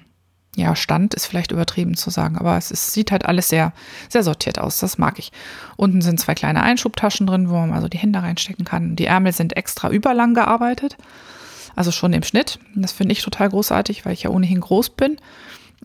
ja, 0.57 0.75
Stand 0.75 1.15
ist 1.15 1.27
vielleicht 1.27 1.53
übertrieben 1.53 1.95
zu 1.95 2.11
sagen, 2.11 2.37
aber 2.37 2.57
es 2.57 2.71
ist, 2.71 2.93
sieht 2.93 3.13
halt 3.13 3.27
alles 3.27 3.49
sehr, 3.49 3.73
sehr 4.09 4.25
sortiert 4.25 4.59
aus. 4.59 4.79
Das 4.79 4.99
mag 4.99 5.19
ich. 5.19 5.31
Unten 5.77 6.03
sind 6.03 6.19
zwei 6.19 6.35
kleine 6.35 6.63
Einschubtaschen 6.63 7.27
drin, 7.27 7.49
wo 7.49 7.55
man 7.55 7.73
also 7.73 7.89
die 7.89 7.99
Hände 7.99 8.23
reinstecken 8.23 8.65
kann. 8.65 8.97
Die 8.97 9.07
Ärmel 9.07 9.33
sind 9.33 9.57
extra 9.57 9.91
überlang 9.91 10.35
gearbeitet 10.35 10.97
also 11.79 11.93
schon 11.93 12.13
im 12.13 12.25
Schnitt. 12.25 12.59
Das 12.75 12.91
finde 12.91 13.13
ich 13.13 13.23
total 13.23 13.51
großartig, 13.51 14.05
weil 14.05 14.13
ich 14.13 14.25
ja 14.25 14.31
ohnehin 14.31 14.61
groß 14.61 14.91
bin 14.91 15.17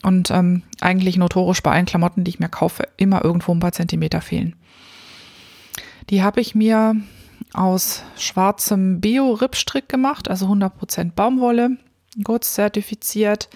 und 0.02 0.28
ähm, 0.32 0.62
eigentlich 0.80 1.16
notorisch 1.16 1.62
bei 1.62 1.70
allen 1.70 1.86
Klamotten, 1.86 2.24
die 2.24 2.30
ich 2.30 2.40
mir 2.40 2.48
kaufe, 2.48 2.88
immer 2.96 3.24
irgendwo 3.24 3.54
ein 3.54 3.60
paar 3.60 3.70
Zentimeter 3.70 4.20
fehlen. 4.20 4.56
Die 6.10 6.24
habe 6.24 6.40
ich 6.40 6.56
mir 6.56 6.96
aus 7.52 8.02
schwarzem 8.16 9.00
Bio-Rippstrick 9.00 9.88
gemacht, 9.88 10.28
also 10.28 10.46
100% 10.46 11.12
Baumwolle, 11.12 11.76
kurz 12.22 12.54
zertifiziert. 12.54 13.48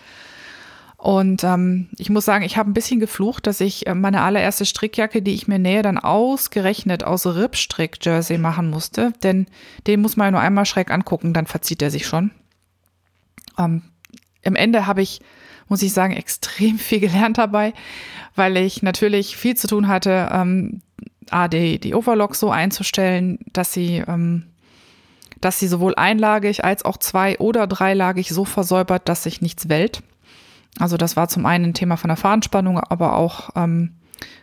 Und 0.96 1.44
ähm, 1.44 1.88
ich 1.96 2.10
muss 2.10 2.24
sagen, 2.24 2.44
ich 2.44 2.56
habe 2.56 2.68
ein 2.68 2.74
bisschen 2.74 2.98
geflucht, 2.98 3.46
dass 3.46 3.60
ich 3.60 3.86
äh, 3.86 3.94
meine 3.94 4.22
allererste 4.22 4.66
Strickjacke, 4.66 5.22
die 5.22 5.34
ich 5.34 5.46
mir 5.46 5.60
nähe, 5.60 5.82
dann 5.82 5.96
ausgerechnet 5.96 7.04
aus 7.04 7.24
Rippstrick-Jersey 7.24 8.36
machen 8.36 8.68
musste. 8.68 9.12
Denn 9.22 9.46
den 9.86 10.00
muss 10.00 10.16
man 10.16 10.32
nur 10.32 10.40
einmal 10.40 10.66
schräg 10.66 10.90
angucken, 10.90 11.32
dann 11.32 11.46
verzieht 11.46 11.82
er 11.82 11.92
sich 11.92 12.04
schon. 12.04 12.32
Ähm, 13.56 13.82
Im 14.42 14.56
Ende 14.56 14.88
habe 14.88 15.00
ich, 15.00 15.20
muss 15.68 15.82
ich 15.82 15.92
sagen, 15.92 16.14
extrem 16.14 16.78
viel 16.80 16.98
gelernt 16.98 17.38
dabei, 17.38 17.74
weil 18.34 18.56
ich 18.56 18.82
natürlich 18.82 19.36
viel 19.36 19.56
zu 19.56 19.68
tun 19.68 19.86
hatte, 19.86 20.28
ähm, 20.32 20.82
A, 21.30 21.46
die, 21.46 21.78
die 21.78 21.94
Overlock 21.94 22.34
so 22.34 22.50
einzustellen, 22.50 23.38
dass 23.52 23.72
sie, 23.72 24.02
ähm, 24.06 24.46
dass 25.40 25.58
sie 25.58 25.68
sowohl 25.68 25.94
einlagig 25.94 26.64
als 26.64 26.84
auch 26.84 26.96
zwei- 26.96 27.38
oder 27.38 27.66
dreilagig 27.66 28.30
so 28.30 28.44
versäubert, 28.44 29.08
dass 29.08 29.22
sich 29.22 29.40
nichts 29.40 29.68
wellt. 29.68 30.02
Also 30.78 30.96
das 30.96 31.16
war 31.16 31.28
zum 31.28 31.46
einen 31.46 31.66
ein 31.66 31.74
Thema 31.74 31.96
von 31.96 32.08
der 32.08 32.16
Fahnenspannung, 32.16 32.78
aber 32.78 33.16
auch 33.16 33.50
ähm, 33.56 33.94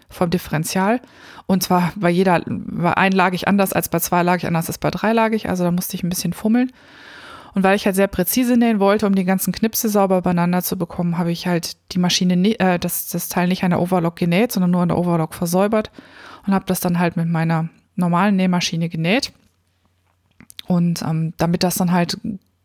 vom 0.10 0.30
Differential. 0.30 1.02
Und 1.48 1.64
zwar 1.64 1.94
bei 1.96 2.10
jeder, 2.10 2.42
war 2.46 2.98
einlagig 2.98 3.48
anders 3.48 3.74
als 3.74 3.90
bei 3.90 4.00
zweilagig, 4.00 4.48
anders 4.48 4.68
als 4.68 4.78
bei 4.78 4.92
dreilagig. 4.92 5.50
Also 5.50 5.64
da 5.64 5.72
musste 5.72 5.96
ich 5.96 6.04
ein 6.04 6.10
bisschen 6.10 6.34
fummeln. 6.34 6.72
Und 7.54 7.64
weil 7.64 7.78
ich 7.78 7.86
halt 7.86 7.96
sehr 7.96 8.08
präzise 8.08 8.58
nähen 8.58 8.80
wollte, 8.80 9.08
um 9.08 9.16
die 9.16 9.24
ganzen 9.24 9.54
Knipse 9.54 9.88
sauber 9.88 10.22
beieinander 10.22 10.62
zu 10.62 10.78
bekommen, 10.78 11.18
habe 11.18 11.32
ich 11.32 11.48
halt 11.48 11.78
die 11.94 12.00
Maschine, 12.00 12.36
äh, 12.60 12.78
das, 12.78 13.08
das 13.08 13.30
Teil 13.30 13.48
nicht 13.48 13.64
an 13.64 13.70
der 13.70 13.80
Overlock 13.80 14.18
genäht, 14.18 14.52
sondern 14.52 14.72
nur 14.72 14.82
an 14.82 14.90
der 14.90 14.98
Overlock 14.98 15.34
versäubert 15.34 15.90
und 16.46 16.54
habe 16.54 16.66
das 16.66 16.82
dann 16.82 17.00
halt 17.00 17.16
mit 17.16 17.30
meiner 17.30 17.70
normalen 17.96 18.36
Nähmaschine 18.36 18.90
genäht. 18.90 19.32
Und 20.68 21.02
ähm, 21.02 21.34
damit 21.38 21.64
das 21.64 21.76
dann 21.76 21.92
halt 21.92 22.18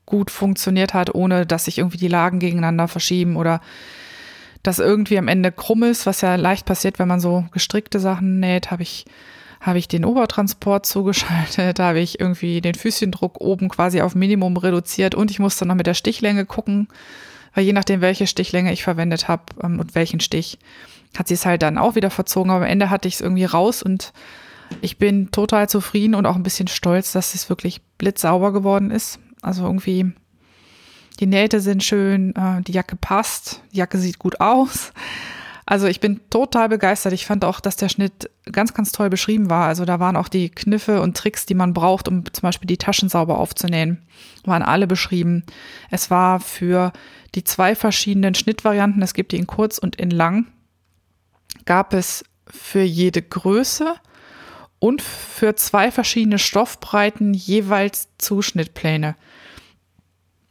gut 0.07 0.31
funktioniert 0.31 0.95
hat, 0.95 1.15
ohne 1.15 1.47
dass 1.47 1.67
sich 1.67 1.79
irgendwie 1.79 1.99
die 1.99 2.09
Lagen 2.09 2.39
gegeneinander 2.39 2.89
verschieben 2.89 3.37
oder 3.37 3.61
dass 4.63 4.79
irgendwie 4.79 5.19
am 5.19 5.29
Ende 5.29 5.53
krumm 5.53 5.85
ist, 5.85 6.05
was 6.07 6.21
ja 6.21 6.35
leicht 6.35 6.67
passiert, 6.67 6.99
wenn 6.99 7.09
man 7.09 7.21
so 7.21 7.47
gestrickte 7.53 8.01
Sachen 8.01 8.41
näht, 8.41 8.71
habe 8.71 8.83
ich 8.83 9.07
habe 9.61 9.79
ich 9.79 9.89
den 9.89 10.07
Obertransport 10.07 10.87
zugeschaltet, 10.87 11.79
habe 11.79 12.01
ich 12.01 12.19
irgendwie 12.19 12.61
den 12.61 12.75
Füßchendruck 12.75 13.41
oben 13.41 13.69
quasi 13.69 14.01
auf 14.01 14.15
Minimum 14.15 14.57
reduziert 14.57 15.15
und 15.15 15.31
ich 15.31 15.39
musste 15.39 15.67
noch 15.67 15.75
mit 15.75 15.87
der 15.87 15.95
Stichlänge 15.95 16.47
gucken, 16.47 16.89
weil 17.55 17.65
je 17.65 17.73
nachdem, 17.73 18.01
welche 18.01 18.27
Stichlänge 18.27 18.73
ich 18.73 18.83
verwendet 18.83 19.29
habe 19.29 19.45
ähm, 19.63 19.79
und 19.79 19.95
welchen 19.95 20.21
Stich, 20.21 20.59
hat 21.17 21.29
sie 21.29 21.35
es 21.35 21.45
halt 21.45 21.63
dann 21.63 21.79
auch 21.79 21.95
wieder 21.95 22.11
verzogen, 22.11 22.51
aber 22.51 22.65
am 22.65 22.71
Ende 22.71 22.89
hatte 22.89 23.09
ich 23.09 23.15
es 23.15 23.21
irgendwie 23.21 23.45
raus 23.45 23.83
und 23.83 24.13
ich 24.81 24.99
bin 24.99 25.31
total 25.31 25.69
zufrieden 25.69 26.15
und 26.15 26.27
auch 26.27 26.37
ein 26.37 26.43
bisschen 26.43 26.69
stolz, 26.69 27.13
dass 27.13 27.35
es 27.35 27.49
wirklich 27.49 27.83
blitzsauber 27.99 28.53
geworden 28.53 28.91
ist. 28.91 29.19
Also 29.43 29.65
irgendwie, 29.65 30.13
die 31.19 31.27
Nähte 31.27 31.61
sind 31.61 31.83
schön, 31.83 32.35
äh, 32.37 32.63
die 32.63 32.73
Jacke 32.73 32.97
passt, 32.97 33.63
die 33.73 33.79
Jacke 33.79 33.99
sieht 33.99 34.19
gut 34.19 34.41
aus. 34.41 34.93
Also 35.71 35.87
ich 35.87 36.01
bin 36.01 36.21
total 36.31 36.69
begeistert. 36.69 37.13
Ich 37.13 37.27
fand 37.27 37.45
auch, 37.45 37.61
dass 37.61 37.77
der 37.77 37.89
Schnitt 37.89 38.29
ganz, 38.51 38.75
ganz 38.75 38.91
toll 38.91 39.09
beschrieben 39.09 39.51
war. 39.51 39.67
Also 39.67 39.85
da 39.85 40.01
waren 40.01 40.17
auch 40.17 40.27
die 40.27 40.49
Kniffe 40.49 41.01
und 41.01 41.17
Tricks, 41.17 41.47
die 41.47 41.55
man 41.55 41.75
braucht, 41.75 42.09
um 42.09 42.25
zum 42.33 42.43
Beispiel 42.43 42.67
die 42.67 42.77
Taschen 42.77 43.09
sauber 43.09 43.39
aufzunähen, 43.39 44.03
waren 44.45 44.63
alle 44.63 44.89
beschrieben. 44.89 45.45
Es 45.89 46.11
war 46.11 46.41
für 46.41 46.93
die 47.37 47.45
zwei 47.45 47.77
verschiedenen 47.77 48.35
Schnittvarianten, 48.35 49.01
es 49.01 49.15
gibt 49.15 49.31
die 49.31 49.37
in 49.37 49.47
kurz 49.47 49.79
und 49.79 49.95
in 49.95 50.11
lang, 50.11 50.47
gab 51.67 51.95
es 51.95 52.25
für 52.49 52.83
jede 52.83 53.23
Größe 53.23 53.95
und 54.81 55.03
für 55.03 55.55
zwei 55.55 55.93
verschiedene 55.93 56.39
Stoffbreiten 56.39 57.35
jeweils 57.35 58.09
Zuschnittpläne. 58.19 59.15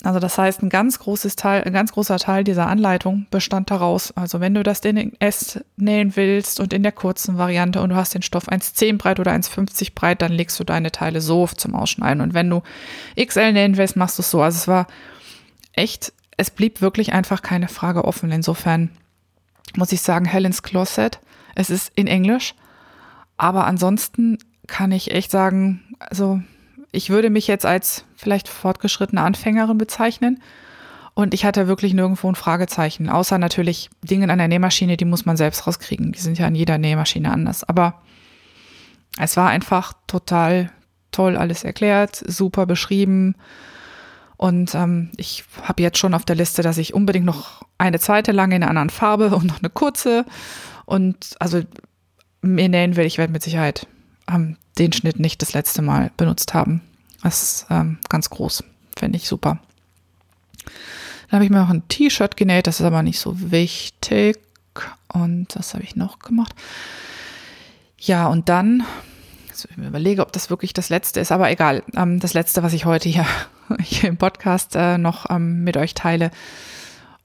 Also 0.04 0.20
das 0.20 0.38
heißt, 0.38 0.64
ein 0.64 0.70
ganz 0.70 1.00
großes 1.00 1.36
Teil, 1.36 1.64
ein 1.64 1.74
ganz 1.74 1.92
großer 1.92 2.18
Teil 2.20 2.46
dieser 2.46 2.68
Anleitung 2.68 3.26
bestand 3.32 3.70
daraus. 3.70 4.16
Also 4.16 4.40
wenn 4.40 4.54
du 4.54 4.64
das 4.64 4.80
in 4.82 5.20
S 5.20 5.60
nähen 5.76 6.16
willst 6.16 6.62
und 6.62 6.72
in 6.72 6.84
der 6.84 6.94
kurzen 6.94 7.38
Variante 7.38 7.82
und 7.82 7.90
du 7.90 7.96
hast 7.98 8.14
den 8.14 8.22
Stoff 8.22 8.48
1,10 8.48 8.98
breit 8.98 9.20
oder 9.20 9.34
1,50 9.34 9.94
breit, 9.96 10.22
dann 10.22 10.32
legst 10.32 10.58
du 10.58 10.64
deine 10.64 10.94
Teile 10.94 11.20
so 11.20 11.48
zum 11.48 11.76
Ausschneiden. 11.76 12.22
Und 12.22 12.34
wenn 12.34 12.50
du 12.50 12.62
XL 13.22 13.52
nähen 13.52 13.76
willst, 13.76 13.98
machst 13.98 14.18
du 14.18 14.22
es 14.22 14.32
so. 14.32 14.42
Also 14.42 14.58
es 14.58 14.68
war 14.70 14.88
echt, 15.74 16.14
es 16.38 16.50
blieb 16.50 16.80
wirklich 16.80 17.12
einfach 17.12 17.42
keine 17.42 17.68
Frage 17.68 18.06
offen. 18.06 18.32
Insofern 18.32 18.92
muss 19.76 19.92
ich 19.92 20.02
sagen, 20.02 20.26
Helen's 20.26 20.64
Closet, 20.64 21.20
es 21.56 21.70
ist 21.70 21.92
in 21.96 22.08
Englisch, 22.08 22.56
aber 23.40 23.66
ansonsten 23.66 24.38
kann 24.68 24.92
ich 24.92 25.12
echt 25.12 25.32
sagen, 25.32 25.96
also 25.98 26.42
ich 26.92 27.10
würde 27.10 27.30
mich 27.30 27.48
jetzt 27.48 27.66
als 27.66 28.04
vielleicht 28.18 28.50
fortgeschrittene 28.50 29.22
Anfängerin 29.22 29.78
bezeichnen. 29.78 30.44
Und 31.14 31.34
ich 31.34 31.46
hatte 31.46 31.68
wirklich 31.68 31.94
nirgendwo 31.94 32.28
ein 32.28 32.36
Fragezeichen, 32.36 33.10
außer 33.10 33.38
natürlich 33.38 33.90
Dinge 34.04 34.30
an 34.30 34.40
der 34.40 34.50
Nähmaschine, 34.50 34.98
die 34.98 35.06
muss 35.06 35.26
man 35.26 35.38
selbst 35.38 35.66
rauskriegen. 35.66 36.12
Die 36.12 36.20
sind 36.20 36.38
ja 36.38 36.48
an 36.48 36.56
jeder 36.56 36.78
Nähmaschine 36.78 37.32
anders. 37.32 37.64
Aber 37.64 38.02
es 39.18 39.38
war 39.38 39.48
einfach 39.50 39.94
total 40.06 40.70
toll 41.12 41.38
alles 41.38 41.64
erklärt, 41.64 42.22
super 42.28 42.66
beschrieben. 42.66 43.36
Und 44.36 44.76
ähm, 44.76 45.12
ich 45.16 45.46
habe 45.64 45.82
jetzt 45.82 45.98
schon 45.98 46.14
auf 46.14 46.26
der 46.26 46.36
Liste, 46.36 46.62
dass 46.62 46.78
ich 46.78 46.94
unbedingt 46.94 47.26
noch 47.26 47.66
eine 47.78 48.00
zweite 48.00 48.34
lange 48.34 48.58
in 48.58 48.64
einer 48.64 48.70
anderen 48.70 48.90
Farbe 48.90 49.34
und 49.34 49.46
noch 49.46 49.60
eine 49.60 49.70
kurze. 49.70 50.26
Und 50.86 51.38
also 51.40 51.62
mir 52.42 52.70
nähen 52.70 52.96
will, 52.96 53.06
ich 53.06 53.18
werde 53.18 53.34
mit 53.34 53.44
Sicherheit 53.44 53.88
ähm, 54.30 54.58
den 54.78 54.94
Schnitt 54.94 55.20
nicht 55.20 55.42
das 55.42 55.54
letzte 55.54 55.82
Mal 55.82 56.12
benutzt 56.18 56.54
haben. 56.54 56.82
Das 57.22 57.44
ist 57.44 57.66
ähm, 57.70 57.98
ganz 58.08 58.30
groß, 58.30 58.64
finde 58.98 59.18
ich 59.18 59.28
super. 59.28 59.60
Dann 61.30 61.38
habe 61.38 61.44
ich 61.44 61.52
mir 61.52 61.60
noch 61.60 61.70
ein 61.70 61.88
T-Shirt 61.88 62.38
genäht, 62.38 62.68
das 62.68 62.80
ist 62.80 62.86
aber 62.86 63.04
nicht 63.04 63.20
so 63.20 63.52
wichtig. 63.52 64.40
Und 65.12 65.48
das 65.56 65.74
habe 65.74 65.84
ich 65.84 65.96
noch 65.96 66.20
gemacht. 66.20 66.56
Ja, 67.98 68.28
und 68.28 68.48
dann, 68.48 68.84
also 69.50 69.68
ich 69.70 69.78
überlege, 69.78 70.22
ob 70.22 70.32
das 70.32 70.50
wirklich 70.50 70.74
das 70.74 70.90
letzte 70.90 71.20
ist, 71.20 71.32
aber 71.32 71.52
egal. 71.52 71.84
Ähm, 71.96 72.20
das 72.20 72.34
letzte, 72.34 72.64
was 72.64 72.74
ich 72.74 72.86
heute 72.86 73.10
hier, 73.10 73.26
hier 73.82 74.10
im 74.10 74.18
Podcast 74.18 74.76
äh, 74.76 74.98
noch 74.98 75.30
ähm, 75.30 75.64
mit 75.64 75.76
euch 75.78 75.94
teile. 75.94 76.32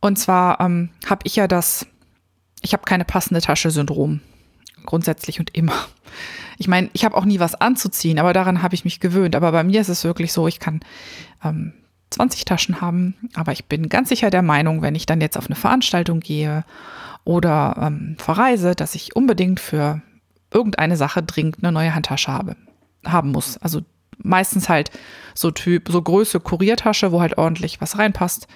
Und 0.00 0.18
zwar 0.18 0.60
ähm, 0.60 0.90
habe 1.06 1.22
ich 1.24 1.36
ja 1.36 1.46
das, 1.46 1.86
ich 2.60 2.72
habe 2.72 2.82
keine 2.84 3.04
passende 3.04 3.40
Tasche-Syndrom 3.40 4.20
grundsätzlich 4.84 5.40
und 5.40 5.54
immer. 5.54 5.74
Ich 6.58 6.68
meine, 6.68 6.88
ich 6.92 7.04
habe 7.04 7.16
auch 7.16 7.24
nie 7.24 7.40
was 7.40 7.54
anzuziehen, 7.54 8.18
aber 8.18 8.32
daran 8.32 8.62
habe 8.62 8.74
ich 8.74 8.84
mich 8.84 9.00
gewöhnt. 9.00 9.34
Aber 9.34 9.50
bei 9.52 9.64
mir 9.64 9.80
ist 9.80 9.88
es 9.88 10.04
wirklich 10.04 10.32
so, 10.32 10.46
ich 10.46 10.60
kann 10.60 10.80
ähm, 11.42 11.72
20 12.10 12.44
Taschen 12.44 12.80
haben, 12.80 13.14
aber 13.34 13.52
ich 13.52 13.64
bin 13.64 13.88
ganz 13.88 14.08
sicher 14.08 14.30
der 14.30 14.42
Meinung, 14.42 14.82
wenn 14.82 14.94
ich 14.94 15.06
dann 15.06 15.20
jetzt 15.20 15.36
auf 15.36 15.46
eine 15.46 15.56
Veranstaltung 15.56 16.20
gehe 16.20 16.64
oder 17.24 17.76
ähm, 17.80 18.16
verreise, 18.18 18.74
dass 18.74 18.94
ich 18.94 19.16
unbedingt 19.16 19.58
für 19.58 20.00
irgendeine 20.52 20.96
Sache 20.96 21.22
dringend 21.22 21.58
eine 21.62 21.72
neue 21.72 21.94
Handtasche 21.94 22.32
habe, 22.32 22.56
haben 23.04 23.32
muss. 23.32 23.58
Also 23.58 23.80
meistens 24.18 24.68
halt 24.68 24.90
so 25.34 25.50
Typ, 25.50 25.88
so 25.88 26.00
Größe 26.00 26.40
Kuriertasche, 26.40 27.10
wo 27.10 27.20
halt 27.20 27.38
ordentlich 27.38 27.80
was 27.80 27.98
reinpasst. 27.98 28.46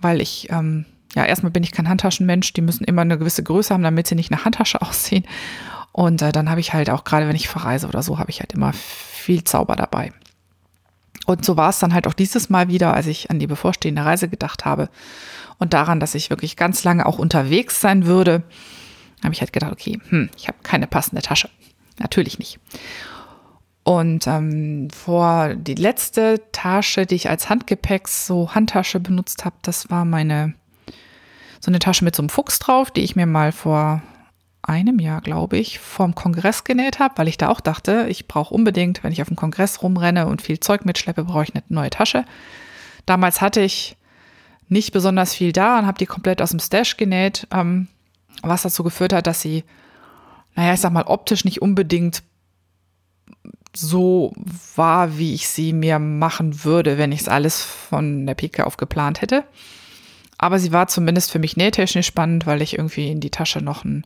Weil 0.00 0.20
ich, 0.20 0.48
ähm, 0.50 0.86
ja, 1.16 1.24
erstmal 1.24 1.50
bin 1.50 1.62
ich 1.62 1.72
kein 1.72 1.88
Handtaschenmensch, 1.88 2.52
die 2.52 2.60
müssen 2.60 2.84
immer 2.84 3.00
eine 3.00 3.16
gewisse 3.16 3.42
Größe 3.42 3.72
haben, 3.72 3.82
damit 3.82 4.06
sie 4.06 4.14
nicht 4.14 4.30
nach 4.30 4.44
Handtasche 4.44 4.82
aussehen. 4.82 5.26
Und 5.90 6.20
äh, 6.20 6.30
dann 6.30 6.50
habe 6.50 6.60
ich 6.60 6.74
halt 6.74 6.90
auch, 6.90 7.04
gerade 7.04 7.26
wenn 7.26 7.34
ich 7.34 7.48
verreise 7.48 7.88
oder 7.88 8.02
so, 8.02 8.18
habe 8.18 8.30
ich 8.30 8.40
halt 8.40 8.52
immer 8.52 8.74
viel 8.74 9.42
Zauber 9.42 9.76
dabei. 9.76 10.12
Und 11.24 11.44
so 11.44 11.56
war 11.56 11.70
es 11.70 11.78
dann 11.78 11.94
halt 11.94 12.06
auch 12.06 12.12
dieses 12.12 12.50
Mal 12.50 12.68
wieder, 12.68 12.92
als 12.92 13.06
ich 13.06 13.30
an 13.30 13.38
die 13.38 13.46
bevorstehende 13.46 14.04
Reise 14.04 14.28
gedacht 14.28 14.66
habe 14.66 14.90
und 15.58 15.72
daran, 15.72 15.98
dass 15.98 16.14
ich 16.14 16.28
wirklich 16.28 16.54
ganz 16.54 16.84
lange 16.84 17.06
auch 17.06 17.18
unterwegs 17.18 17.80
sein 17.80 18.04
würde, 18.04 18.42
habe 19.24 19.32
ich 19.32 19.40
halt 19.40 19.54
gedacht, 19.54 19.72
okay, 19.72 19.98
hm, 20.10 20.28
ich 20.36 20.48
habe 20.48 20.58
keine 20.62 20.86
passende 20.86 21.22
Tasche. 21.22 21.48
Natürlich 21.98 22.38
nicht. 22.38 22.60
Und 23.82 24.26
ähm, 24.26 24.90
vor 24.90 25.54
die 25.54 25.76
letzte 25.76 26.42
Tasche, 26.52 27.06
die 27.06 27.14
ich 27.14 27.30
als 27.30 27.48
Handgepäcks, 27.48 28.26
so 28.26 28.54
Handtasche 28.54 29.00
benutzt 29.00 29.46
habe, 29.46 29.56
das 29.62 29.90
war 29.90 30.04
meine, 30.04 30.54
so 31.60 31.70
eine 31.70 31.78
Tasche 31.78 32.04
mit 32.04 32.14
so 32.14 32.22
einem 32.22 32.28
Fuchs 32.28 32.58
drauf, 32.58 32.90
die 32.90 33.02
ich 33.02 33.16
mir 33.16 33.26
mal 33.26 33.52
vor 33.52 34.02
einem 34.62 34.98
Jahr, 34.98 35.20
glaube 35.20 35.56
ich, 35.56 35.78
vom 35.78 36.14
Kongress 36.14 36.64
genäht 36.64 36.98
habe, 36.98 37.18
weil 37.18 37.28
ich 37.28 37.38
da 37.38 37.48
auch 37.48 37.60
dachte, 37.60 38.06
ich 38.08 38.26
brauche 38.26 38.52
unbedingt, 38.52 39.04
wenn 39.04 39.12
ich 39.12 39.22
auf 39.22 39.28
dem 39.28 39.36
Kongress 39.36 39.82
rumrenne 39.82 40.26
und 40.26 40.42
viel 40.42 40.58
Zeug 40.60 40.84
mitschleppe, 40.84 41.24
brauche 41.24 41.44
ich 41.44 41.54
eine 41.54 41.62
neue 41.68 41.90
Tasche. 41.90 42.24
Damals 43.06 43.40
hatte 43.40 43.60
ich 43.60 43.96
nicht 44.68 44.92
besonders 44.92 45.34
viel 45.34 45.52
da 45.52 45.78
und 45.78 45.86
habe 45.86 45.98
die 45.98 46.06
komplett 46.06 46.42
aus 46.42 46.50
dem 46.50 46.58
Stash 46.58 46.96
genäht, 46.96 47.46
ähm, 47.52 47.86
was 48.42 48.62
dazu 48.62 48.82
geführt 48.82 49.12
hat, 49.12 49.28
dass 49.28 49.40
sie, 49.40 49.62
naja, 50.56 50.74
ich 50.74 50.80
sag 50.80 50.92
mal, 50.92 51.04
optisch 51.04 51.44
nicht 51.44 51.62
unbedingt 51.62 52.22
so 53.72 54.32
war, 54.74 55.18
wie 55.18 55.34
ich 55.34 55.48
sie 55.48 55.72
mir 55.72 55.98
machen 55.98 56.64
würde, 56.64 56.98
wenn 56.98 57.12
ich 57.12 57.20
es 57.20 57.28
alles 57.28 57.62
von 57.62 58.26
der 58.26 58.34
Pike 58.34 58.66
auf 58.66 58.76
geplant 58.76 59.20
hätte. 59.20 59.44
Aber 60.38 60.58
sie 60.58 60.72
war 60.72 60.86
zumindest 60.86 61.30
für 61.30 61.38
mich 61.38 61.56
nähtechnisch 61.56 62.06
spannend, 62.06 62.46
weil 62.46 62.62
ich 62.62 62.76
irgendwie 62.76 63.10
in 63.10 63.20
die 63.20 63.30
Tasche 63.30 63.60
noch 63.60 63.84
ein 63.84 64.04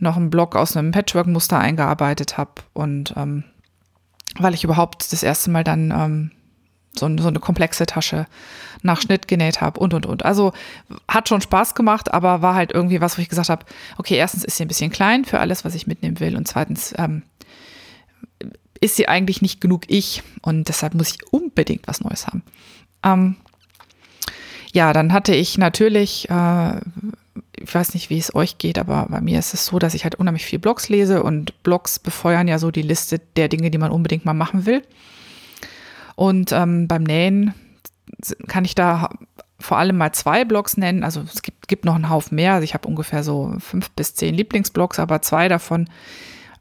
noch 0.00 0.16
einen 0.16 0.30
Block 0.30 0.54
aus 0.54 0.76
einem 0.76 0.92
Patchwork-Muster 0.92 1.58
eingearbeitet 1.58 2.38
habe 2.38 2.52
und 2.72 3.14
ähm, 3.16 3.42
weil 4.38 4.54
ich 4.54 4.62
überhaupt 4.62 5.12
das 5.12 5.24
erste 5.24 5.50
Mal 5.50 5.64
dann 5.64 5.90
ähm, 5.90 6.30
so, 6.94 7.08
so 7.18 7.28
eine 7.28 7.40
komplexe 7.40 7.86
Tasche 7.86 8.26
nach 8.82 9.00
Schnitt 9.00 9.28
genäht 9.28 9.60
habe 9.60 9.80
und 9.80 9.94
und 9.94 10.06
und. 10.06 10.24
Also 10.24 10.52
hat 11.08 11.28
schon 11.28 11.40
Spaß 11.40 11.74
gemacht, 11.74 12.12
aber 12.12 12.42
war 12.42 12.54
halt 12.54 12.72
irgendwie 12.72 13.00
was, 13.00 13.18
wo 13.18 13.22
ich 13.22 13.28
gesagt 13.28 13.48
habe, 13.48 13.64
okay, 13.96 14.14
erstens 14.14 14.44
ist 14.44 14.56
sie 14.56 14.64
ein 14.64 14.68
bisschen 14.68 14.90
klein 14.90 15.24
für 15.24 15.40
alles, 15.40 15.64
was 15.64 15.74
ich 15.74 15.86
mitnehmen 15.86 16.20
will 16.20 16.36
und 16.36 16.46
zweitens 16.46 16.94
ähm, 16.96 17.22
ist 18.80 18.96
sie 18.96 19.08
eigentlich 19.08 19.42
nicht 19.42 19.60
genug 19.60 19.82
ich 19.88 20.22
und 20.42 20.68
deshalb 20.68 20.94
muss 20.94 21.10
ich 21.10 21.32
unbedingt 21.32 21.88
was 21.88 22.00
Neues 22.00 22.26
haben. 22.26 22.42
Ähm, 23.02 23.36
ja, 24.72 24.92
dann 24.92 25.12
hatte 25.12 25.34
ich 25.34 25.58
natürlich 25.58 26.28
äh, 26.30 26.80
ich 27.62 27.74
weiß 27.74 27.94
nicht, 27.94 28.10
wie 28.10 28.18
es 28.18 28.34
euch 28.34 28.58
geht, 28.58 28.78
aber 28.78 29.06
bei 29.08 29.20
mir 29.20 29.38
ist 29.38 29.54
es 29.54 29.66
so, 29.66 29.78
dass 29.78 29.94
ich 29.94 30.04
halt 30.04 30.14
unheimlich 30.14 30.44
viel 30.44 30.58
Blogs 30.58 30.88
lese 30.88 31.22
und 31.22 31.62
Blogs 31.62 31.98
befeuern 31.98 32.48
ja 32.48 32.58
so 32.58 32.70
die 32.70 32.82
Liste 32.82 33.20
der 33.36 33.48
Dinge, 33.48 33.70
die 33.70 33.78
man 33.78 33.90
unbedingt 33.90 34.24
mal 34.24 34.34
machen 34.34 34.66
will. 34.66 34.82
Und 36.16 36.52
ähm, 36.52 36.88
beim 36.88 37.02
Nähen 37.02 37.54
kann 38.46 38.64
ich 38.64 38.74
da 38.74 39.10
vor 39.60 39.78
allem 39.78 39.96
mal 39.96 40.12
zwei 40.12 40.44
Blogs 40.44 40.76
nennen. 40.76 41.04
Also 41.04 41.22
es 41.22 41.42
gibt, 41.42 41.68
gibt 41.68 41.84
noch 41.84 41.94
einen 41.94 42.10
Haufen 42.10 42.36
mehr. 42.36 42.54
Also 42.54 42.64
ich 42.64 42.74
habe 42.74 42.88
ungefähr 42.88 43.22
so 43.22 43.54
fünf 43.58 43.90
bis 43.90 44.14
zehn 44.14 44.34
Lieblingsblogs, 44.34 44.98
aber 44.98 45.22
zwei 45.22 45.48
davon 45.48 45.88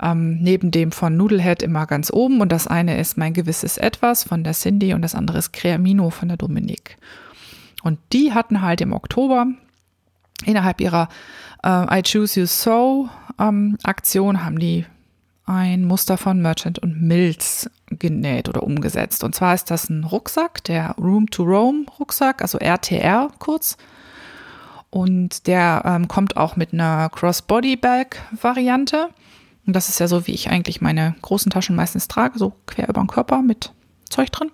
ähm, 0.01 0.39
neben 0.41 0.71
dem 0.71 0.91
von 0.91 1.15
Noodlehead 1.15 1.63
immer 1.63 1.85
ganz 1.85 2.11
oben. 2.11 2.41
Und 2.41 2.51
das 2.51 2.67
eine 2.67 2.99
ist 2.99 3.17
mein 3.17 3.33
gewisses 3.33 3.77
Etwas 3.77 4.23
von 4.23 4.43
der 4.43 4.53
Cindy 4.53 4.93
und 4.93 5.01
das 5.01 5.15
andere 5.15 5.37
ist 5.37 5.53
Creamino 5.53 6.09
von 6.09 6.27
der 6.27 6.37
Dominique. 6.37 6.97
Und 7.87 7.99
die 8.11 8.33
hatten 8.33 8.61
halt 8.61 8.81
im 8.81 8.91
Oktober 8.91 9.47
innerhalb 10.43 10.81
ihrer 10.81 11.07
äh, 11.63 11.99
I 11.99 12.03
Choose 12.03 12.41
You 12.41 12.45
So 12.45 13.07
ähm, 13.39 13.77
Aktion 13.83 14.43
haben 14.43 14.59
die 14.59 14.85
ein 15.45 15.85
Muster 15.85 16.17
von 16.17 16.41
Merchant 16.41 16.79
und 16.79 17.01
Mills 17.01 17.69
genäht 17.89 18.49
oder 18.49 18.63
umgesetzt. 18.63 19.23
Und 19.23 19.35
zwar 19.35 19.53
ist 19.53 19.71
das 19.71 19.89
ein 19.89 20.03
Rucksack, 20.03 20.65
der 20.65 20.95
Room 20.97 21.29
to 21.31 21.43
Roam 21.43 21.85
Rucksack, 21.97 22.41
also 22.41 22.57
RTR 22.57 23.31
kurz. 23.39 23.77
Und 24.89 25.47
der 25.47 25.83
ähm, 25.85 26.09
kommt 26.09 26.35
auch 26.35 26.57
mit 26.57 26.73
einer 26.73 27.09
Crossbody-Bag-Variante. 27.09 29.07
Und 29.65 29.73
das 29.77 29.87
ist 29.87 30.01
ja 30.01 30.09
so, 30.09 30.27
wie 30.27 30.33
ich 30.33 30.49
eigentlich 30.49 30.81
meine 30.81 31.15
großen 31.21 31.49
Taschen 31.49 31.77
meistens 31.77 32.09
trage, 32.09 32.37
so 32.37 32.53
quer 32.65 32.89
über 32.89 33.01
den 33.01 33.07
Körper 33.07 33.41
mit 33.41 33.71
Zeug 34.09 34.29
drin. 34.33 34.51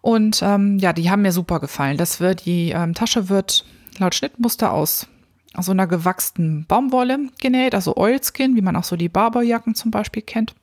Und 0.00 0.42
ähm, 0.42 0.78
ja, 0.78 0.92
die 0.92 1.10
haben 1.10 1.22
mir 1.22 1.32
super 1.32 1.60
gefallen. 1.60 1.96
Das 1.96 2.20
wird, 2.20 2.46
die 2.46 2.70
ähm, 2.70 2.94
Tasche 2.94 3.28
wird 3.28 3.64
laut 3.98 4.14
Schnittmuster 4.14 4.72
aus 4.72 5.08
so 5.60 5.72
einer 5.72 5.86
gewachsenen 5.86 6.66
Baumwolle 6.66 7.18
genäht, 7.40 7.74
also 7.74 7.96
Oilskin, 7.96 8.54
wie 8.54 8.60
man 8.60 8.76
auch 8.76 8.84
so 8.84 8.96
die 8.96 9.08
Barberjacken 9.08 9.74
zum 9.74 9.90
Beispiel 9.90 10.22
kennt. 10.22 10.54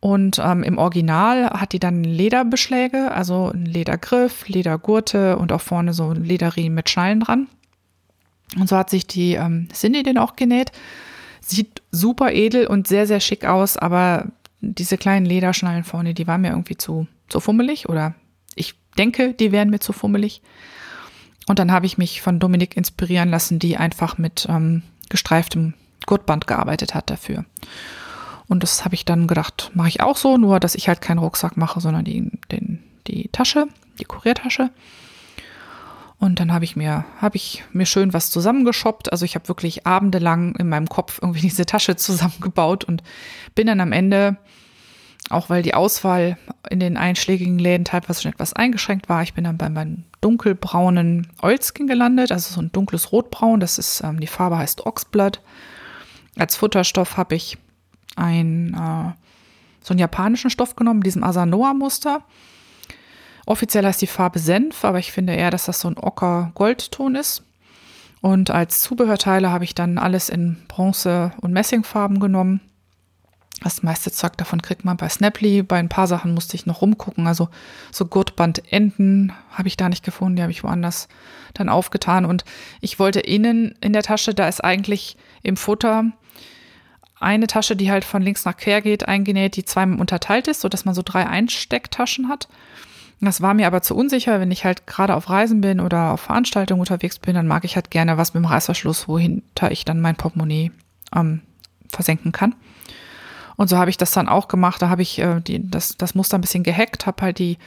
Und 0.00 0.38
ähm, 0.38 0.62
im 0.62 0.76
Original 0.76 1.48
hat 1.48 1.72
die 1.72 1.78
dann 1.78 2.04
Lederbeschläge, 2.04 3.10
also 3.10 3.50
ein 3.50 3.64
Ledergriff, 3.64 4.46
Ledergurte 4.48 5.38
und 5.38 5.50
auch 5.50 5.62
vorne 5.62 5.94
so 5.94 6.12
Lederriemen 6.12 6.74
mit 6.74 6.90
Schnallen 6.90 7.20
dran. 7.20 7.48
Und 8.58 8.68
so 8.68 8.76
hat 8.76 8.90
sich 8.90 9.06
die 9.06 9.34
ähm, 9.34 9.68
Cindy 9.72 10.02
den 10.02 10.18
auch 10.18 10.36
genäht. 10.36 10.72
Sieht 11.40 11.82
super 11.90 12.32
edel 12.32 12.66
und 12.66 12.86
sehr, 12.86 13.06
sehr 13.06 13.20
schick 13.20 13.46
aus, 13.46 13.78
aber 13.78 14.26
diese 14.60 14.98
kleinen 14.98 15.26
Lederschnallen 15.26 15.84
vorne, 15.84 16.12
die 16.12 16.26
waren 16.26 16.42
mir 16.42 16.50
irgendwie 16.50 16.76
zu, 16.76 17.06
zu 17.28 17.40
fummelig 17.40 17.88
oder 17.88 18.14
ich 18.54 18.74
denke, 18.96 19.34
die 19.34 19.52
wären 19.52 19.70
mir 19.70 19.80
zu 19.80 19.92
fummelig. 19.92 20.42
Und 21.46 21.58
dann 21.58 21.72
habe 21.72 21.86
ich 21.86 21.98
mich 21.98 22.22
von 22.22 22.38
Dominik 22.38 22.76
inspirieren 22.76 23.28
lassen, 23.28 23.58
die 23.58 23.76
einfach 23.76 24.16
mit 24.16 24.46
ähm, 24.48 24.82
gestreiftem 25.10 25.74
Gurtband 26.06 26.46
gearbeitet 26.46 26.94
hat 26.94 27.10
dafür. 27.10 27.44
Und 28.46 28.62
das 28.62 28.84
habe 28.84 28.94
ich 28.94 29.04
dann 29.04 29.26
gedacht, 29.26 29.70
mache 29.74 29.88
ich 29.88 30.00
auch 30.00 30.16
so, 30.16 30.36
nur 30.36 30.60
dass 30.60 30.74
ich 30.74 30.88
halt 30.88 31.00
keinen 31.00 31.18
Rucksack 31.18 31.56
mache, 31.56 31.80
sondern 31.80 32.04
die, 32.04 32.30
den, 32.50 32.82
die 33.06 33.28
Tasche, 33.28 33.66
die 33.98 34.04
Kuriertasche. 34.04 34.70
Und 36.18 36.40
dann 36.40 36.52
habe 36.52 36.64
ich 36.64 36.76
mir, 36.76 37.04
habe 37.20 37.36
ich 37.36 37.64
mir 37.72 37.86
schön 37.86 38.12
was 38.12 38.30
zusammengeschoppt. 38.30 39.12
Also 39.12 39.24
ich 39.24 39.34
habe 39.34 39.48
wirklich 39.48 39.86
abendelang 39.86 40.54
in 40.56 40.68
meinem 40.68 40.88
Kopf 40.88 41.18
irgendwie 41.20 41.40
diese 41.40 41.66
Tasche 41.66 41.96
zusammengebaut 41.96 42.84
und 42.84 43.02
bin 43.54 43.66
dann 43.66 43.80
am 43.80 43.92
Ende 43.92 44.36
auch 45.30 45.48
weil 45.48 45.62
die 45.62 45.74
Auswahl 45.74 46.36
in 46.68 46.80
den 46.80 46.96
einschlägigen 46.96 47.58
Läden 47.58 47.84
teilweise 47.84 48.22
schon 48.22 48.32
etwas 48.32 48.52
eingeschränkt 48.52 49.08
war. 49.08 49.22
Ich 49.22 49.34
bin 49.34 49.44
dann 49.44 49.58
bei 49.58 49.68
meinem 49.68 50.04
dunkelbraunen 50.20 51.28
Oilskin 51.40 51.86
gelandet, 51.86 52.32
also 52.32 52.54
so 52.54 52.60
ein 52.60 52.72
dunkles 52.72 53.12
Rotbraun. 53.12 53.60
Das 53.60 53.78
ist, 53.78 54.02
ähm, 54.02 54.20
die 54.20 54.26
Farbe 54.26 54.58
heißt 54.58 54.86
Oxblood. 54.86 55.40
Als 56.36 56.56
Futterstoff 56.56 57.16
habe 57.16 57.34
ich 57.34 57.58
ein, 58.16 58.74
äh, 58.74 59.12
so 59.82 59.92
einen 59.92 59.98
japanischen 59.98 60.50
Stoff 60.50 60.76
genommen, 60.76 61.02
diesem 61.02 61.24
Asanoa-Muster. 61.24 62.22
Offiziell 63.46 63.84
heißt 63.84 64.00
die 64.00 64.06
Farbe 64.06 64.38
Senf, 64.38 64.84
aber 64.84 64.98
ich 64.98 65.12
finde 65.12 65.34
eher, 65.34 65.50
dass 65.50 65.66
das 65.66 65.80
so 65.80 65.88
ein 65.88 65.98
Ocker-Goldton 65.98 67.14
ist. 67.14 67.42
Und 68.22 68.50
als 68.50 68.80
Zubehörteile 68.80 69.50
habe 69.50 69.64
ich 69.64 69.74
dann 69.74 69.98
alles 69.98 70.30
in 70.30 70.56
Bronze- 70.68 71.32
und 71.42 71.52
Messingfarben 71.52 72.20
genommen. 72.20 72.60
Das 73.64 73.82
meiste 73.82 74.12
Zeug 74.12 74.36
davon 74.36 74.60
kriegt 74.60 74.84
man 74.84 74.98
bei 74.98 75.08
Snaply. 75.08 75.62
Bei 75.62 75.78
ein 75.78 75.88
paar 75.88 76.06
Sachen 76.06 76.34
musste 76.34 76.54
ich 76.54 76.66
noch 76.66 76.82
rumgucken. 76.82 77.26
Also 77.26 77.48
so 77.90 78.04
Gurtbandenden 78.04 79.32
habe 79.50 79.68
ich 79.68 79.78
da 79.78 79.88
nicht 79.88 80.04
gefunden. 80.04 80.36
Die 80.36 80.42
habe 80.42 80.52
ich 80.52 80.62
woanders 80.62 81.08
dann 81.54 81.70
aufgetan. 81.70 82.26
Und 82.26 82.44
ich 82.82 82.98
wollte 82.98 83.20
innen 83.20 83.74
in 83.80 83.94
der 83.94 84.02
Tasche, 84.02 84.34
da 84.34 84.48
ist 84.48 84.62
eigentlich 84.62 85.16
im 85.42 85.56
Futter 85.56 86.04
eine 87.18 87.46
Tasche, 87.46 87.74
die 87.74 87.90
halt 87.90 88.04
von 88.04 88.20
links 88.20 88.44
nach 88.44 88.54
quer 88.54 88.82
geht, 88.82 89.08
eingenäht, 89.08 89.56
die 89.56 89.64
zweimal 89.64 89.98
unterteilt 89.98 90.46
ist, 90.46 90.60
sodass 90.60 90.84
man 90.84 90.94
so 90.94 91.00
drei 91.02 91.26
Einstecktaschen 91.26 92.28
hat. 92.28 92.48
Das 93.22 93.40
war 93.40 93.54
mir 93.54 93.66
aber 93.66 93.80
zu 93.80 93.96
unsicher, 93.96 94.40
wenn 94.40 94.50
ich 94.50 94.66
halt 94.66 94.86
gerade 94.86 95.14
auf 95.14 95.30
Reisen 95.30 95.62
bin 95.62 95.80
oder 95.80 96.12
auf 96.12 96.20
Veranstaltungen 96.20 96.80
unterwegs 96.80 97.18
bin, 97.18 97.34
dann 97.34 97.46
mag 97.46 97.64
ich 97.64 97.76
halt 97.76 97.90
gerne 97.90 98.18
was 98.18 98.34
mit 98.34 98.42
dem 98.42 98.46
Reißverschluss, 98.46 99.08
wohinter 99.08 99.70
ich 99.70 99.86
dann 99.86 100.02
mein 100.02 100.16
Portemonnaie 100.16 100.70
ähm, 101.16 101.40
versenken 101.88 102.32
kann. 102.32 102.54
Und 103.56 103.68
so 103.68 103.78
habe 103.78 103.90
ich 103.90 103.96
das 103.96 104.12
dann 104.12 104.28
auch 104.28 104.48
gemacht. 104.48 104.82
Da 104.82 104.88
habe 104.88 105.02
ich 105.02 105.18
äh, 105.18 105.40
die, 105.40 105.68
das, 105.68 105.96
das 105.96 106.14
Muster 106.14 106.38
ein 106.38 106.40
bisschen 106.40 106.64
gehackt, 106.64 107.06
habe 107.06 107.22
halt 107.22 107.38
die 107.38 107.58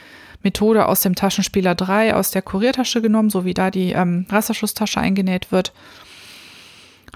Methode 0.42 0.86
aus 0.86 1.00
dem 1.00 1.14
Taschenspieler 1.14 1.74
3 1.74 2.14
aus 2.14 2.30
der 2.30 2.42
Kuriertasche 2.42 3.02
genommen, 3.02 3.30
so 3.30 3.44
wie 3.44 3.54
da 3.54 3.70
die 3.70 3.92
ähm, 3.92 4.26
Reißverschlusstasche 4.28 5.00
eingenäht 5.00 5.50
wird. 5.50 5.72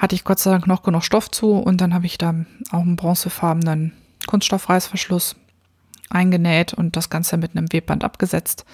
hatte 0.00 0.14
ich 0.14 0.24
Gott 0.24 0.38
sei 0.38 0.50
Dank 0.50 0.66
noch 0.66 0.82
genug 0.82 1.04
Stoff 1.04 1.30
zu 1.30 1.52
und 1.52 1.80
dann 1.80 1.94
habe 1.94 2.06
ich 2.06 2.18
da 2.18 2.34
auch 2.70 2.80
einen 2.80 2.96
bronzefarbenen 2.96 3.92
Kunststoffreißverschluss 4.26 5.36
eingenäht 6.10 6.74
und 6.74 6.96
das 6.96 7.10
Ganze 7.10 7.36
mit 7.36 7.56
einem 7.56 7.72
Webband 7.72 8.04
abgesetzt. 8.04 8.64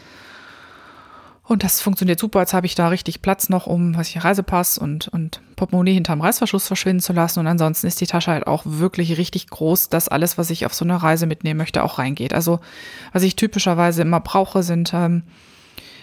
Und 1.48 1.64
das 1.64 1.80
funktioniert 1.80 2.20
super. 2.20 2.40
Jetzt 2.40 2.52
habe 2.52 2.66
ich 2.66 2.74
da 2.74 2.88
richtig 2.88 3.22
Platz 3.22 3.48
noch, 3.48 3.66
um, 3.66 3.96
was 3.96 4.10
ich, 4.10 4.22
Reisepass 4.22 4.76
und, 4.76 5.08
und 5.08 5.40
Portemonnaie 5.56 5.94
hinterm 5.94 6.20
Reißverschluss 6.20 6.66
verschwinden 6.66 7.00
zu 7.00 7.14
lassen. 7.14 7.40
Und 7.40 7.46
ansonsten 7.46 7.86
ist 7.86 8.02
die 8.02 8.06
Tasche 8.06 8.32
halt 8.32 8.46
auch 8.46 8.64
wirklich 8.66 9.16
richtig 9.16 9.48
groß, 9.48 9.88
dass 9.88 10.10
alles, 10.10 10.36
was 10.36 10.50
ich 10.50 10.66
auf 10.66 10.74
so 10.74 10.84
eine 10.84 11.02
Reise 11.02 11.24
mitnehmen 11.26 11.56
möchte, 11.56 11.82
auch 11.82 11.98
reingeht. 11.98 12.34
Also, 12.34 12.60
was 13.14 13.22
ich 13.22 13.34
typischerweise 13.34 14.02
immer 14.02 14.20
brauche, 14.20 14.62
sind, 14.62 14.92
ähm, 14.92 15.22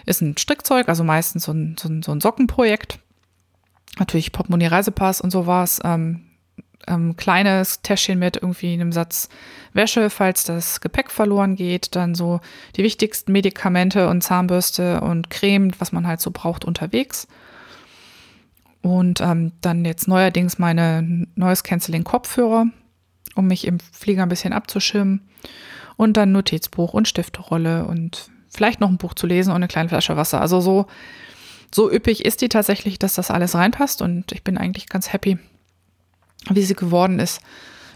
ist 0.04 0.20
ein 0.20 0.36
Strickzeug, 0.36 0.88
also 0.88 1.04
meistens 1.04 1.44
so 1.44 1.52
ein, 1.52 1.76
so 1.78 1.88
ein, 1.88 2.02
so 2.02 2.10
ein 2.10 2.20
Sockenprojekt. 2.20 2.98
Natürlich 4.00 4.32
Portemonnaie, 4.32 4.66
Reisepass 4.66 5.20
und 5.20 5.30
sowas. 5.30 5.80
Ähm, 5.84 6.22
ähm, 6.86 7.16
kleines 7.16 7.82
Täschchen 7.82 8.18
mit 8.18 8.36
irgendwie 8.36 8.72
einem 8.72 8.92
Satz 8.92 9.28
Wäsche, 9.72 10.10
falls 10.10 10.44
das 10.44 10.80
Gepäck 10.80 11.10
verloren 11.10 11.56
geht. 11.56 11.94
Dann 11.96 12.14
so 12.14 12.40
die 12.76 12.82
wichtigsten 12.82 13.32
Medikamente 13.32 14.08
und 14.08 14.22
Zahnbürste 14.22 15.00
und 15.00 15.30
Creme, 15.30 15.72
was 15.78 15.92
man 15.92 16.06
halt 16.06 16.20
so 16.20 16.30
braucht 16.30 16.64
unterwegs. 16.64 17.28
Und 18.82 19.20
ähm, 19.20 19.52
dann 19.60 19.84
jetzt 19.84 20.06
neuerdings 20.06 20.58
meine 20.58 21.26
Noise 21.34 21.62
Canceling 21.64 22.04
Kopfhörer, 22.04 22.66
um 23.34 23.46
mich 23.48 23.66
im 23.66 23.80
Flieger 23.80 24.22
ein 24.22 24.28
bisschen 24.28 24.52
abzuschirmen. 24.52 25.28
Und 25.96 26.16
dann 26.16 26.32
Notizbuch 26.32 26.92
und 26.94 27.08
Stifterolle 27.08 27.86
und 27.86 28.30
vielleicht 28.48 28.80
noch 28.80 28.88
ein 28.88 28.98
Buch 28.98 29.14
zu 29.14 29.26
lesen 29.26 29.50
und 29.50 29.56
eine 29.56 29.68
kleine 29.68 29.88
Flasche 29.88 30.16
Wasser. 30.16 30.40
Also 30.40 30.60
so, 30.60 30.86
so 31.74 31.90
üppig 31.90 32.24
ist 32.24 32.42
die 32.42 32.48
tatsächlich, 32.48 32.98
dass 32.98 33.14
das 33.14 33.30
alles 33.30 33.54
reinpasst. 33.54 34.02
Und 34.02 34.32
ich 34.32 34.44
bin 34.44 34.56
eigentlich 34.56 34.88
ganz 34.88 35.12
happy, 35.12 35.38
wie 36.50 36.62
sie 36.62 36.74
geworden 36.74 37.18
ist. 37.18 37.40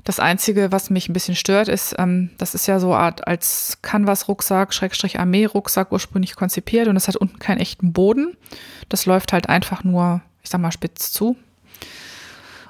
Das 0.05 0.19
Einzige, 0.19 0.73
was 0.73 0.91
mich 0.91 1.09
ein 1.09 1.13
bisschen 1.13 1.37
stört, 1.37 1.69
ist, 1.69 1.95
ähm, 1.99 2.31
das 2.39 2.55
ist 2.55 2.67
ja 2.67 2.81
so 2.81 2.95
Art 2.95 3.27
als 3.27 3.79
Canvas-Rucksack, 3.83 4.73
Schrägstrich 4.73 5.21
Armee-Rucksack 5.21 5.93
ursprünglich 5.93 6.37
konzipiert 6.37 6.89
und 6.89 6.97
es 6.97 7.09
hat 7.09 7.17
unten 7.17 7.39
keinen 7.39 7.61
echten 7.61 7.93
Boden. 7.93 8.37
Das 8.89 9.07
läuft 9.07 9.33
halt 9.33 9.49
einfach 9.49 9.85
nur, 9.85 10.23
ich 10.43 10.51
sag 10.51 10.61
mal, 10.61 10.73
spitz 10.73 11.13
zu. 11.13 11.37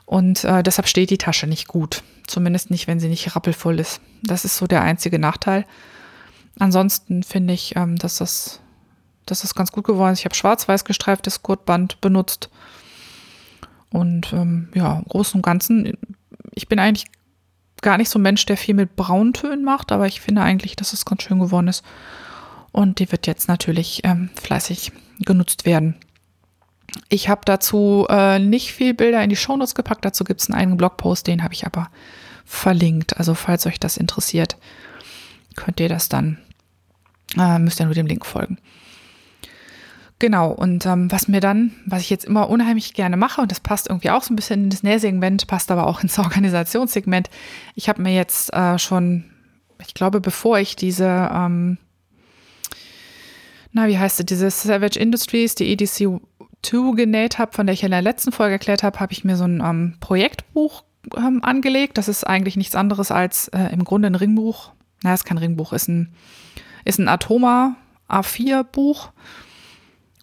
Und 0.06 0.42
äh, 0.42 0.64
deshalb 0.64 0.88
steht 0.88 1.10
die 1.10 1.18
Tasche 1.18 1.46
nicht 1.46 1.68
gut. 1.68 2.02
Zumindest 2.26 2.70
nicht, 2.70 2.88
wenn 2.88 2.98
sie 2.98 3.08
nicht 3.08 3.36
rappelvoll 3.36 3.78
ist. 3.78 4.00
Das 4.22 4.44
ist 4.44 4.56
so 4.56 4.66
der 4.66 4.82
einzige 4.82 5.20
Nachteil. 5.20 5.66
Ansonsten 6.58 7.22
finde 7.22 7.54
ich, 7.54 7.76
ähm, 7.76 7.96
dass, 7.96 8.16
das, 8.16 8.60
dass 9.24 9.42
das 9.42 9.54
ganz 9.54 9.70
gut 9.70 9.84
geworden 9.84 10.12
ist. 10.12 10.18
Ich 10.18 10.24
habe 10.24 10.34
schwarz-weiß 10.34 10.84
gestreiftes 10.84 11.44
Gurtband 11.44 12.00
benutzt 12.00 12.50
und 13.92 14.32
ähm, 14.32 14.68
ja, 14.74 14.98
im 14.98 15.04
Großen 15.04 15.38
und 15.38 15.42
Ganzen, 15.42 15.96
ich 16.54 16.68
bin 16.68 16.78
eigentlich 16.78 17.06
gar 17.82 17.98
nicht 17.98 18.10
so 18.10 18.18
ein 18.18 18.22
Mensch, 18.22 18.44
der 18.46 18.56
viel 18.56 18.74
mit 18.74 18.96
Brauntönen 18.96 19.64
macht, 19.64 19.92
aber 19.92 20.06
ich 20.06 20.20
finde 20.20 20.42
eigentlich, 20.42 20.76
dass 20.76 20.92
es 20.92 21.04
ganz 21.04 21.22
schön 21.22 21.38
geworden 21.38 21.68
ist. 21.68 21.84
Und 22.72 22.98
die 22.98 23.10
wird 23.10 23.26
jetzt 23.26 23.48
natürlich 23.48 24.02
ähm, 24.04 24.30
fleißig 24.40 24.92
genutzt 25.20 25.66
werden. 25.66 25.96
Ich 27.08 27.28
habe 27.28 27.42
dazu 27.44 28.06
äh, 28.08 28.38
nicht 28.38 28.72
viel 28.72 28.94
Bilder 28.94 29.22
in 29.22 29.30
die 29.30 29.36
Shownotes 29.36 29.74
gepackt. 29.74 30.04
Dazu 30.04 30.24
gibt 30.24 30.40
es 30.40 30.48
einen 30.48 30.58
eigenen 30.58 30.76
Blogpost, 30.76 31.26
den 31.26 31.42
habe 31.42 31.54
ich 31.54 31.66
aber 31.66 31.88
verlinkt. 32.44 33.16
Also 33.16 33.34
falls 33.34 33.66
euch 33.66 33.80
das 33.80 33.96
interessiert, 33.96 34.56
könnt 35.56 35.80
ihr 35.80 35.88
das 35.88 36.08
dann, 36.08 36.38
äh, 37.36 37.58
müsst 37.58 37.80
ihr 37.80 37.86
nur 37.86 37.94
dem 37.94 38.06
Link 38.06 38.26
folgen. 38.26 38.58
Genau, 40.20 40.50
und 40.50 40.84
ähm, 40.84 41.10
was 41.10 41.28
mir 41.28 41.40
dann, 41.40 41.72
was 41.86 42.02
ich 42.02 42.10
jetzt 42.10 42.26
immer 42.26 42.50
unheimlich 42.50 42.92
gerne 42.92 43.16
mache, 43.16 43.40
und 43.40 43.50
das 43.50 43.60
passt 43.60 43.88
irgendwie 43.88 44.10
auch 44.10 44.22
so 44.22 44.34
ein 44.34 44.36
bisschen 44.36 44.64
in 44.64 44.70
das 44.70 44.82
Nähsegment, 44.82 45.46
passt 45.46 45.70
aber 45.70 45.86
auch 45.86 46.02
ins 46.02 46.18
Organisationssegment. 46.18 47.30
Ich 47.74 47.88
habe 47.88 48.02
mir 48.02 48.14
jetzt 48.14 48.52
äh, 48.52 48.78
schon, 48.78 49.24
ich 49.80 49.94
glaube, 49.94 50.20
bevor 50.20 50.58
ich 50.58 50.76
diese, 50.76 51.06
ähm, 51.06 51.78
na, 53.72 53.88
wie 53.88 53.98
heißt 53.98 54.20
es, 54.20 54.26
diese 54.26 54.50
Savage 54.50 54.98
Industries, 54.98 55.54
die 55.54 55.72
EDC 55.72 56.20
2 56.62 56.94
genäht 56.96 57.38
habe, 57.38 57.52
von 57.52 57.66
der 57.66 57.72
ich 57.72 57.82
in 57.82 57.90
der 57.90 58.02
letzten 58.02 58.30
Folge 58.30 58.52
erklärt 58.52 58.82
habe, 58.82 59.00
habe 59.00 59.14
ich 59.14 59.24
mir 59.24 59.36
so 59.36 59.44
ein 59.44 59.62
ähm, 59.64 59.94
Projektbuch 60.00 60.84
ähm, 61.16 61.42
angelegt. 61.42 61.96
Das 61.96 62.08
ist 62.08 62.24
eigentlich 62.24 62.58
nichts 62.58 62.74
anderes 62.74 63.10
als 63.10 63.48
äh, 63.48 63.72
im 63.72 63.84
Grunde 63.84 64.08
ein 64.08 64.16
Ringbuch. 64.16 64.72
Na, 65.02 65.14
ist 65.14 65.24
kein 65.24 65.38
Ringbuch, 65.38 65.72
ist 65.72 65.88
ein, 65.88 66.12
ist 66.84 66.98
ein 66.98 67.08
Atoma 67.08 67.76
A4-Buch 68.10 69.12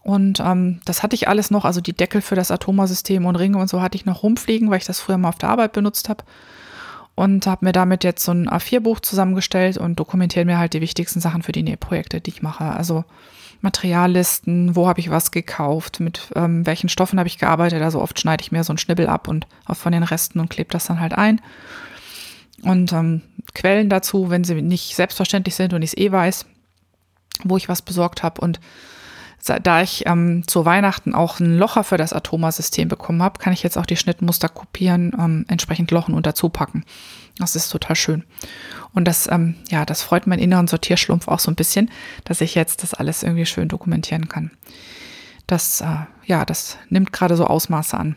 und 0.08 0.40
ähm, 0.40 0.80
das 0.86 1.04
hatte 1.04 1.16
ich 1.16 1.28
alles 1.28 1.52
noch, 1.52 1.66
also 1.66 1.82
die 1.82 1.92
Deckel 1.92 2.22
für 2.22 2.36
das 2.36 2.50
Atomasystem 2.50 3.26
und 3.26 3.36
Ringe 3.36 3.58
und 3.58 3.70
so 3.70 3.82
hatte 3.82 3.98
ich 3.98 4.06
noch 4.06 4.24
rumfliegen, 4.24 4.70
weil 4.70 4.78
ich 4.78 4.86
das 4.86 5.02
früher 5.02 5.18
mal 5.18 5.28
auf 5.28 5.38
der 5.38 5.50
Arbeit 5.50 5.74
benutzt 5.74 6.08
habe. 6.08 6.24
Und 7.16 7.46
habe 7.46 7.66
mir 7.66 7.74
damit 7.74 8.06
jetzt 8.06 8.24
so 8.24 8.32
ein 8.32 8.48
A4-Buch 8.48 9.02
zusammengestellt 9.02 9.78
und 9.78 10.00
dokumentiere 10.00 10.46
mir 10.46 10.60
halt 10.60 10.72
die 10.72 10.80
wichtigsten 10.80 11.20
Sachen 11.20 11.42
für 11.42 11.52
die 11.52 11.62
Nähprojekte, 11.62 12.22
die 12.22 12.30
ich 12.30 12.42
mache. 12.42 12.64
Also 12.64 13.04
Materiallisten, 13.60 14.78
wo 14.78 14.88
habe 14.88 15.02
ich 15.02 15.10
was 15.10 15.32
gekauft, 15.32 16.00
mit 16.00 16.32
ähm, 16.36 16.66
welchen 16.66 16.88
Stoffen 16.88 17.20
habe 17.20 17.28
ich 17.28 17.38
gearbeitet. 17.38 17.82
Also 17.82 18.02
oft 18.02 18.18
schneide 18.18 18.42
ich 18.44 18.54
mir 18.54 18.64
so 18.64 18.72
einen 18.72 18.78
Schnibbel 18.78 19.08
ab 19.08 19.28
und 19.28 19.46
auch 19.66 19.76
von 19.76 19.92
den 19.92 20.04
Resten 20.04 20.40
und 20.40 20.50
klebe 20.50 20.72
das 20.72 20.86
dann 20.86 21.02
halt 21.02 21.12
ein. 21.12 21.42
Und 22.62 22.94
ähm, 22.94 23.24
Quellen 23.54 23.90
dazu, 23.90 24.30
wenn 24.30 24.46
sie 24.46 24.62
nicht 24.62 24.96
selbstverständlich 24.96 25.56
sind 25.56 25.74
und 25.74 25.82
ich 25.82 25.90
es 25.90 25.98
eh 25.98 26.14
weiß, 26.14 26.46
wo 27.44 27.58
ich 27.58 27.68
was 27.68 27.82
besorgt 27.82 28.24
habe. 28.24 28.40
Und 28.40 28.62
da 29.48 29.82
ich 29.82 30.06
ähm, 30.06 30.48
zu 30.48 30.66
Weihnachten 30.66 31.14
auch 31.14 31.40
ein 31.40 31.58
Locher 31.58 31.84
für 31.84 31.98
das 31.98 32.14
Atoma-System 32.14 32.88
bekommen 32.88 33.24
habe, 33.24 33.40
kann 33.40 33.54
ich 33.54 33.64
jetzt 33.64 33.78
auch 33.78 33.86
die 33.86 33.98
Schnittmuster 33.98 34.50
kopieren, 34.50 35.14
ähm, 35.18 35.46
entsprechend 35.48 35.92
lochen 35.92 36.14
und 36.14 36.26
dazu 36.26 36.50
packen. 36.50 36.84
Das 37.40 37.56
ist 37.56 37.70
total 37.70 37.96
schön. 37.96 38.24
Und 38.94 39.06
das, 39.06 39.30
ähm, 39.32 39.56
ja, 39.70 39.86
das 39.86 40.02
freut 40.02 40.28
meinen 40.28 40.40
inneren 40.40 40.68
Sortierschlumpf 40.68 41.28
auch 41.28 41.40
so 41.40 41.52
ein 41.52 41.56
bisschen, 41.56 41.92
dass 42.24 42.42
ich 42.42 42.56
jetzt 42.56 42.84
das 42.84 42.94
alles 42.94 43.24
irgendwie 43.24 43.46
schön 43.46 43.68
dokumentieren 43.68 44.28
kann. 44.28 44.52
Das, 45.46 45.82
äh, 45.82 46.06
ja, 46.26 46.46
das 46.46 46.78
nimmt 46.90 47.14
gerade 47.14 47.36
so 47.36 47.46
Ausmaße 47.46 47.98
an. 47.98 48.16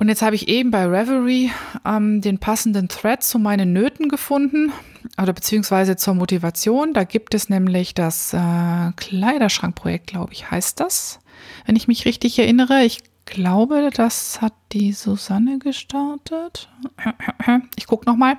Und 0.00 0.08
jetzt 0.08 0.22
habe 0.22 0.34
ich 0.34 0.48
eben 0.48 0.70
bei 0.70 0.86
Reverie 0.86 1.50
ähm, 1.84 2.22
den 2.22 2.38
passenden 2.38 2.88
Thread 2.88 3.22
zu 3.22 3.38
meinen 3.38 3.74
Nöten 3.74 4.08
gefunden 4.08 4.72
oder 5.20 5.34
beziehungsweise 5.34 5.94
zur 5.96 6.14
Motivation. 6.14 6.94
Da 6.94 7.04
gibt 7.04 7.34
es 7.34 7.50
nämlich 7.50 7.92
das 7.92 8.32
äh, 8.32 8.92
Kleiderschrankprojekt, 8.96 10.06
glaube 10.06 10.32
ich, 10.32 10.50
heißt 10.50 10.80
das. 10.80 11.20
Wenn 11.66 11.76
ich 11.76 11.86
mich 11.86 12.06
richtig 12.06 12.38
erinnere, 12.38 12.82
ich 12.82 13.02
glaube, 13.26 13.90
das 13.92 14.40
hat 14.40 14.54
die 14.72 14.94
Susanne 14.94 15.58
gestartet. 15.58 16.70
Ich 17.76 17.86
gucke 17.86 18.08
nochmal. 18.08 18.38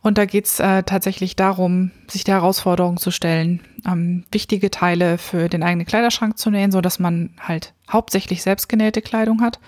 Und 0.00 0.16
da 0.16 0.26
geht 0.26 0.44
es 0.44 0.60
äh, 0.60 0.84
tatsächlich 0.84 1.34
darum, 1.34 1.90
sich 2.06 2.22
der 2.22 2.36
Herausforderung 2.36 2.98
zu 2.98 3.10
stellen, 3.10 3.62
ähm, 3.84 4.22
wichtige 4.30 4.70
Teile 4.70 5.18
für 5.18 5.48
den 5.48 5.64
eigenen 5.64 5.88
Kleiderschrank 5.88 6.38
zu 6.38 6.50
nähen, 6.50 6.70
sodass 6.70 7.00
man 7.00 7.30
halt 7.40 7.74
hauptsächlich 7.90 8.42
selbstgenähte 8.42 9.02
Kleidung 9.02 9.42
hat 9.42 9.58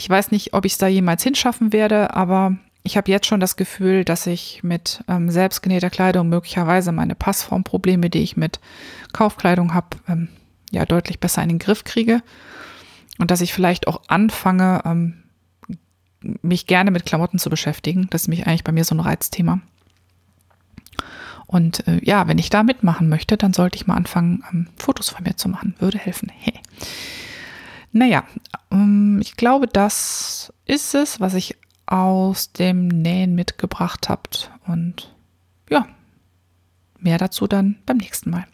ich 0.00 0.08
weiß 0.08 0.30
nicht, 0.30 0.54
ob 0.54 0.64
ich 0.64 0.72
es 0.72 0.78
da 0.78 0.88
jemals 0.88 1.22
hinschaffen 1.22 1.74
werde, 1.74 2.14
aber 2.14 2.56
ich 2.82 2.96
habe 2.96 3.10
jetzt 3.10 3.26
schon 3.26 3.38
das 3.38 3.56
Gefühl, 3.56 4.02
dass 4.02 4.26
ich 4.26 4.62
mit 4.62 5.04
ähm, 5.08 5.30
selbstgenähter 5.30 5.90
Kleidung 5.90 6.30
möglicherweise 6.30 6.90
meine 6.90 7.14
Passformprobleme, 7.14 8.08
die 8.08 8.22
ich 8.22 8.34
mit 8.34 8.60
Kaufkleidung 9.12 9.74
habe, 9.74 9.98
ähm, 10.08 10.28
ja 10.70 10.86
deutlich 10.86 11.20
besser 11.20 11.42
in 11.42 11.50
den 11.50 11.58
Griff 11.58 11.84
kriege. 11.84 12.22
Und 13.18 13.30
dass 13.30 13.42
ich 13.42 13.52
vielleicht 13.52 13.88
auch 13.88 14.00
anfange, 14.08 14.80
ähm, 14.86 15.22
mich 16.40 16.66
gerne 16.66 16.90
mit 16.90 17.04
Klamotten 17.04 17.38
zu 17.38 17.50
beschäftigen. 17.50 18.06
Das 18.08 18.22
ist 18.22 18.28
nämlich 18.28 18.46
eigentlich 18.46 18.64
bei 18.64 18.72
mir 18.72 18.84
so 18.84 18.94
ein 18.94 19.00
Reizthema. 19.00 19.60
Und 21.46 21.86
äh, 21.86 22.00
ja, 22.02 22.26
wenn 22.26 22.38
ich 22.38 22.48
da 22.48 22.62
mitmachen 22.62 23.10
möchte, 23.10 23.36
dann 23.36 23.52
sollte 23.52 23.76
ich 23.76 23.86
mal 23.86 23.96
anfangen, 23.96 24.44
ähm, 24.50 24.68
Fotos 24.76 25.10
von 25.10 25.24
mir 25.24 25.36
zu 25.36 25.50
machen. 25.50 25.74
Würde 25.78 25.98
helfen. 25.98 26.32
Hey. 26.38 26.54
Naja, 27.92 28.24
ähm, 28.70 29.18
ich 29.20 29.36
glaube, 29.36 29.66
das 29.66 30.52
ist 30.64 30.94
es, 30.94 31.20
was 31.20 31.34
ich 31.34 31.56
aus 31.86 32.52
dem 32.52 32.86
Nähen 32.86 33.34
mitgebracht 33.34 34.08
habt. 34.08 34.50
Und 34.66 35.12
ja, 35.68 35.86
mehr 36.98 37.18
dazu 37.18 37.48
dann 37.48 37.78
beim 37.86 37.96
nächsten 37.96 38.30
Mal. 38.30 38.46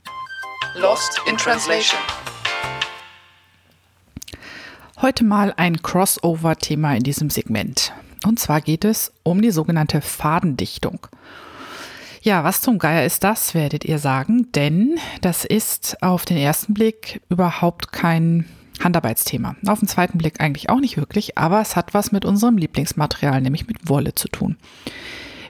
Lost 0.74 1.20
in 1.28 1.36
Translation. 1.36 2.00
Heute 5.02 5.24
mal 5.24 5.52
ein 5.58 5.82
Crossover-Thema 5.82 6.96
in 6.96 7.02
diesem 7.02 7.28
Segment. 7.28 7.92
Und 8.24 8.40
zwar 8.40 8.62
geht 8.62 8.86
es 8.86 9.12
um 9.22 9.42
die 9.42 9.50
sogenannte 9.50 10.00
Fadendichtung. 10.00 11.06
Ja, 12.22 12.42
was 12.42 12.62
zum 12.62 12.78
Geier 12.78 13.04
ist 13.04 13.22
das, 13.22 13.54
werdet 13.54 13.84
ihr 13.84 13.98
sagen, 13.98 14.50
denn 14.52 14.98
das 15.20 15.44
ist 15.44 16.02
auf 16.02 16.24
den 16.24 16.38
ersten 16.38 16.72
Blick 16.72 17.20
überhaupt 17.28 17.92
kein 17.92 18.46
Handarbeitsthema. 18.86 19.56
Auf 19.66 19.80
den 19.80 19.88
zweiten 19.88 20.16
Blick 20.16 20.40
eigentlich 20.40 20.70
auch 20.70 20.80
nicht 20.80 20.96
wirklich, 20.96 21.36
aber 21.36 21.60
es 21.60 21.76
hat 21.76 21.92
was 21.92 22.12
mit 22.12 22.24
unserem 22.24 22.56
Lieblingsmaterial, 22.56 23.42
nämlich 23.42 23.66
mit 23.66 23.88
Wolle 23.88 24.14
zu 24.14 24.28
tun. 24.28 24.56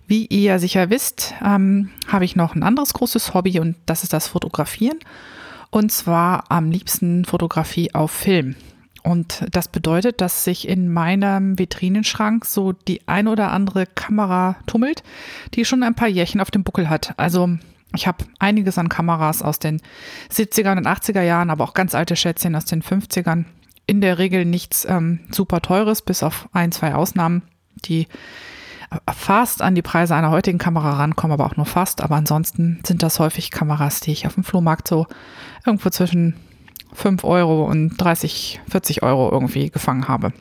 Wie 0.09 0.27
ihr 0.27 0.59
sicher 0.59 0.91
wisst, 0.91 1.35
ähm, 1.45 1.91
habe 2.09 2.25
ich 2.25 2.37
noch 2.37 2.55
ein 2.55 2.63
anderes 2.63 2.93
großes 2.95 3.35
Hobby 3.35 3.59
und 3.61 3.77
das 3.87 4.03
ist 4.03 4.13
das 4.13 4.29
Fotografieren. 4.29 4.99
Und 5.71 5.93
zwar 5.93 6.45
am 6.51 6.71
liebsten 6.71 7.25
Fotografie 7.25 7.93
auf 7.93 8.11
Film. 8.11 8.55
Und 9.03 9.45
das 9.53 9.69
bedeutet, 9.69 10.21
dass 10.21 10.43
sich 10.43 10.67
in 10.67 10.93
meinem 10.93 11.59
Vitrinenschrank 11.59 12.45
so 12.45 12.73
die 12.73 13.07
ein 13.07 13.29
oder 13.29 13.53
andere 13.53 13.87
Kamera 13.87 14.57
tummelt, 14.67 15.05
die 15.55 15.65
schon 15.65 15.83
ein 15.83 15.95
paar 15.95 16.09
Jährchen 16.09 16.41
auf 16.41 16.51
dem 16.51 16.65
Buckel 16.65 16.89
hat. 16.89 17.15
Also 17.17 17.51
ich 17.95 18.07
habe 18.07 18.25
einiges 18.39 18.79
an 18.79 18.89
Kameras 18.89 19.43
aus 19.43 19.59
den 19.59 19.81
70er 20.31 20.77
und 20.77 20.87
80er 20.87 21.23
Jahren, 21.23 21.51
aber 21.51 21.65
auch 21.65 21.75
ganz 21.75 21.95
alte 21.95 22.17
Schätzchen 22.17 22.55
aus 22.55 22.65
den 22.65 22.83
50ern. 22.83 23.45
In 23.87 24.01
der 24.01 24.19
Regel 24.19 24.45
nichts 24.45 24.85
ähm, 24.85 25.21
super 25.31 25.63
teures, 25.63 26.03
bis 26.03 26.23
auf 26.23 26.49
ein, 26.53 26.73
zwei 26.73 26.95
Ausnahmen, 26.95 27.43
die 27.85 28.09
fast 29.13 29.63
an 29.63 29.75
die 29.75 29.83
Preise 29.83 30.15
einer 30.15 30.31
heutigen 30.31 30.59
Kamera 30.59 30.93
rankommen, 30.93 31.33
aber 31.33 31.47
auch 31.47 31.57
nur 31.57 31.67
fast. 31.67 32.03
Aber 32.03 32.17
ansonsten 32.17 32.81
sind 32.87 33.03
das 33.03 33.19
häufig 33.19 33.51
Kameras, 33.51 34.01
die 34.01 34.13
ich 34.13 34.27
auf 34.27 34.35
dem 34.35 34.45
Flohmarkt 34.45 34.89
so 34.89 35.07
irgendwo 35.65 35.91
zwischen 35.91 36.35
5 36.93 37.25
Euro 37.25 37.65
und 37.65 37.97
30, 37.99 38.61
40 38.69 39.03
Euro 39.03 39.31
irgendwie 39.31 39.71
gefangen 39.71 40.09
habe. 40.09 40.33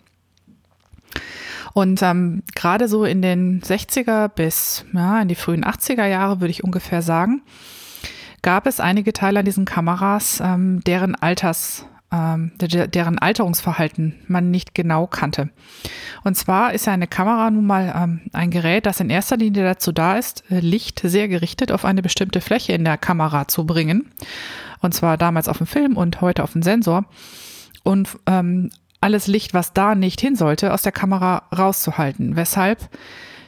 Und 1.75 2.01
ähm, 2.03 2.41
gerade 2.55 2.87
so 2.87 3.03
in 3.03 3.21
den 3.21 3.59
60er 3.59 4.29
bis 4.29 4.85
ja, 4.93 5.21
in 5.21 5.27
die 5.27 5.35
frühen 5.35 5.65
80er 5.65 6.05
Jahre, 6.05 6.39
würde 6.39 6.51
ich 6.51 6.63
ungefähr 6.63 7.01
sagen, 7.01 7.41
gab 8.41 8.65
es 8.65 8.79
einige 8.79 9.11
Teile 9.11 9.39
an 9.39 9.45
diesen 9.45 9.65
Kameras, 9.65 10.39
ähm, 10.41 10.79
deren 10.85 11.15
Alters 11.15 11.85
ähm, 12.13 12.53
deren 12.57 13.19
Alterungsverhalten 13.19 14.15
man 14.27 14.51
nicht 14.51 14.73
genau 14.73 15.05
kannte. 15.05 15.49
Und 16.23 16.37
zwar 16.37 16.71
ist 16.71 16.87
eine 16.87 17.07
Kamera 17.07 17.51
nun 17.51 17.65
mal 17.65 17.93
ähm, 17.93 18.21
ein 18.31 18.51
Gerät, 18.51 18.85
das 18.85 19.01
in 19.01 19.09
erster 19.09 19.35
Linie 19.35 19.63
dazu 19.65 19.91
da 19.91 20.17
ist, 20.17 20.49
äh, 20.49 20.61
Licht 20.61 21.01
sehr 21.03 21.27
gerichtet 21.27 21.73
auf 21.73 21.83
eine 21.83 22.01
bestimmte 22.01 22.39
Fläche 22.39 22.71
in 22.71 22.85
der 22.85 22.97
Kamera 22.97 23.49
zu 23.49 23.65
bringen. 23.65 24.11
Und 24.79 24.93
zwar 24.93 25.17
damals 25.17 25.49
auf 25.49 25.57
den 25.57 25.67
Film 25.67 25.97
und 25.97 26.21
heute 26.21 26.43
auf 26.43 26.53
den 26.53 26.61
Sensor. 26.61 27.03
Und 27.83 28.07
ähm, 28.27 28.69
alles 29.05 29.27
Licht, 29.27 29.53
was 29.53 29.71
da 29.71 29.93
nicht 29.93 30.19
hin 30.19 30.35
sollte, 30.35 30.73
aus 30.73 30.81
der 30.81 30.91
Kamera 30.91 31.43
rauszuhalten. 31.55 32.35
Weshalb 32.35 32.89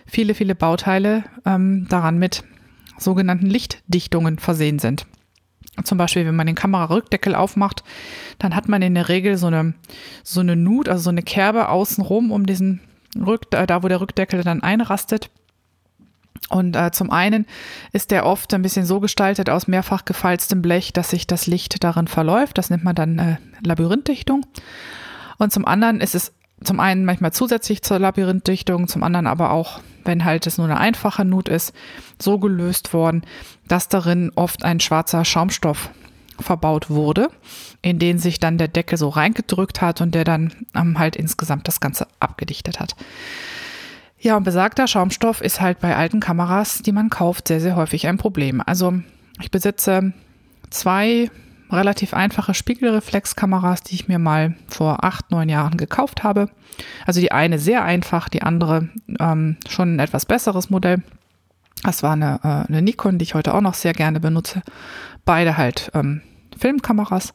viele, 0.05 0.35
viele 0.35 0.53
Bauteile 0.53 1.23
ähm, 1.47 1.88
daran 1.89 2.19
mit 2.19 2.43
sogenannten 2.99 3.47
Lichtdichtungen 3.47 4.38
versehen 4.38 4.77
sind. 4.77 5.07
Zum 5.84 5.97
Beispiel, 5.97 6.27
wenn 6.27 6.35
man 6.35 6.45
den 6.45 6.55
Kamerarückdeckel 6.55 7.34
aufmacht, 7.34 7.84
dann 8.38 8.55
hat 8.55 8.69
man 8.69 8.84
in 8.84 8.93
der 8.93 9.09
Regel 9.09 9.38
so 9.38 9.47
eine, 9.47 9.73
so 10.23 10.41
eine 10.41 10.55
Nut, 10.55 10.89
also 10.89 11.03
so 11.03 11.09
eine 11.09 11.23
Kerbe 11.23 11.69
außenrum 11.69 12.31
um 12.31 12.45
diesen 12.45 12.79
Rück, 13.15 13.49
da 13.49 13.81
wo 13.81 13.88
der 13.88 13.99
Rückdeckel 13.99 14.43
dann 14.43 14.61
einrastet. 14.61 15.31
Und 16.49 16.75
äh, 16.75 16.91
zum 16.91 17.09
einen 17.09 17.47
ist 17.93 18.11
der 18.11 18.27
oft 18.27 18.53
ein 18.53 18.61
bisschen 18.61 18.85
so 18.85 18.99
gestaltet 18.99 19.49
aus 19.49 19.67
mehrfach 19.67 20.05
gefalztem 20.05 20.61
Blech, 20.61 20.93
dass 20.93 21.09
sich 21.09 21.25
das 21.25 21.47
Licht 21.47 21.84
darin 21.84 22.07
verläuft. 22.07 22.59
Das 22.59 22.69
nennt 22.69 22.84
man 22.84 22.95
dann 22.95 23.17
äh, 23.17 23.38
Labyrinthdichtung. 23.63 24.45
Und 25.38 25.51
zum 25.51 25.65
anderen 25.65 26.01
ist 26.01 26.15
es 26.15 26.34
zum 26.64 26.80
einen 26.80 27.05
manchmal 27.05 27.31
zusätzlich 27.34 27.84
zur 27.84 27.99
Labyrinthdichtung, 27.99 28.88
zum 28.88 29.03
anderen 29.03 29.27
aber 29.27 29.51
auch, 29.51 29.80
wenn 30.03 30.26
halt 30.26 30.47
es 30.47 30.57
nur 30.57 30.65
eine 30.65 30.80
einfache 30.80 31.23
Nut 31.23 31.49
ist, 31.49 31.73
so 32.19 32.39
gelöst 32.39 32.93
worden, 32.93 33.23
dass 33.68 33.89
darin 33.89 34.31
oft 34.35 34.64
ein 34.64 34.80
schwarzer 34.80 35.23
Schaumstoff 35.23 35.89
verbaut 36.39 36.89
wurde, 36.89 37.30
in 37.81 37.99
den 37.99 38.19
sich 38.19 38.39
dann 38.39 38.57
der 38.57 38.68
Deckel 38.68 38.97
so 38.97 39.09
reingedrückt 39.09 39.81
hat 39.81 40.01
und 40.01 40.14
der 40.15 40.23
dann 40.23 40.53
ähm, 40.76 40.97
halt 40.99 41.15
insgesamt 41.15 41.68
das 41.68 41.80
Ganze 41.80 42.07
abgedichtet 42.19 42.80
hat. 42.80 42.95
Ja, 44.19 44.35
und 44.35 44.43
besagter 44.43 44.88
Schaumstoff 44.88 45.41
ist 45.41 45.61
halt 45.61 45.80
bei 45.80 45.95
alten 45.95 46.19
Kameras, 46.19 46.81
die 46.81 46.91
man 46.91 47.09
kauft, 47.09 47.47
sehr, 47.47 47.61
sehr 47.61 47.76
häufig 47.76 48.07
ein 48.07 48.18
Problem. 48.18 48.61
Also 48.65 48.93
ich 49.39 49.51
besitze 49.51 50.14
zwei 50.72 51.30
relativ 51.72 52.14
einfache 52.14 52.53
Spiegelreflexkameras, 52.53 53.84
die 53.84 53.95
ich 53.95 54.07
mir 54.07 54.19
mal 54.19 54.56
vor 54.68 55.03
acht, 55.03 55.31
neun 55.31 55.49
Jahren 55.49 55.77
gekauft 55.77 56.23
habe. 56.23 56.49
Also 57.06 57.19
die 57.19 57.31
eine 57.31 57.60
sehr 57.60 57.84
einfach, 57.84 58.30
die 58.30 58.41
andere 58.41 58.89
ähm, 59.19 59.57
schon 59.69 59.95
ein 59.95 59.99
etwas 59.99 60.26
besseres 60.26 60.69
Modell. 60.69 61.03
Das 61.84 62.03
war 62.03 62.14
eine, 62.14 62.39
äh, 62.44 62.68
eine 62.68 62.81
Nikon, 62.81 63.18
die 63.18 63.23
ich 63.23 63.35
heute 63.35 63.53
auch 63.53 63.61
noch 63.61 63.73
sehr 63.73 63.94
gerne 63.94 64.19
benutze. 64.19 64.61
Beide 65.26 65.57
halt 65.57 65.91
ähm, 65.94 66.22
Filmkameras. 66.57 67.34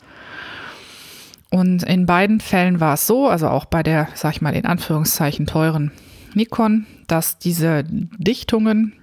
Und 1.51 1.83
in 1.83 2.07
beiden 2.07 2.41
Fällen 2.41 2.81
war 2.81 2.95
es 2.95 3.07
so, 3.07 3.29
also 3.29 3.49
auch 3.49 3.67
bei 3.67 3.83
der, 3.83 4.09
sag 4.15 4.33
ich 4.33 4.41
mal, 4.41 4.55
in 4.55 4.65
Anführungszeichen 4.65 5.47
teuren 5.47 5.93
Nikon, 6.35 6.87
dass 7.09 7.39
diese 7.39 7.85
Dichtungen 7.85 8.95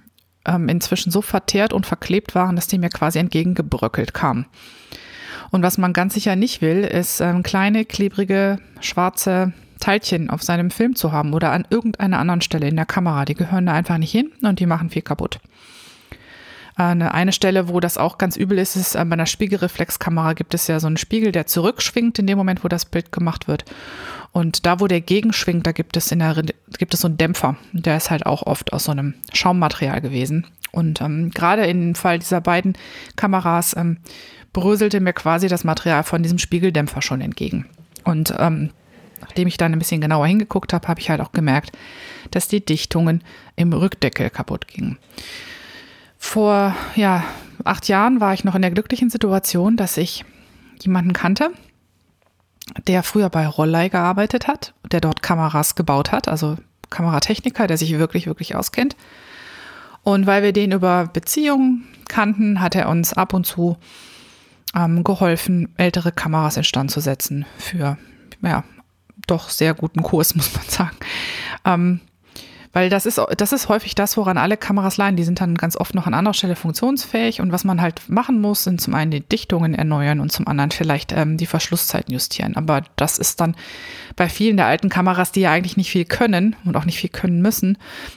ähm, 0.44 0.68
inzwischen 0.68 1.12
so 1.12 1.22
verteert 1.22 1.72
und 1.72 1.86
verklebt 1.86 2.34
waren, 2.34 2.56
dass 2.56 2.66
die 2.66 2.78
mir 2.78 2.88
quasi 2.88 3.18
entgegengebröckelt 3.18 4.14
kamen. 4.14 4.46
Und 5.50 5.62
was 5.62 5.78
man 5.78 5.92
ganz 5.92 6.14
sicher 6.14 6.36
nicht 6.36 6.62
will, 6.62 6.84
ist 6.84 7.20
ähm, 7.20 7.42
kleine, 7.42 7.84
klebrige, 7.84 8.58
schwarze 8.80 9.52
Teilchen 9.80 10.30
auf 10.30 10.42
seinem 10.42 10.70
Film 10.70 10.94
zu 10.94 11.10
haben 11.10 11.32
oder 11.32 11.52
an 11.52 11.66
irgendeiner 11.70 12.18
anderen 12.18 12.42
Stelle 12.42 12.68
in 12.68 12.76
der 12.76 12.86
Kamera. 12.86 13.24
Die 13.24 13.34
gehören 13.34 13.66
da 13.66 13.72
einfach 13.72 13.98
nicht 13.98 14.12
hin 14.12 14.30
und 14.42 14.60
die 14.60 14.66
machen 14.66 14.90
viel 14.90 15.02
kaputt. 15.02 15.40
Eine, 16.76 17.32
Stelle, 17.32 17.68
wo 17.68 17.78
das 17.80 17.98
auch 17.98 18.16
ganz 18.16 18.36
übel 18.36 18.56
ist, 18.56 18.74
ist 18.74 18.94
äh, 18.94 19.04
bei 19.04 19.12
einer 19.12 19.26
Spiegelreflexkamera 19.26 20.32
gibt 20.32 20.54
es 20.54 20.66
ja 20.66 20.80
so 20.80 20.86
einen 20.86 20.96
Spiegel, 20.96 21.30
der 21.30 21.46
zurückschwingt 21.46 22.18
in 22.18 22.26
dem 22.26 22.38
Moment, 22.38 22.64
wo 22.64 22.68
das 22.68 22.86
Bild 22.86 23.12
gemacht 23.12 23.48
wird. 23.48 23.66
Und 24.32 24.64
da, 24.64 24.80
wo 24.80 24.86
der 24.86 25.02
gegenschwingt, 25.02 25.66
da 25.66 25.72
gibt 25.72 25.96
es 25.98 26.10
in 26.10 26.20
der 26.20 26.42
gibt 26.78 26.94
es 26.94 27.00
so 27.00 27.08
einen 27.08 27.18
Dämpfer. 27.18 27.56
Der 27.72 27.98
ist 27.98 28.10
halt 28.10 28.24
auch 28.24 28.44
oft 28.44 28.72
aus 28.72 28.84
so 28.84 28.92
einem 28.92 29.14
Schaummaterial 29.34 30.00
gewesen. 30.00 30.46
Und 30.72 31.02
ähm, 31.02 31.30
gerade 31.32 31.66
im 31.66 31.94
Fall 31.94 32.18
dieser 32.18 32.40
beiden 32.40 32.78
Kameras 33.16 33.76
ähm, 33.76 33.98
bröselte 34.52 35.00
mir 35.00 35.12
quasi 35.12 35.48
das 35.48 35.64
Material 35.64 36.02
von 36.02 36.22
diesem 36.22 36.38
Spiegeldämpfer 36.38 37.02
schon 37.02 37.20
entgegen. 37.20 37.66
Und 38.04 38.34
ähm, 38.38 38.70
nachdem 39.20 39.48
ich 39.48 39.56
dann 39.56 39.72
ein 39.72 39.78
bisschen 39.78 40.00
genauer 40.00 40.26
hingeguckt 40.26 40.72
habe, 40.72 40.88
habe 40.88 41.00
ich 41.00 41.10
halt 41.10 41.20
auch 41.20 41.32
gemerkt, 41.32 41.76
dass 42.30 42.48
die 42.48 42.64
Dichtungen 42.64 43.22
im 43.56 43.72
Rückdeckel 43.72 44.30
kaputt 44.30 44.66
gingen. 44.66 44.98
Vor 46.18 46.74
ja, 46.96 47.24
acht 47.64 47.88
Jahren 47.88 48.20
war 48.20 48.34
ich 48.34 48.44
noch 48.44 48.54
in 48.54 48.62
der 48.62 48.70
glücklichen 48.70 49.10
Situation, 49.10 49.76
dass 49.76 49.96
ich 49.96 50.24
jemanden 50.80 51.12
kannte, 51.12 51.50
der 52.86 53.02
früher 53.02 53.30
bei 53.30 53.46
Rollei 53.46 53.88
gearbeitet 53.88 54.46
hat, 54.46 54.74
der 54.90 55.00
dort 55.00 55.22
Kameras 55.22 55.74
gebaut 55.74 56.12
hat, 56.12 56.28
also 56.28 56.56
Kameratechniker, 56.90 57.66
der 57.66 57.78
sich 57.78 57.98
wirklich, 57.98 58.26
wirklich 58.26 58.54
auskennt. 58.56 58.96
Und 60.02 60.26
weil 60.26 60.42
wir 60.42 60.52
den 60.52 60.72
über 60.72 61.08
Beziehungen 61.12 61.86
kannten, 62.08 62.60
hat 62.60 62.74
er 62.74 62.88
uns 62.88 63.12
ab 63.12 63.34
und 63.34 63.46
zu 63.46 63.76
ähm, 64.74 65.04
geholfen, 65.04 65.74
ältere 65.76 66.12
Kameras 66.12 66.56
instand 66.56 66.90
zu 66.90 67.00
setzen 67.00 67.46
für, 67.58 67.98
ja, 68.42 68.64
doch 69.26 69.50
sehr 69.50 69.74
guten 69.74 70.02
Kurs, 70.02 70.34
muss 70.36 70.54
man 70.54 70.64
sagen. 70.64 70.96
Ähm, 71.64 72.00
weil 72.72 72.88
das 72.88 73.04
ist, 73.04 73.20
das 73.36 73.52
ist 73.52 73.68
häufig 73.68 73.96
das, 73.96 74.16
woran 74.16 74.38
alle 74.38 74.56
Kameras 74.56 74.96
leiden. 74.96 75.16
Die 75.16 75.24
sind 75.24 75.40
dann 75.40 75.56
ganz 75.56 75.76
oft 75.76 75.94
noch 75.94 76.06
an 76.06 76.14
anderer 76.14 76.34
Stelle 76.34 76.54
funktionsfähig. 76.54 77.40
Und 77.40 77.50
was 77.50 77.64
man 77.64 77.80
halt 77.80 78.08
machen 78.08 78.40
muss, 78.40 78.62
sind 78.62 78.80
zum 78.80 78.94
einen 78.94 79.10
die 79.10 79.20
Dichtungen 79.20 79.74
erneuern 79.74 80.20
und 80.20 80.30
zum 80.30 80.46
anderen 80.46 80.70
vielleicht 80.70 81.10
ähm, 81.12 81.36
die 81.36 81.46
Verschlusszeiten 81.46 82.12
justieren. 82.12 82.54
Aber 82.54 82.82
das 82.94 83.18
ist 83.18 83.40
dann 83.40 83.56
bei 84.14 84.28
vielen 84.28 84.56
der 84.56 84.66
alten 84.66 84.88
Kameras, 84.88 85.32
die 85.32 85.40
ja 85.40 85.50
eigentlich 85.50 85.76
nicht 85.76 85.90
viel 85.90 86.04
können 86.04 86.54
und 86.64 86.76
auch 86.76 86.84
nicht 86.84 86.98
viel 86.98 87.10
können 87.10 87.42
müssen, 87.42 87.76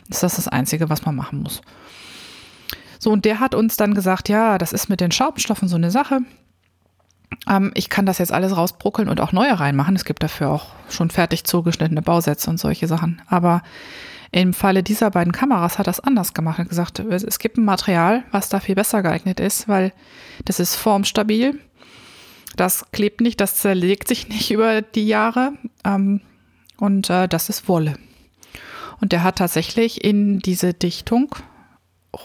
ist 0.10 0.22
das 0.22 0.36
das 0.36 0.48
Einzige, 0.48 0.88
was 0.88 1.04
man 1.04 1.16
machen 1.16 1.42
muss. 1.42 1.62
So, 3.00 3.12
und 3.12 3.26
der 3.26 3.40
hat 3.40 3.56
uns 3.56 3.76
dann 3.76 3.96
gesagt, 3.96 4.30
ja, 4.30 4.60
das 4.60 4.72
ist 4.72 4.88
mit 4.88 5.02
den 5.02 5.12
Schaumstoffen 5.12 5.68
so 5.68 5.76
eine 5.76 5.90
Sache. 5.90 6.20
Ähm, 7.50 7.72
ich 7.76 7.90
kann 7.90 8.06
das 8.06 8.18
jetzt 8.18 8.32
alles 8.32 8.56
rausbruckeln 8.56 9.10
und 9.10 9.22
auch 9.22 9.32
neue 9.32 9.60
reinmachen. 9.60 9.96
Es 9.96 10.06
gibt 10.06 10.24
dafür 10.24 10.50
auch 10.50 10.68
schon 10.90 11.10
fertig 11.10 11.44
zugeschnittene 11.44 12.02
Bausätze 12.02 12.50
und 12.50 12.60
solche 12.60 12.88
Sachen. 12.88 13.22
Aber 13.28 13.62
im 14.32 14.54
Falle 14.54 14.82
dieser 14.82 15.12
beiden 15.12 15.32
Kameras 15.32 15.78
hat 15.78 15.88
das 15.88 16.00
anders 16.00 16.34
gemacht 16.34 16.60
und 16.60 16.70
gesagt, 16.70 17.00
es 17.00 17.40
gibt 17.40 17.58
ein 17.58 17.66
Material, 17.66 18.24
was 18.32 18.50
da 18.50 18.60
viel 18.60 18.76
besser 18.76 19.04
geeignet 19.04 19.40
ist, 19.40 19.68
weil 19.68 19.94
das 20.46 20.60
ist 20.60 20.76
formstabil. 20.76 21.60
Das 22.56 22.86
klebt 22.92 23.22
nicht, 23.22 23.40
das 23.42 23.56
zerlegt 23.56 24.08
sich 24.08 24.30
nicht 24.30 24.52
über 24.52 24.82
die 24.82 25.08
Jahre. 25.08 25.54
Ähm, 25.84 26.22
und 26.78 27.10
äh, 27.10 27.28
das 27.28 27.50
ist 27.50 27.68
Wolle. 27.68 27.96
Und 29.00 29.12
der 29.12 29.24
hat 29.24 29.38
tatsächlich 29.38 30.04
in 30.04 30.40
diese 30.40 30.74
Dichtung 30.74 31.36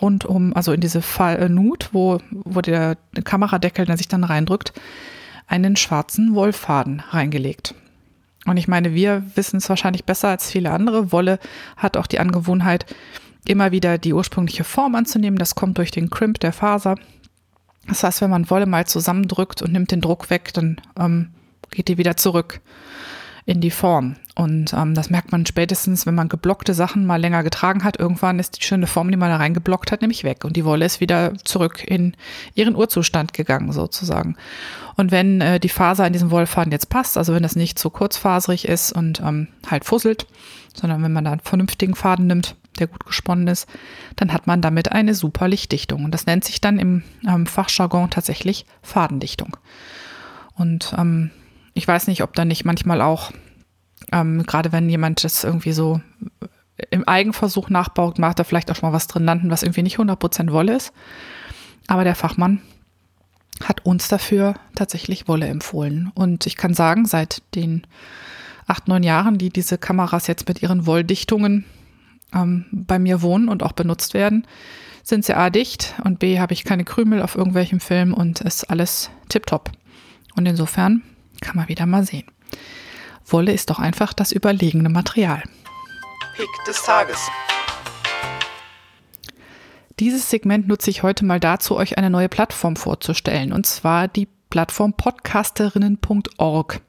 rund 0.00 0.24
um, 0.24 0.54
also 0.54 0.72
in 0.72 0.80
diese 0.80 1.02
Fall, 1.02 1.36
äh, 1.36 1.48
Nut, 1.48 1.90
wo, 1.92 2.20
wo 2.30 2.60
der 2.60 2.96
Kameradeckel 3.24 3.86
der 3.86 3.96
sich 3.96 4.08
dann 4.08 4.24
reindrückt, 4.24 4.72
einen 5.46 5.76
schwarzen 5.76 6.34
Wollfaden 6.34 7.02
reingelegt. 7.10 7.74
Und 8.46 8.56
ich 8.56 8.68
meine, 8.68 8.94
wir 8.94 9.22
wissen 9.34 9.56
es 9.58 9.68
wahrscheinlich 9.68 10.04
besser 10.04 10.28
als 10.28 10.50
viele 10.50 10.70
andere. 10.70 11.12
Wolle 11.12 11.38
hat 11.76 11.96
auch 11.96 12.06
die 12.06 12.20
Angewohnheit, 12.20 12.86
immer 13.46 13.72
wieder 13.72 13.98
die 13.98 14.12
ursprüngliche 14.12 14.64
Form 14.64 14.94
anzunehmen. 14.94 15.38
Das 15.38 15.54
kommt 15.54 15.78
durch 15.78 15.90
den 15.90 16.10
Crimp 16.10 16.40
der 16.40 16.52
Faser. 16.52 16.96
Das 17.86 18.04
heißt, 18.04 18.20
wenn 18.20 18.30
man 18.30 18.50
Wolle 18.50 18.66
mal 18.66 18.86
zusammendrückt 18.86 19.62
und 19.62 19.72
nimmt 19.72 19.90
den 19.90 20.00
Druck 20.00 20.30
weg, 20.30 20.52
dann 20.52 20.80
ähm, 20.98 21.30
geht 21.70 21.88
die 21.88 21.98
wieder 21.98 22.16
zurück 22.16 22.60
in 23.48 23.62
die 23.62 23.70
Form. 23.70 24.16
Und 24.34 24.74
ähm, 24.74 24.94
das 24.94 25.08
merkt 25.08 25.32
man 25.32 25.46
spätestens, 25.46 26.04
wenn 26.04 26.14
man 26.14 26.28
geblockte 26.28 26.74
Sachen 26.74 27.06
mal 27.06 27.16
länger 27.16 27.42
getragen 27.42 27.82
hat. 27.82 27.98
Irgendwann 27.98 28.38
ist 28.38 28.58
die 28.58 28.62
schöne 28.62 28.86
Form, 28.86 29.10
die 29.10 29.16
man 29.16 29.30
da 29.30 29.36
reingeblockt 29.36 29.90
hat, 29.90 30.02
nämlich 30.02 30.22
weg. 30.22 30.44
Und 30.44 30.54
die 30.54 30.66
Wolle 30.66 30.84
ist 30.84 31.00
wieder 31.00 31.32
zurück 31.44 31.82
in 31.82 32.14
ihren 32.54 32.76
Urzustand 32.76 33.32
gegangen, 33.32 33.72
sozusagen. 33.72 34.36
Und 34.96 35.12
wenn 35.12 35.40
äh, 35.40 35.58
die 35.58 35.70
Faser 35.70 36.06
in 36.06 36.12
diesem 36.12 36.30
Wollfaden 36.30 36.70
jetzt 36.70 36.90
passt, 36.90 37.16
also 37.16 37.32
wenn 37.32 37.42
das 37.42 37.56
nicht 37.56 37.78
zu 37.78 37.88
kurzfaserig 37.88 38.68
ist 38.68 38.92
und 38.92 39.20
ähm, 39.20 39.48
halt 39.66 39.86
fusselt, 39.86 40.26
sondern 40.74 41.02
wenn 41.02 41.12
man 41.14 41.24
da 41.24 41.32
einen 41.32 41.40
vernünftigen 41.40 41.94
Faden 41.94 42.26
nimmt, 42.26 42.54
der 42.78 42.86
gut 42.86 43.06
gesponnen 43.06 43.48
ist, 43.48 43.66
dann 44.16 44.34
hat 44.34 44.46
man 44.46 44.60
damit 44.60 44.92
eine 44.92 45.14
super 45.14 45.48
Lichtdichtung. 45.48 46.04
Und 46.04 46.12
das 46.12 46.26
nennt 46.26 46.44
sich 46.44 46.60
dann 46.60 46.78
im 46.78 47.02
ähm, 47.26 47.46
Fachjargon 47.46 48.10
tatsächlich 48.10 48.66
Fadendichtung. 48.82 49.56
Und 50.54 50.94
ähm, 50.98 51.30
ich 51.74 51.86
weiß 51.86 52.06
nicht, 52.06 52.22
ob 52.22 52.34
da 52.34 52.44
nicht 52.44 52.64
manchmal 52.64 53.00
auch, 53.00 53.32
ähm, 54.12 54.44
gerade 54.44 54.72
wenn 54.72 54.88
jemand 54.88 55.24
das 55.24 55.44
irgendwie 55.44 55.72
so 55.72 56.00
im 56.90 57.06
Eigenversuch 57.06 57.70
nachbaut, 57.70 58.18
macht 58.18 58.38
da 58.38 58.44
vielleicht 58.44 58.70
auch 58.70 58.76
schon 58.76 58.88
mal 58.90 58.94
was 58.94 59.06
drin 59.06 59.24
landen, 59.24 59.50
was 59.50 59.62
irgendwie 59.62 59.82
nicht 59.82 59.98
100% 59.98 60.52
Wolle 60.52 60.76
ist. 60.76 60.92
Aber 61.86 62.04
der 62.04 62.14
Fachmann 62.14 62.60
hat 63.64 63.84
uns 63.84 64.08
dafür 64.08 64.54
tatsächlich 64.74 65.26
Wolle 65.26 65.46
empfohlen. 65.46 66.12
Und 66.14 66.46
ich 66.46 66.56
kann 66.56 66.74
sagen, 66.74 67.06
seit 67.06 67.42
den 67.54 67.86
acht, 68.66 68.86
neun 68.86 69.02
Jahren, 69.02 69.38
die 69.38 69.50
diese 69.50 69.78
Kameras 69.78 70.26
jetzt 70.26 70.48
mit 70.48 70.62
ihren 70.62 70.86
Wolldichtungen 70.86 71.64
ähm, 72.32 72.66
bei 72.70 72.98
mir 72.98 73.22
wohnen 73.22 73.48
und 73.48 73.62
auch 73.62 73.72
benutzt 73.72 74.14
werden, 74.14 74.46
sind 75.02 75.24
sie 75.24 75.34
A 75.34 75.50
dicht 75.50 75.94
und 76.04 76.18
B 76.18 76.38
habe 76.38 76.52
ich 76.52 76.64
keine 76.64 76.84
Krümel 76.84 77.22
auf 77.22 77.34
irgendwelchem 77.34 77.80
Film 77.80 78.12
und 78.12 78.42
ist 78.42 78.70
alles 78.70 79.10
tipptopp. 79.28 79.72
Und 80.36 80.46
insofern 80.46 81.02
kann 81.40 81.56
man 81.56 81.68
wieder 81.68 81.86
mal 81.86 82.04
sehen. 82.04 82.26
Wolle 83.26 83.52
ist 83.52 83.70
doch 83.70 83.78
einfach 83.78 84.12
das 84.12 84.32
überlegene 84.32 84.88
Material. 84.88 85.42
Pick 86.36 86.48
des 86.66 86.82
Tages. 86.82 87.18
Dieses 89.98 90.30
Segment 90.30 90.68
nutze 90.68 90.90
ich 90.90 91.02
heute 91.02 91.24
mal 91.24 91.40
dazu, 91.40 91.76
euch 91.76 91.98
eine 91.98 92.10
neue 92.10 92.28
Plattform 92.28 92.76
vorzustellen, 92.76 93.52
und 93.52 93.66
zwar 93.66 94.06
die 94.06 94.28
Plattform 94.48 94.94
podcasterinnen.org. 94.94 96.80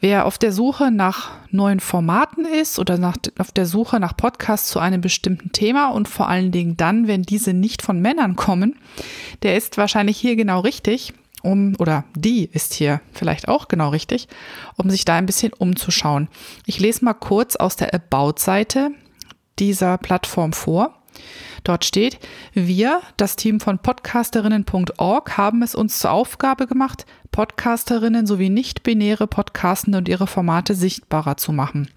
Wer 0.00 0.26
auf 0.26 0.38
der 0.38 0.52
Suche 0.52 0.90
nach 0.90 1.30
neuen 1.50 1.80
Formaten 1.80 2.44
ist 2.44 2.78
oder 2.78 2.98
nach, 2.98 3.16
auf 3.38 3.52
der 3.52 3.66
Suche 3.66 3.98
nach 3.98 4.16
Podcasts 4.16 4.68
zu 4.68 4.78
einem 4.78 5.00
bestimmten 5.00 5.50
Thema 5.52 5.88
und 5.88 6.08
vor 6.08 6.28
allen 6.28 6.52
Dingen 6.52 6.76
dann, 6.76 7.08
wenn 7.08 7.22
diese 7.22 7.54
nicht 7.54 7.82
von 7.82 8.00
Männern 8.00 8.36
kommen, 8.36 8.76
der 9.42 9.56
ist 9.56 9.78
wahrscheinlich 9.78 10.18
hier 10.18 10.36
genau 10.36 10.60
richtig, 10.60 11.14
um, 11.44 11.74
oder 11.78 12.04
die 12.16 12.48
ist 12.52 12.74
hier 12.74 13.00
vielleicht 13.12 13.48
auch 13.48 13.68
genau 13.68 13.90
richtig, 13.90 14.28
um 14.76 14.90
sich 14.90 15.04
da 15.04 15.14
ein 15.14 15.26
bisschen 15.26 15.52
umzuschauen. 15.52 16.28
Ich 16.66 16.80
lese 16.80 17.04
mal 17.04 17.14
kurz 17.14 17.56
aus 17.56 17.76
der 17.76 17.94
About-Seite 17.94 18.90
dieser 19.58 19.98
Plattform 19.98 20.52
vor. 20.52 20.94
Dort 21.62 21.84
steht, 21.84 22.18
wir, 22.52 23.00
das 23.16 23.36
Team 23.36 23.60
von 23.60 23.78
podcasterinnen.org, 23.78 25.36
haben 25.36 25.62
es 25.62 25.74
uns 25.74 25.98
zur 25.98 26.10
Aufgabe 26.10 26.66
gemacht, 26.66 27.06
Podcasterinnen 27.30 28.26
sowie 28.26 28.50
nicht-binäre 28.50 29.26
Podcastende 29.26 29.98
und 29.98 30.08
ihre 30.08 30.26
Formate 30.26 30.74
sichtbarer 30.74 31.36
zu 31.36 31.52
machen. 31.52 31.88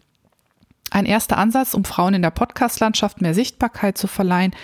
Ein 0.89 1.05
erster 1.05 1.37
Ansatz, 1.37 1.73
um 1.73 1.83
Frauen 1.83 2.13
in 2.13 2.21
der 2.21 2.31
Podcastlandschaft 2.31 3.21
mehr 3.21 3.33
Sichtbarkeit 3.33 3.97
zu 3.97 4.07
verleihen, 4.07 4.55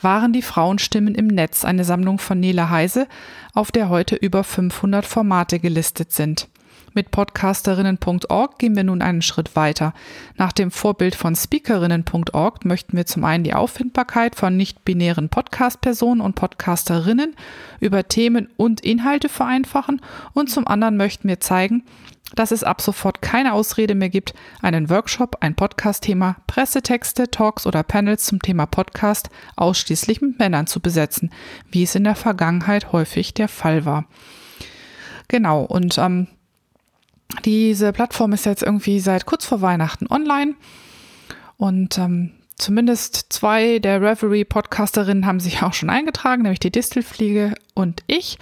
waren 0.00 0.32
die 0.32 0.42
Frauenstimmen 0.42 1.14
im 1.14 1.28
Netz, 1.28 1.64
eine 1.64 1.84
Sammlung 1.84 2.18
von 2.18 2.40
Nele 2.40 2.70
Heise, 2.70 3.06
auf 3.54 3.70
der 3.72 3.88
heute 3.88 4.16
über 4.16 4.44
500 4.44 5.06
Formate 5.06 5.58
gelistet 5.58 6.12
sind. 6.12 6.48
Mit 6.94 7.10
podcasterinnen.org 7.10 8.58
gehen 8.58 8.74
wir 8.74 8.82
nun 8.82 9.02
einen 9.02 9.22
Schritt 9.22 9.54
weiter. 9.54 9.92
Nach 10.36 10.52
dem 10.52 10.70
Vorbild 10.70 11.14
von 11.14 11.36
speakerinnen.org 11.36 12.64
möchten 12.64 12.96
wir 12.96 13.06
zum 13.06 13.24
einen 13.24 13.44
die 13.44 13.54
Auffindbarkeit 13.54 14.34
von 14.34 14.56
nicht-binären 14.56 15.28
Podcast-Personen 15.28 16.20
und 16.20 16.34
Podcasterinnen 16.34 17.36
über 17.78 18.08
Themen 18.08 18.48
und 18.56 18.80
Inhalte 18.80 19.28
vereinfachen 19.28 20.00
und 20.32 20.50
zum 20.50 20.66
anderen 20.66 20.96
möchten 20.96 21.28
wir 21.28 21.40
zeigen, 21.40 21.84
dass 22.34 22.50
es 22.50 22.64
ab 22.64 22.80
sofort 22.80 23.22
keine 23.22 23.52
Ausrede 23.52 23.94
mehr 23.94 24.10
gibt, 24.10 24.34
einen 24.60 24.90
Workshop, 24.90 25.38
ein 25.40 25.54
Podcast-Thema, 25.54 26.36
Pressetexte, 26.46 27.30
Talks 27.30 27.66
oder 27.66 27.82
Panels 27.82 28.24
zum 28.24 28.40
Thema 28.40 28.66
Podcast 28.66 29.30
ausschließlich 29.56 30.20
mit 30.20 30.38
Männern 30.38 30.66
zu 30.66 30.80
besetzen, 30.80 31.30
wie 31.70 31.84
es 31.84 31.94
in 31.94 32.04
der 32.04 32.16
Vergangenheit 32.16 32.92
häufig 32.92 33.34
der 33.34 33.48
Fall 33.48 33.84
war. 33.84 34.04
Genau, 35.28 35.62
und 35.62 35.98
ähm, 35.98 36.26
diese 37.44 37.92
Plattform 37.92 38.32
ist 38.32 38.46
jetzt 38.46 38.62
irgendwie 38.62 39.00
seit 39.00 39.26
kurz 39.26 39.44
vor 39.44 39.60
Weihnachten 39.60 40.06
online 40.08 40.54
und 41.56 41.98
ähm, 41.98 42.32
zumindest 42.56 43.26
zwei 43.30 43.78
der 43.78 44.00
Reverie-Podcasterinnen 44.00 45.26
haben 45.26 45.40
sich 45.40 45.62
auch 45.62 45.74
schon 45.74 45.90
eingetragen, 45.90 46.42
nämlich 46.42 46.60
die 46.60 46.72
Distelfliege 46.72 47.54
und 47.74 48.02
ich. 48.06 48.38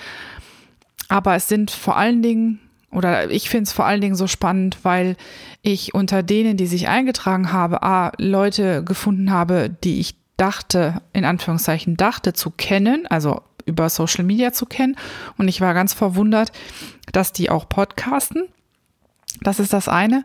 Aber 1.09 1.37
es 1.37 1.49
sind 1.49 1.71
vor 1.71 1.97
allen 1.97 2.23
Dingen, 2.23 2.61
oder 2.97 3.31
ich 3.31 3.51
finde 3.51 3.65
es 3.65 3.73
vor 3.73 3.85
allen 3.85 4.01
Dingen 4.01 4.17
so 4.17 4.27
spannend, 4.27 4.79
weil 4.83 5.17
ich 5.61 5.93
unter 5.93 6.23
denen, 6.23 6.57
die 6.57 6.67
sich 6.67 6.89
eingetragen 6.89 7.53
habe, 7.53 7.83
A, 7.83 8.11
Leute 8.17 8.83
gefunden 8.83 9.31
habe, 9.31 9.69
die 9.85 10.01
ich 10.01 10.17
dachte, 10.39 11.03
in 11.13 11.27
Anführungszeichen 11.27 11.99
dachte 11.99 12.33
zu 12.33 12.51
kennen, 12.51 13.07
also 13.07 13.43
über 13.67 13.91
Social 13.91 14.25
Media 14.25 14.53
zu 14.53 14.65
kennen. 14.65 14.97
Und 15.37 15.47
ich 15.47 15.61
war 15.61 15.75
ganz 15.75 15.93
verwundert, 15.93 16.53
dass 17.13 17.35
die 17.35 17.51
auch 17.51 17.69
podcasten. 17.69 18.45
Das 19.43 19.61
ist 19.61 19.75
das 19.75 19.89
eine. 19.89 20.25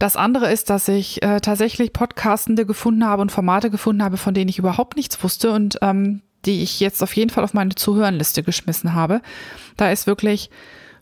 Das 0.00 0.16
andere 0.16 0.52
ist, 0.52 0.70
dass 0.70 0.88
ich 0.88 1.22
äh, 1.22 1.40
tatsächlich 1.40 1.92
Podcastende 1.92 2.66
gefunden 2.66 3.06
habe 3.06 3.22
und 3.22 3.30
Formate 3.30 3.70
gefunden 3.70 4.02
habe, 4.02 4.16
von 4.16 4.34
denen 4.34 4.48
ich 4.48 4.58
überhaupt 4.58 4.96
nichts 4.96 5.22
wusste 5.22 5.52
und 5.52 5.78
ähm, 5.82 6.22
die 6.44 6.64
ich 6.64 6.80
jetzt 6.80 7.00
auf 7.00 7.14
jeden 7.14 7.30
Fall 7.30 7.44
auf 7.44 7.54
meine 7.54 7.76
Zuhörenliste 7.76 8.42
geschmissen 8.42 8.94
habe. 8.94 9.20
Da 9.76 9.92
ist 9.92 10.08
wirklich 10.08 10.50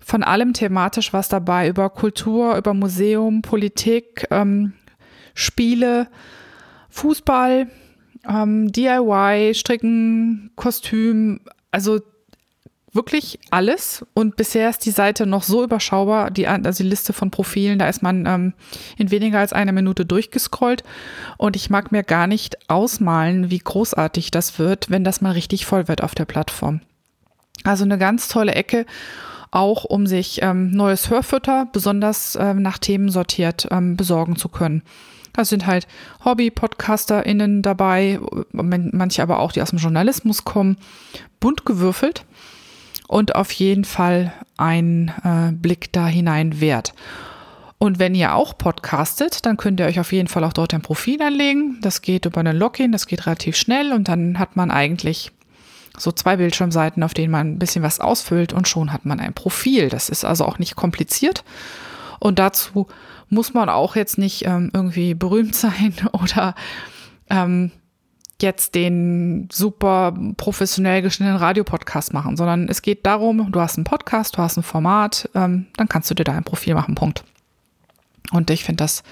von 0.06 0.22
allem 0.22 0.52
thematisch 0.52 1.12
was 1.12 1.28
dabei, 1.28 1.66
über 1.66 1.90
Kultur, 1.90 2.56
über 2.56 2.74
Museum, 2.74 3.42
Politik, 3.42 4.28
ähm, 4.30 4.74
Spiele, 5.34 6.06
Fußball, 6.90 7.66
ähm, 8.28 8.70
DIY, 8.70 9.52
Stricken, 9.54 10.52
Kostüm, 10.54 11.40
also 11.72 11.98
wirklich 12.92 13.40
alles. 13.50 14.06
Und 14.14 14.36
bisher 14.36 14.70
ist 14.70 14.86
die 14.86 14.92
Seite 14.92 15.26
noch 15.26 15.42
so 15.42 15.64
überschaubar, 15.64 16.30
die, 16.30 16.46
also 16.46 16.84
die 16.84 16.88
Liste 16.88 17.12
von 17.12 17.32
Profilen, 17.32 17.80
da 17.80 17.88
ist 17.88 18.00
man 18.00 18.26
ähm, 18.26 18.52
in 18.96 19.10
weniger 19.10 19.40
als 19.40 19.52
einer 19.52 19.72
Minute 19.72 20.06
durchgescrollt. 20.06 20.84
Und 21.36 21.56
ich 21.56 21.68
mag 21.68 21.90
mir 21.90 22.04
gar 22.04 22.28
nicht 22.28 22.70
ausmalen, 22.70 23.50
wie 23.50 23.58
großartig 23.58 24.30
das 24.30 24.60
wird, 24.60 24.88
wenn 24.88 25.02
das 25.02 25.20
mal 25.20 25.32
richtig 25.32 25.66
voll 25.66 25.88
wird 25.88 26.04
auf 26.04 26.14
der 26.14 26.26
Plattform. 26.26 26.80
Also 27.64 27.82
eine 27.82 27.98
ganz 27.98 28.28
tolle 28.28 28.54
Ecke, 28.54 28.86
auch 29.56 29.84
um 29.84 30.06
sich 30.06 30.42
ähm, 30.42 30.70
neues 30.70 31.08
Hörfutter, 31.08 31.66
besonders 31.72 32.36
ähm, 32.38 32.60
nach 32.60 32.78
Themen 32.78 33.08
sortiert, 33.08 33.66
ähm, 33.70 33.96
besorgen 33.96 34.36
zu 34.36 34.50
können. 34.50 34.82
Da 35.32 35.44
sind 35.44 35.66
halt 35.66 35.86
Hobby-PodcasterInnen 36.24 37.62
dabei, 37.62 38.20
manche 38.52 39.22
aber 39.22 39.40
auch, 39.40 39.52
die 39.52 39.62
aus 39.62 39.70
dem 39.70 39.78
Journalismus 39.78 40.44
kommen, 40.44 40.76
bunt 41.40 41.64
gewürfelt 41.64 42.24
und 43.08 43.34
auf 43.34 43.50
jeden 43.52 43.84
Fall 43.84 44.32
ein 44.56 45.12
äh, 45.24 45.52
Blick 45.52 45.92
da 45.92 46.06
hinein 46.06 46.60
wert. 46.60 46.94
Und 47.78 47.98
wenn 47.98 48.14
ihr 48.14 48.34
auch 48.34 48.56
podcastet, 48.56 49.44
dann 49.44 49.58
könnt 49.58 49.80
ihr 49.80 49.86
euch 49.86 50.00
auf 50.00 50.12
jeden 50.12 50.28
Fall 50.28 50.44
auch 50.44 50.54
dort 50.54 50.72
ein 50.72 50.80
Profil 50.80 51.20
anlegen. 51.20 51.78
Das 51.82 52.00
geht 52.00 52.24
über 52.24 52.40
einen 52.40 52.56
Login, 52.56 52.92
das 52.92 53.06
geht 53.06 53.26
relativ 53.26 53.56
schnell 53.56 53.92
und 53.92 54.08
dann 54.08 54.38
hat 54.38 54.56
man 54.56 54.70
eigentlich 54.70 55.32
so 55.98 56.12
zwei 56.12 56.36
Bildschirmseiten, 56.36 57.02
auf 57.02 57.14
denen 57.14 57.30
man 57.30 57.52
ein 57.52 57.58
bisschen 57.58 57.82
was 57.82 58.00
ausfüllt 58.00 58.52
und 58.52 58.68
schon 58.68 58.92
hat 58.92 59.04
man 59.04 59.20
ein 59.20 59.34
Profil. 59.34 59.88
Das 59.88 60.08
ist 60.08 60.24
also 60.24 60.44
auch 60.44 60.58
nicht 60.58 60.76
kompliziert. 60.76 61.44
Und 62.18 62.38
dazu 62.38 62.86
muss 63.28 63.54
man 63.54 63.68
auch 63.68 63.96
jetzt 63.96 64.18
nicht 64.18 64.46
ähm, 64.46 64.70
irgendwie 64.72 65.14
berühmt 65.14 65.54
sein 65.54 65.94
oder 66.12 66.54
ähm, 67.30 67.70
jetzt 68.40 68.74
den 68.74 69.48
super 69.50 70.14
professionell 70.36 71.02
geschnittenen 71.02 71.38
Radiopodcast 71.38 72.12
machen, 72.12 72.36
sondern 72.36 72.68
es 72.68 72.82
geht 72.82 73.06
darum, 73.06 73.50
du 73.50 73.60
hast 73.60 73.78
einen 73.78 73.84
Podcast, 73.84 74.36
du 74.36 74.42
hast 74.42 74.58
ein 74.58 74.62
Format, 74.62 75.30
ähm, 75.34 75.66
dann 75.76 75.88
kannst 75.88 76.10
du 76.10 76.14
dir 76.14 76.24
da 76.24 76.32
ein 76.32 76.44
Profil 76.44 76.74
machen, 76.74 76.94
Punkt. 76.94 77.24
Und 78.32 78.50
ich 78.50 78.64
finde 78.64 78.84
das, 78.84 79.02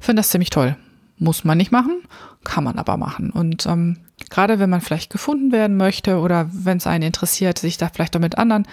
finde 0.00 0.20
das 0.20 0.30
ziemlich 0.30 0.50
toll. 0.50 0.76
Muss 1.18 1.44
man 1.44 1.56
nicht 1.56 1.72
machen, 1.72 2.02
kann 2.44 2.64
man 2.64 2.78
aber 2.78 2.98
machen. 2.98 3.30
Und 3.30 3.64
ähm, 3.64 3.98
gerade 4.30 4.58
wenn 4.58 4.70
man 4.70 4.80
vielleicht 4.80 5.10
gefunden 5.10 5.52
werden 5.52 5.76
möchte 5.76 6.18
oder 6.18 6.48
wenn 6.52 6.78
es 6.78 6.86
einen 6.86 7.04
interessiert, 7.04 7.58
sich 7.58 7.76
da 7.76 7.88
vielleicht 7.88 8.16
auch 8.16 8.20
mit 8.20 8.38
anderen 8.38 8.66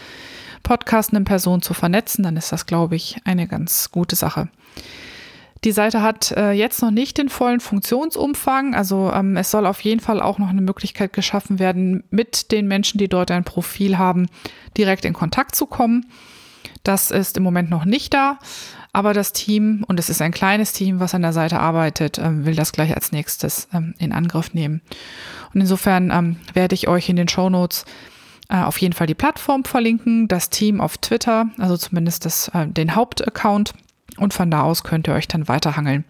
podcastenden 0.64 1.26
Personen 1.26 1.61
zu 1.61 1.74
vernetzen, 1.74 2.24
dann 2.24 2.38
ist 2.38 2.52
das, 2.52 2.65
glaube 2.65 2.95
ich, 2.95 3.18
eine 3.26 3.48
ganz 3.48 3.91
gute 3.91 4.15
Sache. 4.15 4.48
Die 5.64 5.72
Seite 5.72 6.02
hat 6.02 6.32
äh, 6.32 6.52
jetzt 6.52 6.82
noch 6.82 6.91
nicht 6.91 7.18
den 7.18 7.30
vollen 7.30 7.61
Funktionsumfang. 7.61 8.76
Also 8.76 9.11
ähm, 9.14 9.38
es 9.38 9.49
soll 9.49 9.65
auf 9.65 9.82
jeden 9.82 10.02
Fall 10.02 10.22
auch 10.22 10.38
noch 10.38 10.49
eine 10.49 10.61
Möglichkeit 10.61 11.14
geschaffen 11.14 11.57
werden, 11.60 12.03
mit 12.10 12.52
den 12.52 12.68
Menschen, 12.68 12.98
die 12.98 13.07
dort 13.07 13.32
ein 13.32 13.45
Profil 13.45 13.98
haben, 13.98 14.28
direkt 14.78 15.06
in 15.06 15.14
Kontakt 15.14 15.56
zu 15.56 15.65
kommen. 15.65 16.06
Das 16.84 17.11
ist 17.11 17.38
im 17.38 17.44
Moment 17.44 17.70
noch 17.70 17.86
nicht 17.86 18.14
da. 18.14 18.40
Aber 18.95 19.14
das 19.14 19.34
Team, 19.34 19.84
und 19.88 19.99
es 19.99 20.10
ist 20.10 20.22
ein 20.22 20.32
kleines 20.32 20.72
Team, 20.72 20.99
was 20.99 21.15
an 21.15 21.24
der 21.24 21.34
Seite 21.34 21.60
arbeitet, 21.60 22.20
ähm, 22.20 22.45
will 22.45 22.56
das 22.56 22.72
gleich 22.72 22.94
als 22.95 23.11
nächstes 23.11 23.68
ähm, 23.74 23.95
in 23.98 24.11
Angriff 24.11 24.53
nehmen. 24.53 24.82
Und 25.53 25.61
insofern 25.61 26.11
ähm, 26.11 26.38
werde 26.53 26.76
ich 26.76 26.88
euch 26.88 27.10
in 27.10 27.15
den 27.15 27.28
Show 27.28 27.49
Notes 27.49 27.86
äh, 28.49 28.57
auf 28.57 28.78
jeden 28.78 28.94
Fall 28.94 29.07
die 29.07 29.15
Plattform 29.15 29.64
verlinken, 29.64 30.28
das 30.28 30.52
Team 30.52 30.80
auf 30.80 30.99
Twitter, 30.99 31.48
also 31.57 31.76
zumindest 31.76 32.26
das, 32.26 32.49
äh, 32.49 32.68
den 32.68 32.95
Hauptaccount. 32.95 33.74
Und 34.18 34.36
von 34.36 34.52
da 34.52 34.61
aus 34.61 34.84
könnt 34.84 35.07
ihr 35.07 35.15
euch 35.15 35.28
dann 35.28 35.48
weiterhangeln. 35.48 36.06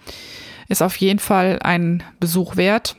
Ist 0.68 0.84
auf 0.84 0.98
jeden 0.98 1.20
Fall 1.20 1.60
ein 1.64 2.04
Besuch 2.20 2.58
wert. 2.58 2.98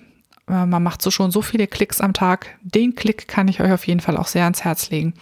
Äh, 0.48 0.64
man 0.64 0.82
macht 0.82 1.02
so 1.02 1.10
schon 1.10 1.30
so 1.30 1.42
viele 1.42 1.66
Klicks 1.66 2.00
am 2.00 2.14
Tag. 2.14 2.56
Den 2.62 2.94
Klick 2.94 3.28
kann 3.28 3.48
ich 3.48 3.60
euch 3.60 3.72
auf 3.72 3.86
jeden 3.86 4.00
Fall 4.00 4.16
auch 4.16 4.28
sehr 4.28 4.44
ans 4.44 4.64
Herz 4.64 4.88
legen. 4.88 5.12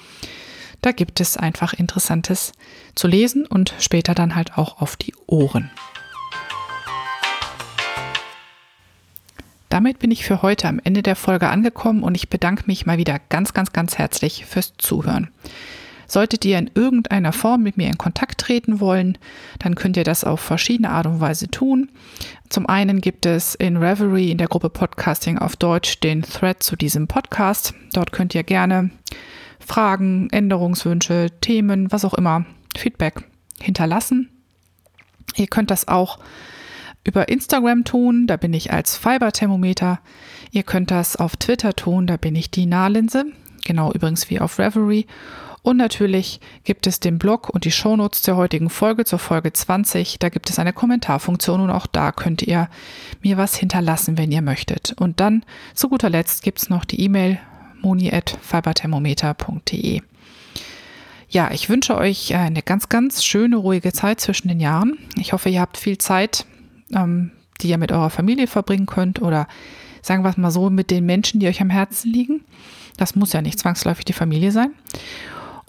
Da 0.83 0.91
gibt 0.91 1.21
es 1.21 1.37
einfach 1.37 1.73
Interessantes 1.73 2.53
zu 2.97 3.07
lesen 3.07 3.47
und 3.47 3.73
später 3.79 4.15
dann 4.15 4.35
halt 4.35 4.59
auch 4.59 4.83
auf 4.83 4.97
die 4.97 5.15
Ohren. 5.27 5.71
Damit 9.69 10.01
bin 10.01 10.11
ich 10.11 10.27
für 10.27 10.43
heute 10.43 10.69
am 10.69 10.81
Ende 10.85 11.03
der 11.03 11.17
Folge 11.17 11.49
angekommen 11.49 12.03
und 12.03 12.15
ich 12.15 12.29
bedanke 12.29 12.65
mich 12.67 12.85
mal 12.85 12.99
wieder 12.99 13.19
ganz, 13.31 13.55
ganz, 13.55 13.73
ganz 13.73 13.97
herzlich 13.97 14.45
fürs 14.45 14.75
Zuhören. 14.77 15.31
Solltet 16.09 16.45
ihr 16.45 16.59
in 16.59 16.71
irgendeiner 16.75 17.33
Form 17.33 17.63
mit 17.63 17.79
mir 17.79 17.87
in 17.87 17.97
Kontakt 17.97 18.39
treten 18.39 18.81
wollen, 18.81 19.17
dann 19.61 19.77
könnt 19.77 19.97
ihr 19.97 20.05
das 20.05 20.25
auf 20.25 20.41
verschiedene 20.41 20.91
Art 20.91 21.07
und 21.07 21.21
Weise 21.21 21.49
tun. 21.49 21.89
Zum 22.51 22.67
einen 22.67 23.01
gibt 23.01 23.25
es 23.25 23.55
in 23.55 23.79
Reverie 23.79 24.31
in 24.31 24.37
der 24.37 24.49
Gruppe 24.49 24.69
Podcasting 24.69 25.39
auf 25.39 25.57
Deutsch 25.57 26.01
den 26.01 26.21
Thread 26.21 26.63
zu 26.63 26.77
diesem 26.77 27.07
Podcast. 27.07 27.73
Dort 27.95 28.13
könnt 28.13 28.35
ihr 28.35 28.43
gerne 28.43 28.91
Fragen, 29.65 30.29
Änderungswünsche, 30.31 31.29
Themen, 31.41 31.91
was 31.93 32.05
auch 32.05 32.15
immer, 32.15 32.45
Feedback 32.77 33.25
hinterlassen. 33.61 34.29
Ihr 35.37 35.47
könnt 35.47 35.71
das 35.71 35.89
auch 35.89 36.19
über 37.05 37.29
Instagram 37.29 37.85
tun, 37.85 38.27
da 38.27 38.37
bin 38.37 38.55
ich 38.55 38.73
als 38.73 38.97
Fiberthermometer. 38.97 40.01
Ihr 40.51 40.63
könnt 40.63 40.91
das 40.91 41.17
auf 41.17 41.37
Twitter 41.37 41.75
tun, 41.75 42.07
da 42.07 42.17
bin 42.17 42.37
ich 42.37 42.51
die 42.51 42.67
Nahlinse, 42.67 43.27
genau 43.65 43.93
übrigens 43.93 44.31
wie 44.31 44.41
auf 44.41 44.59
Reverie. 44.59 45.07
Und 45.63 45.77
natürlich 45.77 46.41
gibt 46.65 46.89
es 46.89 46.99
den 46.99 47.19
Blog 47.19 47.49
und 47.49 47.65
die 47.65 47.71
Shownotes 47.71 48.23
der 48.23 48.37
heutigen 48.37 48.69
Folge 48.69 49.05
zur 49.05 49.21
Folge 49.21 49.53
20. 49.53 50.19
Da 50.19 50.29
gibt 50.29 50.51
es 50.51 50.59
eine 50.59 50.73
Kommentarfunktion 50.73 51.61
und 51.61 51.71
auch 51.71 51.87
da 51.87 52.11
könnt 52.11 52.43
ihr 52.43 52.69
mir 53.23 53.37
was 53.37 53.55
hinterlassen, 53.55 54.19
wenn 54.19 54.33
ihr 54.33 54.43
möchtet. 54.43 54.93
Und 54.99 55.21
dann 55.21 55.45
zu 55.75 55.89
guter 55.89 56.11
Letzt 56.11 56.43
gibt 56.43 56.61
es 56.61 56.69
noch 56.69 56.85
die 56.85 57.01
E-Mail 57.01 57.39
moni.fiberthermometer.de. 57.83 60.01
Ja, 61.29 61.51
ich 61.51 61.69
wünsche 61.69 61.97
euch 61.97 62.35
eine 62.35 62.63
ganz, 62.63 62.89
ganz 62.89 63.25
schöne, 63.25 63.57
ruhige 63.57 63.93
Zeit 63.93 64.21
zwischen 64.21 64.49
den 64.49 64.61
Jahren. 64.61 64.99
Ich 65.17 65.33
hoffe, 65.33 65.49
ihr 65.49 65.61
habt 65.61 65.79
viel 65.79 65.99
Zeit, 65.99 66.47
ähm, 66.95 67.33
die 67.61 67.69
ihr 67.69 67.79
mit 67.79 67.91
eurer 67.91 68.11
Familie 68.11 68.47
verbringen 68.47 68.87
könnt 68.87 69.21
oder 69.23 69.49
sagen 70.03 70.25
wir 70.25 70.31
es 70.31 70.37
mal 70.37 70.51
so, 70.51 70.69
mit 70.69 70.91
den 70.91 71.07
Menschen, 71.07 71.41
die 71.41 71.49
euch 71.49 71.63
am 71.63 71.71
Herzen 71.71 72.13
liegen. 72.13 72.45
Das 72.97 73.15
muss 73.15 73.33
ja 73.33 73.41
nicht 73.41 73.59
zwangsläufig 73.59 74.05
die 74.05 74.13
Familie 74.13 74.53
sein. 74.53 74.73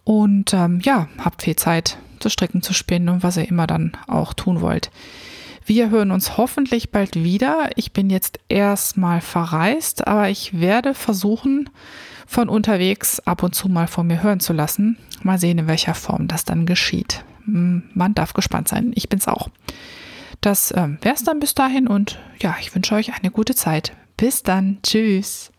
Und 0.03 0.53
ähm, 0.53 0.81
ja, 0.83 1.07
habt 1.17 1.43
viel 1.43 1.55
Zeit 1.55 1.97
zu 2.19 2.29
stricken, 2.29 2.61
zu 2.61 2.73
spinnen 2.73 3.09
und 3.09 3.23
was 3.23 3.37
ihr 3.37 3.47
immer 3.47 3.67
dann 3.67 3.93
auch 4.07 4.33
tun 4.33 4.59
wollt. 4.59 4.91
Wir 5.65 5.89
hören 5.89 6.11
uns 6.11 6.37
hoffentlich 6.37 6.91
bald 6.91 7.15
wieder. 7.15 7.69
Ich 7.75 7.93
bin 7.93 8.09
jetzt 8.09 8.39
erstmal 8.49 9.21
verreist, 9.21 10.07
aber 10.07 10.29
ich 10.29 10.59
werde 10.59 10.93
versuchen, 10.93 11.69
von 12.27 12.49
unterwegs 12.49 13.19
ab 13.21 13.43
und 13.43 13.55
zu 13.55 13.69
mal 13.69 13.87
von 13.87 14.07
mir 14.07 14.23
hören 14.23 14.39
zu 14.39 14.53
lassen. 14.53 14.97
Mal 15.21 15.37
sehen, 15.39 15.59
in 15.59 15.67
welcher 15.67 15.93
Form 15.93 16.27
das 16.27 16.43
dann 16.45 16.65
geschieht. 16.65 17.23
Hm, 17.45 17.83
man 17.93 18.13
darf 18.13 18.33
gespannt 18.33 18.67
sein. 18.67 18.91
Ich 18.95 19.07
bin's 19.07 19.27
auch. 19.27 19.49
Das 20.41 20.73
ähm, 20.75 20.97
wäre 21.01 21.15
es 21.15 21.23
dann 21.23 21.39
bis 21.39 21.55
dahin 21.55 21.87
und 21.87 22.19
ja, 22.41 22.55
ich 22.59 22.75
wünsche 22.75 22.95
euch 22.95 23.13
eine 23.13 23.31
gute 23.31 23.55
Zeit. 23.55 23.93
Bis 24.17 24.43
dann. 24.43 24.79
Tschüss. 24.83 25.52